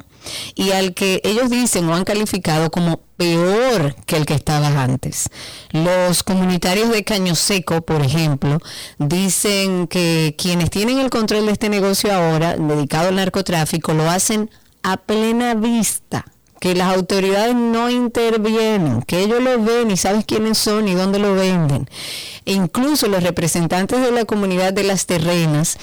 y 0.55 0.71
al 0.71 0.95
que 0.95 1.21
ellos 1.25 1.51
dicen 1.51 1.89
o 1.89 1.95
han 1.95 2.05
calificado 2.05 2.71
como 2.71 3.01
peor 3.17 3.95
que 4.07 4.17
el 4.17 4.27
que 4.27 4.35
estaba 4.35 4.69
antes. 4.83 5.29
Los 5.71 6.23
comunitarios 6.23 6.91
de 6.91 7.05
Caño 7.05 7.35
Seco, 7.35 7.83
por 7.83 8.03
ejemplo, 8.03 8.59
dicen 8.99 9.87
que 9.87 10.35
quienes 10.37 10.71
tienen 10.71 10.99
el 10.99 11.11
control 11.11 11.47
de 11.47 11.53
este 11.53 11.69
negocio 11.69 12.13
ahora, 12.13 12.57
dedicado 12.57 13.09
al 13.09 13.17
narcotráfico, 13.17 13.95
lo 13.95 14.11
hacen 14.11 14.51
a 14.83 14.97
plena 14.97 15.55
vista 15.55 16.25
que 16.63 16.77
las 16.77 16.95
autoridades 16.95 17.57
no 17.57 17.91
intervienen, 17.91 19.03
que 19.03 19.21
ellos 19.21 19.43
lo 19.43 19.61
ven 19.61 19.91
y 19.91 19.97
saben 19.97 20.23
quiénes 20.23 20.59
son 20.59 20.87
y 20.87 20.95
dónde 20.95 21.19
lo 21.19 21.35
venden. 21.35 21.89
E 22.45 22.53
incluso 22.53 23.09
los 23.09 23.25
representantes 23.25 24.01
de 24.01 24.13
la 24.13 24.25
comunidad 24.25 24.73
de 24.73 24.85
las 24.85 25.07
terrenas 25.07 25.77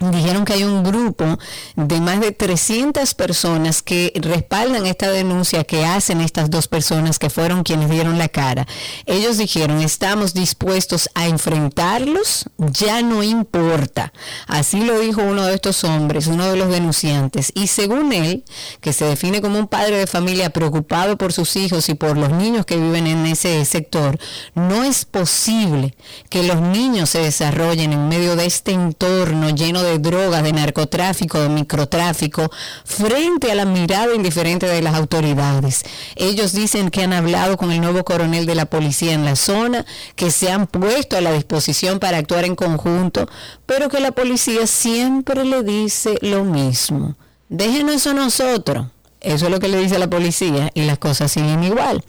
dijeron 0.00 0.44
que 0.44 0.52
hay 0.52 0.64
un 0.64 0.84
grupo 0.84 1.38
de 1.76 2.00
más 2.00 2.20
de 2.20 2.32
300 2.32 3.14
personas 3.14 3.82
que 3.82 4.12
respaldan 4.16 4.86
esta 4.86 5.10
denuncia 5.10 5.64
que 5.64 5.84
hacen 5.84 6.20
estas 6.20 6.50
dos 6.50 6.68
personas 6.68 7.18
que 7.18 7.30
fueron 7.30 7.64
quienes 7.64 7.90
dieron 7.90 8.18
la 8.18 8.28
cara. 8.28 8.66
Ellos 9.06 9.38
dijeron, 9.38 9.80
estamos 9.80 10.34
dispuestos 10.34 11.10
a 11.14 11.26
enfrentarlos, 11.26 12.44
ya 12.58 13.02
no 13.02 13.22
importa. 13.22 14.12
Así 14.46 14.84
lo 14.84 15.00
dijo 15.00 15.22
uno 15.22 15.46
de 15.46 15.54
estos 15.54 15.82
hombres, 15.84 16.26
uno 16.26 16.50
de 16.50 16.56
los 16.56 16.70
denunciantes. 16.70 17.52
Y 17.54 17.66
según 17.66 18.12
él, 18.12 18.44
que 18.80 18.92
se 18.92 19.04
define 19.04 19.40
como 19.40 19.58
un 19.58 19.68
padre 19.68 19.98
de 19.98 20.06
familia 20.06 20.50
preocupado 20.50 21.16
por 21.16 21.32
sus 21.32 21.56
hijos 21.56 21.88
y 21.88 21.94
por 21.94 22.16
los 22.16 22.30
niños 22.30 22.66
que 22.66 22.76
viven 22.76 23.06
en 23.06 23.26
ese 23.26 23.64
sector, 23.64 24.18
no 24.54 24.84
es 24.84 25.04
posible 25.04 25.94
que 26.28 26.42
los 26.42 26.60
niños 26.60 27.10
se 27.10 27.20
desarrollen 27.20 27.92
en 27.92 28.08
medio 28.08 28.36
de 28.36 28.46
este 28.46 28.72
entorno 28.72 29.50
lleno 29.50 29.82
de 29.82 29.87
de 29.88 29.98
drogas, 29.98 30.42
de 30.42 30.52
narcotráfico, 30.52 31.40
de 31.40 31.48
microtráfico, 31.48 32.50
frente 32.84 33.50
a 33.50 33.54
la 33.54 33.64
mirada 33.64 34.14
indiferente 34.14 34.66
de 34.66 34.82
las 34.82 34.94
autoridades. 34.94 35.84
Ellos 36.16 36.52
dicen 36.52 36.90
que 36.90 37.02
han 37.02 37.12
hablado 37.12 37.56
con 37.56 37.72
el 37.72 37.80
nuevo 37.80 38.04
coronel 38.04 38.46
de 38.46 38.54
la 38.54 38.66
policía 38.66 39.12
en 39.12 39.24
la 39.24 39.36
zona, 39.36 39.84
que 40.16 40.30
se 40.30 40.50
han 40.50 40.66
puesto 40.66 41.16
a 41.16 41.20
la 41.20 41.32
disposición 41.32 41.98
para 41.98 42.18
actuar 42.18 42.44
en 42.44 42.56
conjunto, 42.56 43.28
pero 43.66 43.88
que 43.88 44.00
la 44.00 44.12
policía 44.12 44.66
siempre 44.66 45.44
le 45.44 45.62
dice 45.62 46.18
lo 46.20 46.44
mismo. 46.44 47.16
Déjenos 47.48 47.96
eso 47.96 48.10
a 48.10 48.14
nosotros. 48.14 48.86
Eso 49.20 49.46
es 49.46 49.50
lo 49.50 49.58
que 49.58 49.66
le 49.66 49.78
dice 49.78 49.98
la 49.98 50.08
policía 50.08 50.70
y 50.74 50.82
las 50.82 50.98
cosas 50.98 51.32
siguen 51.32 51.64
igual. 51.64 52.04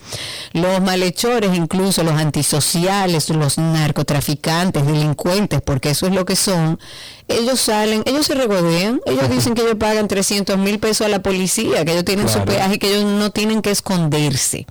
Los 0.54 0.80
malhechores, 0.82 1.56
incluso 1.56 2.04
los 2.04 2.14
antisociales, 2.14 3.30
los 3.30 3.58
narcotraficantes, 3.58 4.86
delincuentes, 4.86 5.60
porque 5.62 5.90
eso 5.90 6.06
es 6.06 6.14
lo 6.14 6.26
que 6.26 6.36
son, 6.36 6.80
ellos 7.28 7.62
salen, 7.62 8.04
ellos 8.06 8.28
se 8.28 8.36
regodean, 8.36 9.02
ellos 9.08 9.28
dicen 9.28 9.56
que 9.56 9.62
ellos 9.62 9.78
pagan 9.80 10.08
300 10.08 10.58
mil 10.60 10.78
pesos 10.80 11.08
a 11.08 11.10
la 11.10 11.24
policía, 11.24 11.84
que 11.84 11.94
ellos 11.94 12.06
tienen 12.06 12.30
su 12.30 12.44
peaje, 12.46 12.78
que 12.78 12.90
ellos 12.90 13.06
no 13.06 13.32
tienen 13.32 13.64
que 13.64 13.72
esconderse. 13.72 14.68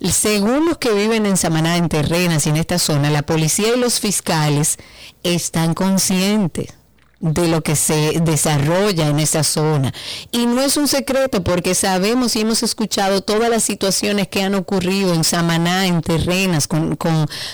Según 0.00 0.66
los 0.66 0.78
que 0.78 0.92
viven 0.92 1.26
en 1.26 1.36
Samaná, 1.36 1.76
en 1.78 1.88
Terrenas 1.88 2.46
y 2.46 2.50
en 2.50 2.58
esta 2.58 2.78
zona, 2.78 3.10
la 3.10 3.22
policía 3.22 3.74
y 3.74 3.80
los 3.80 3.98
fiscales 3.98 4.76
están 5.24 5.74
conscientes 5.74 6.74
de 7.18 7.48
lo 7.48 7.62
que 7.62 7.76
se 7.76 8.20
desarrolla 8.20 9.08
en 9.08 9.20
esa 9.20 9.42
zona. 9.42 9.94
Y 10.32 10.44
no 10.46 10.60
es 10.60 10.76
un 10.76 10.86
secreto 10.86 11.42
porque 11.42 11.74
sabemos 11.74 12.36
y 12.36 12.42
hemos 12.42 12.62
escuchado 12.62 13.22
todas 13.22 13.48
las 13.48 13.64
situaciones 13.64 14.28
que 14.28 14.42
han 14.42 14.54
ocurrido 14.54 15.14
en 15.14 15.24
Samaná, 15.24 15.86
en 15.86 16.02
terrenas, 16.02 16.68
con, 16.68 16.96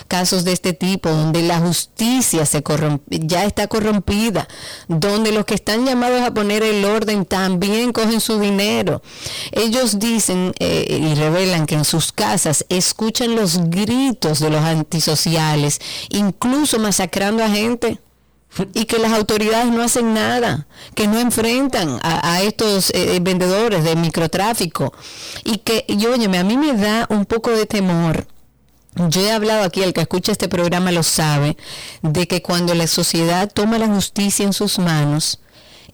casos 0.08 0.44
de 0.44 0.52
este 0.52 0.72
tipo, 0.72 1.10
donde 1.10 1.42
la 1.42 1.60
justicia 1.60 2.44
se 2.44 2.62
ya 3.08 3.44
está 3.44 3.68
corrompida, 3.68 4.48
donde 4.88 5.30
los 5.30 5.44
que 5.44 5.54
están 5.54 5.86
llamados 5.86 6.22
a 6.22 6.34
poner 6.34 6.64
el 6.64 6.84
orden 6.84 7.24
también 7.24 7.92
cogen 7.92 8.20
su 8.20 8.40
dinero. 8.40 9.00
Ellos 9.52 10.00
dicen 10.00 10.52
eh, 10.58 10.86
y 10.88 11.14
revelan 11.14 11.66
que 11.66 11.76
en 11.76 11.84
sus 11.84 12.10
casas 12.10 12.64
escuchan 12.68 13.36
los 13.36 13.70
gritos 13.70 14.40
de 14.40 14.50
los 14.50 14.62
antisociales, 14.62 15.80
incluso 16.10 16.78
masacrando 16.80 17.44
a 17.44 17.48
gente 17.48 18.00
y 18.74 18.84
que 18.84 18.98
las 18.98 19.12
autoridades 19.12 19.70
no 19.72 19.82
hacen 19.82 20.14
nada, 20.14 20.66
que 20.94 21.06
no 21.06 21.18
enfrentan 21.18 21.98
a, 22.02 22.42
estos 22.42 22.90
eh, 22.90 23.16
eh, 23.16 23.20
vendedores 23.20 23.84
de 23.84 23.96
microtráfico 23.96 24.92
y 25.44 25.58
que, 25.58 25.84
y 25.88 26.04
óyeme, 26.06 26.38
a 26.38 26.44
mí 26.44 26.56
me 26.56 26.72
da 26.74 27.06
un 27.10 27.24
poco 27.26 27.50
de 27.50 27.66
temor. 27.66 28.26
Yo 29.08 29.22
he 29.22 29.32
hablado 29.32 29.64
aquí, 29.64 29.82
el 29.82 29.94
que 29.94 30.02
escucha 30.02 30.32
este 30.32 30.48
programa 30.48 30.92
lo 30.92 31.02
sabe, 31.02 31.56
de 32.02 32.28
que 32.28 32.42
cuando 32.42 32.74
la 32.74 32.86
sociedad 32.86 33.50
toma 33.52 33.78
la 33.78 33.86
justicia 33.86 34.44
en 34.44 34.52
sus 34.52 34.78
manos, 34.78 35.40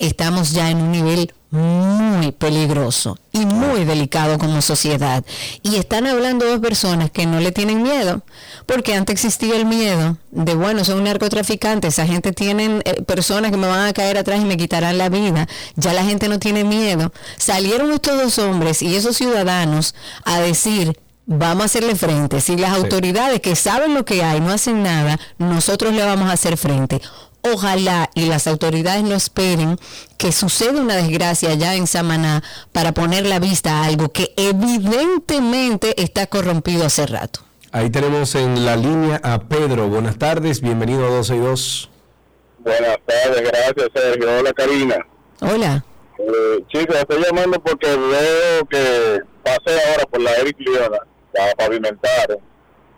estamos 0.00 0.50
ya 0.50 0.70
en 0.70 0.78
un 0.78 0.90
nivel 0.90 1.32
muy 1.50 2.32
peligroso 2.32 3.18
y 3.32 3.46
muy 3.46 3.84
delicado 3.84 4.38
como 4.38 4.60
sociedad. 4.60 5.24
Y 5.62 5.76
están 5.76 6.06
hablando 6.06 6.46
dos 6.46 6.60
personas 6.60 7.10
que 7.10 7.26
no 7.26 7.40
le 7.40 7.52
tienen 7.52 7.82
miedo, 7.82 8.22
porque 8.66 8.94
antes 8.94 9.14
existía 9.14 9.56
el 9.56 9.64
miedo 9.64 10.18
de, 10.30 10.54
bueno, 10.54 10.84
son 10.84 11.04
narcotraficantes, 11.04 11.94
esa 11.94 12.06
gente 12.06 12.32
tienen 12.32 12.82
eh, 12.84 13.02
personas 13.02 13.50
que 13.50 13.56
me 13.56 13.66
van 13.66 13.86
a 13.86 13.92
caer 13.92 14.18
atrás 14.18 14.40
y 14.40 14.44
me 14.44 14.56
quitarán 14.56 14.98
la 14.98 15.08
vida. 15.08 15.48
Ya 15.76 15.92
la 15.92 16.04
gente 16.04 16.28
no 16.28 16.38
tiene 16.38 16.64
miedo. 16.64 17.12
Salieron 17.36 17.92
estos 17.92 18.20
dos 18.20 18.38
hombres 18.38 18.82
y 18.82 18.94
esos 18.94 19.16
ciudadanos 19.16 19.94
a 20.24 20.40
decir, 20.40 20.98
vamos 21.24 21.62
a 21.62 21.66
hacerle 21.66 21.94
frente. 21.94 22.40
Si 22.40 22.56
las 22.56 22.72
autoridades 22.72 23.40
que 23.40 23.56
saben 23.56 23.94
lo 23.94 24.04
que 24.04 24.22
hay 24.22 24.40
no 24.40 24.50
hacen 24.50 24.82
nada, 24.82 25.18
nosotros 25.38 25.94
le 25.94 26.04
vamos 26.04 26.28
a 26.28 26.32
hacer 26.32 26.56
frente 26.56 27.00
ojalá 27.42 28.10
y 28.14 28.26
las 28.26 28.46
autoridades 28.46 29.02
no 29.02 29.14
esperen 29.14 29.78
que 30.16 30.32
suceda 30.32 30.80
una 30.80 30.96
desgracia 30.96 31.54
ya 31.54 31.74
en 31.74 31.86
Samaná 31.86 32.42
para 32.72 32.92
poner 32.92 33.26
la 33.26 33.38
vista 33.38 33.80
a 33.80 33.86
algo 33.86 34.10
que 34.10 34.32
evidentemente 34.36 36.00
está 36.02 36.26
corrompido 36.26 36.84
hace 36.84 37.06
rato. 37.06 37.40
Ahí 37.70 37.90
tenemos 37.90 38.34
en 38.34 38.64
la 38.64 38.76
línea 38.76 39.20
a 39.22 39.40
Pedro. 39.40 39.88
Buenas 39.88 40.18
tardes, 40.18 40.60
bienvenido 40.60 41.06
a 41.06 41.10
12 41.10 41.36
y 41.36 41.38
2. 41.38 41.90
Buenas 42.58 42.98
tardes, 43.06 43.42
gracias 43.42 43.88
Sergio. 43.94 44.38
Hola 44.38 44.52
Karina. 44.52 45.06
Hola. 45.40 45.84
Eh, 46.18 46.64
chicos, 46.68 46.96
estoy 46.96 47.22
llamando 47.22 47.60
porque 47.60 47.86
veo 47.86 48.66
que 48.68 49.20
pasé 49.42 49.78
ahora 49.90 50.04
por 50.10 50.20
la 50.20 50.32
Eric 50.36 50.56
Leona 50.58 50.98
para 51.32 51.52
pavimentar 51.54 52.38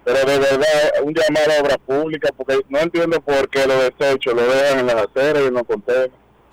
pero 0.04 0.18
de 0.18 0.38
verdad, 0.38 0.92
un 1.02 1.14
llamado 1.14 1.52
a 1.52 1.62
obra 1.62 1.78
pública, 1.78 2.30
porque 2.36 2.60
no 2.68 2.78
entiendo 2.78 3.20
por 3.20 3.48
qué 3.48 3.66
los 3.66 3.76
desechos 3.82 4.34
lo 4.34 4.42
dejan 4.42 4.80
en 4.80 4.86
las 4.86 4.96
aceras 4.96 5.42
y 5.46 5.50
los 5.50 5.62
contenedores. 5.62 6.12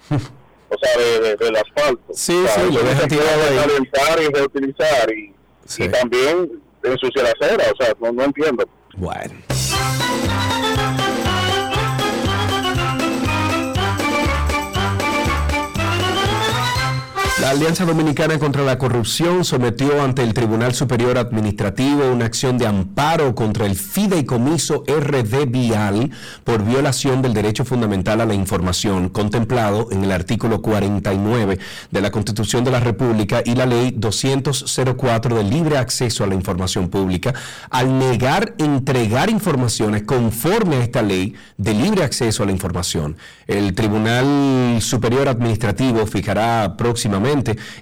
o 0.69 0.75
sea, 0.77 1.01
de, 1.01 1.35
del 1.35 1.55
asfalto. 1.55 2.13
Sí, 2.13 2.45
sí, 2.47 2.73
lo 2.73 2.83
dejan 2.83 3.07
tirado 3.07 4.21
y 4.21 4.33
reutilizar 4.33 5.11
y, 5.13 5.33
y 5.77 5.89
también 5.89 6.61
ensuciar 6.83 7.25
la 7.25 7.31
acera, 7.31 7.65
o 7.71 7.83
sea, 7.83 7.93
no, 7.99 8.11
no 8.11 8.23
entiendo. 8.23 8.67
Bueno. 8.97 9.33
La 17.39 17.51
Alianza 17.51 17.85
Dominicana 17.85 18.39
contra 18.39 18.63
la 18.63 18.79
Corrupción 18.79 19.45
sometió 19.45 20.01
ante 20.01 20.23
el 20.23 20.33
Tribunal 20.33 20.73
Superior 20.73 21.19
Administrativo 21.19 22.11
una 22.11 22.25
acción 22.25 22.57
de 22.57 22.65
amparo 22.65 23.35
contra 23.35 23.67
el 23.67 23.75
fideicomiso 23.75 24.83
RD 24.87 25.45
Vial 25.47 26.09
por 26.43 26.65
violación 26.65 27.21
del 27.21 27.35
derecho 27.35 27.63
fundamental 27.63 28.21
a 28.21 28.25
la 28.25 28.33
información 28.33 29.09
contemplado 29.09 29.89
en 29.91 30.03
el 30.03 30.13
artículo 30.13 30.63
49 30.63 31.59
de 31.91 32.01
la 32.01 32.09
Constitución 32.09 32.63
de 32.63 32.71
la 32.71 32.79
República 32.79 33.43
y 33.45 33.53
la 33.53 33.67
Ley 33.67 33.93
204 33.95 35.37
del 35.37 35.47
libre 35.51 35.77
acceso 35.77 36.23
a 36.23 36.27
la 36.27 36.33
información 36.33 36.89
pública 36.89 37.35
al 37.69 37.99
negar 37.99 38.55
entregar 38.57 39.29
informaciones 39.29 40.01
conforme 40.01 40.77
a 40.77 40.83
esta 40.83 41.03
ley 41.03 41.35
de 41.57 41.75
libre 41.75 42.03
acceso 42.03 42.41
a 42.41 42.47
la 42.47 42.51
información. 42.51 43.15
El 43.45 43.75
Tribunal 43.75 44.81
Superior 44.81 45.27
Administrativo 45.27 46.07
fijará 46.07 46.75
próximamente 46.75 47.26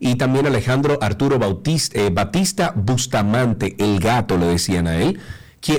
y 0.00 0.14
también 0.16 0.46
Alejandro 0.46 0.98
Arturo 1.00 1.38
Bautista, 1.38 1.98
eh, 1.98 2.10
Batista 2.10 2.72
Bustamante, 2.74 3.76
el 3.78 4.00
gato 4.00 4.38
le 4.38 4.46
decían 4.46 4.86
a 4.86 4.96
él 4.96 5.18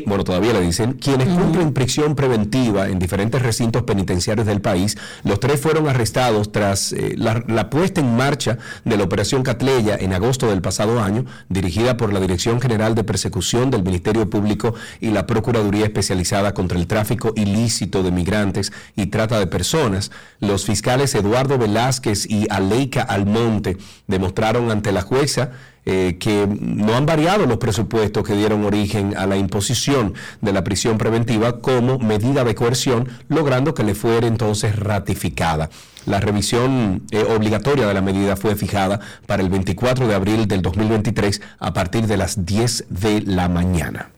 bueno, 0.06 0.23
todavía 0.23 0.53
le 0.53 0.61
dicen, 0.61 0.93
quienes 0.93 1.27
cumplen 1.30 1.73
prisión 1.73 2.15
preventiva 2.15 2.89
en 2.89 2.99
diferentes 2.99 3.41
recintos 3.41 3.84
penitenciarios 3.84 4.45
del 4.45 4.61
país. 4.61 4.97
Los 5.23 5.39
tres 5.39 5.60
fueron 5.60 5.88
arrestados 5.88 6.51
tras 6.51 6.93
eh, 6.93 7.15
la, 7.18 7.69
puesta 7.69 8.01
en 8.01 8.15
marcha 8.15 8.57
de 8.85 8.97
la 8.97 9.03
Operación 9.03 9.41
Catleya 9.41 9.95
en 9.99 10.14
agosto 10.14 10.47
del 10.47 10.61
pasado 10.61 11.01
año, 11.01 11.26
dirigida 11.49 11.97
por 11.97 12.14
la 12.14 12.19
Dirección 12.19 12.61
General 12.61 12.93
de 12.93 13.03
Persecución 13.03 13.72
del 13.72 13.84
Ministerio 13.84 14.30
Público 14.30 14.76
y 14.99 15.10
la 15.10 15.26
Procuraduría 15.26 15.85
Especializada 15.85 16.53
contra 16.53 16.77
el 16.77 16.88
Tráfico 16.88 17.34
Ilícito 17.35 18.03
de 18.03 18.11
Migrantes 18.11 18.72
y 18.95 19.07
Trata 19.07 19.39
de 19.39 19.47
Personas. 19.47 20.11
Los 20.39 20.65
fiscales 20.65 21.15
Eduardo 21.15 21.57
Velázquez 21.57 22.30
y 22.30 22.47
Aleika 22.49 23.01
Almonte 23.01 23.77
demostraron 24.07 24.72
ante 24.72 24.91
la 24.91 25.01
jueza 25.01 25.51
eh, 25.85 26.18
que 26.19 26.47
no 26.47 26.95
han 26.95 27.06
variado 27.06 27.45
los 27.45 27.57
presupuestos 27.57 28.23
que 28.23 28.35
dieron 28.35 28.64
origen 28.65 29.15
a 29.18 29.26
la 29.26 29.38
imposición 29.38 30.14
de 30.41 30.53
la 30.53 30.64
prisión 30.64 30.97
preventiva 30.97 31.61
como 31.61 31.99
medida 31.99 32.43
de 32.43 32.56
coerción, 32.56 33.10
logrando 33.27 33.73
que 33.73 33.84
le 33.84 33.95
fuera 33.95 34.27
entonces 34.27 34.76
ratificada. 34.76 35.69
La 36.06 36.19
revisión 36.19 37.03
eh, 37.11 37.23
obligatoria 37.23 37.88
de 37.88 37.93
la 37.93 38.01
medida 38.01 38.35
fue 38.35 38.56
fijada 38.56 38.99
para 39.26 39.43
el 39.43 39.49
24 39.49 40.07
de 40.07 40.15
abril 40.15 40.47
del 40.47 40.61
2023 40.61 41.41
a 41.60 41.73
partir 41.73 42.07
de 42.07 42.18
las 42.18 42.45
10 42.45 42.85
de 42.89 43.22
la 43.22 43.47
mañana. 43.47 44.10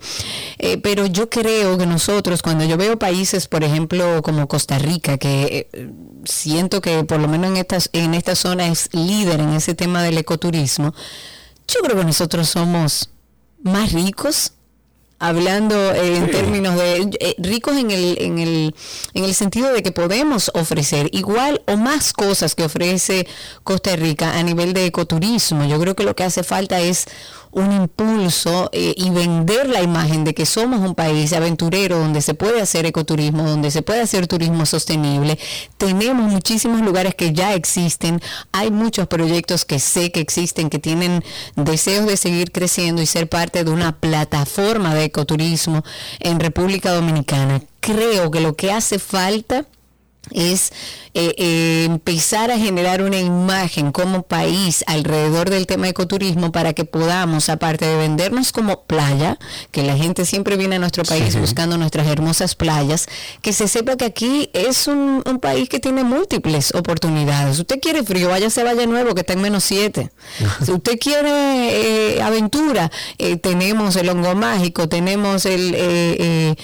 Eh, 0.57 0.77
pero 0.77 1.05
yo 1.05 1.29
creo 1.29 1.77
que 1.77 1.85
nosotros, 1.85 2.41
cuando 2.41 2.65
yo 2.65 2.77
veo 2.77 2.97
países, 2.97 3.47
por 3.47 3.63
ejemplo, 3.63 4.21
como 4.21 4.47
Costa 4.47 4.79
Rica, 4.79 5.17
que 5.17 5.67
eh, 5.71 5.89
siento 6.25 6.81
que 6.81 7.03
por 7.03 7.19
lo 7.19 7.27
menos 7.27 7.51
en, 7.51 7.57
estas, 7.57 7.89
en 7.93 8.13
esta 8.13 8.35
zona 8.35 8.67
es 8.67 8.89
líder 8.93 9.39
en 9.39 9.53
ese 9.53 9.73
tema 9.73 9.82
del 9.83 10.17
ecoturismo, 10.17 10.93
yo 11.67 11.79
creo 11.81 11.97
que 11.97 12.05
nosotros 12.05 12.49
somos 12.49 13.09
más 13.61 13.91
ricos 13.91 14.53
hablando 15.19 15.75
eh, 15.93 16.17
en 16.17 16.31
términos 16.31 16.75
de 16.75 17.09
eh, 17.19 17.35
ricos 17.37 17.77
en 17.77 17.91
el, 17.91 18.17
en, 18.19 18.39
el, 18.39 18.75
en 19.13 19.23
el 19.23 19.33
sentido 19.33 19.71
de 19.71 19.81
que 19.81 19.93
podemos 19.93 20.51
ofrecer 20.53 21.09
igual 21.13 21.61
o 21.65 21.77
más 21.77 22.11
cosas 22.11 22.55
que 22.55 22.63
ofrece 22.65 23.25
Costa 23.63 23.95
Rica 23.95 24.37
a 24.37 24.43
nivel 24.43 24.73
de 24.73 24.85
ecoturismo. 24.85 25.65
Yo 25.65 25.79
creo 25.79 25.95
que 25.95 26.03
lo 26.03 26.13
que 26.13 26.23
hace 26.23 26.43
falta 26.43 26.81
es 26.81 27.05
un 27.53 27.71
impulso 27.71 28.69
eh, 28.73 28.93
y 28.97 29.09
vender 29.11 29.69
la 29.69 29.81
imagen 29.81 30.23
de 30.23 30.33
que 30.33 30.45
somos 30.45 30.79
un 30.79 30.95
país 30.95 31.33
aventurero 31.33 31.99
donde 31.99 32.21
se 32.21 32.33
puede 32.33 32.61
hacer 32.61 32.85
ecoturismo, 32.85 33.43
donde 33.43 33.71
se 33.71 33.81
puede 33.81 34.01
hacer 34.01 34.27
turismo 34.27 34.65
sostenible. 34.65 35.37
Tenemos 35.77 36.31
muchísimos 36.31 36.81
lugares 36.81 37.15
que 37.15 37.33
ya 37.33 37.53
existen, 37.53 38.21
hay 38.51 38.71
muchos 38.71 39.07
proyectos 39.07 39.65
que 39.65 39.79
sé 39.79 40.11
que 40.11 40.19
existen, 40.19 40.69
que 40.69 40.79
tienen 40.79 41.23
deseos 41.55 42.07
de 42.07 42.17
seguir 42.17 42.51
creciendo 42.51 43.01
y 43.01 43.05
ser 43.05 43.29
parte 43.29 43.63
de 43.63 43.71
una 43.71 43.97
plataforma 43.99 44.95
de 44.95 45.05
ecoturismo 45.05 45.83
en 46.19 46.39
República 46.39 46.91
Dominicana. 46.91 47.61
Creo 47.79 48.31
que 48.31 48.41
lo 48.41 48.55
que 48.55 48.71
hace 48.71 48.97
falta 48.97 49.65
es 50.31 50.71
eh, 51.15 51.35
eh, 51.37 51.83
empezar 51.85 52.49
a 52.49 52.57
generar 52.57 53.03
una 53.03 53.19
imagen 53.19 53.91
como 53.91 54.23
país 54.23 54.83
alrededor 54.87 55.49
del 55.49 55.67
tema 55.67 55.87
ecoturismo 55.87 56.51
para 56.51 56.73
que 56.73 56.85
podamos, 56.85 57.49
aparte 57.49 57.85
de 57.85 57.97
vendernos 57.97 58.51
como 58.51 58.83
playa, 58.83 59.37
que 59.71 59.83
la 59.83 59.95
gente 59.95 60.25
siempre 60.25 60.57
viene 60.57 60.77
a 60.77 60.79
nuestro 60.79 61.03
país 61.03 61.35
buscando 61.39 61.77
nuestras 61.77 62.07
hermosas 62.07 62.55
playas, 62.55 63.07
que 63.41 63.53
se 63.53 63.67
sepa 63.67 63.95
que 63.95 64.05
aquí 64.05 64.49
es 64.53 64.87
un, 64.87 65.21
país 65.41 65.67
que 65.67 65.79
tiene 65.79 66.03
múltiples 66.03 66.73
oportunidades. 66.73 67.59
Usted 67.59 67.79
quiere 67.79 68.03
frío, 68.03 68.29
váyase 68.29 68.61
a 68.61 68.63
Valle 68.63 68.87
Nuevo, 68.87 69.13
que 69.13 69.21
está 69.21 69.33
en 69.33 69.41
menos 69.41 69.63
7. 69.65 70.09
si 70.63 70.71
usted 70.71 70.97
quiere 70.99 72.15
eh, 72.15 72.21
aventura, 72.21 72.89
tenemos 73.41 73.95
el 73.97 74.09
hongo 74.09 74.35
mágico, 74.35 74.87
tenemos 74.87 75.45
el 75.45 76.55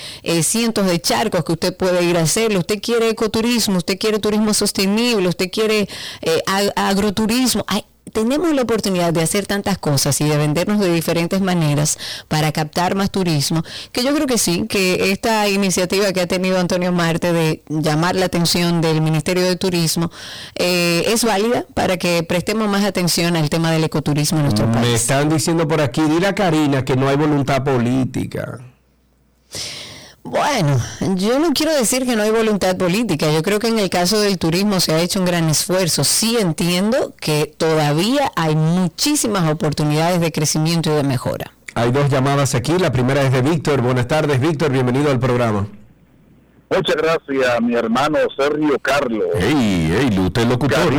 cientos 0.44 0.86
de 0.86 1.02
charcos 1.02 1.44
que 1.44 1.52
usted 1.52 1.76
puede 1.76 2.04
ir 2.04 2.18
a 2.18 2.22
hacer. 2.22 2.56
Usted 2.56 2.80
quiere 2.82 3.10
ecoturismo, 3.10 3.49
usted 3.58 3.98
quiere 3.98 4.20
turismo 4.20 4.54
sostenible, 4.54 5.28
usted 5.28 5.50
quiere 5.52 5.88
eh, 6.22 6.42
agroturismo. 6.76 7.66
tenemos 8.14 8.54
la 8.56 8.64
oportunidad 8.64 9.14
de 9.14 9.22
hacer 9.22 9.46
tantas 9.46 9.78
cosas 9.78 10.20
y 10.22 10.26
de 10.26 10.36
vendernos 10.38 10.80
de 10.80 10.92
diferentes 10.92 11.42
maneras 11.42 11.98
para 12.28 12.52
captar 12.52 12.96
más 12.96 13.12
turismo, 13.12 13.64
que 13.92 14.04
yo 14.04 14.14
creo 14.16 14.26
que 14.26 14.38
sí, 14.38 14.66
que 14.68 15.12
esta 15.12 15.48
iniciativa 15.48 16.12
que 16.12 16.22
ha 16.22 16.28
tenido 16.28 16.60
Antonio 16.60 16.92
Marte 16.92 17.34
de 17.34 17.64
llamar 17.70 18.16
la 18.16 18.26
atención 18.26 18.82
del 18.82 19.02
Ministerio 19.02 19.44
de 19.44 19.56
Turismo 19.56 20.12
eh, 20.56 21.04
es 21.08 21.24
válida 21.24 21.66
para 21.74 21.98
que 21.98 22.24
prestemos 22.24 22.68
más 22.68 22.84
atención 22.84 23.36
al 23.36 23.50
tema 23.50 23.72
del 23.72 23.84
ecoturismo 23.84 24.40
en 24.40 24.46
nuestro 24.46 24.72
país. 24.72 24.88
Me 24.88 24.96
están 24.96 25.30
diciendo 25.30 25.68
por 25.68 25.82
aquí, 25.82 26.02
dile 26.02 26.28
a 26.28 26.36
Karina 26.36 26.84
que 26.84 26.96
no 26.96 27.10
hay 27.10 27.16
voluntad 27.16 27.64
política. 27.64 28.60
Bueno, 30.30 30.78
yo 31.16 31.40
no 31.40 31.54
quiero 31.54 31.74
decir 31.74 32.06
que 32.06 32.16
no 32.16 32.22
hay 32.22 32.30
voluntad 32.30 32.78
política. 32.78 33.32
Yo 33.32 33.42
creo 33.42 33.58
que 33.58 33.70
en 33.70 33.80
el 33.80 33.90
caso 33.90 34.20
del 34.20 34.38
turismo 34.38 34.80
se 34.80 34.94
ha 34.94 35.00
hecho 35.00 35.20
un 35.20 35.26
gran 35.26 35.50
esfuerzo. 35.50 36.04
Sí 36.04 36.38
entiendo 36.40 37.16
que 37.20 37.52
todavía 37.58 38.32
hay 38.36 38.56
muchísimas 38.56 39.52
oportunidades 39.52 40.22
de 40.22 40.32
crecimiento 40.32 40.92
y 40.92 40.98
de 40.98 41.04
mejora. 41.04 41.52
Hay 41.74 41.92
dos 41.92 42.12
llamadas 42.12 42.54
aquí. 42.54 42.78
La 42.78 42.92
primera 42.92 43.24
es 43.24 43.32
de 43.32 43.42
Víctor. 43.42 43.82
Buenas 43.82 44.08
tardes, 44.08 44.40
Víctor. 44.40 44.72
Bienvenido 44.72 45.10
al 45.10 45.20
programa. 45.20 45.68
Muchas 46.70 46.96
gracias, 46.96 47.62
mi 47.64 47.74
hermano 47.74 48.20
Sergio 48.38 48.78
Carlos. 48.84 49.30
Hey, 49.34 49.92
hey, 49.98 50.20
usted 50.20 50.44
es 50.44 50.48
locutor. 50.48 50.94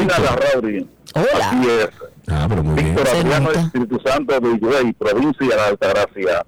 Hola. 1.15 1.51
Así 1.51 1.69
es. 1.69 1.89
Ah, 2.27 2.47
pero 2.49 2.65
muy 2.65 2.83
Víctor 2.83 3.09
Adriano 3.09 3.53
Espíritu 3.53 4.01
Santo 4.05 4.41
de 4.41 4.49
Higüey, 4.57 4.93
provincia 4.95 5.47
de 5.47 5.63
Altagracia 5.63 6.45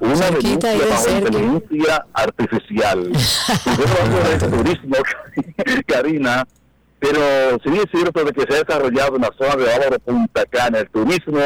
una 0.00 0.30
denuncia 0.30 0.50
inteligencia 0.50 2.06
artificial. 2.12 3.12
Yo 3.12 4.28
de 4.28 4.48
turismo, 4.56 4.96
Karina, 5.86 6.46
pero 6.98 7.58
sí 7.64 7.70
es 7.76 7.90
cierto 7.90 8.24
de 8.24 8.32
que 8.32 8.42
se 8.42 8.54
ha 8.54 8.64
desarrollado 8.64 9.16
en 9.16 9.22
la 9.22 9.30
zona 9.38 9.56
de 9.56 9.72
Álvaro 9.72 9.98
Punta 10.00 10.44
Cana 10.46 10.78
el 10.80 10.90
turismo. 10.90 11.40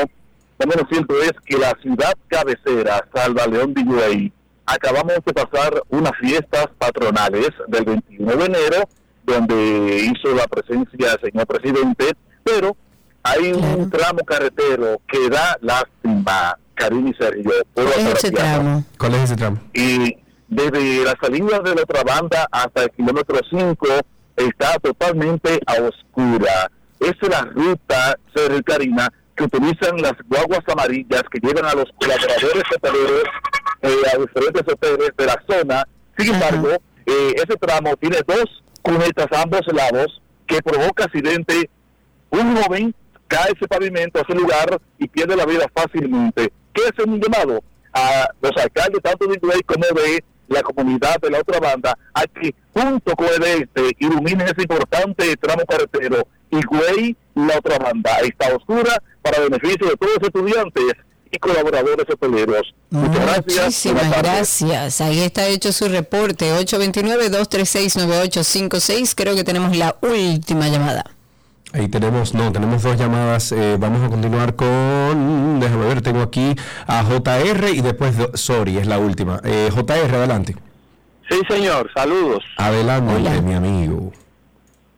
También 0.57 0.81
lo 0.81 0.89
cierto 0.89 1.23
es 1.23 1.33
que 1.45 1.59
la 1.59 1.73
ciudad 1.83 2.13
cabecera, 2.29 3.07
Salva 3.15 3.47
León 3.47 3.75
de 3.75 3.83
Higüey, 3.83 4.33
acabamos 4.67 5.15
de 5.25 5.33
pasar 5.33 5.83
unas 5.89 6.13
fiestas 6.21 6.67
patronales 6.79 7.51
del 7.69 7.85
21 7.85 8.37
de 8.37 8.45
enero, 8.45 8.89
donde 9.25 10.11
hizo 10.13 10.35
la 10.35 10.47
presencia 10.47 11.13
el 11.13 11.31
señor 11.31 11.47
presidente, 11.47 12.13
pero 12.43 12.77
hay 13.23 13.53
un 13.53 13.91
tramo 13.91 14.21
carretero 14.25 15.01
que 15.09 15.29
da 15.29 15.57
lástima 15.61 16.59
Karim 16.75 17.09
y 17.09 17.15
Sergio. 17.15 17.51
¿Cuál 17.75 17.89
es 17.89 18.15
ese 18.15 18.31
tramo? 18.31 18.85
¿Cuál 18.99 19.15
es 19.15 19.23
ese 19.23 19.37
tramo? 19.37 19.59
Y 19.73 20.17
desde 20.49 21.05
la 21.05 21.15
salida 21.21 21.59
de 21.61 21.75
la 21.75 21.83
otra 21.83 22.03
banda 22.03 22.47
hasta 22.51 22.85
el 22.85 22.91
kilómetro 22.91 23.39
5 23.51 23.87
está 24.37 24.79
totalmente 24.79 25.61
a 25.67 25.75
oscura. 25.83 26.71
Esa 27.01 27.17
es 27.21 27.29
la 27.29 27.43
ruta, 27.43 28.19
Sergio 28.35 28.59
y 28.59 28.63
Karina, 28.63 29.13
que 29.37 29.45
utilizan 29.45 30.01
las 30.01 30.15
guaguas 30.27 30.61
amarillas 30.69 31.23
que 31.31 31.41
llevan 31.41 31.65
a 31.65 31.75
los 31.75 31.87
colaboradores 31.99 32.65
hoteleros 32.75 33.25
eh, 33.83 33.97
a 34.13 34.19
diferentes 34.19 34.63
hoteles 34.73 35.11
de 35.17 35.27
la 35.27 35.43
zona. 35.49 35.85
Sin 36.17 36.35
embargo, 36.35 36.71
eh, 37.07 37.35
ese 37.37 37.57
tramo 37.57 37.97
tiene 37.97 38.19
dos 38.27 38.63
cunetas 38.83 39.27
a 39.33 39.43
ambos 39.43 39.63
lados 39.73 40.23
que 40.47 40.63
provoca 40.63 41.05
accidente. 41.05 41.69
Un 42.31 42.57
joven 42.57 42.95
cae 43.29 43.53
ese 43.53 43.67
pavimento, 43.67 44.21
ese 44.21 44.35
lugar 44.35 44.81
y 44.99 45.09
pierde 45.09 45.37
la 45.37 45.47
vida 45.47 45.67
fácilmente. 45.75 46.53
¿Qué 46.75 46.83
es 46.83 47.07
un 47.07 47.21
llamado? 47.21 47.63
A 47.93 48.29
los 48.43 48.53
alcaldes 48.57 49.01
tanto 49.03 49.27
de 49.27 49.37
Higüey 49.37 49.63
como 49.63 49.87
de 49.87 50.25
la 50.49 50.63
comunidad 50.63 51.17
de 51.23 51.31
la 51.31 51.39
otra 51.39 51.61
banda 51.61 51.97
a 52.13 52.27
que 52.27 52.55
junto 52.73 53.15
con 53.15 53.29
el 53.29 53.63
este 53.63 53.93
iluminen 53.99 54.43
ese 54.43 54.63
importante 54.63 55.37
tramo 55.37 55.63
carretero 55.65 56.27
Higüey 56.51 57.17
la 57.35 57.59
otra 57.59 57.79
banda. 57.79 58.19
Está 58.23 58.55
oscura 58.55 59.03
para 59.23 59.41
beneficio 59.41 59.89
de 59.89 59.97
todos 59.97 60.13
los 60.19 60.29
estudiantes 60.29 60.85
y 61.31 61.39
colaboradores 61.39 62.05
hoteleros. 62.11 62.75
Muchas 62.91 63.25
gracias. 63.25 63.65
Muchísimas 63.65 64.23
gracias. 64.23 65.01
Ahí 65.01 65.21
está 65.21 65.47
hecho 65.47 65.73
su 65.73 65.89
reporte. 65.89 66.53
829-236-9856. 66.53 69.15
Creo 69.17 69.35
que 69.35 69.45
tenemos 69.45 69.75
la 69.77 69.97
última 70.01 70.69
llamada. 70.69 71.14
Ahí 71.75 71.89
tenemos, 71.89 72.35
no, 72.35 72.53
tenemos 72.53 72.85
dos 72.85 72.97
llamadas. 72.97 73.51
Eh, 73.51 73.77
vamos 73.81 74.01
a 74.01 74.09
continuar 74.09 74.55
con, 74.55 75.59
déjame 75.59 75.87
ver, 75.87 76.03
tengo 76.03 76.23
aquí 76.23 76.55
a 76.87 77.03
JR 77.03 77.69
y 77.69 77.81
después, 77.81 78.15
sorry, 78.35 78.79
es 78.79 78.87
la 78.87 79.01
última. 79.01 79.41
Eh, 79.43 79.71
JR, 79.75 80.15
adelante. 80.15 80.55
Sí, 81.29 81.41
señor, 81.49 81.91
saludos. 81.93 82.45
Adelante, 82.59 83.43
mi 83.43 83.55
amigo. 83.55 84.13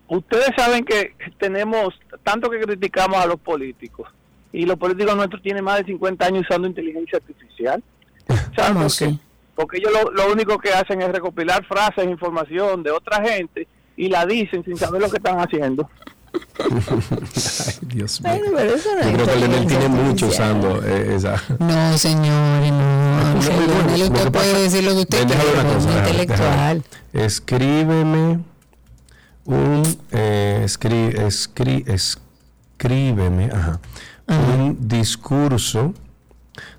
Ustedes 0.09 0.51
saben 0.55 0.85
que 0.85 1.15
tenemos 1.39 1.95
tanto 2.23 2.51
que 2.51 2.61
criticamos 2.61 3.17
a 3.17 3.27
los 3.27 3.41
políticos 3.41 4.11
y 4.53 4.67
los 4.67 4.77
políticos 4.77 5.17
nuestros 5.17 5.41
tienen 5.41 5.65
más 5.65 5.79
de 5.79 5.85
50 5.85 6.27
años 6.27 6.45
usando 6.47 6.69
inteligencia 6.69 7.17
artificial. 7.17 7.83
¿Saben 8.55 8.83
por 8.83 8.95
qué? 8.95 9.15
Porque 9.55 9.79
ellos 9.79 9.93
lo, 9.93 10.11
lo 10.11 10.31
único 10.31 10.59
que 10.59 10.75
hacen 10.75 11.01
es 11.01 11.09
recopilar 11.09 11.65
frases, 11.65 12.05
e 12.05 12.11
información 12.11 12.83
de 12.83 12.91
otra 12.91 13.23
gente 13.23 13.67
y 13.97 14.11
la 14.11 14.27
dicen 14.27 14.63
sin 14.63 14.77
saber 14.77 15.01
lo 15.01 15.09
que 15.09 15.17
están 15.17 15.39
haciendo. 15.39 15.89
Ay, 16.59 17.75
Dios 17.83 18.21
mío. 18.21 18.33
Yo 18.35 19.13
creo 19.13 19.27
que 19.27 19.37
Leonel 19.37 19.67
tiene 19.67 19.89
mucho 19.89 20.27
usando 20.27 20.83
eh, 20.85 21.15
esa. 21.17 21.43
No, 21.59 21.99
señor, 21.99 22.63
no. 22.73 23.41
Leonel, 23.43 24.03
usted 24.03 24.33
puede 24.33 24.63
decir 24.63 24.85
lo 24.85 24.93
que 24.93 25.01
usted 25.01 25.27
quiera, 25.27 25.77
es 25.77 25.85
intelectual. 25.85 26.83
Escríbeme 27.13 28.41
un 29.45 29.99
eh, 30.11 30.63
escri, 30.65 31.09
escri, 31.17 31.85
escríbeme 31.87 33.51
ajá, 33.53 33.81
un 34.27 34.89
discurso 34.89 35.95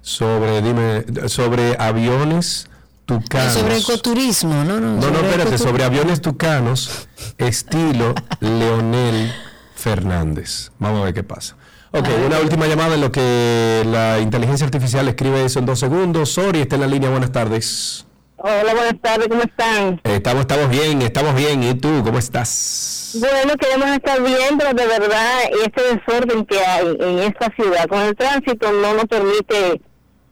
sobre 0.01 0.61
dime 0.61 1.05
sobre 1.29 1.75
aviones 1.79 2.67
tucanos. 3.05 3.53
Sobre 3.53 3.77
ecoturismo, 3.77 4.63
no, 4.65 4.79
no. 4.79 4.97
No, 4.97 5.09
no, 5.09 5.19
espérate, 5.19 5.57
sobre 5.57 5.83
aviones 5.83 6.21
tucanos, 6.21 7.07
estilo 7.37 8.13
Leonel 8.41 9.31
Fernández. 9.77 10.71
Vamos 10.79 11.01
a 11.01 11.05
ver 11.05 11.13
qué 11.13 11.23
pasa. 11.23 11.55
Ok, 11.91 12.07
una 12.25 12.39
última 12.39 12.67
llamada 12.67 12.95
en 12.95 13.01
lo 13.01 13.11
que 13.11 13.83
la 13.85 14.19
inteligencia 14.19 14.65
artificial 14.65 15.07
escribe 15.07 15.45
eso 15.45 15.59
en 15.59 15.65
dos 15.65 15.79
segundos. 15.79 16.33
Sori 16.33 16.59
está 16.59 16.75
en 16.75 16.81
la 16.81 16.87
línea. 16.87 17.09
Buenas 17.09 17.31
tardes. 17.31 18.05
Hola, 18.39 18.73
buenas 18.73 19.01
tardes, 19.01 19.27
¿cómo 19.29 19.41
están? 19.41 19.99
estamos, 20.03 20.41
estamos 20.41 20.69
bien, 20.69 21.01
estamos 21.01 21.33
bien. 21.33 21.63
¿Y 21.63 21.73
tú, 21.73 22.03
cómo 22.03 22.19
estás? 22.19 23.17
Bueno, 23.19 23.55
queremos 23.55 23.89
estar 23.89 24.21
bien, 24.21 24.59
pero 24.59 24.73
de 24.73 24.85
verdad, 24.85 25.39
este 25.65 25.81
desorden 25.81 26.45
que 26.45 26.59
hay 26.59 26.97
en 26.99 27.19
esta 27.19 27.49
ciudad 27.55 27.87
con 27.87 27.99
el 28.01 28.15
tránsito 28.15 28.71
no 28.71 28.93
nos 28.93 29.05
permite 29.05 29.81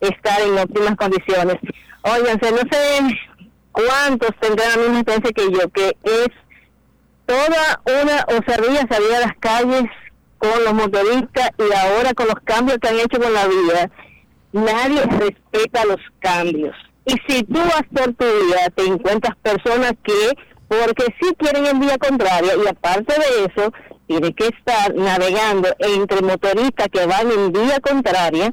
estar 0.00 0.40
en 0.40 0.56
óptimas 0.56 0.94
condiciones. 0.96 1.56
Óiganse, 2.02 2.52
no 2.52 2.58
sé 2.70 3.00
cuántos 3.72 4.30
tendrán 4.40 4.70
la 4.70 4.76
misma 4.76 5.00
experiencia 5.00 5.32
que 5.32 5.52
yo, 5.52 5.68
que 5.70 5.96
es 6.04 6.28
toda 7.26 7.82
una 8.02 8.24
osadía 8.28 8.86
salir 8.88 9.14
a 9.14 9.20
las 9.20 9.36
calles 9.38 9.84
con 10.38 10.64
los 10.64 10.74
motoristas 10.74 11.50
y 11.58 11.74
ahora 11.76 12.14
con 12.14 12.26
los 12.26 12.36
cambios 12.44 12.78
que 12.78 12.88
han 12.88 12.98
hecho 12.98 13.20
con 13.20 13.32
la 13.32 13.46
vida, 13.46 13.90
nadie 14.52 15.02
respeta 15.02 15.84
los 15.84 16.00
cambios. 16.20 16.74
Y 17.04 17.14
si 17.28 17.42
tú 17.44 17.58
vas 17.58 17.84
por 17.94 18.14
tu 18.14 18.24
día, 18.24 18.70
te 18.74 18.84
encuentras 18.84 19.36
personas 19.36 19.92
que, 20.02 20.32
porque 20.68 21.04
sí 21.20 21.34
quieren 21.38 21.66
en 21.66 21.80
vía 21.80 21.98
contraria, 21.98 22.54
y 22.56 22.68
aparte 22.68 23.14
de 23.14 23.44
eso, 23.44 23.72
tiene 24.06 24.32
que 24.34 24.48
estar 24.48 24.94
navegando 24.94 25.68
entre 25.78 26.22
motoristas 26.22 26.88
que 26.92 27.06
van 27.06 27.30
en 27.30 27.52
vía 27.52 27.80
contraria, 27.80 28.52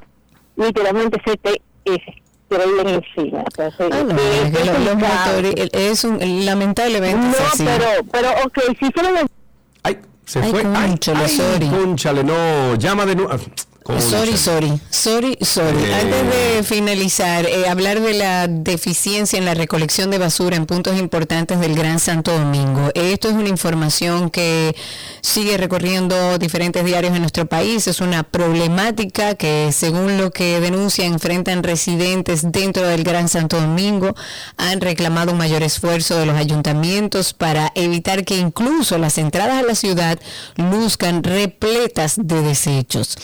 literalmente 0.55 1.21
se 1.25 1.37
te 1.37 1.61
es 5.71 6.03
un, 6.03 6.45
lamentablemente 6.45 7.27
no, 7.27 7.65
pero, 7.65 7.85
pero, 8.11 8.29
ok, 8.45 8.59
si 8.79 8.85
se 8.85 9.25
Ay, 9.83 9.99
se 10.25 10.41
fue. 10.43 10.63
Ay, 10.75 10.89
cónchale, 10.89 12.19
ay, 12.19 12.23
no, 12.23 12.75
llama 12.75 13.05
de 13.05 13.15
nuevo. 13.15 13.37
Sorry, 13.85 14.37
sorry, 14.37 14.79
sorry, 14.89 15.37
sorry. 15.41 15.83
Eh. 15.83 15.93
Antes 15.93 16.23
de 16.23 16.63
finalizar, 16.63 17.45
eh, 17.45 17.67
hablar 17.67 17.99
de 17.99 18.13
la 18.13 18.47
deficiencia 18.47 19.37
en 19.37 19.43
la 19.43 19.55
recolección 19.55 20.09
de 20.09 20.17
basura 20.17 20.55
en 20.55 20.65
puntos 20.65 20.97
importantes 20.97 21.59
del 21.59 21.75
Gran 21.75 21.99
Santo 21.99 22.31
Domingo. 22.31 22.91
Esto 22.95 23.27
es 23.27 23.33
una 23.33 23.49
información 23.49 24.29
que 24.29 24.73
sigue 25.19 25.57
recorriendo 25.57 26.37
diferentes 26.37 26.85
diarios 26.85 27.13
en 27.13 27.19
nuestro 27.19 27.45
país. 27.45 27.85
Es 27.87 27.99
una 27.99 28.23
problemática 28.23 29.35
que, 29.35 29.71
según 29.73 30.17
lo 30.17 30.31
que 30.31 30.61
denuncia, 30.61 31.05
enfrentan 31.05 31.61
residentes 31.61 32.53
dentro 32.53 32.87
del 32.87 33.03
Gran 33.03 33.27
Santo 33.27 33.59
Domingo. 33.59 34.15
Han 34.55 34.79
reclamado 34.79 35.33
un 35.33 35.37
mayor 35.37 35.61
esfuerzo 35.61 36.17
de 36.17 36.25
los 36.25 36.37
ayuntamientos 36.37 37.33
para 37.33 37.73
evitar 37.75 38.23
que 38.23 38.37
incluso 38.37 38.97
las 38.97 39.17
entradas 39.17 39.61
a 39.61 39.67
la 39.67 39.75
ciudad 39.75 40.17
luzcan 40.55 41.21
repletas 41.21 42.15
de 42.15 42.41
desechos. 42.41 43.17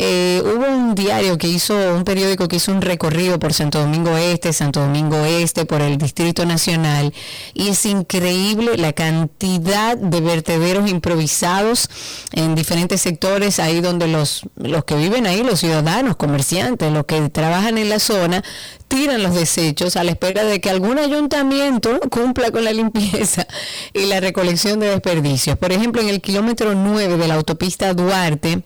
Eh, 0.00 0.40
hubo 0.44 0.64
un 0.64 0.94
diario 0.94 1.38
que 1.38 1.48
hizo, 1.48 1.74
un 1.94 2.04
periódico 2.04 2.46
que 2.46 2.56
hizo 2.56 2.70
un 2.70 2.80
recorrido 2.80 3.40
por 3.40 3.52
Santo 3.52 3.80
Domingo 3.80 4.16
Este, 4.16 4.52
Santo 4.52 4.78
Domingo 4.78 5.24
Este, 5.24 5.64
por 5.64 5.82
el 5.82 5.98
Distrito 5.98 6.46
Nacional, 6.46 7.12
y 7.52 7.68
es 7.70 7.84
increíble 7.84 8.76
la 8.76 8.92
cantidad 8.92 9.96
de 9.96 10.20
vertederos 10.20 10.88
improvisados 10.88 11.90
en 12.32 12.54
diferentes 12.54 13.00
sectores, 13.00 13.58
ahí 13.58 13.80
donde 13.80 14.06
los, 14.06 14.42
los 14.54 14.84
que 14.84 14.94
viven 14.94 15.26
ahí, 15.26 15.42
los 15.42 15.58
ciudadanos, 15.58 16.14
comerciantes, 16.14 16.92
los 16.92 17.04
que 17.04 17.28
trabajan 17.30 17.76
en 17.76 17.88
la 17.88 17.98
zona, 17.98 18.44
tiran 18.86 19.20
los 19.20 19.34
desechos 19.34 19.96
a 19.96 20.04
la 20.04 20.12
espera 20.12 20.44
de 20.44 20.60
que 20.60 20.70
algún 20.70 20.98
ayuntamiento 20.98 21.98
cumpla 22.10 22.52
con 22.52 22.62
la 22.62 22.72
limpieza 22.72 23.48
y 23.92 24.06
la 24.06 24.20
recolección 24.20 24.78
de 24.78 24.90
desperdicios. 24.90 25.58
Por 25.58 25.72
ejemplo, 25.72 26.00
en 26.02 26.08
el 26.08 26.20
kilómetro 26.20 26.74
9 26.74 27.16
de 27.16 27.26
la 27.26 27.34
autopista 27.34 27.92
Duarte, 27.94 28.62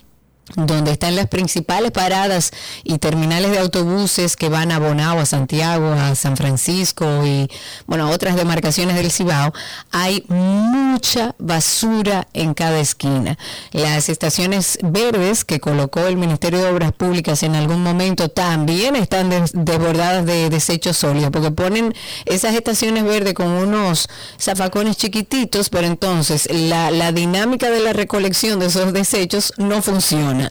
donde 0.57 0.93
están 0.93 1.17
las 1.17 1.29
principales 1.29 1.91
paradas 1.91 2.51
y 2.85 2.99
terminales 2.99 3.51
de 3.51 3.59
autobuses 3.59 4.37
que 4.37 4.49
van 4.49 4.73
a 4.73 4.79
Bonao, 4.79 5.19
a 5.19 5.27
Santiago, 5.27 5.93
a 5.93 6.15
San 6.15 6.37
Francisco 6.37 7.25
y 7.27 7.49
bueno, 7.87 8.07
a 8.07 8.11
otras 8.11 8.37
demarcaciones 8.37 8.97
del 8.97 9.11
Cibao, 9.11 9.53
hay 9.91 10.25
mucha 10.29 11.35
basura 11.39 12.27
en 12.33 12.55
cada 12.55 12.81
esquina. 12.81 13.39
Las 13.73 14.09
estaciones 14.09 14.79
verdes 14.83 15.45
que 15.45 15.61
colocó 15.61 16.01
el 16.07 16.17
Ministerio 16.17 16.61
de 16.61 16.67
Obras 16.71 16.93
Públicas 16.93 17.43
en 17.43 17.55
algún 17.55 17.83
momento 17.83 18.29
también 18.29 18.97
están 18.97 19.31
des- 19.31 19.53
desbordadas 19.55 20.27
de 20.27 20.51
desechos 20.51 20.97
sólidos, 20.97 21.31
porque 21.31 21.51
ponen 21.51 21.95
esas 22.25 22.55
estaciones 22.55 23.05
verdes 23.05 23.35
con 23.35 23.47
unos 23.49 24.09
zafacones 24.41 24.97
chiquititos, 24.97 25.69
pero 25.71 25.87
entonces 25.87 26.49
la, 26.51 26.91
la 26.91 27.13
dinámica 27.13 27.71
de 27.71 27.81
la 27.81 27.93
recolección 27.93 28.59
de 28.59 28.67
esos 28.67 28.93
desechos 28.93 29.53
no 29.57 29.83
funciona. 29.83 30.42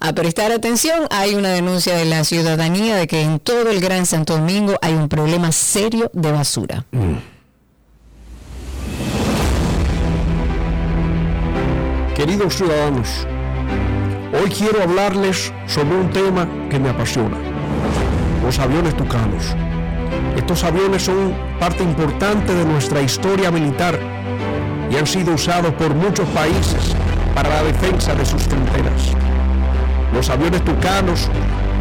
A 0.00 0.12
prestar 0.12 0.52
atención, 0.52 1.06
hay 1.10 1.34
una 1.34 1.50
denuncia 1.50 1.96
de 1.96 2.04
la 2.04 2.24
ciudadanía 2.24 2.96
de 2.96 3.06
que 3.06 3.22
en 3.22 3.40
todo 3.40 3.70
el 3.70 3.80
Gran 3.80 4.06
Santo 4.06 4.36
Domingo 4.36 4.76
hay 4.82 4.94
un 4.94 5.08
problema 5.08 5.52
serio 5.52 6.10
de 6.12 6.32
basura. 6.32 6.84
Queridos 12.14 12.54
ciudadanos, 12.54 13.26
hoy 14.40 14.48
quiero 14.48 14.82
hablarles 14.82 15.52
sobre 15.66 15.96
un 15.96 16.10
tema 16.10 16.48
que 16.70 16.78
me 16.78 16.90
apasiona, 16.90 17.36
los 18.44 18.58
aviones 18.58 18.96
tucanos. 18.96 19.44
Estos 20.36 20.62
aviones 20.64 21.02
son 21.02 21.34
parte 21.58 21.82
importante 21.82 22.54
de 22.54 22.64
nuestra 22.64 23.00
historia 23.02 23.50
militar 23.50 23.98
y 24.90 24.96
han 24.96 25.06
sido 25.06 25.34
usados 25.34 25.72
por 25.74 25.94
muchos 25.94 26.28
países 26.28 26.94
para 27.34 27.48
la 27.48 27.62
defensa 27.64 28.14
de 28.14 28.24
sus 28.24 28.42
fronteras. 28.42 29.23
Los 30.14 30.30
aviones 30.30 30.64
tucanos 30.64 31.28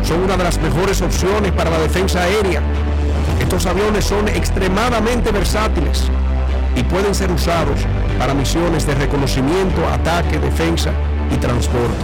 son 0.04 0.24
una 0.24 0.36
de 0.36 0.44
las 0.44 0.60
mejores 0.60 1.02
opciones 1.02 1.52
para 1.52 1.70
la 1.70 1.78
defensa 1.78 2.24
aérea. 2.24 2.62
Estos 3.40 3.66
aviones 3.68 4.06
son 4.06 4.28
extremadamente 4.28 5.32
versátiles 5.32 6.06
y 6.76 6.84
pueden 6.84 7.14
ser 7.14 7.32
usados 7.32 7.80
para 8.18 8.34
misiones 8.34 8.88
de 8.88 8.96
reconocimiento, 8.96 9.88
ataque, 9.88 10.40
defensa 10.40 10.92
y 11.32 11.38
transporte. 11.38 12.04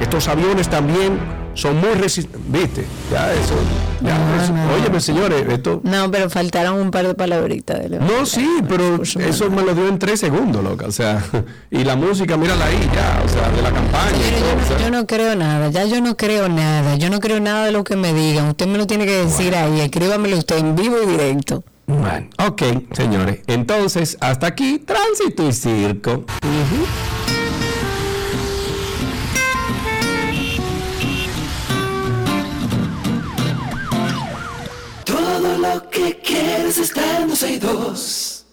Estos 0.00 0.28
aviones 0.28 0.68
también 0.68 1.18
son 1.58 1.80
muy 1.80 1.90
resistentes. 1.94 2.40
¿Viste? 2.48 2.86
Ya 3.10 3.32
eso. 3.34 3.54
Ya 4.00 4.14
eso. 4.36 4.54
Óyeme, 4.76 5.00
señores, 5.00 5.44
esto. 5.48 5.80
No, 5.82 6.08
pero 6.08 6.30
faltaron 6.30 6.78
un 6.80 6.92
par 6.92 7.06
de 7.06 7.14
palabritas. 7.14 7.90
de 7.90 7.98
No, 7.98 8.24
sí, 8.24 8.46
pero 8.68 9.02
eso 9.02 9.50
me 9.50 9.62
lo 9.62 9.74
dio 9.74 9.88
en 9.88 9.98
tres 9.98 10.20
segundos, 10.20 10.62
loca. 10.62 10.86
O 10.86 10.92
sea, 10.92 11.20
y 11.70 11.82
la 11.82 11.96
música, 11.96 12.36
mírala 12.36 12.64
ahí, 12.66 12.78
ya, 12.94 13.20
o 13.24 13.28
sea, 13.28 13.50
de 13.50 13.60
la 13.60 13.72
campaña. 13.72 14.12
todo, 14.12 14.64
o 14.64 14.68
sea. 14.68 14.78
Yo 14.78 14.90
no 14.92 15.06
creo 15.06 15.34
nada, 15.34 15.68
ya 15.70 15.84
yo 15.84 16.00
no 16.00 16.16
creo 16.16 16.48
nada, 16.48 16.94
yo 16.94 17.10
no 17.10 17.18
creo 17.18 17.40
nada 17.40 17.64
de 17.64 17.72
lo 17.72 17.82
que 17.82 17.96
me 17.96 18.14
digan. 18.14 18.46
Usted 18.48 18.68
me 18.68 18.78
lo 18.78 18.86
tiene 18.86 19.04
que 19.04 19.24
decir 19.24 19.56
ahí, 19.56 19.80
escríbamelo 19.80 20.38
usted 20.38 20.58
en 20.58 20.76
vivo 20.76 20.96
y 21.02 21.06
directo. 21.06 21.64
Bueno, 21.88 22.28
ok, 22.38 22.62
señores. 22.92 23.40
Entonces, 23.48 24.16
hasta 24.20 24.46
aquí, 24.46 24.78
tránsito 24.78 25.48
y 25.48 25.52
circo. 25.52 26.24
Lo 35.78 35.90
que 35.90 36.18
quieres 36.18 36.78
está 36.78 37.20
en 37.20 37.28
12 37.28 37.52
y 37.52 37.58
2. 37.58 38.46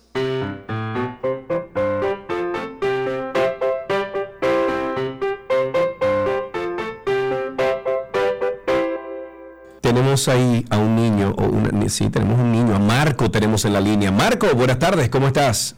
Tenemos 9.82 10.28
ahí 10.28 10.66
a 10.70 10.78
un 10.78 10.96
niño, 10.96 11.34
o 11.38 11.44
una, 11.46 11.90
sí, 11.90 12.10
tenemos 12.10 12.40
un 12.40 12.52
niño, 12.52 12.76
a 12.76 12.80
Marco 12.80 13.32
tenemos 13.32 13.66
en 13.66 13.74
la 13.74 13.82
línea. 13.82 14.12
Marco, 14.12 14.48
buenas 14.56 14.78
tardes, 14.78 15.10
¿cómo 15.10 15.28
estás? 15.28 15.76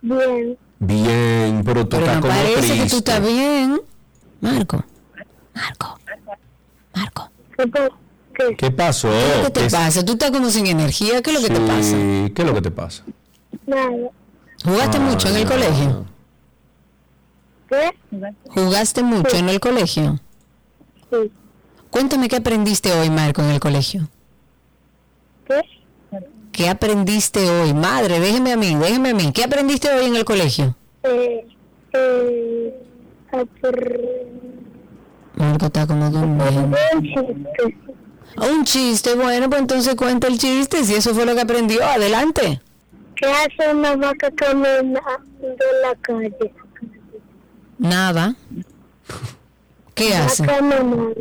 Bien. 0.00 0.56
Bien, 0.78 1.62
pero 1.64 1.86
tú 1.86 1.96
Pero 1.96 2.06
estás 2.06 2.16
no 2.16 2.20
como 2.22 2.34
parece 2.34 2.60
que 2.60 2.60
tú 2.60 2.78
triste. 2.80 2.96
estás 2.96 3.26
bien. 3.26 3.80
Marco, 4.40 4.84
¿Qué 8.58 8.70
pasó? 8.70 9.08
¿qué 9.44 9.50
te 9.50 9.60
¿Qué 9.60 9.66
es- 9.66 9.72
pasa? 9.72 10.04
Tú 10.04 10.12
estás 10.12 10.30
como 10.30 10.50
sin 10.50 10.66
energía, 10.66 11.22
¿qué 11.22 11.30
es 11.30 11.40
lo 11.42 11.46
que 11.48 11.54
te 11.54 11.60
pasa? 11.60 11.96
¿Qué 11.96 12.32
es 12.36 12.44
lo 12.44 12.54
que 12.54 12.62
te 12.62 12.70
pasa? 12.70 13.04
Nada. 13.66 13.90
¿Jugaste 14.64 14.98
mucho 14.98 15.28
en 15.28 15.36
el 15.36 15.44
colegio? 15.46 16.04
¿Qué? 17.68 17.90
¿Jugaste 18.50 19.02
mucho 19.02 19.36
en 19.36 19.48
el 19.48 19.60
colegio? 19.60 20.20
Sí. 21.10 21.30
Cuéntame 21.90 22.28
qué 22.28 22.36
aprendiste 22.36 22.92
hoy, 22.92 23.08
Marco, 23.10 23.42
en 23.42 23.50
el 23.50 23.60
colegio. 23.60 24.08
¿Qué? 25.46 25.60
¿Qué 26.52 26.68
aprendiste 26.68 27.48
hoy? 27.48 27.72
Madre, 27.74 28.20
déjeme 28.20 28.52
a 28.52 28.56
mí, 28.56 28.74
déjeme 28.74 29.10
a 29.10 29.14
mí. 29.14 29.32
¿Qué 29.32 29.44
aprendiste 29.44 29.88
hoy 29.92 30.06
en 30.06 30.16
el 30.16 30.24
colegio? 30.24 30.76
Eh, 31.02 31.46
eh, 31.92 32.74
Marco 35.36 35.66
está 35.66 35.86
como 35.86 36.10
durmiendo. 36.10 36.76
un. 36.94 37.93
Un 38.36 38.64
chiste, 38.64 39.14
bueno, 39.14 39.48
pues 39.48 39.60
entonces 39.60 39.94
cuenta 39.94 40.26
el 40.26 40.38
chiste, 40.38 40.84
si 40.84 40.94
eso 40.94 41.14
fue 41.14 41.24
lo 41.24 41.34
que 41.34 41.42
aprendió, 41.42 41.84
adelante. 41.84 42.60
¿Qué 43.16 43.26
hace 43.26 43.72
una 43.72 43.94
vaca 43.96 44.30
caminando 44.34 45.00
en 45.40 45.82
la 45.82 45.94
calle? 46.00 46.52
Nada. 47.78 48.34
¿Qué 49.94 50.10
Va 50.10 50.24
hace? 50.26 50.44
caminando. 50.44 51.14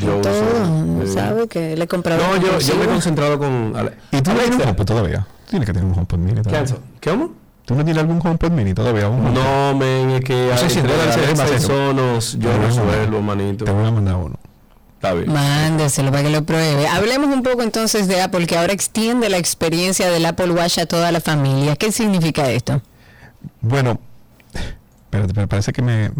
Yo 0.00 0.20
Todo, 0.20 1.00
uso, 1.00 1.12
¿sabe? 1.14 1.46
Que 1.46 1.76
le 1.76 1.84
he 1.84 1.86
comprado... 1.86 2.20
No, 2.20 2.36
yo, 2.42 2.58
yo 2.58 2.74
me 2.74 2.86
he 2.86 2.88
concentrado 2.88 3.38
con... 3.38 3.72
¿Y 4.10 4.20
tú 4.20 4.32
tienes 4.32 4.56
un 4.56 4.62
HomePod 4.62 4.84
todavía? 4.84 5.24
Tienes 5.48 5.64
que 5.64 5.74
tener 5.74 5.88
un 5.88 5.96
HomePod 5.96 6.18
Mini 6.18 6.42
todavía. 6.42 6.76
¿Qué? 6.98 7.08
¿Cómo? 7.08 7.34
¿Tú 7.66 7.76
no 7.76 7.84
tienes 7.84 8.02
algún 8.02 8.18
HomePod 8.20 8.50
Mini 8.50 8.74
todavía? 8.74 9.08
¿Un 9.08 9.32
no, 9.32 9.76
men, 9.76 10.10
es 10.10 10.24
que... 10.24 10.48
No 10.50 10.58
sé 10.58 10.70
si 10.70 10.80
entre 10.80 11.60
sonos, 11.60 12.36
yo 12.36 12.50
resuelvo, 12.58 13.22
manito. 13.22 13.64
Te 13.64 13.70
voy 13.70 13.86
a 13.86 13.92
mandar 13.92 14.16
uno. 14.16 14.36
Mándeselo 15.14 16.10
para 16.10 16.24
que 16.24 16.30
lo 16.30 16.44
pruebe. 16.44 16.86
Hablemos 16.88 17.28
un 17.34 17.42
poco 17.42 17.62
entonces 17.62 18.08
de 18.08 18.20
Apple, 18.22 18.46
que 18.46 18.56
ahora 18.56 18.72
extiende 18.72 19.28
la 19.28 19.38
experiencia 19.38 20.10
del 20.10 20.26
Apple 20.26 20.50
Watch 20.50 20.78
a 20.78 20.86
toda 20.86 21.12
la 21.12 21.20
familia. 21.20 21.76
¿Qué 21.76 21.92
significa 21.92 22.50
esto? 22.50 22.82
Bueno, 23.60 24.00
pero, 25.10 25.48
parece 25.48 25.72
que 25.72 25.82
me, 25.82 26.10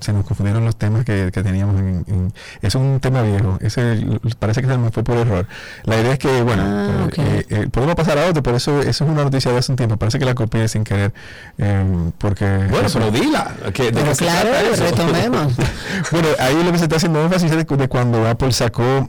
se 0.00 0.12
nos 0.12 0.24
confundieron 0.24 0.64
los 0.64 0.76
temas 0.76 1.04
que, 1.04 1.30
teníamos. 1.30 1.80
En, 1.80 2.32
es 2.62 2.74
un 2.74 3.00
tema 3.00 3.22
viejo. 3.22 3.58
Ese 3.60 4.06
parece 4.38 4.60
que 4.60 4.68
se 4.68 4.76
me 4.76 4.90
fue 4.90 5.02
por 5.02 5.16
error. 5.16 5.46
La 5.84 6.00
idea 6.00 6.12
es 6.12 6.18
que, 6.18 6.42
bueno, 6.42 6.62
ah, 6.64 7.08
eh, 7.16 7.46
eh, 7.48 7.68
podemos 7.70 7.94
pasar 7.96 8.18
a 8.18 8.26
otro, 8.26 8.42
pero 8.42 8.56
eso, 8.56 8.80
eso 8.80 9.04
es 9.04 9.10
una 9.10 9.24
noticia 9.24 9.50
de 9.52 9.58
hace 9.58 9.72
un 9.72 9.76
tiempo. 9.76 9.96
Parece 9.96 10.18
que 10.18 10.24
la 10.24 10.34
copié 10.34 10.68
sin 10.68 10.84
querer. 10.84 11.12
Em, 11.58 12.12
porque 12.12 12.44
bueno, 12.70 12.88
pero 12.92 13.10
dila. 13.10 13.54
Que, 13.72 13.92
pero 13.92 14.12
claro, 14.12 14.50
retomemos. 14.76 15.54
bueno, 16.10 16.28
ahí 16.38 16.62
lo 16.62 16.72
que 16.72 16.78
se 16.78 16.84
está 16.84 16.96
haciendo 16.96 17.22
énfasis 17.22 17.50
es 17.50 17.66
de, 17.66 17.88
cuando 17.88 18.26
Apple 18.28 18.52
sacó. 18.52 19.08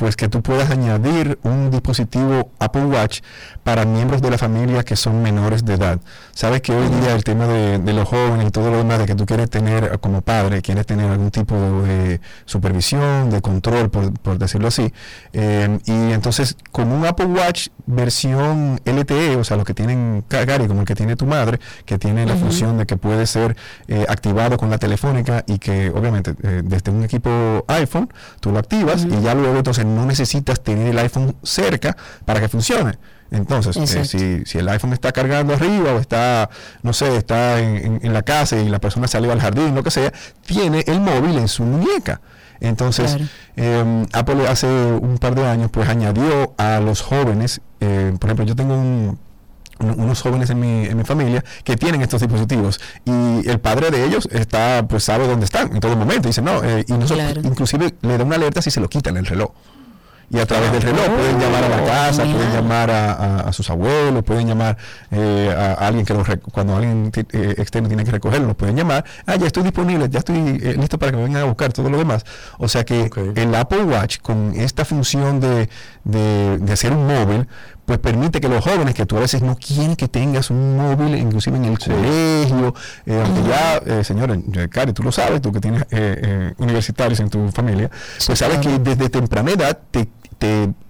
Pues 0.00 0.16
que 0.16 0.30
tú 0.30 0.40
puedas 0.40 0.70
añadir 0.70 1.38
un 1.42 1.70
dispositivo 1.70 2.50
Apple 2.58 2.86
Watch 2.86 3.20
para 3.62 3.84
miembros 3.84 4.22
de 4.22 4.30
la 4.30 4.38
familia 4.38 4.82
que 4.82 4.96
son 4.96 5.20
menores 5.20 5.62
de 5.66 5.74
edad. 5.74 6.00
Sabes 6.32 6.62
que 6.62 6.72
hoy 6.72 6.88
día 6.88 7.14
el 7.14 7.22
tema 7.22 7.46
de, 7.46 7.92
los 7.92 8.08
jóvenes 8.08 8.48
y 8.48 8.50
todo 8.50 8.70
lo 8.70 8.78
demás, 8.78 8.98
de 8.98 9.04
que 9.04 9.14
tú 9.14 9.26
quieres 9.26 9.50
tener 9.50 10.00
como 10.00 10.22
padre, 10.22 10.62
quieres 10.62 10.86
tener 10.86 11.10
algún 11.10 11.30
tipo 11.30 11.54
de 11.82 12.18
supervisión, 12.46 13.28
de 13.28 13.42
control, 13.42 13.90
por, 13.90 14.38
decirlo 14.38 14.68
así. 14.68 14.90
Eh, 15.34 15.78
y 15.84 16.12
entonces 16.12 16.56
con 16.72 16.90
un 16.90 17.04
Apple 17.04 17.26
Watch 17.26 17.68
versión 17.84 18.80
LTE, 18.86 19.36
o 19.36 19.44
sea, 19.44 19.58
los 19.58 19.66
que 19.66 19.74
tienen 19.74 20.24
Gary, 20.30 20.66
como 20.66 20.80
el 20.80 20.86
que 20.86 20.94
tiene 20.94 21.16
tu 21.16 21.26
madre, 21.26 21.60
que 21.84 21.98
tiene 21.98 22.24
la 22.24 22.36
función 22.36 22.78
de 22.78 22.86
que 22.86 22.96
puede 22.96 23.26
ser 23.26 23.54
eh, 23.88 24.06
activado 24.08 24.56
con 24.56 24.70
la 24.70 24.78
telefónica 24.78 25.44
y 25.46 25.58
que 25.58 25.90
obviamente 25.90 26.34
eh, 26.42 26.62
desde 26.64 26.90
un 26.90 27.04
equipo 27.04 27.64
iPhone 27.68 28.10
tú 28.40 28.50
lo 28.50 28.58
activas 28.58 29.04
y 29.04 29.20
ya 29.20 29.34
luego 29.34 29.58
entonces 29.58 29.84
no 29.94 30.06
necesitas 30.06 30.60
tener 30.60 30.88
el 30.88 30.98
iPhone 30.98 31.36
cerca 31.42 31.96
para 32.24 32.40
que 32.40 32.48
funcione. 32.48 32.98
Entonces, 33.30 33.76
eh, 33.76 34.04
si, 34.04 34.44
si, 34.44 34.58
el 34.58 34.68
iPhone 34.68 34.92
está 34.92 35.12
cargando 35.12 35.54
arriba 35.54 35.92
o 35.92 35.98
está, 35.98 36.50
no 36.82 36.92
sé, 36.92 37.16
está 37.16 37.60
en, 37.60 38.12
la 38.12 38.22
casa 38.22 38.56
y 38.56 38.68
la 38.68 38.80
persona 38.80 39.06
salió 39.06 39.30
al 39.30 39.40
jardín, 39.40 39.74
lo 39.74 39.84
que 39.84 39.90
sea, 39.90 40.12
tiene 40.44 40.84
el 40.86 41.00
móvil 41.00 41.38
en 41.38 41.48
su 41.48 41.62
muñeca. 41.62 42.20
Entonces, 42.60 43.16
em, 43.56 44.06
Apple 44.12 44.46
hace 44.48 44.66
un 44.66 45.18
par 45.18 45.34
de 45.34 45.46
años, 45.46 45.70
pues 45.70 45.88
añadió 45.88 46.54
a 46.58 46.80
los 46.80 47.02
jóvenes, 47.02 47.60
eh, 47.80 48.12
por 48.18 48.28
ejemplo, 48.28 48.44
yo 48.44 48.56
tengo 48.56 49.16
unos 49.78 50.20
jóvenes 50.20 50.50
en 50.50 50.60
mi, 50.60 50.84
en 50.86 50.96
mi 50.96 51.04
familia 51.04 51.42
que 51.64 51.76
tienen 51.76 52.02
estos 52.02 52.20
dispositivos 52.20 52.80
y 53.06 53.48
el 53.48 53.60
padre 53.60 53.90
de 53.90 54.04
ellos 54.04 54.28
está 54.30 54.86
pues 54.86 55.04
sabe 55.04 55.26
dónde 55.26 55.46
están 55.46 55.72
en 55.72 55.80
todo 55.80 55.96
momento. 55.96 56.28
Dice 56.28 56.42
no 56.42 56.62
eh, 56.62 56.84
y 56.86 56.92
nosotros 56.92 57.38
inclusive 57.44 57.94
le 58.02 58.18
da 58.18 58.24
una 58.24 58.36
alerta 58.36 58.60
si 58.60 58.70
se 58.70 58.78
lo 58.78 58.90
quitan 58.90 59.16
el 59.16 59.24
reloj 59.24 59.52
y 60.30 60.38
a 60.38 60.46
través 60.46 60.70
del 60.70 60.82
reloj 60.82 61.06
pueden 61.06 61.36
oh, 61.36 61.40
llamar 61.40 61.64
a 61.64 61.68
la 61.68 61.84
casa, 61.84 62.22
pueden 62.22 62.52
llamar 62.52 62.90
a, 62.90 63.52
sus 63.52 63.68
abuelos, 63.68 64.22
pueden 64.22 64.46
llamar 64.46 64.76
eh, 65.10 65.52
a, 65.56 65.72
alguien 65.86 66.06
que 66.06 66.14
cuando 66.52 66.76
alguien 66.76 67.10
eh, 67.14 67.54
externo 67.58 67.88
tiene 67.88 68.04
que 68.04 68.12
recogerlo, 68.12 68.46
los 68.46 68.56
pueden 68.56 68.76
llamar. 68.76 69.04
Ah, 69.26 69.34
ya 69.34 69.48
estoy 69.48 69.64
disponible, 69.64 70.08
ya 70.08 70.20
estoy 70.20 70.36
eh, 70.62 70.76
listo 70.78 70.98
para 70.98 71.10
que 71.10 71.18
me 71.18 71.24
vengan 71.24 71.42
a 71.42 71.46
buscar, 71.46 71.72
todo 71.72 71.90
lo 71.90 71.98
demás. 71.98 72.24
O 72.58 72.68
sea 72.68 72.84
que 72.84 73.10
el 73.34 73.54
Apple 73.56 73.82
Watch 73.82 74.18
con 74.20 74.52
esta 74.54 74.84
función 74.84 75.40
de, 75.40 75.68
de, 76.04 76.58
de 76.58 76.72
hacer 76.72 76.92
un 76.92 77.08
móvil, 77.08 77.48
pues 77.90 77.98
permite 77.98 78.40
que 78.40 78.48
los 78.48 78.62
jóvenes 78.62 78.94
que 78.94 79.04
tú 79.04 79.16
a 79.16 79.20
veces 79.20 79.42
no 79.42 79.56
quieren 79.56 79.96
que 79.96 80.06
tengas 80.06 80.50
un 80.50 80.76
móvil, 80.76 81.16
inclusive 81.16 81.56
en 81.56 81.64
el 81.64 81.76
colegio, 81.76 82.72
eh, 83.04 83.20
aunque 83.20 83.48
ya, 83.48 83.78
eh, 83.78 84.04
señora, 84.04 84.38
Cari, 84.70 84.92
tú 84.92 85.02
lo 85.02 85.10
sabes, 85.10 85.42
tú 85.42 85.50
que 85.50 85.58
tienes 85.58 85.84
universitarios 86.58 87.18
en 87.18 87.30
tu 87.30 87.50
familia, 87.50 87.90
pues 88.24 88.38
sabes 88.38 88.58
que 88.58 88.78
desde 88.78 89.08
temprana 89.08 89.50
edad 89.50 89.76
te 89.90 90.08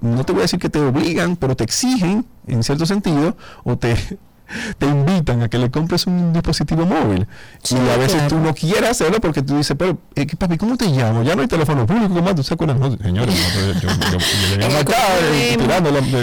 no 0.02 0.24
te 0.24 0.32
voy 0.32 0.40
a 0.40 0.42
decir 0.42 0.58
que 0.58 0.68
te 0.68 0.78
obligan, 0.78 1.36
pero 1.36 1.56
te 1.56 1.64
exigen, 1.64 2.26
en 2.46 2.62
cierto 2.62 2.84
sentido, 2.84 3.34
o 3.64 3.78
te, 3.78 3.96
te 4.78 4.86
invitan 4.86 5.42
a 5.42 5.48
que 5.48 5.58
le 5.58 5.70
compres 5.70 6.06
un 6.06 6.32
dispositivo 6.32 6.86
móvil. 6.86 7.26
y 7.70 7.88
a 7.88 7.96
veces 7.96 8.28
tú 8.28 8.38
no 8.38 8.54
quieres 8.54 8.90
hacerlo 8.90 9.20
porque 9.20 9.42
tú 9.42 9.56
dices, 9.56 9.76
pero 9.78 9.98
eh, 10.14 10.26
papi, 10.36 10.56
¿cómo 10.56 10.76
te 10.76 10.86
llamo? 10.86 11.22
Ya 11.22 11.34
no 11.34 11.42
hay 11.42 11.48
teléfono 11.48 11.86
público, 11.86 12.14
¿cómo 12.14 12.34
tú 12.34 12.42
sacas 12.42 12.68
No, 12.68 12.96
señores, 12.96 13.34
yo, 13.82 13.90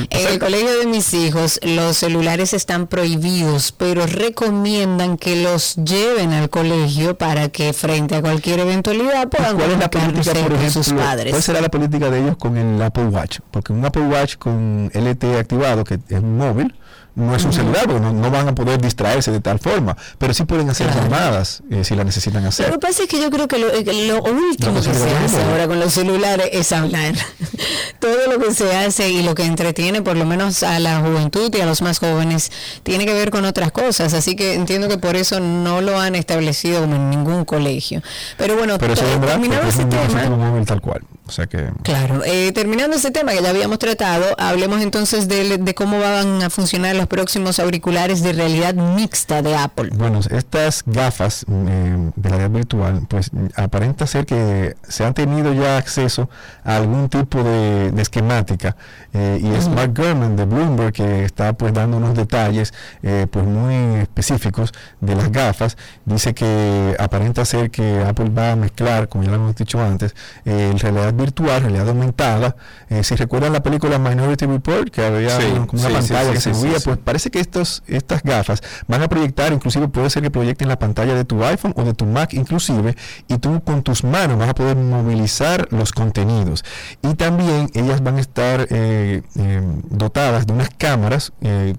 En 0.09 0.27
el 0.27 0.39
colegio 0.39 0.79
de 0.79 0.85
mis 0.87 1.13
hijos, 1.13 1.59
los 1.63 1.97
celulares 1.97 2.53
están 2.53 2.87
prohibidos, 2.87 3.71
pero 3.71 4.05
recomiendan 4.05 5.17
que 5.17 5.41
los 5.41 5.75
lleven 5.75 6.33
al 6.33 6.49
colegio 6.49 7.17
para 7.17 7.49
que 7.49 7.73
frente 7.73 8.15
a 8.15 8.21
cualquier 8.21 8.59
eventualidad 8.59 9.27
puedan 9.29 9.55
¿Cuál 9.55 9.71
es 9.71 9.79
la 9.79 9.89
política, 9.89 10.33
por 10.33 10.53
ejemplo, 10.53 10.83
sus 10.83 10.93
padres. 10.93 11.31
¿Cuál 11.31 11.43
será 11.43 11.61
la 11.61 11.69
política 11.69 12.09
de 12.09 12.19
ellos 12.21 12.37
con 12.37 12.57
el 12.57 12.81
Apple 12.81 13.05
Watch? 13.05 13.39
Porque 13.51 13.73
un 13.73 13.85
Apple 13.85 14.03
Watch 14.03 14.37
con 14.37 14.91
LTE 14.93 15.39
activado, 15.39 15.83
que 15.83 15.99
es 16.09 16.21
móvil, 16.21 16.75
no 17.17 17.35
es 17.35 17.43
un 17.45 17.51
celular, 17.51 17.85
porque 17.87 17.99
no, 17.99 18.29
van 18.29 18.47
a 18.47 18.53
poder 18.53 18.79
distraerse 18.79 19.31
de 19.31 19.39
tal 19.39 19.57
forma, 19.57 19.97
pero 20.19 20.35
sí 20.35 20.45
pueden 20.45 20.69
hacer 20.69 20.87
llamadas 20.93 21.63
eh, 21.71 21.83
si 21.83 21.95
la 21.95 22.03
necesitan 22.03 22.45
hacer. 22.45 22.67
Lo 22.67 22.73
que 22.73 22.79
pasa 22.79 23.03
es 23.03 23.09
que 23.09 23.19
yo 23.19 23.31
creo 23.31 23.47
que 23.47 23.57
lo, 23.57 23.69
eh, 23.69 24.21
último 24.21 24.75
que 24.75 24.83
se 24.83 24.91
hace 24.91 25.41
ahora 25.41 25.67
con 25.67 25.79
los 25.79 25.93
celulares 25.93 26.49
es 26.53 26.71
hablar. 26.71 27.15
Todo 27.99 28.31
lo 28.31 28.39
que 28.39 28.53
se 28.53 28.75
hace 28.75 29.09
y 29.09 29.23
lo 29.23 29.33
que 29.33 29.45
entretiene, 29.45 30.03
por 30.03 30.15
lo 30.15 30.25
menos 30.25 30.61
a 30.61 30.77
la 30.77 30.99
juventud 30.99 31.51
y 31.55 31.59
a 31.59 31.65
los 31.65 31.81
más 31.81 31.97
jóvenes, 31.97 32.51
tiene 32.83 33.07
que 33.07 33.13
ver 33.13 33.31
con 33.31 33.45
otras 33.45 33.71
cosas. 33.71 34.13
Así 34.13 34.35
que 34.35 34.53
entiendo 34.53 34.87
que 34.87 34.99
por 34.99 35.15
eso 35.15 35.39
no 35.39 35.81
lo 35.81 35.99
han 35.99 36.13
establecido 36.13 36.81
como 36.81 36.97
en 36.97 37.09
ningún 37.09 37.45
colegio. 37.45 38.03
Pero 38.37 38.55
bueno, 38.55 38.77
pero 38.77 38.93
ese 38.93 39.85
tema. 39.85 40.65
tal 40.65 40.81
cual. 40.81 41.01
O 41.27 41.31
sea 41.31 41.47
que... 41.47 41.69
Claro, 41.83 42.23
eh, 42.25 42.51
terminando 42.53 42.95
ese 42.95 43.11
tema 43.11 43.33
que 43.33 43.41
ya 43.41 43.49
habíamos 43.49 43.79
tratado, 43.79 44.25
hablemos 44.37 44.81
entonces 44.81 45.27
de, 45.27 45.57
de 45.57 45.75
cómo 45.75 45.99
van 45.99 46.41
a 46.43 46.49
funcionar 46.49 46.95
los 46.95 47.07
próximos 47.07 47.59
auriculares 47.59 48.21
de 48.21 48.33
realidad 48.33 48.73
mixta 48.73 49.41
de 49.41 49.55
Apple? 49.55 49.89
Bueno, 49.93 50.19
estas 50.29 50.83
gafas 50.85 51.45
eh, 51.49 52.11
de 52.15 52.29
realidad 52.29 52.49
virtual, 52.49 53.05
pues 53.09 53.31
aparenta 53.55 54.07
ser 54.07 54.25
que 54.25 54.75
se 54.87 55.05
han 55.05 55.13
tenido 55.13 55.53
ya 55.53 55.77
acceso 55.77 56.29
a 56.63 56.77
algún 56.77 57.09
tipo 57.09 57.43
de, 57.43 57.93
esquemática 57.97 58.75
eh, 59.13 59.39
y 59.41 59.47
es 59.49 59.67
Mark 59.67 59.93
Gurman 59.95 60.35
de 60.35 60.45
Bloomberg 60.45 60.93
que 60.93 61.25
está 61.25 61.53
pues 61.53 61.73
dando 61.73 61.97
unos 61.97 62.15
detalles 62.15 62.73
eh, 63.03 63.27
pues 63.29 63.45
muy 63.45 64.01
específicos 64.01 64.73
de 65.01 65.15
las 65.15 65.31
gafas. 65.31 65.77
Dice 66.05 66.33
que 66.33 66.95
aparenta 66.99 67.43
ser 67.45 67.71
que 67.71 68.03
Apple 68.03 68.29
va 68.29 68.51
a 68.51 68.55
mezclar, 68.55 69.09
como 69.09 69.23
ya 69.23 69.31
lo 69.31 69.35
hemos 69.37 69.55
dicho 69.55 69.79
antes, 69.81 70.15
el 70.45 70.79
realidad 70.79 71.13
virtual, 71.17 71.61
realidad 71.61 71.89
aumentada. 71.89 72.55
Eh, 72.89 73.03
si 73.03 73.15
recuerdan 73.15 73.53
la 73.53 73.61
película 73.61 73.99
Minority 73.99 74.45
Report, 74.45 74.89
que 74.89 75.03
había 75.03 75.37
como 75.65 75.81
una 75.81 75.89
pantalla 75.89 76.31
que 76.31 76.39
se 76.39 76.51
movía, 76.51 76.79
pues 76.83 76.97
parece 76.97 77.31
que 77.31 77.39
estos, 77.39 77.83
estas 77.87 78.23
gafas 78.23 78.61
van 78.87 79.01
a 79.01 79.07
proyectar, 79.09 79.51
inclusive 79.51 79.87
puede 79.87 80.09
ser 80.09 80.23
que 80.23 80.31
proyecten 80.31 80.67
la 80.67 80.79
pantalla 80.79 81.15
de 81.15 81.25
tu 81.25 81.43
iPhone 81.43 81.73
o 81.75 81.83
de 81.83 81.93
tu 81.93 82.05
Mac 82.05 82.33
inclusive, 82.33 82.95
y 83.27 83.37
tú 83.39 83.61
con 83.63 83.83
tus 83.83 84.03
manos 84.03 84.37
vas 84.37 84.49
a 84.49 84.55
poder 84.55 84.77
movilizar 84.77 85.67
los 85.71 85.91
contenidos. 85.91 86.63
Y 87.01 87.15
también 87.15 87.69
ellas 87.73 88.01
van 88.01 88.17
a 88.17 88.21
estar 88.21 88.67
eh, 88.69 89.21
eh, 89.35 89.61
dotadas 89.89 90.47
de 90.47 90.53
unas 90.53 90.69
cámaras, 90.69 91.33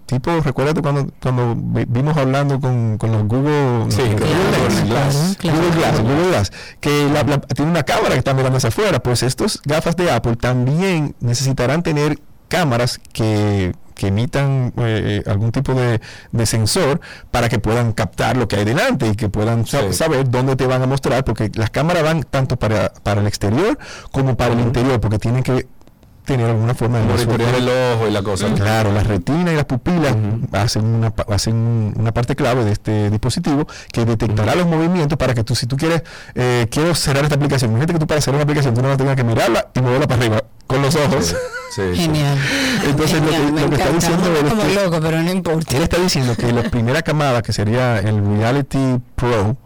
tipo, 0.07 0.41
recuerda 0.41 0.81
cuando, 0.83 1.11
cuando 1.21 1.55
vimos 1.57 2.17
hablando 2.17 2.61
con, 2.61 2.99
con 2.99 3.13
los 3.13 3.23
Google, 3.29 3.87
Google, 5.43 6.29
Glass, 6.31 6.53
que 6.81 7.07
tiene 7.55 7.71
una 7.71 7.83
cámara 7.83 8.11
que 8.11 8.19
está 8.19 8.35
mirando 8.35 8.59
hacia 8.59 8.69
afuera, 8.69 9.01
pues 9.01 9.23
estos 9.29 9.61
gafas 9.65 9.97
de 9.97 10.11
Apple 10.11 10.37
también 10.37 11.15
necesitarán 11.21 11.83
tener 11.83 12.19
cámaras 12.49 13.01
que, 13.13 13.75
emitan 14.01 14.73
eh, 14.77 15.23
eh, 15.27 15.31
algún 15.31 15.51
tipo 15.51 15.75
de, 15.75 16.01
sensor 16.47 17.01
para 17.31 17.49
que 17.49 17.59
puedan 17.59 17.93
captar 17.93 18.37
lo 18.37 18.47
que 18.47 18.57
hay 18.57 18.65
delante 18.65 19.09
y 19.09 19.17
que 19.17 19.29
puedan 19.29 19.67
saber 19.67 20.31
dónde 20.31 20.57
te 20.57 20.67
van 20.67 20.83
a 20.83 20.87
mostrar, 20.87 21.25
porque 21.25 21.51
las 21.55 21.71
cámaras 21.71 22.05
van 22.05 22.23
tanto 22.23 22.57
para, 22.57 22.93
para 23.03 23.21
el 23.21 23.27
exterior 23.27 23.79
como 24.13 24.37
para 24.37 24.55
el 24.55 24.61
interior, 24.61 25.01
porque 25.01 25.19
tienen 25.19 25.43
que 25.43 25.67
tener 26.29 26.47
alguna 26.47 26.75
forma 26.75 26.99
de 26.99 27.07
monitorear 27.07 27.55
el 27.55 27.69
ojo 27.69 28.07
y 28.07 28.11
la 28.11 28.23
cosa. 28.23 28.53
Claro, 28.55 28.93
la 28.93 29.03
retina 29.03 29.51
y 29.51 29.57
las 29.57 29.65
pupilas 29.65 30.15
hacen, 30.53 30.85
una, 30.85 31.13
hacen 31.29 31.95
una 31.97 32.13
parte 32.13 32.37
clave 32.37 32.67
de 32.67 32.73
este 32.73 33.09
dispositivo 33.09 33.67
que 33.91 34.05
detectará 34.05 34.55
los 34.55 34.67
movimientos 34.67 35.17
para 35.17 35.33
que 35.33 35.43
tú, 35.43 35.55
si 35.55 35.67
tú 35.67 35.79
quieres, 35.79 36.03
eh, 36.35 36.67
quiero 36.71 36.95
cerrar 36.95 37.25
esta 37.25 37.37
aplicación, 37.37 37.71
imagínate 37.71 37.95
que 37.95 37.99
tú 37.99 38.07
para 38.07 38.21
cerrar 38.21 38.37
una 38.37 38.45
aplicación 38.45 38.75
tú 38.75 38.83
no 38.83 38.89
vas 38.89 38.97
a 38.97 38.99
tener 38.99 39.17
que 39.17 39.25
mirarla 39.25 39.69
y 39.75 39.81
moverla 39.81 40.07
para 40.07 40.21
arriba 40.21 40.45
con 40.67 40.83
los 40.83 40.95
ojos. 40.97 41.35
Genial. 41.75 42.39
Entonces 42.85 43.23
lo, 43.23 43.69
que, 43.71 43.75
está 43.75 43.91
diciendo 43.91 44.33
es 44.35 44.51
como 44.51 44.65
loco, 44.65 45.01
pero 45.01 45.23
no 45.23 45.31
importa. 45.31 45.77
Él 45.77 45.83
está 45.83 45.97
diciendo 45.97 46.37
que 46.37 46.53
la 46.53 46.63
primera 46.65 47.01
camada, 47.01 47.41
que 47.41 47.55
sería 47.55 48.01
el 48.01 48.23
Reality 48.37 49.01
Pro, 49.15 49.57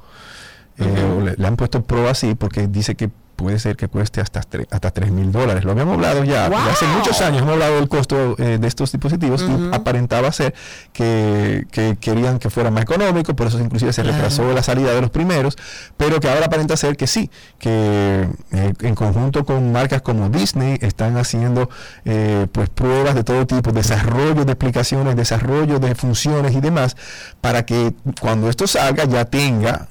eh, 0.79 1.35
le, 1.37 1.47
han 1.47 1.57
puesto 1.57 1.83
Pro 1.83 2.09
así 2.09 2.37
porque 2.37 2.69
dice 2.69 2.95
que 2.95 3.11
puede 3.37 3.59
ser 3.59 3.77
que 3.77 3.89
cueste 3.89 4.21
hasta, 4.21 4.41
hasta 4.71 4.91
3 4.91 5.11
mil 5.11 5.33
dólares. 5.33 5.65
Lo 5.65 5.73
habíamos 5.73 5.95
hablado 5.95 6.25
ya, 6.25 6.47
hace 6.47 6.87
muchos 6.87 7.21
años 7.21 7.43
hemos 7.43 7.55
hablado 7.55 7.77
del 7.77 7.89
costo 7.89 8.37
eh, 8.39 8.59
de 8.61 8.69
estos 8.69 8.93
dispositivos 8.93 9.43
y 9.43 9.75
aparentaba 9.75 10.31
ser 10.33 10.55
que, 10.93 11.67
querían 12.01 12.39
que 12.39 12.51
fuera 12.51 12.71
más 12.71 12.83
económico, 12.83 13.35
por 13.35 13.49
eso 13.49 13.59
inclusive 13.59 13.93
se 13.93 14.03
retrasó 14.03 14.53
la 14.53 14.63
salida 14.63 14.95
de 14.95 15.01
los 15.01 15.11
primeros, 15.11 15.57
pero 15.97 16.21
que 16.21 16.29
ahora 16.29 16.47
aparenta 16.47 16.77
ser 16.77 16.97
que 16.97 17.07
sí, 17.07 17.31
que 17.59 18.29
eh, 18.53 18.73
en 18.81 18.95
conjunto 18.95 19.45
con 19.45 19.73
marcas 19.73 20.03
como 20.03 20.29
Disney 20.29 20.79
están 20.81 21.17
haciendo 21.17 21.69
eh, 22.05 22.47
pues 22.53 22.69
pruebas 22.69 23.15
de 23.15 23.25
todo 23.25 23.47
tipo, 23.47 23.73
desarrollo 23.73 24.45
de 24.45 24.53
explicaciones, 24.53 25.17
desarrollo 25.17 25.79
de 25.79 25.95
funciones 25.95 26.55
y 26.55 26.61
demás, 26.61 26.97
para 27.41 27.65
que 27.65 27.95
cuando 28.21 28.49
esto 28.49 28.67
salga 28.67 29.05
ya 29.05 29.25
tenga 29.25 29.89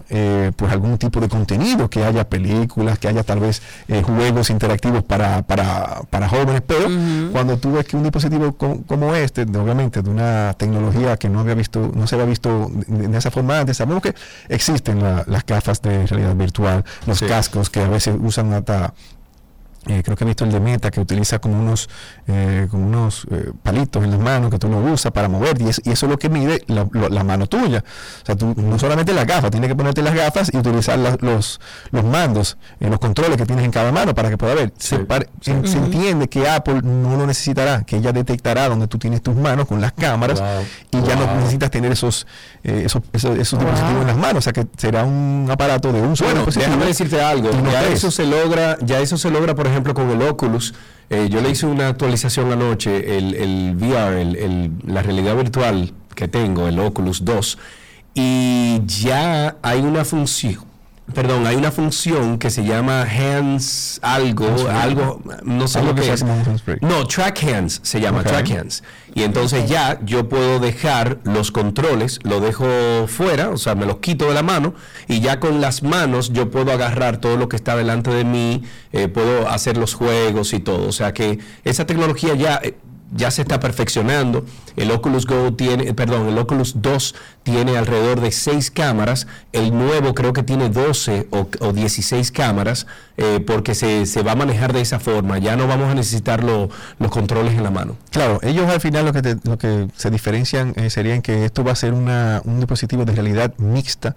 pues 0.55 0.71
algún 0.71 0.97
tipo 0.97 1.19
de 1.19 1.29
contenido, 1.29 1.89
que 1.89 2.03
haya 2.03 2.27
películas, 2.27 2.99
que 2.99 3.07
haya 3.07 3.23
tal 3.31 3.39
vez 3.39 3.61
eh, 3.87 4.01
juegos 4.03 4.49
interactivos 4.49 5.03
para, 5.03 5.41
para, 5.43 6.01
para 6.09 6.27
jóvenes, 6.27 6.61
pero 6.67 6.89
cuando 7.31 7.57
tú 7.57 7.71
ves 7.71 7.85
que 7.85 7.95
un 7.95 8.03
dispositivo 8.03 8.57
como 8.57 9.15
este, 9.15 9.43
obviamente 9.43 10.01
de 10.01 10.09
una 10.09 10.53
tecnología 10.57 11.15
que 11.15 11.29
no 11.29 11.39
había 11.39 11.53
visto, 11.53 11.93
no 11.95 12.07
se 12.07 12.15
había 12.15 12.27
visto 12.27 12.69
de, 12.87 13.17
esa 13.17 13.31
forma 13.31 13.59
antes, 13.59 13.77
sabemos 13.77 14.03
que 14.03 14.13
existen 14.49 15.01
las 15.01 15.45
gafas 15.45 15.81
de 15.81 16.05
realidad 16.07 16.35
virtual, 16.35 16.83
los 17.07 17.21
cascos 17.21 17.69
que 17.69 17.79
a 17.79 17.87
veces 17.87 18.17
usan 18.19 18.51
hasta 18.51 18.93
eh, 19.87 20.03
creo 20.03 20.15
que 20.15 20.25
he 20.25 20.27
visto 20.27 20.43
el 20.43 20.51
de 20.51 20.59
Meta 20.59 20.91
que 20.91 20.99
utiliza 20.99 21.39
como 21.39 21.59
unos, 21.59 21.89
eh, 22.27 22.67
como 22.69 22.85
unos 22.85 23.25
eh, 23.31 23.51
palitos 23.63 24.03
en 24.03 24.11
las 24.11 24.19
manos 24.19 24.51
que 24.51 24.59
tú 24.59 24.69
lo 24.69 24.77
usas 24.77 25.11
para 25.11 25.27
mover 25.27 25.59
y, 25.59 25.69
eso 25.69 25.81
es 25.83 26.03
lo 26.03 26.19
que 26.19 26.29
mide 26.29 26.63
la, 26.67 27.23
mano 27.23 27.47
tuya. 27.47 27.83
O 28.21 28.25
sea, 28.25 28.35
tú 28.35 28.53
no 28.55 28.77
solamente 28.77 29.11
las 29.11 29.25
gafas, 29.25 29.49
tienes 29.49 29.69
que 29.69 29.75
ponerte 29.75 30.03
las 30.03 30.13
gafas 30.13 30.51
y 30.53 30.57
utilizar 30.57 30.99
los, 30.99 31.59
los 31.89 32.03
mandos, 32.03 32.57
los 32.79 32.99
controles 32.99 33.37
que 33.37 33.45
tienes 33.47 33.65
en 33.65 33.71
cada 33.71 33.91
mano 33.91 34.13
para 34.13 34.29
que 34.29 34.37
pueda 34.37 34.53
ver. 34.53 34.71
Se, 34.77 34.95
entiende 35.51 36.29
que 36.29 36.47
Apple 36.47 36.81
no 36.83 37.17
lo 37.17 37.25
necesitará, 37.25 37.83
que 37.83 37.97
ella 37.97 38.11
detectará 38.11 38.69
donde 38.69 38.87
tú 38.87 38.99
tienes 38.99 39.23
tus 39.23 39.35
manos 39.35 39.67
con 39.67 39.81
las 39.81 39.93
cámaras 39.93 40.43
y 40.91 41.01
ya 41.01 41.15
no 41.15 41.35
necesitas 41.37 41.71
tener 41.71 41.91
esos, 41.91 42.27
esos, 42.63 43.01
esos, 43.13 43.35
dispositivos 43.35 44.01
en 44.01 44.07
las 44.07 44.17
manos. 44.17 44.37
O 44.37 44.41
sea, 44.41 44.53
que 44.53 44.67
será 44.77 45.05
un 45.05 45.47
aparato 45.49 45.91
de 45.91 46.01
un 46.01 46.15
solo 46.15 46.45
bueno, 46.45 46.51
Déjame 46.51 46.85
decirte 46.85 47.19
algo, 47.19 47.49
ya 47.71 47.87
eso 47.87 48.11
se 48.11 48.25
logra, 48.27 48.77
ya 48.81 48.99
eso 48.99 49.17
se 49.17 49.31
logra, 49.31 49.55
por 49.55 49.65
ejemplo, 49.65 49.70
con 49.93 50.09
el 50.09 50.21
Oculus. 50.21 50.73
Eh, 51.09 51.27
yo 51.29 51.41
le 51.41 51.49
hice 51.49 51.65
una 51.65 51.89
actualización 51.89 52.51
anoche, 52.51 53.17
el, 53.17 53.33
el 53.33 53.75
VR, 53.75 54.21
el, 54.21 54.71
la 54.85 55.01
realidad 55.01 55.35
virtual 55.35 55.93
que 56.15 56.27
tengo, 56.27 56.67
el 56.67 56.79
Oculus 56.79 57.25
2, 57.25 57.57
y 58.13 58.81
ya 58.85 59.57
hay 59.61 59.81
una 59.81 60.05
función, 60.05 60.63
perdón, 61.13 61.45
hay 61.47 61.55
una 61.55 61.71
función 61.71 62.37
que 62.37 62.49
se 62.49 62.63
llama 62.63 63.03
hands 63.03 63.99
algo, 64.01 64.47
algo, 64.69 65.21
no 65.43 65.67
sé 65.67 65.83
lo 65.83 65.95
que 65.95 66.11
es. 66.11 66.23
No, 66.81 67.05
track 67.05 67.43
hands 67.43 67.79
se 67.83 67.99
llama 67.99 68.23
track 68.23 68.51
hands. 68.51 68.83
Y 69.13 69.23
entonces 69.23 69.69
ya 69.69 69.99
yo 70.03 70.29
puedo 70.29 70.59
dejar 70.59 71.19
los 71.23 71.51
controles, 71.51 72.19
lo 72.23 72.39
dejo 72.39 73.07
fuera, 73.07 73.49
o 73.49 73.57
sea, 73.57 73.75
me 73.75 73.85
los 73.85 73.97
quito 73.97 74.27
de 74.27 74.33
la 74.33 74.43
mano 74.43 74.73
y 75.07 75.19
ya 75.19 75.39
con 75.39 75.59
las 75.59 75.83
manos 75.83 76.31
yo 76.31 76.49
puedo 76.49 76.71
agarrar 76.71 77.17
todo 77.17 77.35
lo 77.37 77.49
que 77.49 77.57
está 77.57 77.75
delante 77.75 78.09
de 78.09 78.23
mí, 78.23 78.63
eh, 78.93 79.07
puedo 79.07 79.49
hacer 79.49 79.77
los 79.77 79.93
juegos 79.93 80.53
y 80.53 80.59
todo. 80.59 80.87
O 80.87 80.91
sea 80.91 81.13
que 81.13 81.39
esa 81.63 81.85
tecnología 81.85 82.35
ya 82.35 82.59
eh, 82.63 82.77
ya 83.11 83.31
se 83.31 83.41
está 83.41 83.59
perfeccionando. 83.59 84.45
El 84.75 84.91
Oculus 84.91 85.25
Go 85.25 85.53
tiene, 85.53 85.87
eh, 85.89 85.93
perdón, 85.93 86.27
el 86.27 86.37
Oculus 86.37 86.81
2 86.81 87.15
tiene 87.43 87.77
alrededor 87.77 88.21
de 88.21 88.31
6 88.31 88.71
cámaras. 88.71 89.27
El 89.51 89.77
nuevo 89.77 90.13
creo 90.13 90.33
que 90.33 90.43
tiene 90.43 90.69
12 90.69 91.27
o, 91.31 91.73
16 91.73 92.31
cámaras 92.31 92.87
eh, 93.17 93.39
porque 93.45 93.75
se, 93.75 94.05
se, 94.05 94.23
va 94.23 94.33
a 94.33 94.35
manejar 94.35 94.73
de 94.73 94.81
esa 94.81 94.99
forma. 94.99 95.37
Ya 95.39 95.55
no 95.55 95.67
vamos 95.67 95.89
a 95.89 95.95
necesitar 95.95 96.43
los 96.43 96.69
controles 97.09 97.53
en 97.53 97.63
la 97.63 97.71
mano. 97.71 97.97
Claro, 98.11 98.39
ellos 98.43 98.69
al 98.69 98.79
final 98.79 99.05
lo 99.05 99.13
que, 99.13 99.37
lo 99.43 99.57
que 99.57 99.87
se 99.95 100.09
diferencian 100.09 100.73
eh, 100.77 100.89
serían 100.89 101.21
que 101.21 101.45
esto 101.45 101.63
va 101.63 101.73
a 101.73 101.75
ser 101.75 101.93
una, 101.93 102.41
un 102.45 102.57
dispositivo 102.57 103.05
de 103.05 103.13
realidad 103.13 103.53
mixta 103.57 104.15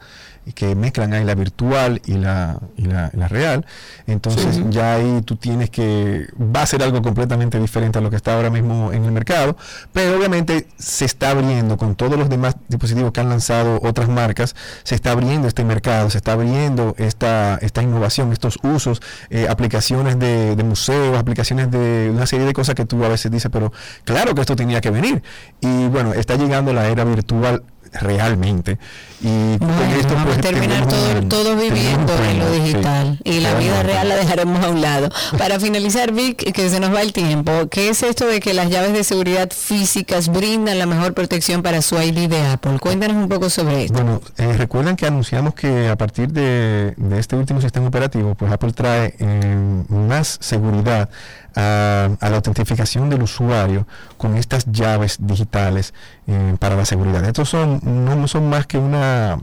que 0.52 0.74
mezclan 0.74 1.12
ahí 1.14 1.24
la 1.24 1.34
virtual 1.34 2.02
y 2.04 2.14
la, 2.14 2.58
y 2.76 2.84
la, 2.84 3.10
real. 3.28 3.64
Entonces 4.06 4.62
ya 4.70 4.94
ahí 4.94 5.22
tú 5.24 5.36
tienes 5.36 5.70
que, 5.70 6.26
va 6.38 6.62
a 6.62 6.66
ser 6.66 6.82
algo 6.82 7.00
completamente 7.00 7.58
diferente 7.58 7.98
a 7.98 8.02
lo 8.02 8.10
que 8.10 8.16
está 8.16 8.34
ahora 8.34 8.50
mismo 8.50 8.92
en 8.92 9.04
el 9.04 9.12
mercado, 9.12 9.56
pero 9.92 10.16
obviamente 10.16 10.66
se 10.76 11.06
está 11.06 11.30
abriendo 11.30 11.76
con 11.76 11.94
todos 11.94 12.18
los 12.18 12.28
demás 12.28 12.56
dispositivos 12.68 13.12
que 13.12 13.20
han 13.20 13.28
lanzado 13.28 13.80
otras 13.82 14.08
marcas, 14.08 14.54
se 14.82 14.94
está 14.94 15.12
abriendo 15.12 15.48
este 15.48 15.64
mercado, 15.64 16.10
se 16.10 16.18
está 16.18 16.32
abriendo 16.32 16.94
esta, 16.98 17.56
esta 17.62 17.82
innovación, 17.82 18.32
estos 18.32 18.58
usos, 18.62 19.00
eh, 19.30 19.46
aplicaciones 19.48 20.18
de, 20.18 20.56
de 20.56 20.64
museos, 20.64 21.16
aplicaciones 21.16 21.70
de 21.70 22.10
una 22.12 22.26
serie 22.26 22.46
de 22.46 22.52
cosas 22.52 22.74
que 22.74 22.84
tú 22.84 23.02
a 23.04 23.08
veces 23.08 23.30
dices, 23.30 23.50
pero 23.50 23.72
claro 24.04 24.34
que 24.34 24.42
esto 24.42 24.56
tenía 24.56 24.80
que 24.80 24.90
venir. 24.90 25.22
Y 25.60 25.88
bueno, 25.88 26.12
está 26.12 26.36
llegando 26.36 26.72
la 26.72 26.88
era 26.88 27.04
virtual 27.04 27.62
realmente. 28.00 28.78
Y 29.20 29.58
con 29.58 29.70
esto 29.70 30.14
vamos 30.14 30.36
a 30.36 30.40
pues, 30.40 30.40
terminar 30.40 30.86
todo, 31.28 31.56
viviendo 31.56 32.12
en 32.28 32.38
lo 32.38 32.50
digital 32.52 33.18
y 33.24 33.40
la 33.40 33.54
vida 33.54 33.82
real 33.82 34.08
la 34.08 34.16
dejaremos 34.16 34.62
a 34.62 34.68
un 34.68 34.82
lado. 34.82 35.08
Para 35.38 35.58
finalizar, 35.58 36.12
Vic, 36.12 36.52
que 36.52 36.68
se 36.68 36.78
nos 36.78 36.94
va 36.94 37.00
el 37.00 37.12
tiempo, 37.12 37.68
¿qué 37.70 37.88
es 37.88 38.02
esto 38.02 38.26
de 38.26 38.40
que 38.40 38.52
las 38.52 38.68
llaves 38.68 38.92
de 38.92 39.02
seguridad 39.02 39.50
físicas 39.50 40.28
brindan 40.28 40.78
la 40.78 40.86
mejor 40.86 41.14
protección 41.14 41.62
para 41.62 41.80
su 41.80 42.00
ID 42.00 42.28
de 42.28 42.46
Apple? 42.46 42.78
Cuéntanos 42.78 43.16
un 43.16 43.28
poco 43.28 43.48
sobre 43.48 43.84
esto. 43.84 43.94
Bueno, 43.94 44.20
eh, 44.36 44.52
recuerdan 44.58 44.96
que 44.96 45.06
anunciamos 45.06 45.54
que 45.54 45.88
a 45.88 45.96
partir 45.96 46.28
de, 46.30 46.94
este 47.16 47.36
último 47.36 47.62
sistema 47.62 47.88
operativo, 47.88 48.34
pues 48.34 48.52
Apple 48.52 48.72
trae 48.72 49.14
eh, 49.18 49.56
más 49.88 50.36
seguridad 50.40 51.08
a, 51.54 52.16
la 52.20 52.36
autentificación 52.36 53.10
del 53.10 53.22
usuario 53.22 53.86
con 54.16 54.36
estas 54.36 54.66
llaves 54.70 55.18
digitales 55.20 55.94
eh, 56.26 56.56
para 56.58 56.76
la 56.76 56.84
seguridad. 56.84 57.24
Estos 57.24 57.48
son 57.48 57.80
no 57.84 58.28
son 58.28 58.48
más 58.48 58.66
que 58.66 58.78
una 58.78 59.38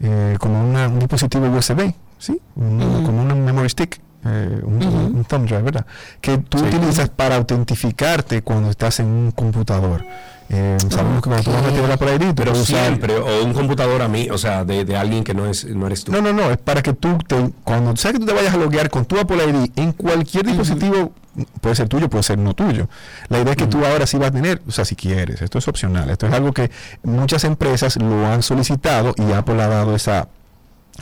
eh, 0.00 0.36
como 0.38 0.60
un 0.60 0.98
dispositivo 0.98 1.48
USB, 1.48 1.92
¿sí? 2.18 2.40
como 2.54 3.22
un 3.22 3.44
memory 3.44 3.68
stick. 3.68 4.00
Eh, 4.24 4.60
un, 4.64 5.24
thumb 5.28 5.46
drive, 5.46 5.62
¿verdad? 5.62 5.86
Que 6.20 6.38
tú 6.38 6.58
utilizas 6.58 7.08
para 7.08 7.36
autentificarte 7.36 8.42
cuando 8.42 8.70
estás 8.70 8.98
en 8.98 9.06
un 9.06 9.30
computador. 9.30 10.04
Eh, 10.50 10.78
sabemos 10.88 11.22
que 11.22 11.28
cuando 11.28 11.44
tú 11.44 11.50
vas 11.50 11.62
a 11.62 11.70
meter 11.70 11.98
por 11.98 12.08
ahí, 12.08 12.32
pero 12.34 12.54
siempre, 12.54 13.16
o 13.16 13.44
un 13.44 13.52
computador 13.52 14.00
a 14.00 14.08
mí, 14.08 14.28
o 14.30 14.38
sea, 14.38 14.64
de, 14.64 14.84
de, 14.84 14.96
alguien 14.96 15.22
que 15.22 15.34
no 15.34 15.46
es 15.46 15.66
no 15.66 15.86
eres 15.86 16.04
tú. 16.04 16.12
No, 16.12 16.22
no, 16.22 16.32
no, 16.32 16.50
es 16.50 16.56
para 16.56 16.82
que 16.82 16.94
tú, 16.94 17.18
te, 17.18 17.36
cuando 17.64 17.94
sabes 17.96 18.14
que 18.14 18.20
tú 18.20 18.26
te 18.26 18.32
vayas 18.32 18.54
a 18.54 18.56
loguear 18.56 18.88
con 18.88 19.04
tu 19.04 19.18
Apple 19.18 19.36
ID 19.44 19.70
en 19.76 19.92
cualquier 19.92 20.46
dispositivo, 20.46 21.12
puede 21.60 21.74
ser 21.74 21.88
tuyo, 21.88 22.08
puede 22.08 22.22
ser 22.22 22.38
no 22.38 22.54
tuyo. 22.54 22.88
La 23.28 23.40
idea 23.40 23.50
es 23.50 23.56
que 23.58 23.66
tú 23.66 23.84
ahora 23.84 24.06
sí 24.06 24.16
vas 24.16 24.28
a 24.28 24.32
tener, 24.32 24.62
o 24.66 24.70
sea, 24.70 24.86
si 24.86 24.96
quieres, 24.96 25.42
esto 25.42 25.58
es 25.58 25.68
opcional, 25.68 26.08
esto 26.08 26.26
es 26.26 26.32
algo 26.32 26.52
que 26.52 26.70
muchas 27.02 27.44
empresas 27.44 27.96
lo 27.96 28.26
han 28.26 28.42
solicitado 28.42 29.14
y 29.18 29.32
Apple 29.32 29.62
ha 29.62 29.68
dado 29.68 29.94
esa 29.94 30.28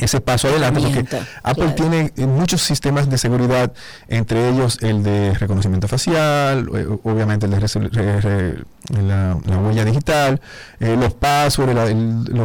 ese 0.01 0.21
paso 0.21 0.49
adelante 0.49 0.81
porque 0.81 1.05
Apple 1.43 1.71
tiene 1.71 2.13
eh, 2.17 2.27
muchos 2.27 2.63
sistemas 2.63 3.09
de 3.09 3.17
seguridad, 3.17 3.73
entre 4.09 4.51
ellos 4.51 4.79
el 4.83 5.03
de 5.03 5.33
reconocimiento 5.35 5.89
facial, 5.89 6.69
eh, 6.75 6.87
obviamente 7.03 7.47
el 7.47 7.53
de 7.53 8.65
la, 9.03 9.37
huella 9.59 9.85
digital, 9.85 10.41
eh, 10.81 10.97
los 10.99 11.15
passwords, 11.15 11.75
la, 11.75 12.45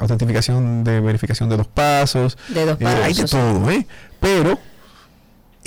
autentificación 0.00 0.84
de 0.84 1.00
verificación 1.00 1.48
de 1.48 1.56
dos 1.56 1.68
pasos, 1.68 2.36
de 2.48 2.66
dos 2.66 2.78
pasos. 2.78 3.04
hay 3.04 3.14
de 3.14 3.24
todo, 3.24 3.70
¿eh? 3.70 3.86
pero 4.20 4.58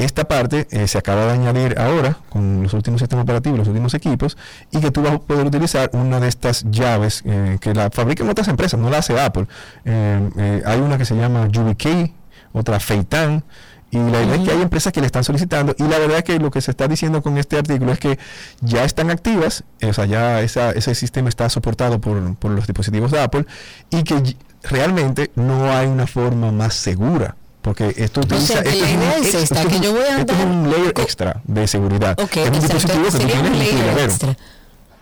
esta 0.03 0.25
parte 0.25 0.67
eh, 0.71 0.87
se 0.87 0.97
acaba 0.97 1.25
de 1.25 1.31
añadir 1.33 1.79
ahora 1.79 2.17
con 2.29 2.63
los 2.63 2.73
últimos 2.73 2.99
sistemas 2.99 3.23
operativos, 3.23 3.59
los 3.59 3.67
últimos 3.67 3.93
equipos, 3.93 4.37
y 4.71 4.79
que 4.79 4.91
tú 4.91 5.01
vas 5.01 5.13
a 5.13 5.19
poder 5.19 5.45
utilizar 5.45 5.89
una 5.93 6.19
de 6.19 6.27
estas 6.27 6.63
llaves 6.69 7.21
eh, 7.25 7.57
que 7.59 7.73
la 7.73 7.89
fabrican 7.89 8.29
otras 8.29 8.47
empresas, 8.47 8.79
no 8.79 8.89
la 8.89 8.99
hace 8.99 9.19
Apple. 9.19 9.47
Eh, 9.85 10.61
hay 10.65 10.79
una 10.79 10.97
que 10.97 11.05
se 11.05 11.15
llama 11.15 11.47
YubiKey, 11.47 12.13
otra 12.53 12.79
Feitan, 12.79 13.43
y 13.91 13.97
la 13.97 14.19
verdad 14.19 14.35
es 14.35 14.47
que 14.47 14.51
hay 14.51 14.61
empresas 14.61 14.93
que 14.93 15.01
le 15.01 15.05
están 15.05 15.23
solicitando, 15.23 15.75
y 15.77 15.83
la 15.83 15.99
verdad 15.99 16.19
es 16.19 16.23
que 16.23 16.39
lo 16.39 16.49
que 16.49 16.61
se 16.61 16.71
está 16.71 16.87
diciendo 16.87 17.21
con 17.21 17.37
este 17.37 17.57
artículo 17.57 17.91
es 17.91 17.99
que 17.99 18.17
ya 18.61 18.85
están 18.85 19.11
activas, 19.11 19.65
o 19.83 19.93
sea, 19.93 20.05
ya 20.05 20.41
ese 20.41 20.95
sistema 20.95 21.27
está 21.27 21.49
soportado 21.49 21.99
por, 21.99 22.35
por 22.35 22.51
los 22.51 22.67
dispositivos 22.67 23.11
de 23.11 23.19
Apple, 23.19 23.45
y 23.89 24.03
que 24.03 24.35
realmente 24.63 25.31
no 25.35 25.71
hay 25.71 25.87
una 25.87 26.07
forma 26.07 26.51
más 26.51 26.73
segura 26.73 27.35
porque 27.61 27.93
esto 27.97 28.21
utiliza. 28.21 28.59
O 28.59 28.63
sea, 28.63 28.63
la 28.63 28.75
idea 28.75 29.17
es, 29.17 29.33
esta, 29.33 29.65
que 29.65 29.79
yo 29.79 29.93
voy 29.93 30.03
a 30.03 30.15
andar. 30.15 30.21
Esto 30.21 30.33
es 30.33 30.45
un 30.45 30.71
layer 30.71 30.93
extra 30.99 31.41
de 31.43 31.67
seguridad. 31.67 32.19
Okay, 32.19 32.43
es 32.43 32.49
un 32.49 32.55
exacto, 32.55 32.77
dispositivo 32.77 33.03
que 33.05 33.11
tú 33.11 33.27
tienes 33.27 33.73
un 33.73 33.99
extra. 33.99 34.38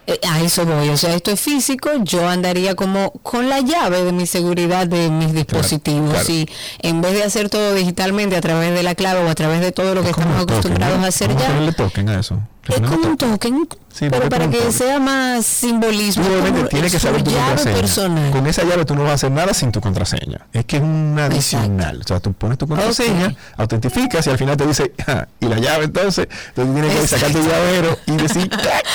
Eh, 0.10 0.20
a 0.28 0.42
eso 0.42 0.66
voy, 0.66 0.90
o 0.90 0.98
sea, 0.98 1.14
esto 1.14 1.30
es 1.30 1.40
físico, 1.40 1.92
yo 2.02 2.28
andaría 2.28 2.74
como 2.74 3.12
con 3.22 3.48
la 3.48 3.60
llave 3.60 4.04
de 4.04 4.12
mi 4.12 4.26
seguridad 4.26 4.88
de 4.88 5.08
mis 5.12 5.34
dispositivos 5.34 6.10
claro, 6.10 6.26
claro. 6.26 6.34
y 6.34 6.50
en 6.82 7.02
vez 7.02 7.14
de 7.14 7.24
hacer 7.24 7.50
todo 7.50 7.76
digitalmente 7.76 8.36
a 8.36 8.42
través 8.42 8.74
de 8.74 8.82
la 8.82 8.96
clave 8.96 9.24
o 9.24 9.30
a 9.30 9.36
través 9.36 9.62
de 9.62 9.72
todo 9.72 9.94
lo 9.94 10.02
que 10.02 10.10
estamos 10.10 10.42
acostumbrados 10.42 10.96
token, 10.96 11.06
a 11.06 11.08
hacer 11.08 11.28
¿Cómo 11.28 11.40
ya. 11.40 11.48
ponerle 11.48 11.74
token 11.74 12.10
a 12.10 12.20
eso? 12.20 12.40
Es 12.70 12.82
como 12.82 13.08
un 13.10 13.18
token, 13.18 13.68
Sí, 13.92 14.08
pero 14.10 14.30
para 14.30 14.50
que 14.50 14.72
sea 14.72 15.00
más 15.00 15.46
simbolismo. 15.46 16.24
Obviamente 16.26 16.60
como 16.60 16.70
tiene 16.70 16.90
que 16.90 17.00
saber 17.00 17.24
tu 17.24 17.32
contraseña. 17.32 17.76
personal. 17.76 18.32
Con 18.32 18.48
esa 18.48 18.64
llave 18.64 18.86
tú 18.86 18.96
no 18.96 19.02
vas 19.04 19.12
a 19.12 19.16
hacer 19.16 19.32
nada 19.32 19.54
sin 19.54 19.72
tu 19.72 19.82
contraseña. 19.82 20.46
Es 20.54 20.66
que 20.66 20.78
es 20.78 20.84
un 20.84 21.18
adicional. 21.20 22.00
O 22.02 22.08
sea, 22.08 22.20
tú 22.20 22.32
pones 22.34 22.58
tu 22.58 22.68
contraseña, 22.68 23.34
autentificas 23.58 24.26
y 24.28 24.30
al 24.30 24.38
final 24.38 24.56
te 24.56 24.68
dice, 24.68 24.94
"Ah, 25.08 25.28
y 25.40 25.48
la 25.48 25.58
llave 25.58 25.86
entonces, 25.86 26.28
entonces 26.56 26.74
tienes 26.76 26.96
que 27.02 27.08
sacar 27.08 27.32
tu 27.32 27.40
llavero 27.42 27.98
y 28.06 28.12
decir, 28.18 28.50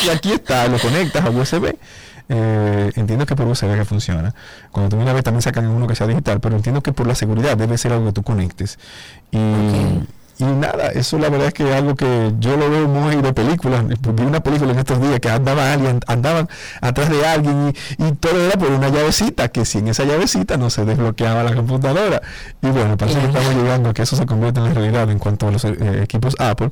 y 0.07 0.09
aquí 0.09 0.33
está, 0.33 0.69
lo 0.69 0.79
conectas 0.79 1.25
a 1.25 1.31
USB. 1.31 1.77
Eh, 2.31 2.91
entiendo 2.97 3.27
que 3.27 3.37
por 3.37 3.47
USB 3.47 3.75
que 3.77 3.85
funciona. 3.85 4.35
Cuando 4.71 4.89
tú 4.89 4.97
vienes 4.97 5.11
a 5.11 5.15
ver 5.15 5.23
también 5.23 5.43
sacan 5.43 5.67
uno 5.67 5.87
que 5.87 5.95
sea 5.95 6.07
digital, 6.07 6.41
pero 6.41 6.57
entiendo 6.57 6.81
que 6.83 6.93
por 6.93 7.07
la 7.07 7.15
seguridad 7.15 7.57
debe 7.57 7.77
ser 7.77 7.93
algo 7.93 8.07
que 8.07 8.13
tú 8.13 8.23
conectes. 8.23 8.79
Y, 9.31 9.39
y 10.39 10.44
nada, 10.44 10.89
eso 10.89 11.19
la 11.19 11.28
verdad 11.28 11.48
es 11.48 11.55
que 11.55 11.69
es 11.69 11.74
algo 11.74 11.94
que 11.94 12.32
yo 12.40 12.56
lo 12.56 12.69
veo 12.69 12.89
muy 12.89 13.16
de 13.16 13.32
películas. 13.32 13.85
Vi 13.86 14.23
una 14.23 14.40
película 14.40 14.73
en 14.73 14.78
estos 14.78 15.01
días 15.01 15.20
que 15.20 15.31
andaba 15.31 15.73
alguien, 15.73 16.01
andaban 16.06 16.48
atrás 16.81 17.09
de 17.09 17.24
alguien 17.24 17.73
y, 17.98 18.05
y 18.05 18.12
todo 18.12 18.44
era 18.44 18.59
por 18.59 18.70
una 18.70 18.89
llavecita, 18.89 19.48
que 19.48 19.65
sin 19.65 19.86
esa 19.89 20.05
llavecita 20.05 20.56
no 20.56 20.70
se 20.70 20.85
desbloqueaba 20.85 21.44
la 21.44 21.55
computadora. 21.55 22.20
Y 22.62 22.69
bueno, 22.69 22.97
parece 22.97 23.20
que 23.20 23.27
estamos 23.27 23.55
llegando 23.55 23.90
a 23.90 23.94
que 23.94 24.02
eso 24.02 24.16
se 24.16 24.27
convierta 24.27 24.61
en 24.61 24.66
la 24.66 24.74
realidad 24.74 25.11
en 25.11 25.19
cuanto 25.19 25.47
a 25.47 25.52
los 25.52 25.65
eh, 25.65 26.02
equipos 26.02 26.35
Apple. 26.39 26.70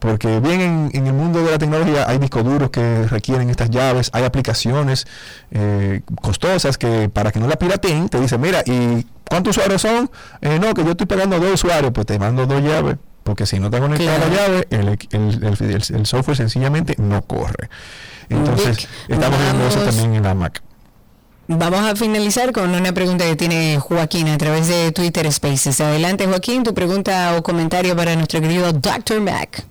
Porque 0.00 0.40
bien 0.40 0.60
en, 0.62 0.90
en 0.94 1.06
el 1.06 1.12
mundo 1.12 1.44
de 1.44 1.50
la 1.52 1.58
tecnología 1.58 2.06
hay 2.08 2.18
discos 2.18 2.42
duros 2.42 2.70
que 2.70 3.06
requieren 3.06 3.48
estas 3.50 3.70
llaves, 3.70 4.10
hay 4.14 4.24
aplicaciones 4.24 5.06
eh, 5.52 6.00
costosas 6.22 6.78
que 6.78 7.08
para 7.08 7.30
que 7.30 7.38
no 7.38 7.46
la 7.46 7.56
pirateen 7.56 8.08
te 8.08 8.18
dicen, 8.18 8.40
mira, 8.40 8.62
¿y 8.64 9.06
cuántos 9.28 9.56
usuarios 9.58 9.82
son? 9.82 10.10
Eh, 10.40 10.58
no, 10.58 10.72
que 10.74 10.82
yo 10.84 10.92
estoy 10.92 11.06
pagando 11.06 11.38
dos 11.38 11.52
usuarios, 11.54 11.92
pues 11.92 12.06
te 12.06 12.18
mando 12.18 12.46
dos 12.46 12.62
llaves, 12.62 12.96
porque 13.24 13.44
si 13.44 13.60
no 13.60 13.70
te 13.70 13.78
conectas 13.78 14.08
Claro. 14.18 14.30
la 14.30 14.36
llave, 14.36 14.66
el, 14.70 14.88
el, 14.88 15.44
el- 15.60 15.82
el- 15.96 16.06
software 16.06 16.36
sencillamente 16.38 16.94
no 16.98 17.20
corre. 17.22 17.68
Entonces, 18.30 18.78
Vic, 18.78 18.88
estamos 19.08 19.38
viendo 19.38 19.66
eso 19.68 19.80
también 19.80 20.14
en 20.14 20.22
la 20.22 20.34
Mac. 20.34 20.62
Vamos 21.48 21.80
a 21.80 21.94
finalizar 21.96 22.52
con 22.52 22.70
una 22.70 22.92
pregunta 22.92 23.24
que 23.26 23.34
tiene 23.36 23.78
Joaquín 23.80 24.28
a 24.28 24.38
través 24.38 24.68
de 24.68 24.92
Twitter 24.92 25.30
Spaces. 25.32 25.80
Adelante, 25.80 26.26
Joaquín, 26.26 26.62
tu 26.62 26.72
pregunta 26.72 27.34
o 27.36 27.42
comentario 27.42 27.94
para 27.96 28.14
nuestro 28.14 28.40
querido 28.40 28.72
Dr. 28.72 29.20
Mac. 29.20 29.64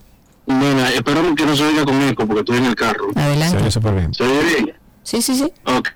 Bueno, 0.50 0.84
esperamos 0.88 1.36
que 1.36 1.46
no 1.46 1.56
se 1.56 1.64
oiga 1.64 1.86
con 1.86 2.02
eco 2.02 2.26
porque 2.26 2.40
estoy 2.40 2.58
en 2.58 2.66
el 2.66 2.76
carro. 2.76 3.10
Adelante. 3.16 3.58
Se 3.58 3.62
oye 3.62 3.72
súper 3.72 3.94
bien. 3.94 4.14
¿Se 4.16 4.24
oye 4.24 4.44
bien? 4.44 4.74
Sí, 5.04 5.22
sí, 5.22 5.36
sí. 5.36 5.54
Ok. 5.66 5.90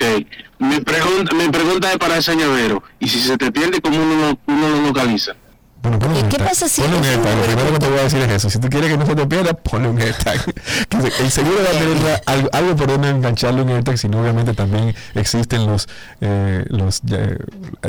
Mi 0.60 0.80
pregunta, 0.80 1.36
mi 1.36 1.50
pregunta 1.50 1.92
es 1.92 1.98
para 1.98 2.18
ese 2.18 2.36
llavero. 2.36 2.84
Y 3.00 3.08
si 3.08 3.20
se 3.20 3.36
te 3.36 3.52
pierde, 3.52 3.82
¿cómo 3.82 3.98
uno, 4.02 4.40
uno 4.46 4.70
lo 4.70 4.82
localiza? 4.82 5.36
Bueno, 5.84 6.00
ponle 6.00 6.22
un 6.22 6.30
¿Qué 6.30 6.38
AirTag. 6.38 6.48
pasa 6.48 6.70
si 6.70 6.82
Ponle 6.82 6.98
un 6.98 7.04
es 7.04 7.10
AirTag. 7.10 7.36
Lo 7.36 7.44
primero 7.44 7.74
que 7.74 7.80
te 7.80 7.90
voy 7.90 8.00
a 8.00 8.04
decir 8.04 8.20
es 8.22 8.32
eso. 8.32 8.50
Si 8.50 8.58
tú 8.58 8.70
quieres 8.70 8.90
que 8.90 8.98
no 8.98 9.06
se 9.06 9.16
te 9.16 9.28
pierda, 9.28 9.54
ponle 9.54 9.90
un 9.90 10.00
AirTag. 10.00 10.40
Que 10.94 11.24
el 11.24 11.32
seguro 11.32 11.58
va 11.58 11.70
a 11.70 11.80
tener 11.80 12.22
algo, 12.26 12.50
algo 12.54 12.76
por 12.76 12.88
donde 12.88 13.10
engancharle 13.10 13.62
un 13.62 13.70
AirTag, 13.70 13.98
sino 13.98 14.22
obviamente 14.22 14.54
también 14.54 14.96
existen 15.16 15.66
los, 15.66 15.90
eh, 16.22 16.64
los 16.70 17.02
eh, 17.12 17.38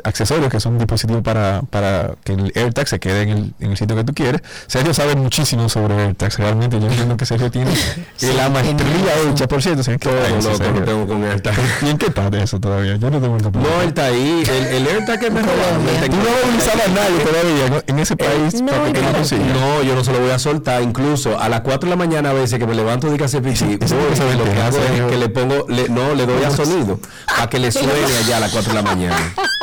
accesorios 0.02 0.50
que 0.50 0.58
son 0.58 0.78
dispositivos 0.78 1.22
para, 1.22 1.62
para 1.70 2.14
que 2.24 2.32
el 2.32 2.52
AirTag 2.56 2.88
se 2.88 2.98
quede 2.98 3.22
en 3.22 3.28
el, 3.28 3.54
en 3.60 3.70
el 3.72 3.76
sitio 3.76 3.94
que 3.94 4.02
tú 4.02 4.12
quieres. 4.12 4.42
Sergio 4.66 4.92
sabe 4.92 5.14
muchísimo 5.14 5.68
sobre 5.68 5.94
AirTags. 5.94 6.38
Realmente 6.38 6.80
yo 6.80 6.88
entiendo 6.88 7.16
que 7.16 7.26
Sergio 7.26 7.50
tiene 7.50 7.70
la 8.36 8.48
maestría 8.48 9.30
hecha, 9.30 9.46
por 9.46 9.62
cierto. 9.62 9.84
¿sabes 9.84 10.00
qué? 10.00 10.10
Sí, 10.40 10.48
loco 10.48 10.80
lo 10.80 10.84
tengo 10.84 11.06
con 11.06 11.22
AirTag. 11.22 11.54
¿Y 11.82 11.90
en 11.90 11.98
qué 11.98 12.10
de 12.10 12.42
eso 12.42 12.58
todavía? 12.58 12.96
Yo 12.96 13.10
no 13.10 13.20
tengo 13.20 13.38
vuelta 13.38 13.50
No, 13.50 13.82
él 13.82 13.88
está 13.88 14.06
ahí. 14.06 14.42
El, 14.48 14.64
el 14.66 14.86
AirTag 14.88 15.20
que 15.20 15.30
me 15.30 15.42
robaron. 15.42 15.88
el 15.88 16.10
Tú 16.10 16.16
no 16.16 16.22
vas 16.24 16.32
a 16.32 16.48
utilizar 16.48 16.80
a 16.80 16.88
nadie 16.88 17.18
todavía 17.20 17.70
¿no? 17.70 17.83
En 17.86 17.98
ese 17.98 18.16
país 18.16 18.60
no, 18.60 18.66
para 18.72 18.92
que 18.92 19.00
no. 19.00 19.08
no 19.54 19.82
yo 19.82 19.94
no 19.94 20.04
se 20.04 20.12
lo 20.12 20.20
voy 20.20 20.30
a 20.30 20.38
soltar. 20.38 20.82
Incluso 20.82 21.38
a 21.38 21.48
las 21.48 21.60
4 21.62 21.88
de 21.88 21.90
la 21.90 21.96
mañana 21.96 22.30
a 22.30 22.32
veces 22.32 22.58
que 22.58 22.66
me 22.66 22.74
levanto 22.74 23.08
lo 23.08 23.16
que 23.16 23.24
hago 23.24 23.28
Sergio. 23.28 25.06
es 25.06 25.10
que 25.10 25.18
le 25.18 25.28
pongo, 25.28 25.66
le- 25.68 25.88
no, 25.88 26.14
le 26.14 26.26
doy 26.26 26.42
a 26.44 26.50
sonido 26.50 26.98
para 27.26 27.48
que 27.48 27.58
le 27.58 27.70
suene 27.72 27.92
allá 28.24 28.36
a 28.38 28.40
las 28.40 28.52
4 28.52 28.70
de 28.72 28.74
la 28.74 28.82
mañana. 28.82 29.16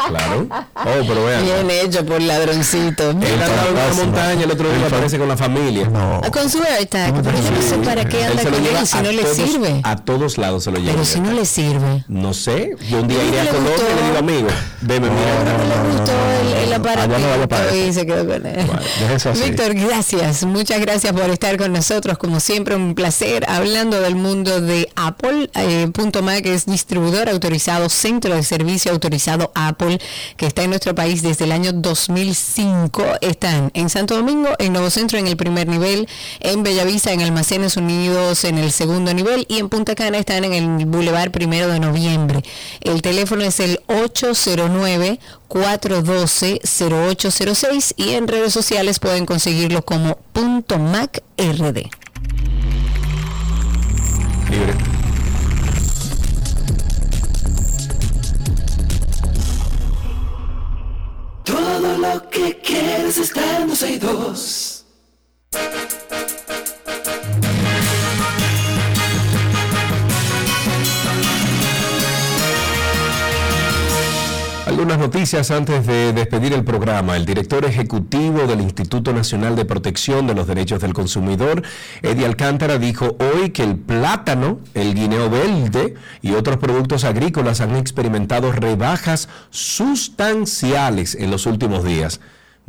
Claro. 0.08 0.48
Oh, 0.76 1.06
pero 1.08 1.26
vean. 1.26 1.44
Bien 1.44 1.70
hecho 1.72 2.06
por 2.06 2.22
ladroncito. 2.22 3.12
Él 3.12 3.18
andaba 3.42 3.68
en 3.68 3.74
una 3.74 3.94
montaña, 4.06 4.44
el 4.44 4.52
otro 4.52 4.70
día 4.72 4.88
aparece 4.88 5.18
con 5.18 5.28
la 5.28 5.38
familia. 5.38 5.88
No. 5.90 6.22
Ah, 6.24 6.32
Con 6.32 6.50
su 6.50 6.62
AirTag, 6.64 7.14
pero 7.22 7.38
yo 7.38 7.52
no 7.52 7.62
sé 7.62 7.78
para 7.86 8.06
qué 8.06 8.26
anda 8.26 8.44
con 8.44 8.54
él 8.56 8.88
si 8.88 8.98
no 8.98 9.12
le 9.12 9.26
sirve. 9.34 9.82
A 9.84 9.96
todos 9.98 10.38
lados 10.38 10.64
se 10.64 10.72
lo 10.72 10.78
lleva. 10.80 10.94
Pero 10.94 11.06
si 11.06 11.20
no 11.20 11.32
le 11.32 11.46
sirve. 11.46 12.04
No 12.08 12.34
sé, 12.34 12.76
yo 12.90 13.02
un 13.02 13.08
día 13.08 13.24
¿Y 13.24 13.28
iré 13.28 13.42
a 13.42 13.46
Colombia 13.48 13.74
y 13.78 13.96
le 13.96 14.06
digo, 14.08 14.18
amigo, 14.18 14.48
veme, 14.82 15.08
mira. 15.10 15.58
No 15.58 15.64
le 15.68 15.98
gustó 15.98 16.12
el, 16.42 16.58
y 17.76 17.90
eso. 17.90 18.00
se 18.00 18.06
con 18.16 18.46
él. 18.46 18.66
Bueno. 18.66 19.46
Víctor, 19.46 19.74
gracias. 19.74 20.44
Muchas 20.44 20.80
gracias 20.80 21.14
por 21.14 21.30
estar 21.30 21.58
con 21.58 21.74
nosotros. 21.74 22.18
Como 22.18 22.40
siempre, 22.40 22.76
un 22.76 22.96
placer 22.96 23.46
hablando 23.50 24.00
del 24.02 24.16
mundo 24.16 24.62
de 24.62 24.90
Apple. 24.96 25.50
Eh, 25.56 25.88
Punto 25.94 26.22
Mac 26.22 26.46
es 26.46 26.66
distribuidor 26.66 27.30
autorizado, 27.30 27.90
centro 27.90 28.36
de 28.36 28.44
servicio 28.44 28.92
autorizado 28.92 29.52
Apple, 29.56 30.00
que 30.38 30.48
está 30.48 30.64
en 30.64 30.70
nuestro 30.70 30.96
país 30.96 31.22
desde 31.22 31.46
el 31.46 31.52
año 31.52 31.72
2005. 31.74 33.04
Están 33.22 33.72
en 33.74 33.90
Santo 33.90 34.16
Domingo, 34.16 34.50
en 34.60 34.74
Nuevo 34.74 34.90
Centro 34.90 35.18
en 35.18 35.28
el 35.28 35.38
primer 35.38 35.68
nivel, 35.68 36.08
en 36.40 36.64
Bellavista 36.64 37.12
en 37.12 37.22
Almacenes 37.22 37.78
Unidos 37.78 38.44
en 38.44 38.58
el 38.58 38.72
segundo 38.72 39.14
nivel 39.14 39.46
y 39.50 39.60
en 39.60 39.70
Punta 39.70 39.96
Cana 39.96 40.18
están 40.18 40.44
en 40.44 40.54
el 40.54 40.86
Boulevard 40.86 41.32
Primero 41.32 41.68
de 41.68 41.80
Noviembre. 41.80 42.44
El 42.82 43.02
teléfono 43.02 43.44
es 43.44 43.60
el 43.60 43.82
809 43.88 45.20
412-0806 45.52 47.94
y 47.98 48.12
en 48.12 48.30
redes 48.30 48.54
sociales 48.54 49.00
pueden 49.00 49.26
conseguirlo 49.26 49.84
como 49.84 50.16
punto 50.32 50.80
.macrd. 50.80 51.90
Libre. 54.50 54.74
Todo 61.44 61.98
lo 61.98 62.30
que 62.30 62.58
quieres 62.60 63.18
está 63.18 63.60
en 63.60 63.68
12 63.68 63.92
y 63.92 64.00
2. 64.00 64.71
Algunas 74.72 75.00
noticias 75.00 75.52
antes 75.52 75.86
de 75.86 76.14
despedir 76.14 76.54
el 76.54 76.64
programa. 76.64 77.18
El 77.18 77.26
director 77.26 77.66
ejecutivo 77.66 78.48
del 78.48 78.62
Instituto 78.62 79.12
Nacional 79.12 79.58
de 79.58 79.66
Protección 79.66 80.28
de 80.28 80.34
los 80.34 80.48
Derechos 80.48 80.80
del 80.80 80.94
Consumidor, 80.94 81.62
Eddie 82.02 82.26
Alcántara, 82.26 82.78
dijo 82.78 83.18
hoy 83.20 83.50
que 83.50 83.64
el 83.64 83.76
plátano, 83.76 84.60
el 84.74 84.94
guineo 84.96 85.30
verde 85.30 85.96
y 86.22 86.32
otros 86.32 86.56
productos 86.56 87.04
agrícolas 87.04 87.60
han 87.60 87.76
experimentado 87.76 88.54
rebajas 88.54 89.28
sustanciales 89.50 91.16
en 91.16 91.32
los 91.32 91.48
últimos 91.48 91.84
días. 91.84 92.22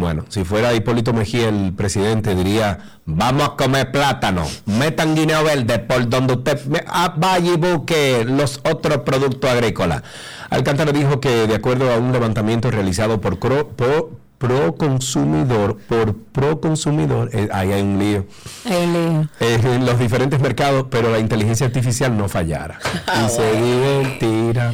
Bueno, 0.02 0.24
si 0.30 0.42
fuera 0.42 0.74
Hipólito 0.74 1.12
Mejía 1.12 1.48
el 1.48 1.74
presidente, 1.74 2.34
diría, 2.34 2.76
vamos 3.04 3.50
a 3.50 3.56
comer 3.56 3.92
plátano, 3.92 4.44
metan 4.66 5.14
guineo 5.14 5.44
verde 5.44 5.78
por 5.78 6.08
donde 6.08 6.34
usted 6.34 6.58
ah, 6.88 7.14
vaya 7.16 7.52
y 7.52 7.56
busque 7.56 8.24
los 8.24 8.58
otros 8.68 9.02
productos 9.02 9.48
agrícolas. 9.48 10.02
Alcántara 10.50 10.90
dijo 10.90 11.20
que 11.20 11.46
de 11.46 11.54
acuerdo 11.54 11.88
a 11.92 11.98
un 11.98 12.10
levantamiento 12.10 12.68
realizado 12.72 13.20
por, 13.20 13.38
por 13.38 14.10
pro 14.42 14.74
consumidor 14.74 15.76
por 15.88 16.16
pro 16.16 16.60
consumidor, 16.60 17.30
eh, 17.32 17.48
ahí 17.52 17.70
hay 17.70 17.80
un 17.80 17.96
lío. 17.96 18.26
Eh, 18.64 19.28
en 19.38 19.86
los 19.86 20.00
diferentes 20.00 20.40
mercados, 20.40 20.86
pero 20.90 21.12
la 21.12 21.20
inteligencia 21.20 21.64
artificial 21.64 22.16
no 22.16 22.28
fallara. 22.28 22.80
y 23.24 23.30
se 23.30 23.52
divertirá. 23.52 24.72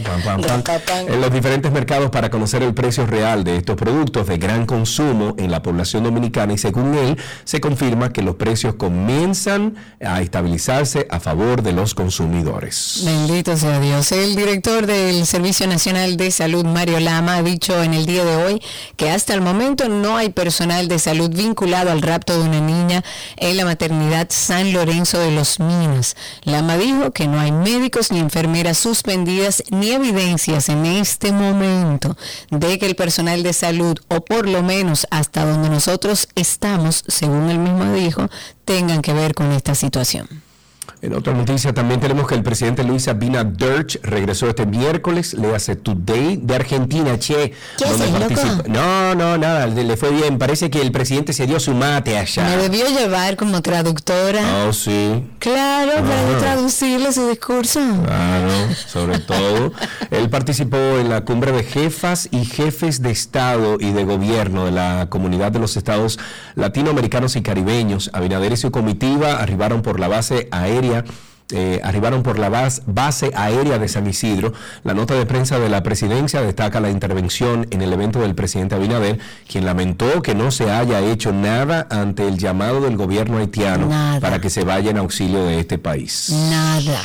En 1.06 1.20
los 1.20 1.30
diferentes 1.30 1.70
mercados 1.70 2.08
para 2.08 2.30
conocer 2.30 2.62
el 2.62 2.72
precio 2.72 3.06
real 3.06 3.44
de 3.44 3.58
estos 3.58 3.76
productos 3.76 4.26
de 4.26 4.38
gran 4.38 4.64
consumo 4.64 5.34
en 5.36 5.50
la 5.50 5.60
población 5.60 6.04
dominicana 6.04 6.54
y 6.54 6.58
según 6.58 6.94
él 6.94 7.18
se 7.44 7.60
confirma 7.60 8.10
que 8.10 8.22
los 8.22 8.36
precios 8.36 8.76
comienzan 8.76 9.76
a 10.00 10.22
estabilizarse 10.22 11.06
a 11.10 11.20
favor 11.20 11.62
de 11.62 11.74
los 11.74 11.94
consumidores. 11.94 13.02
Bendito 13.04 13.54
sea 13.58 13.80
Dios. 13.80 14.12
El 14.12 14.34
director 14.34 14.86
del 14.86 15.26
Servicio 15.26 15.66
Nacional 15.66 16.16
de 16.16 16.30
Salud, 16.30 16.64
Mario 16.64 17.00
Lama, 17.00 17.36
ha 17.36 17.42
dicho 17.42 17.82
en 17.82 17.92
el 17.92 18.06
día 18.06 18.24
de 18.24 18.36
hoy 18.36 18.62
que 18.96 19.10
hasta 19.10 19.34
el 19.34 19.42
momento 19.42 19.57
momento 19.58 19.88
no 19.88 20.16
hay 20.16 20.28
personal 20.28 20.86
de 20.86 21.00
salud 21.00 21.30
vinculado 21.30 21.90
al 21.90 22.00
rapto 22.00 22.32
de 22.32 22.48
una 22.48 22.60
niña 22.60 23.02
en 23.36 23.56
la 23.56 23.64
maternidad 23.64 24.28
San 24.30 24.72
Lorenzo 24.72 25.18
de 25.18 25.32
los 25.32 25.58
Minas. 25.58 26.14
Lama 26.44 26.76
dijo 26.76 27.10
que 27.10 27.26
no 27.26 27.40
hay 27.40 27.50
médicos 27.50 28.12
ni 28.12 28.20
enfermeras 28.20 28.78
suspendidas 28.78 29.64
ni 29.70 29.90
evidencias 29.90 30.68
en 30.68 30.86
este 30.86 31.32
momento 31.32 32.16
de 32.50 32.78
que 32.78 32.86
el 32.86 32.94
personal 32.94 33.42
de 33.42 33.52
salud, 33.52 33.98
o 34.06 34.20
por 34.20 34.48
lo 34.48 34.62
menos 34.62 35.08
hasta 35.10 35.44
donde 35.44 35.70
nosotros 35.70 36.28
estamos, 36.36 37.02
según 37.08 37.50
él 37.50 37.58
mismo 37.58 37.92
dijo, 37.94 38.28
tengan 38.64 39.02
que 39.02 39.12
ver 39.12 39.34
con 39.34 39.50
esta 39.50 39.74
situación. 39.74 40.47
En 41.00 41.14
otra 41.14 41.32
noticia 41.32 41.72
también 41.72 42.00
tenemos 42.00 42.26
que 42.26 42.34
el 42.34 42.42
presidente 42.42 42.82
Luis 42.82 43.06
Abinader 43.06 43.86
regresó 44.02 44.48
este 44.48 44.66
miércoles, 44.66 45.34
le 45.34 45.54
hace 45.54 45.76
Today 45.76 46.40
de 46.42 46.56
Argentina, 46.56 47.16
che. 47.20 47.52
¿Qué 47.76 47.84
No, 48.66 49.14
no, 49.14 49.38
nada, 49.38 49.68
le 49.68 49.96
fue 49.96 50.10
bien. 50.10 50.38
Parece 50.38 50.70
que 50.70 50.82
el 50.82 50.90
presidente 50.90 51.32
se 51.32 51.46
dio 51.46 51.60
su 51.60 51.72
mate 51.72 52.18
allá. 52.18 52.42
Me 52.48 52.56
debió 52.56 52.88
llevar 52.88 53.36
como 53.36 53.62
traductora. 53.62 54.66
Oh, 54.66 54.72
sí. 54.72 55.24
Claro, 55.38 55.92
para 56.02 56.36
ah. 56.36 56.38
traducirle 56.40 57.12
su 57.12 57.28
discurso. 57.28 57.78
Claro, 58.04 58.50
sobre 58.88 59.20
todo. 59.20 59.72
Él 60.10 60.28
participó 60.30 60.76
en 60.76 61.10
la 61.10 61.20
cumbre 61.20 61.52
de 61.52 61.62
jefas 61.62 62.28
y 62.32 62.44
jefes 62.44 63.02
de 63.02 63.12
Estado 63.12 63.76
y 63.78 63.92
de 63.92 64.02
gobierno 64.02 64.64
de 64.64 64.72
la 64.72 65.06
comunidad 65.08 65.52
de 65.52 65.60
los 65.60 65.76
estados 65.76 66.18
latinoamericanos 66.56 67.36
y 67.36 67.42
caribeños. 67.42 68.10
Abinader 68.12 68.50
y 68.50 68.56
su 68.56 68.72
comitiva 68.72 69.34
arribaron 69.34 69.82
por 69.82 70.00
la 70.00 70.08
base 70.08 70.48
aérea 70.50 70.87
eh, 71.50 71.80
arribaron 71.82 72.22
por 72.22 72.38
la 72.38 72.50
base 72.50 73.30
aérea 73.34 73.78
de 73.78 73.88
San 73.88 74.06
Isidro. 74.06 74.52
La 74.84 74.92
nota 74.92 75.14
de 75.14 75.24
prensa 75.24 75.58
de 75.58 75.70
la 75.70 75.82
presidencia 75.82 76.42
destaca 76.42 76.78
la 76.78 76.90
intervención 76.90 77.66
en 77.70 77.80
el 77.80 77.90
evento 77.90 78.20
del 78.20 78.34
presidente 78.34 78.74
Abinader, 78.74 79.18
quien 79.50 79.64
lamentó 79.64 80.20
que 80.20 80.34
no 80.34 80.50
se 80.50 80.70
haya 80.70 81.00
hecho 81.00 81.32
nada 81.32 81.86
ante 81.90 82.28
el 82.28 82.36
llamado 82.36 82.82
del 82.82 82.98
gobierno 82.98 83.38
haitiano 83.38 83.88
para 84.20 84.42
que 84.42 84.50
se 84.50 84.64
vaya 84.64 84.90
en 84.90 84.98
auxilio 84.98 85.42
de 85.44 85.58
este 85.58 85.78
país. 85.78 86.28
Nada. 86.50 87.00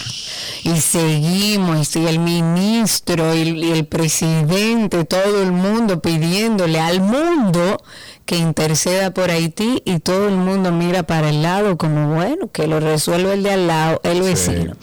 Y 0.64 0.82
seguimos, 0.82 1.96
y 1.96 2.06
el 2.06 2.20
ministro, 2.20 3.34
y 3.34 3.72
el 3.72 3.86
presidente, 3.86 5.06
todo 5.06 5.42
el 5.42 5.54
mundo 5.54 6.02
pidiéndole 6.02 6.82
al 6.82 7.00
mundo 7.00 7.78
que 8.26 8.38
interceda 8.38 9.12
por 9.12 9.32
Haití 9.32 9.82
y 9.86 10.00
todo 10.00 10.28
el 10.28 10.36
mundo 10.36 10.72
mira 10.72 11.04
para 11.04 11.30
el 11.30 11.41
lado 11.41 11.78
como 11.78 12.14
bueno, 12.14 12.52
que 12.52 12.68
lo 12.68 12.80
resuelve 12.80 13.34
el 13.34 13.44
de 13.44 13.52
al 13.52 13.68
lado, 13.68 14.02
el 14.04 14.22
vecino. 14.22 14.76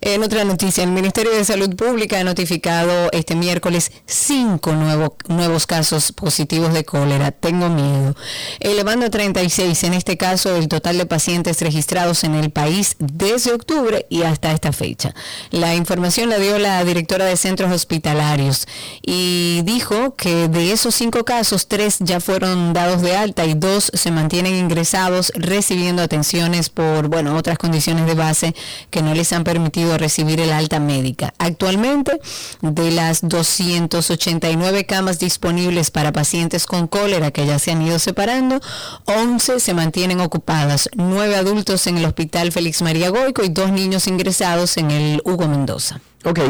En 0.00 0.22
otra 0.22 0.44
noticia, 0.44 0.84
el 0.84 0.90
Ministerio 0.90 1.32
de 1.32 1.44
Salud 1.44 1.74
Pública 1.74 2.20
ha 2.20 2.24
notificado 2.24 3.10
este 3.12 3.34
miércoles 3.34 3.90
cinco 4.06 4.72
nuevos 4.74 5.66
casos 5.66 6.12
positivos 6.12 6.72
de 6.72 6.84
cólera. 6.84 7.32
Tengo 7.32 7.68
miedo. 7.68 8.14
Elevando 8.60 9.06
a 9.06 9.10
36 9.10 9.84
en 9.84 9.94
este 9.94 10.16
caso 10.16 10.54
el 10.56 10.68
total 10.68 10.98
de 10.98 11.06
pacientes 11.06 11.60
registrados 11.60 12.24
en 12.24 12.34
el 12.34 12.50
país 12.50 12.96
desde 12.98 13.52
octubre 13.52 14.06
y 14.08 14.22
hasta 14.22 14.52
esta 14.52 14.72
fecha. 14.72 15.14
La 15.50 15.74
información 15.74 16.30
la 16.30 16.38
dio 16.38 16.58
la 16.58 16.84
directora 16.84 17.24
de 17.24 17.36
centros 17.36 17.72
hospitalarios 17.72 18.68
y 19.02 19.62
dijo 19.64 20.14
que 20.14 20.48
de 20.48 20.72
esos 20.72 20.94
cinco 20.94 21.24
casos, 21.24 21.68
tres 21.68 21.96
ya 22.00 22.20
fueron 22.20 22.55
dados 22.72 23.02
de 23.02 23.16
alta 23.16 23.44
y 23.44 23.54
dos 23.54 23.90
se 23.94 24.10
mantienen 24.10 24.54
ingresados 24.54 25.32
recibiendo 25.34 26.02
atenciones 26.02 26.68
por, 26.68 27.08
bueno, 27.08 27.36
otras 27.36 27.58
condiciones 27.58 28.06
de 28.06 28.14
base 28.14 28.54
que 28.90 29.02
no 29.02 29.14
les 29.14 29.32
han 29.32 29.44
permitido 29.44 29.98
recibir 29.98 30.40
el 30.40 30.52
alta 30.52 30.80
médica. 30.80 31.34
Actualmente, 31.38 32.20
de 32.60 32.90
las 32.90 33.20
289 33.22 34.86
camas 34.86 35.18
disponibles 35.18 35.90
para 35.90 36.12
pacientes 36.12 36.66
con 36.66 36.86
cólera 36.86 37.30
que 37.30 37.46
ya 37.46 37.58
se 37.58 37.72
han 37.72 37.82
ido 37.82 37.98
separando, 37.98 38.60
11 39.04 39.60
se 39.60 39.74
mantienen 39.74 40.20
ocupadas, 40.20 40.88
9 40.94 41.36
adultos 41.36 41.86
en 41.86 41.98
el 41.98 42.04
Hospital 42.04 42.52
Félix 42.52 42.82
María 42.82 43.10
Goico 43.10 43.44
y 43.44 43.48
dos 43.48 43.70
niños 43.70 44.06
ingresados 44.06 44.76
en 44.76 44.90
el 44.90 45.22
Hugo 45.24 45.48
Mendoza. 45.48 46.00
Ok, 46.28 46.40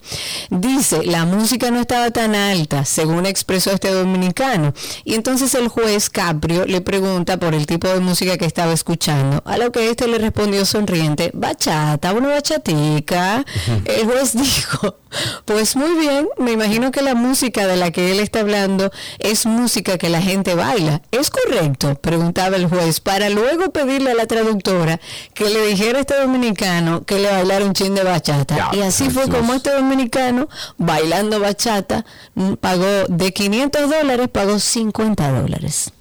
Dice, 0.51 1.03
la 1.03 1.25
música 1.25 1.71
no 1.71 1.81
estaba 1.81 2.11
tan 2.11 2.35
alta, 2.35 2.85
según 2.85 3.25
expresó 3.25 3.71
este 3.71 3.91
dominicano. 3.91 4.75
Y 5.05 5.15
entonces 5.15 5.55
el 5.55 5.69
juez 5.69 6.11
Caprio 6.11 6.67
le 6.67 6.83
pregunta 6.83 7.39
por 7.39 7.55
el 7.55 7.65
tipo 7.65 7.89
de 7.89 8.01
música 8.01 8.37
que 8.37 8.45
estaba 8.45 8.75
escuchando, 8.75 9.43
a 9.47 9.57
lo 9.57 9.73
que 9.73 9.89
este 9.89 10.07
le 10.07 10.19
respondió 10.19 10.67
sonriente, 10.67 11.31
bachata, 11.33 12.13
una 12.13 12.29
bachatica 12.29 13.47
El 13.85 14.05
juez 14.05 14.35
dijo, 14.35 14.97
pues 15.45 15.77
muy 15.77 15.99
bien, 15.99 16.29
me 16.39 16.53
imagino 16.53 16.91
que 16.91 17.03
la 17.03 17.15
música 17.15 17.67
de 17.67 17.77
la 17.77 17.91
que 17.91 18.13
él 18.13 18.21
está 18.21 18.41
hablando 18.41 18.91
es 19.19 19.47
música 19.47 19.99
que 19.99 20.09
la 20.09 20.21
gente 20.21 20.55
baila. 20.55 21.03
¿Es 21.11 21.31
correcto? 21.31 21.95
Preguntaba 21.97 22.57
el 22.57 22.67
juez, 22.67 23.01
para 23.01 23.29
luego 23.31 23.71
pedirle 23.71 24.13
a 24.13 24.15
la 24.15 24.27
traductora 24.27 25.01
que 25.35 25.51
le 25.51 25.67
dijera 25.67 25.99
a 25.99 26.01
este 26.01 26.21
dominicano 26.21 27.05
que 27.05 27.19
le 27.19 27.31
bailara 27.31 27.65
un 27.65 27.73
chin 27.73 27.95
de 27.95 28.03
bachata. 28.03 28.71
y 28.73 28.81
así 28.81 29.11
fue 29.11 29.29
como 29.29 29.55
este 29.55 29.71
dominicano, 29.71 30.49
bailando 30.77 31.41
bachata, 31.41 32.05
mm, 32.35 32.55
pagó 32.55 33.05
de 33.09 33.33
500 33.33 33.91
dólares, 33.91 34.29
pagó 34.29 34.59
50 34.59 35.31
dólares. 35.31 35.93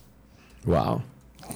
Wow. 0.66 1.02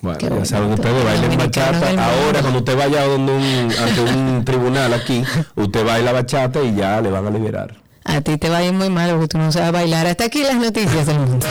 Bueno, 0.02 0.38
ya 0.40 0.46
saben 0.46 0.74
ustedes, 0.74 1.04
bailen 1.04 1.38
bachata. 1.38 1.90
Ahora, 1.90 2.42
cuando 2.42 2.60
usted 2.60 2.78
vaya 2.78 3.06
donde 3.06 3.32
un, 3.34 3.72
ante 3.80 4.02
un 4.02 4.44
tribunal 4.46 4.94
aquí, 4.94 5.24
usted 5.56 5.86
baila 5.86 6.12
bachata 6.12 6.62
y 6.62 6.76
ya 6.76 7.02
le 7.02 7.10
van 7.10 7.28
a 7.28 7.30
liberar. 7.30 7.76
A 8.04 8.22
ti 8.22 8.38
te 8.38 8.50
va 8.50 8.58
a 8.58 8.64
ir 8.64 8.74
muy 8.74 8.90
mal 8.90 9.10
porque 9.12 9.28
tú 9.28 9.38
no 9.38 9.52
sabes 9.52 9.72
bailar. 9.72 10.08
Hasta 10.08 10.26
aquí 10.26 10.44
las 10.44 10.56
noticias 10.56 11.06
del 11.06 11.20
mundo. 11.20 11.46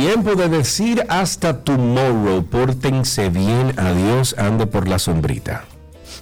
Tiempo 0.00 0.36
de 0.36 0.48
decir 0.48 1.04
hasta 1.08 1.64
tomorrow. 1.64 2.44
Pórtense 2.44 3.30
bien. 3.30 3.74
Adiós. 3.76 4.36
Ande 4.38 4.64
por 4.64 4.86
la 4.86 5.00
sombrita. 5.00 5.64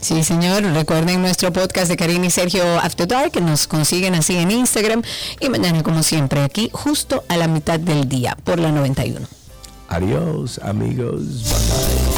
Sí, 0.00 0.24
señor. 0.24 0.62
Recuerden 0.62 1.20
nuestro 1.20 1.52
podcast 1.52 1.88
de 1.88 1.98
Karina 1.98 2.24
y 2.24 2.30
Sergio 2.30 2.64
After 2.78 3.06
Dark, 3.06 3.32
que 3.32 3.42
nos 3.42 3.66
consiguen 3.66 4.14
así 4.14 4.34
en 4.36 4.50
Instagram. 4.50 5.02
Y 5.40 5.50
mañana, 5.50 5.82
como 5.82 6.02
siempre, 6.02 6.42
aquí, 6.42 6.70
justo 6.72 7.22
a 7.28 7.36
la 7.36 7.48
mitad 7.48 7.78
del 7.78 8.08
día, 8.08 8.34
por 8.44 8.58
la 8.58 8.72
91. 8.72 9.26
Adiós, 9.88 10.58
amigos. 10.62 11.42
Bye 11.44 11.52
bye. 11.52 12.15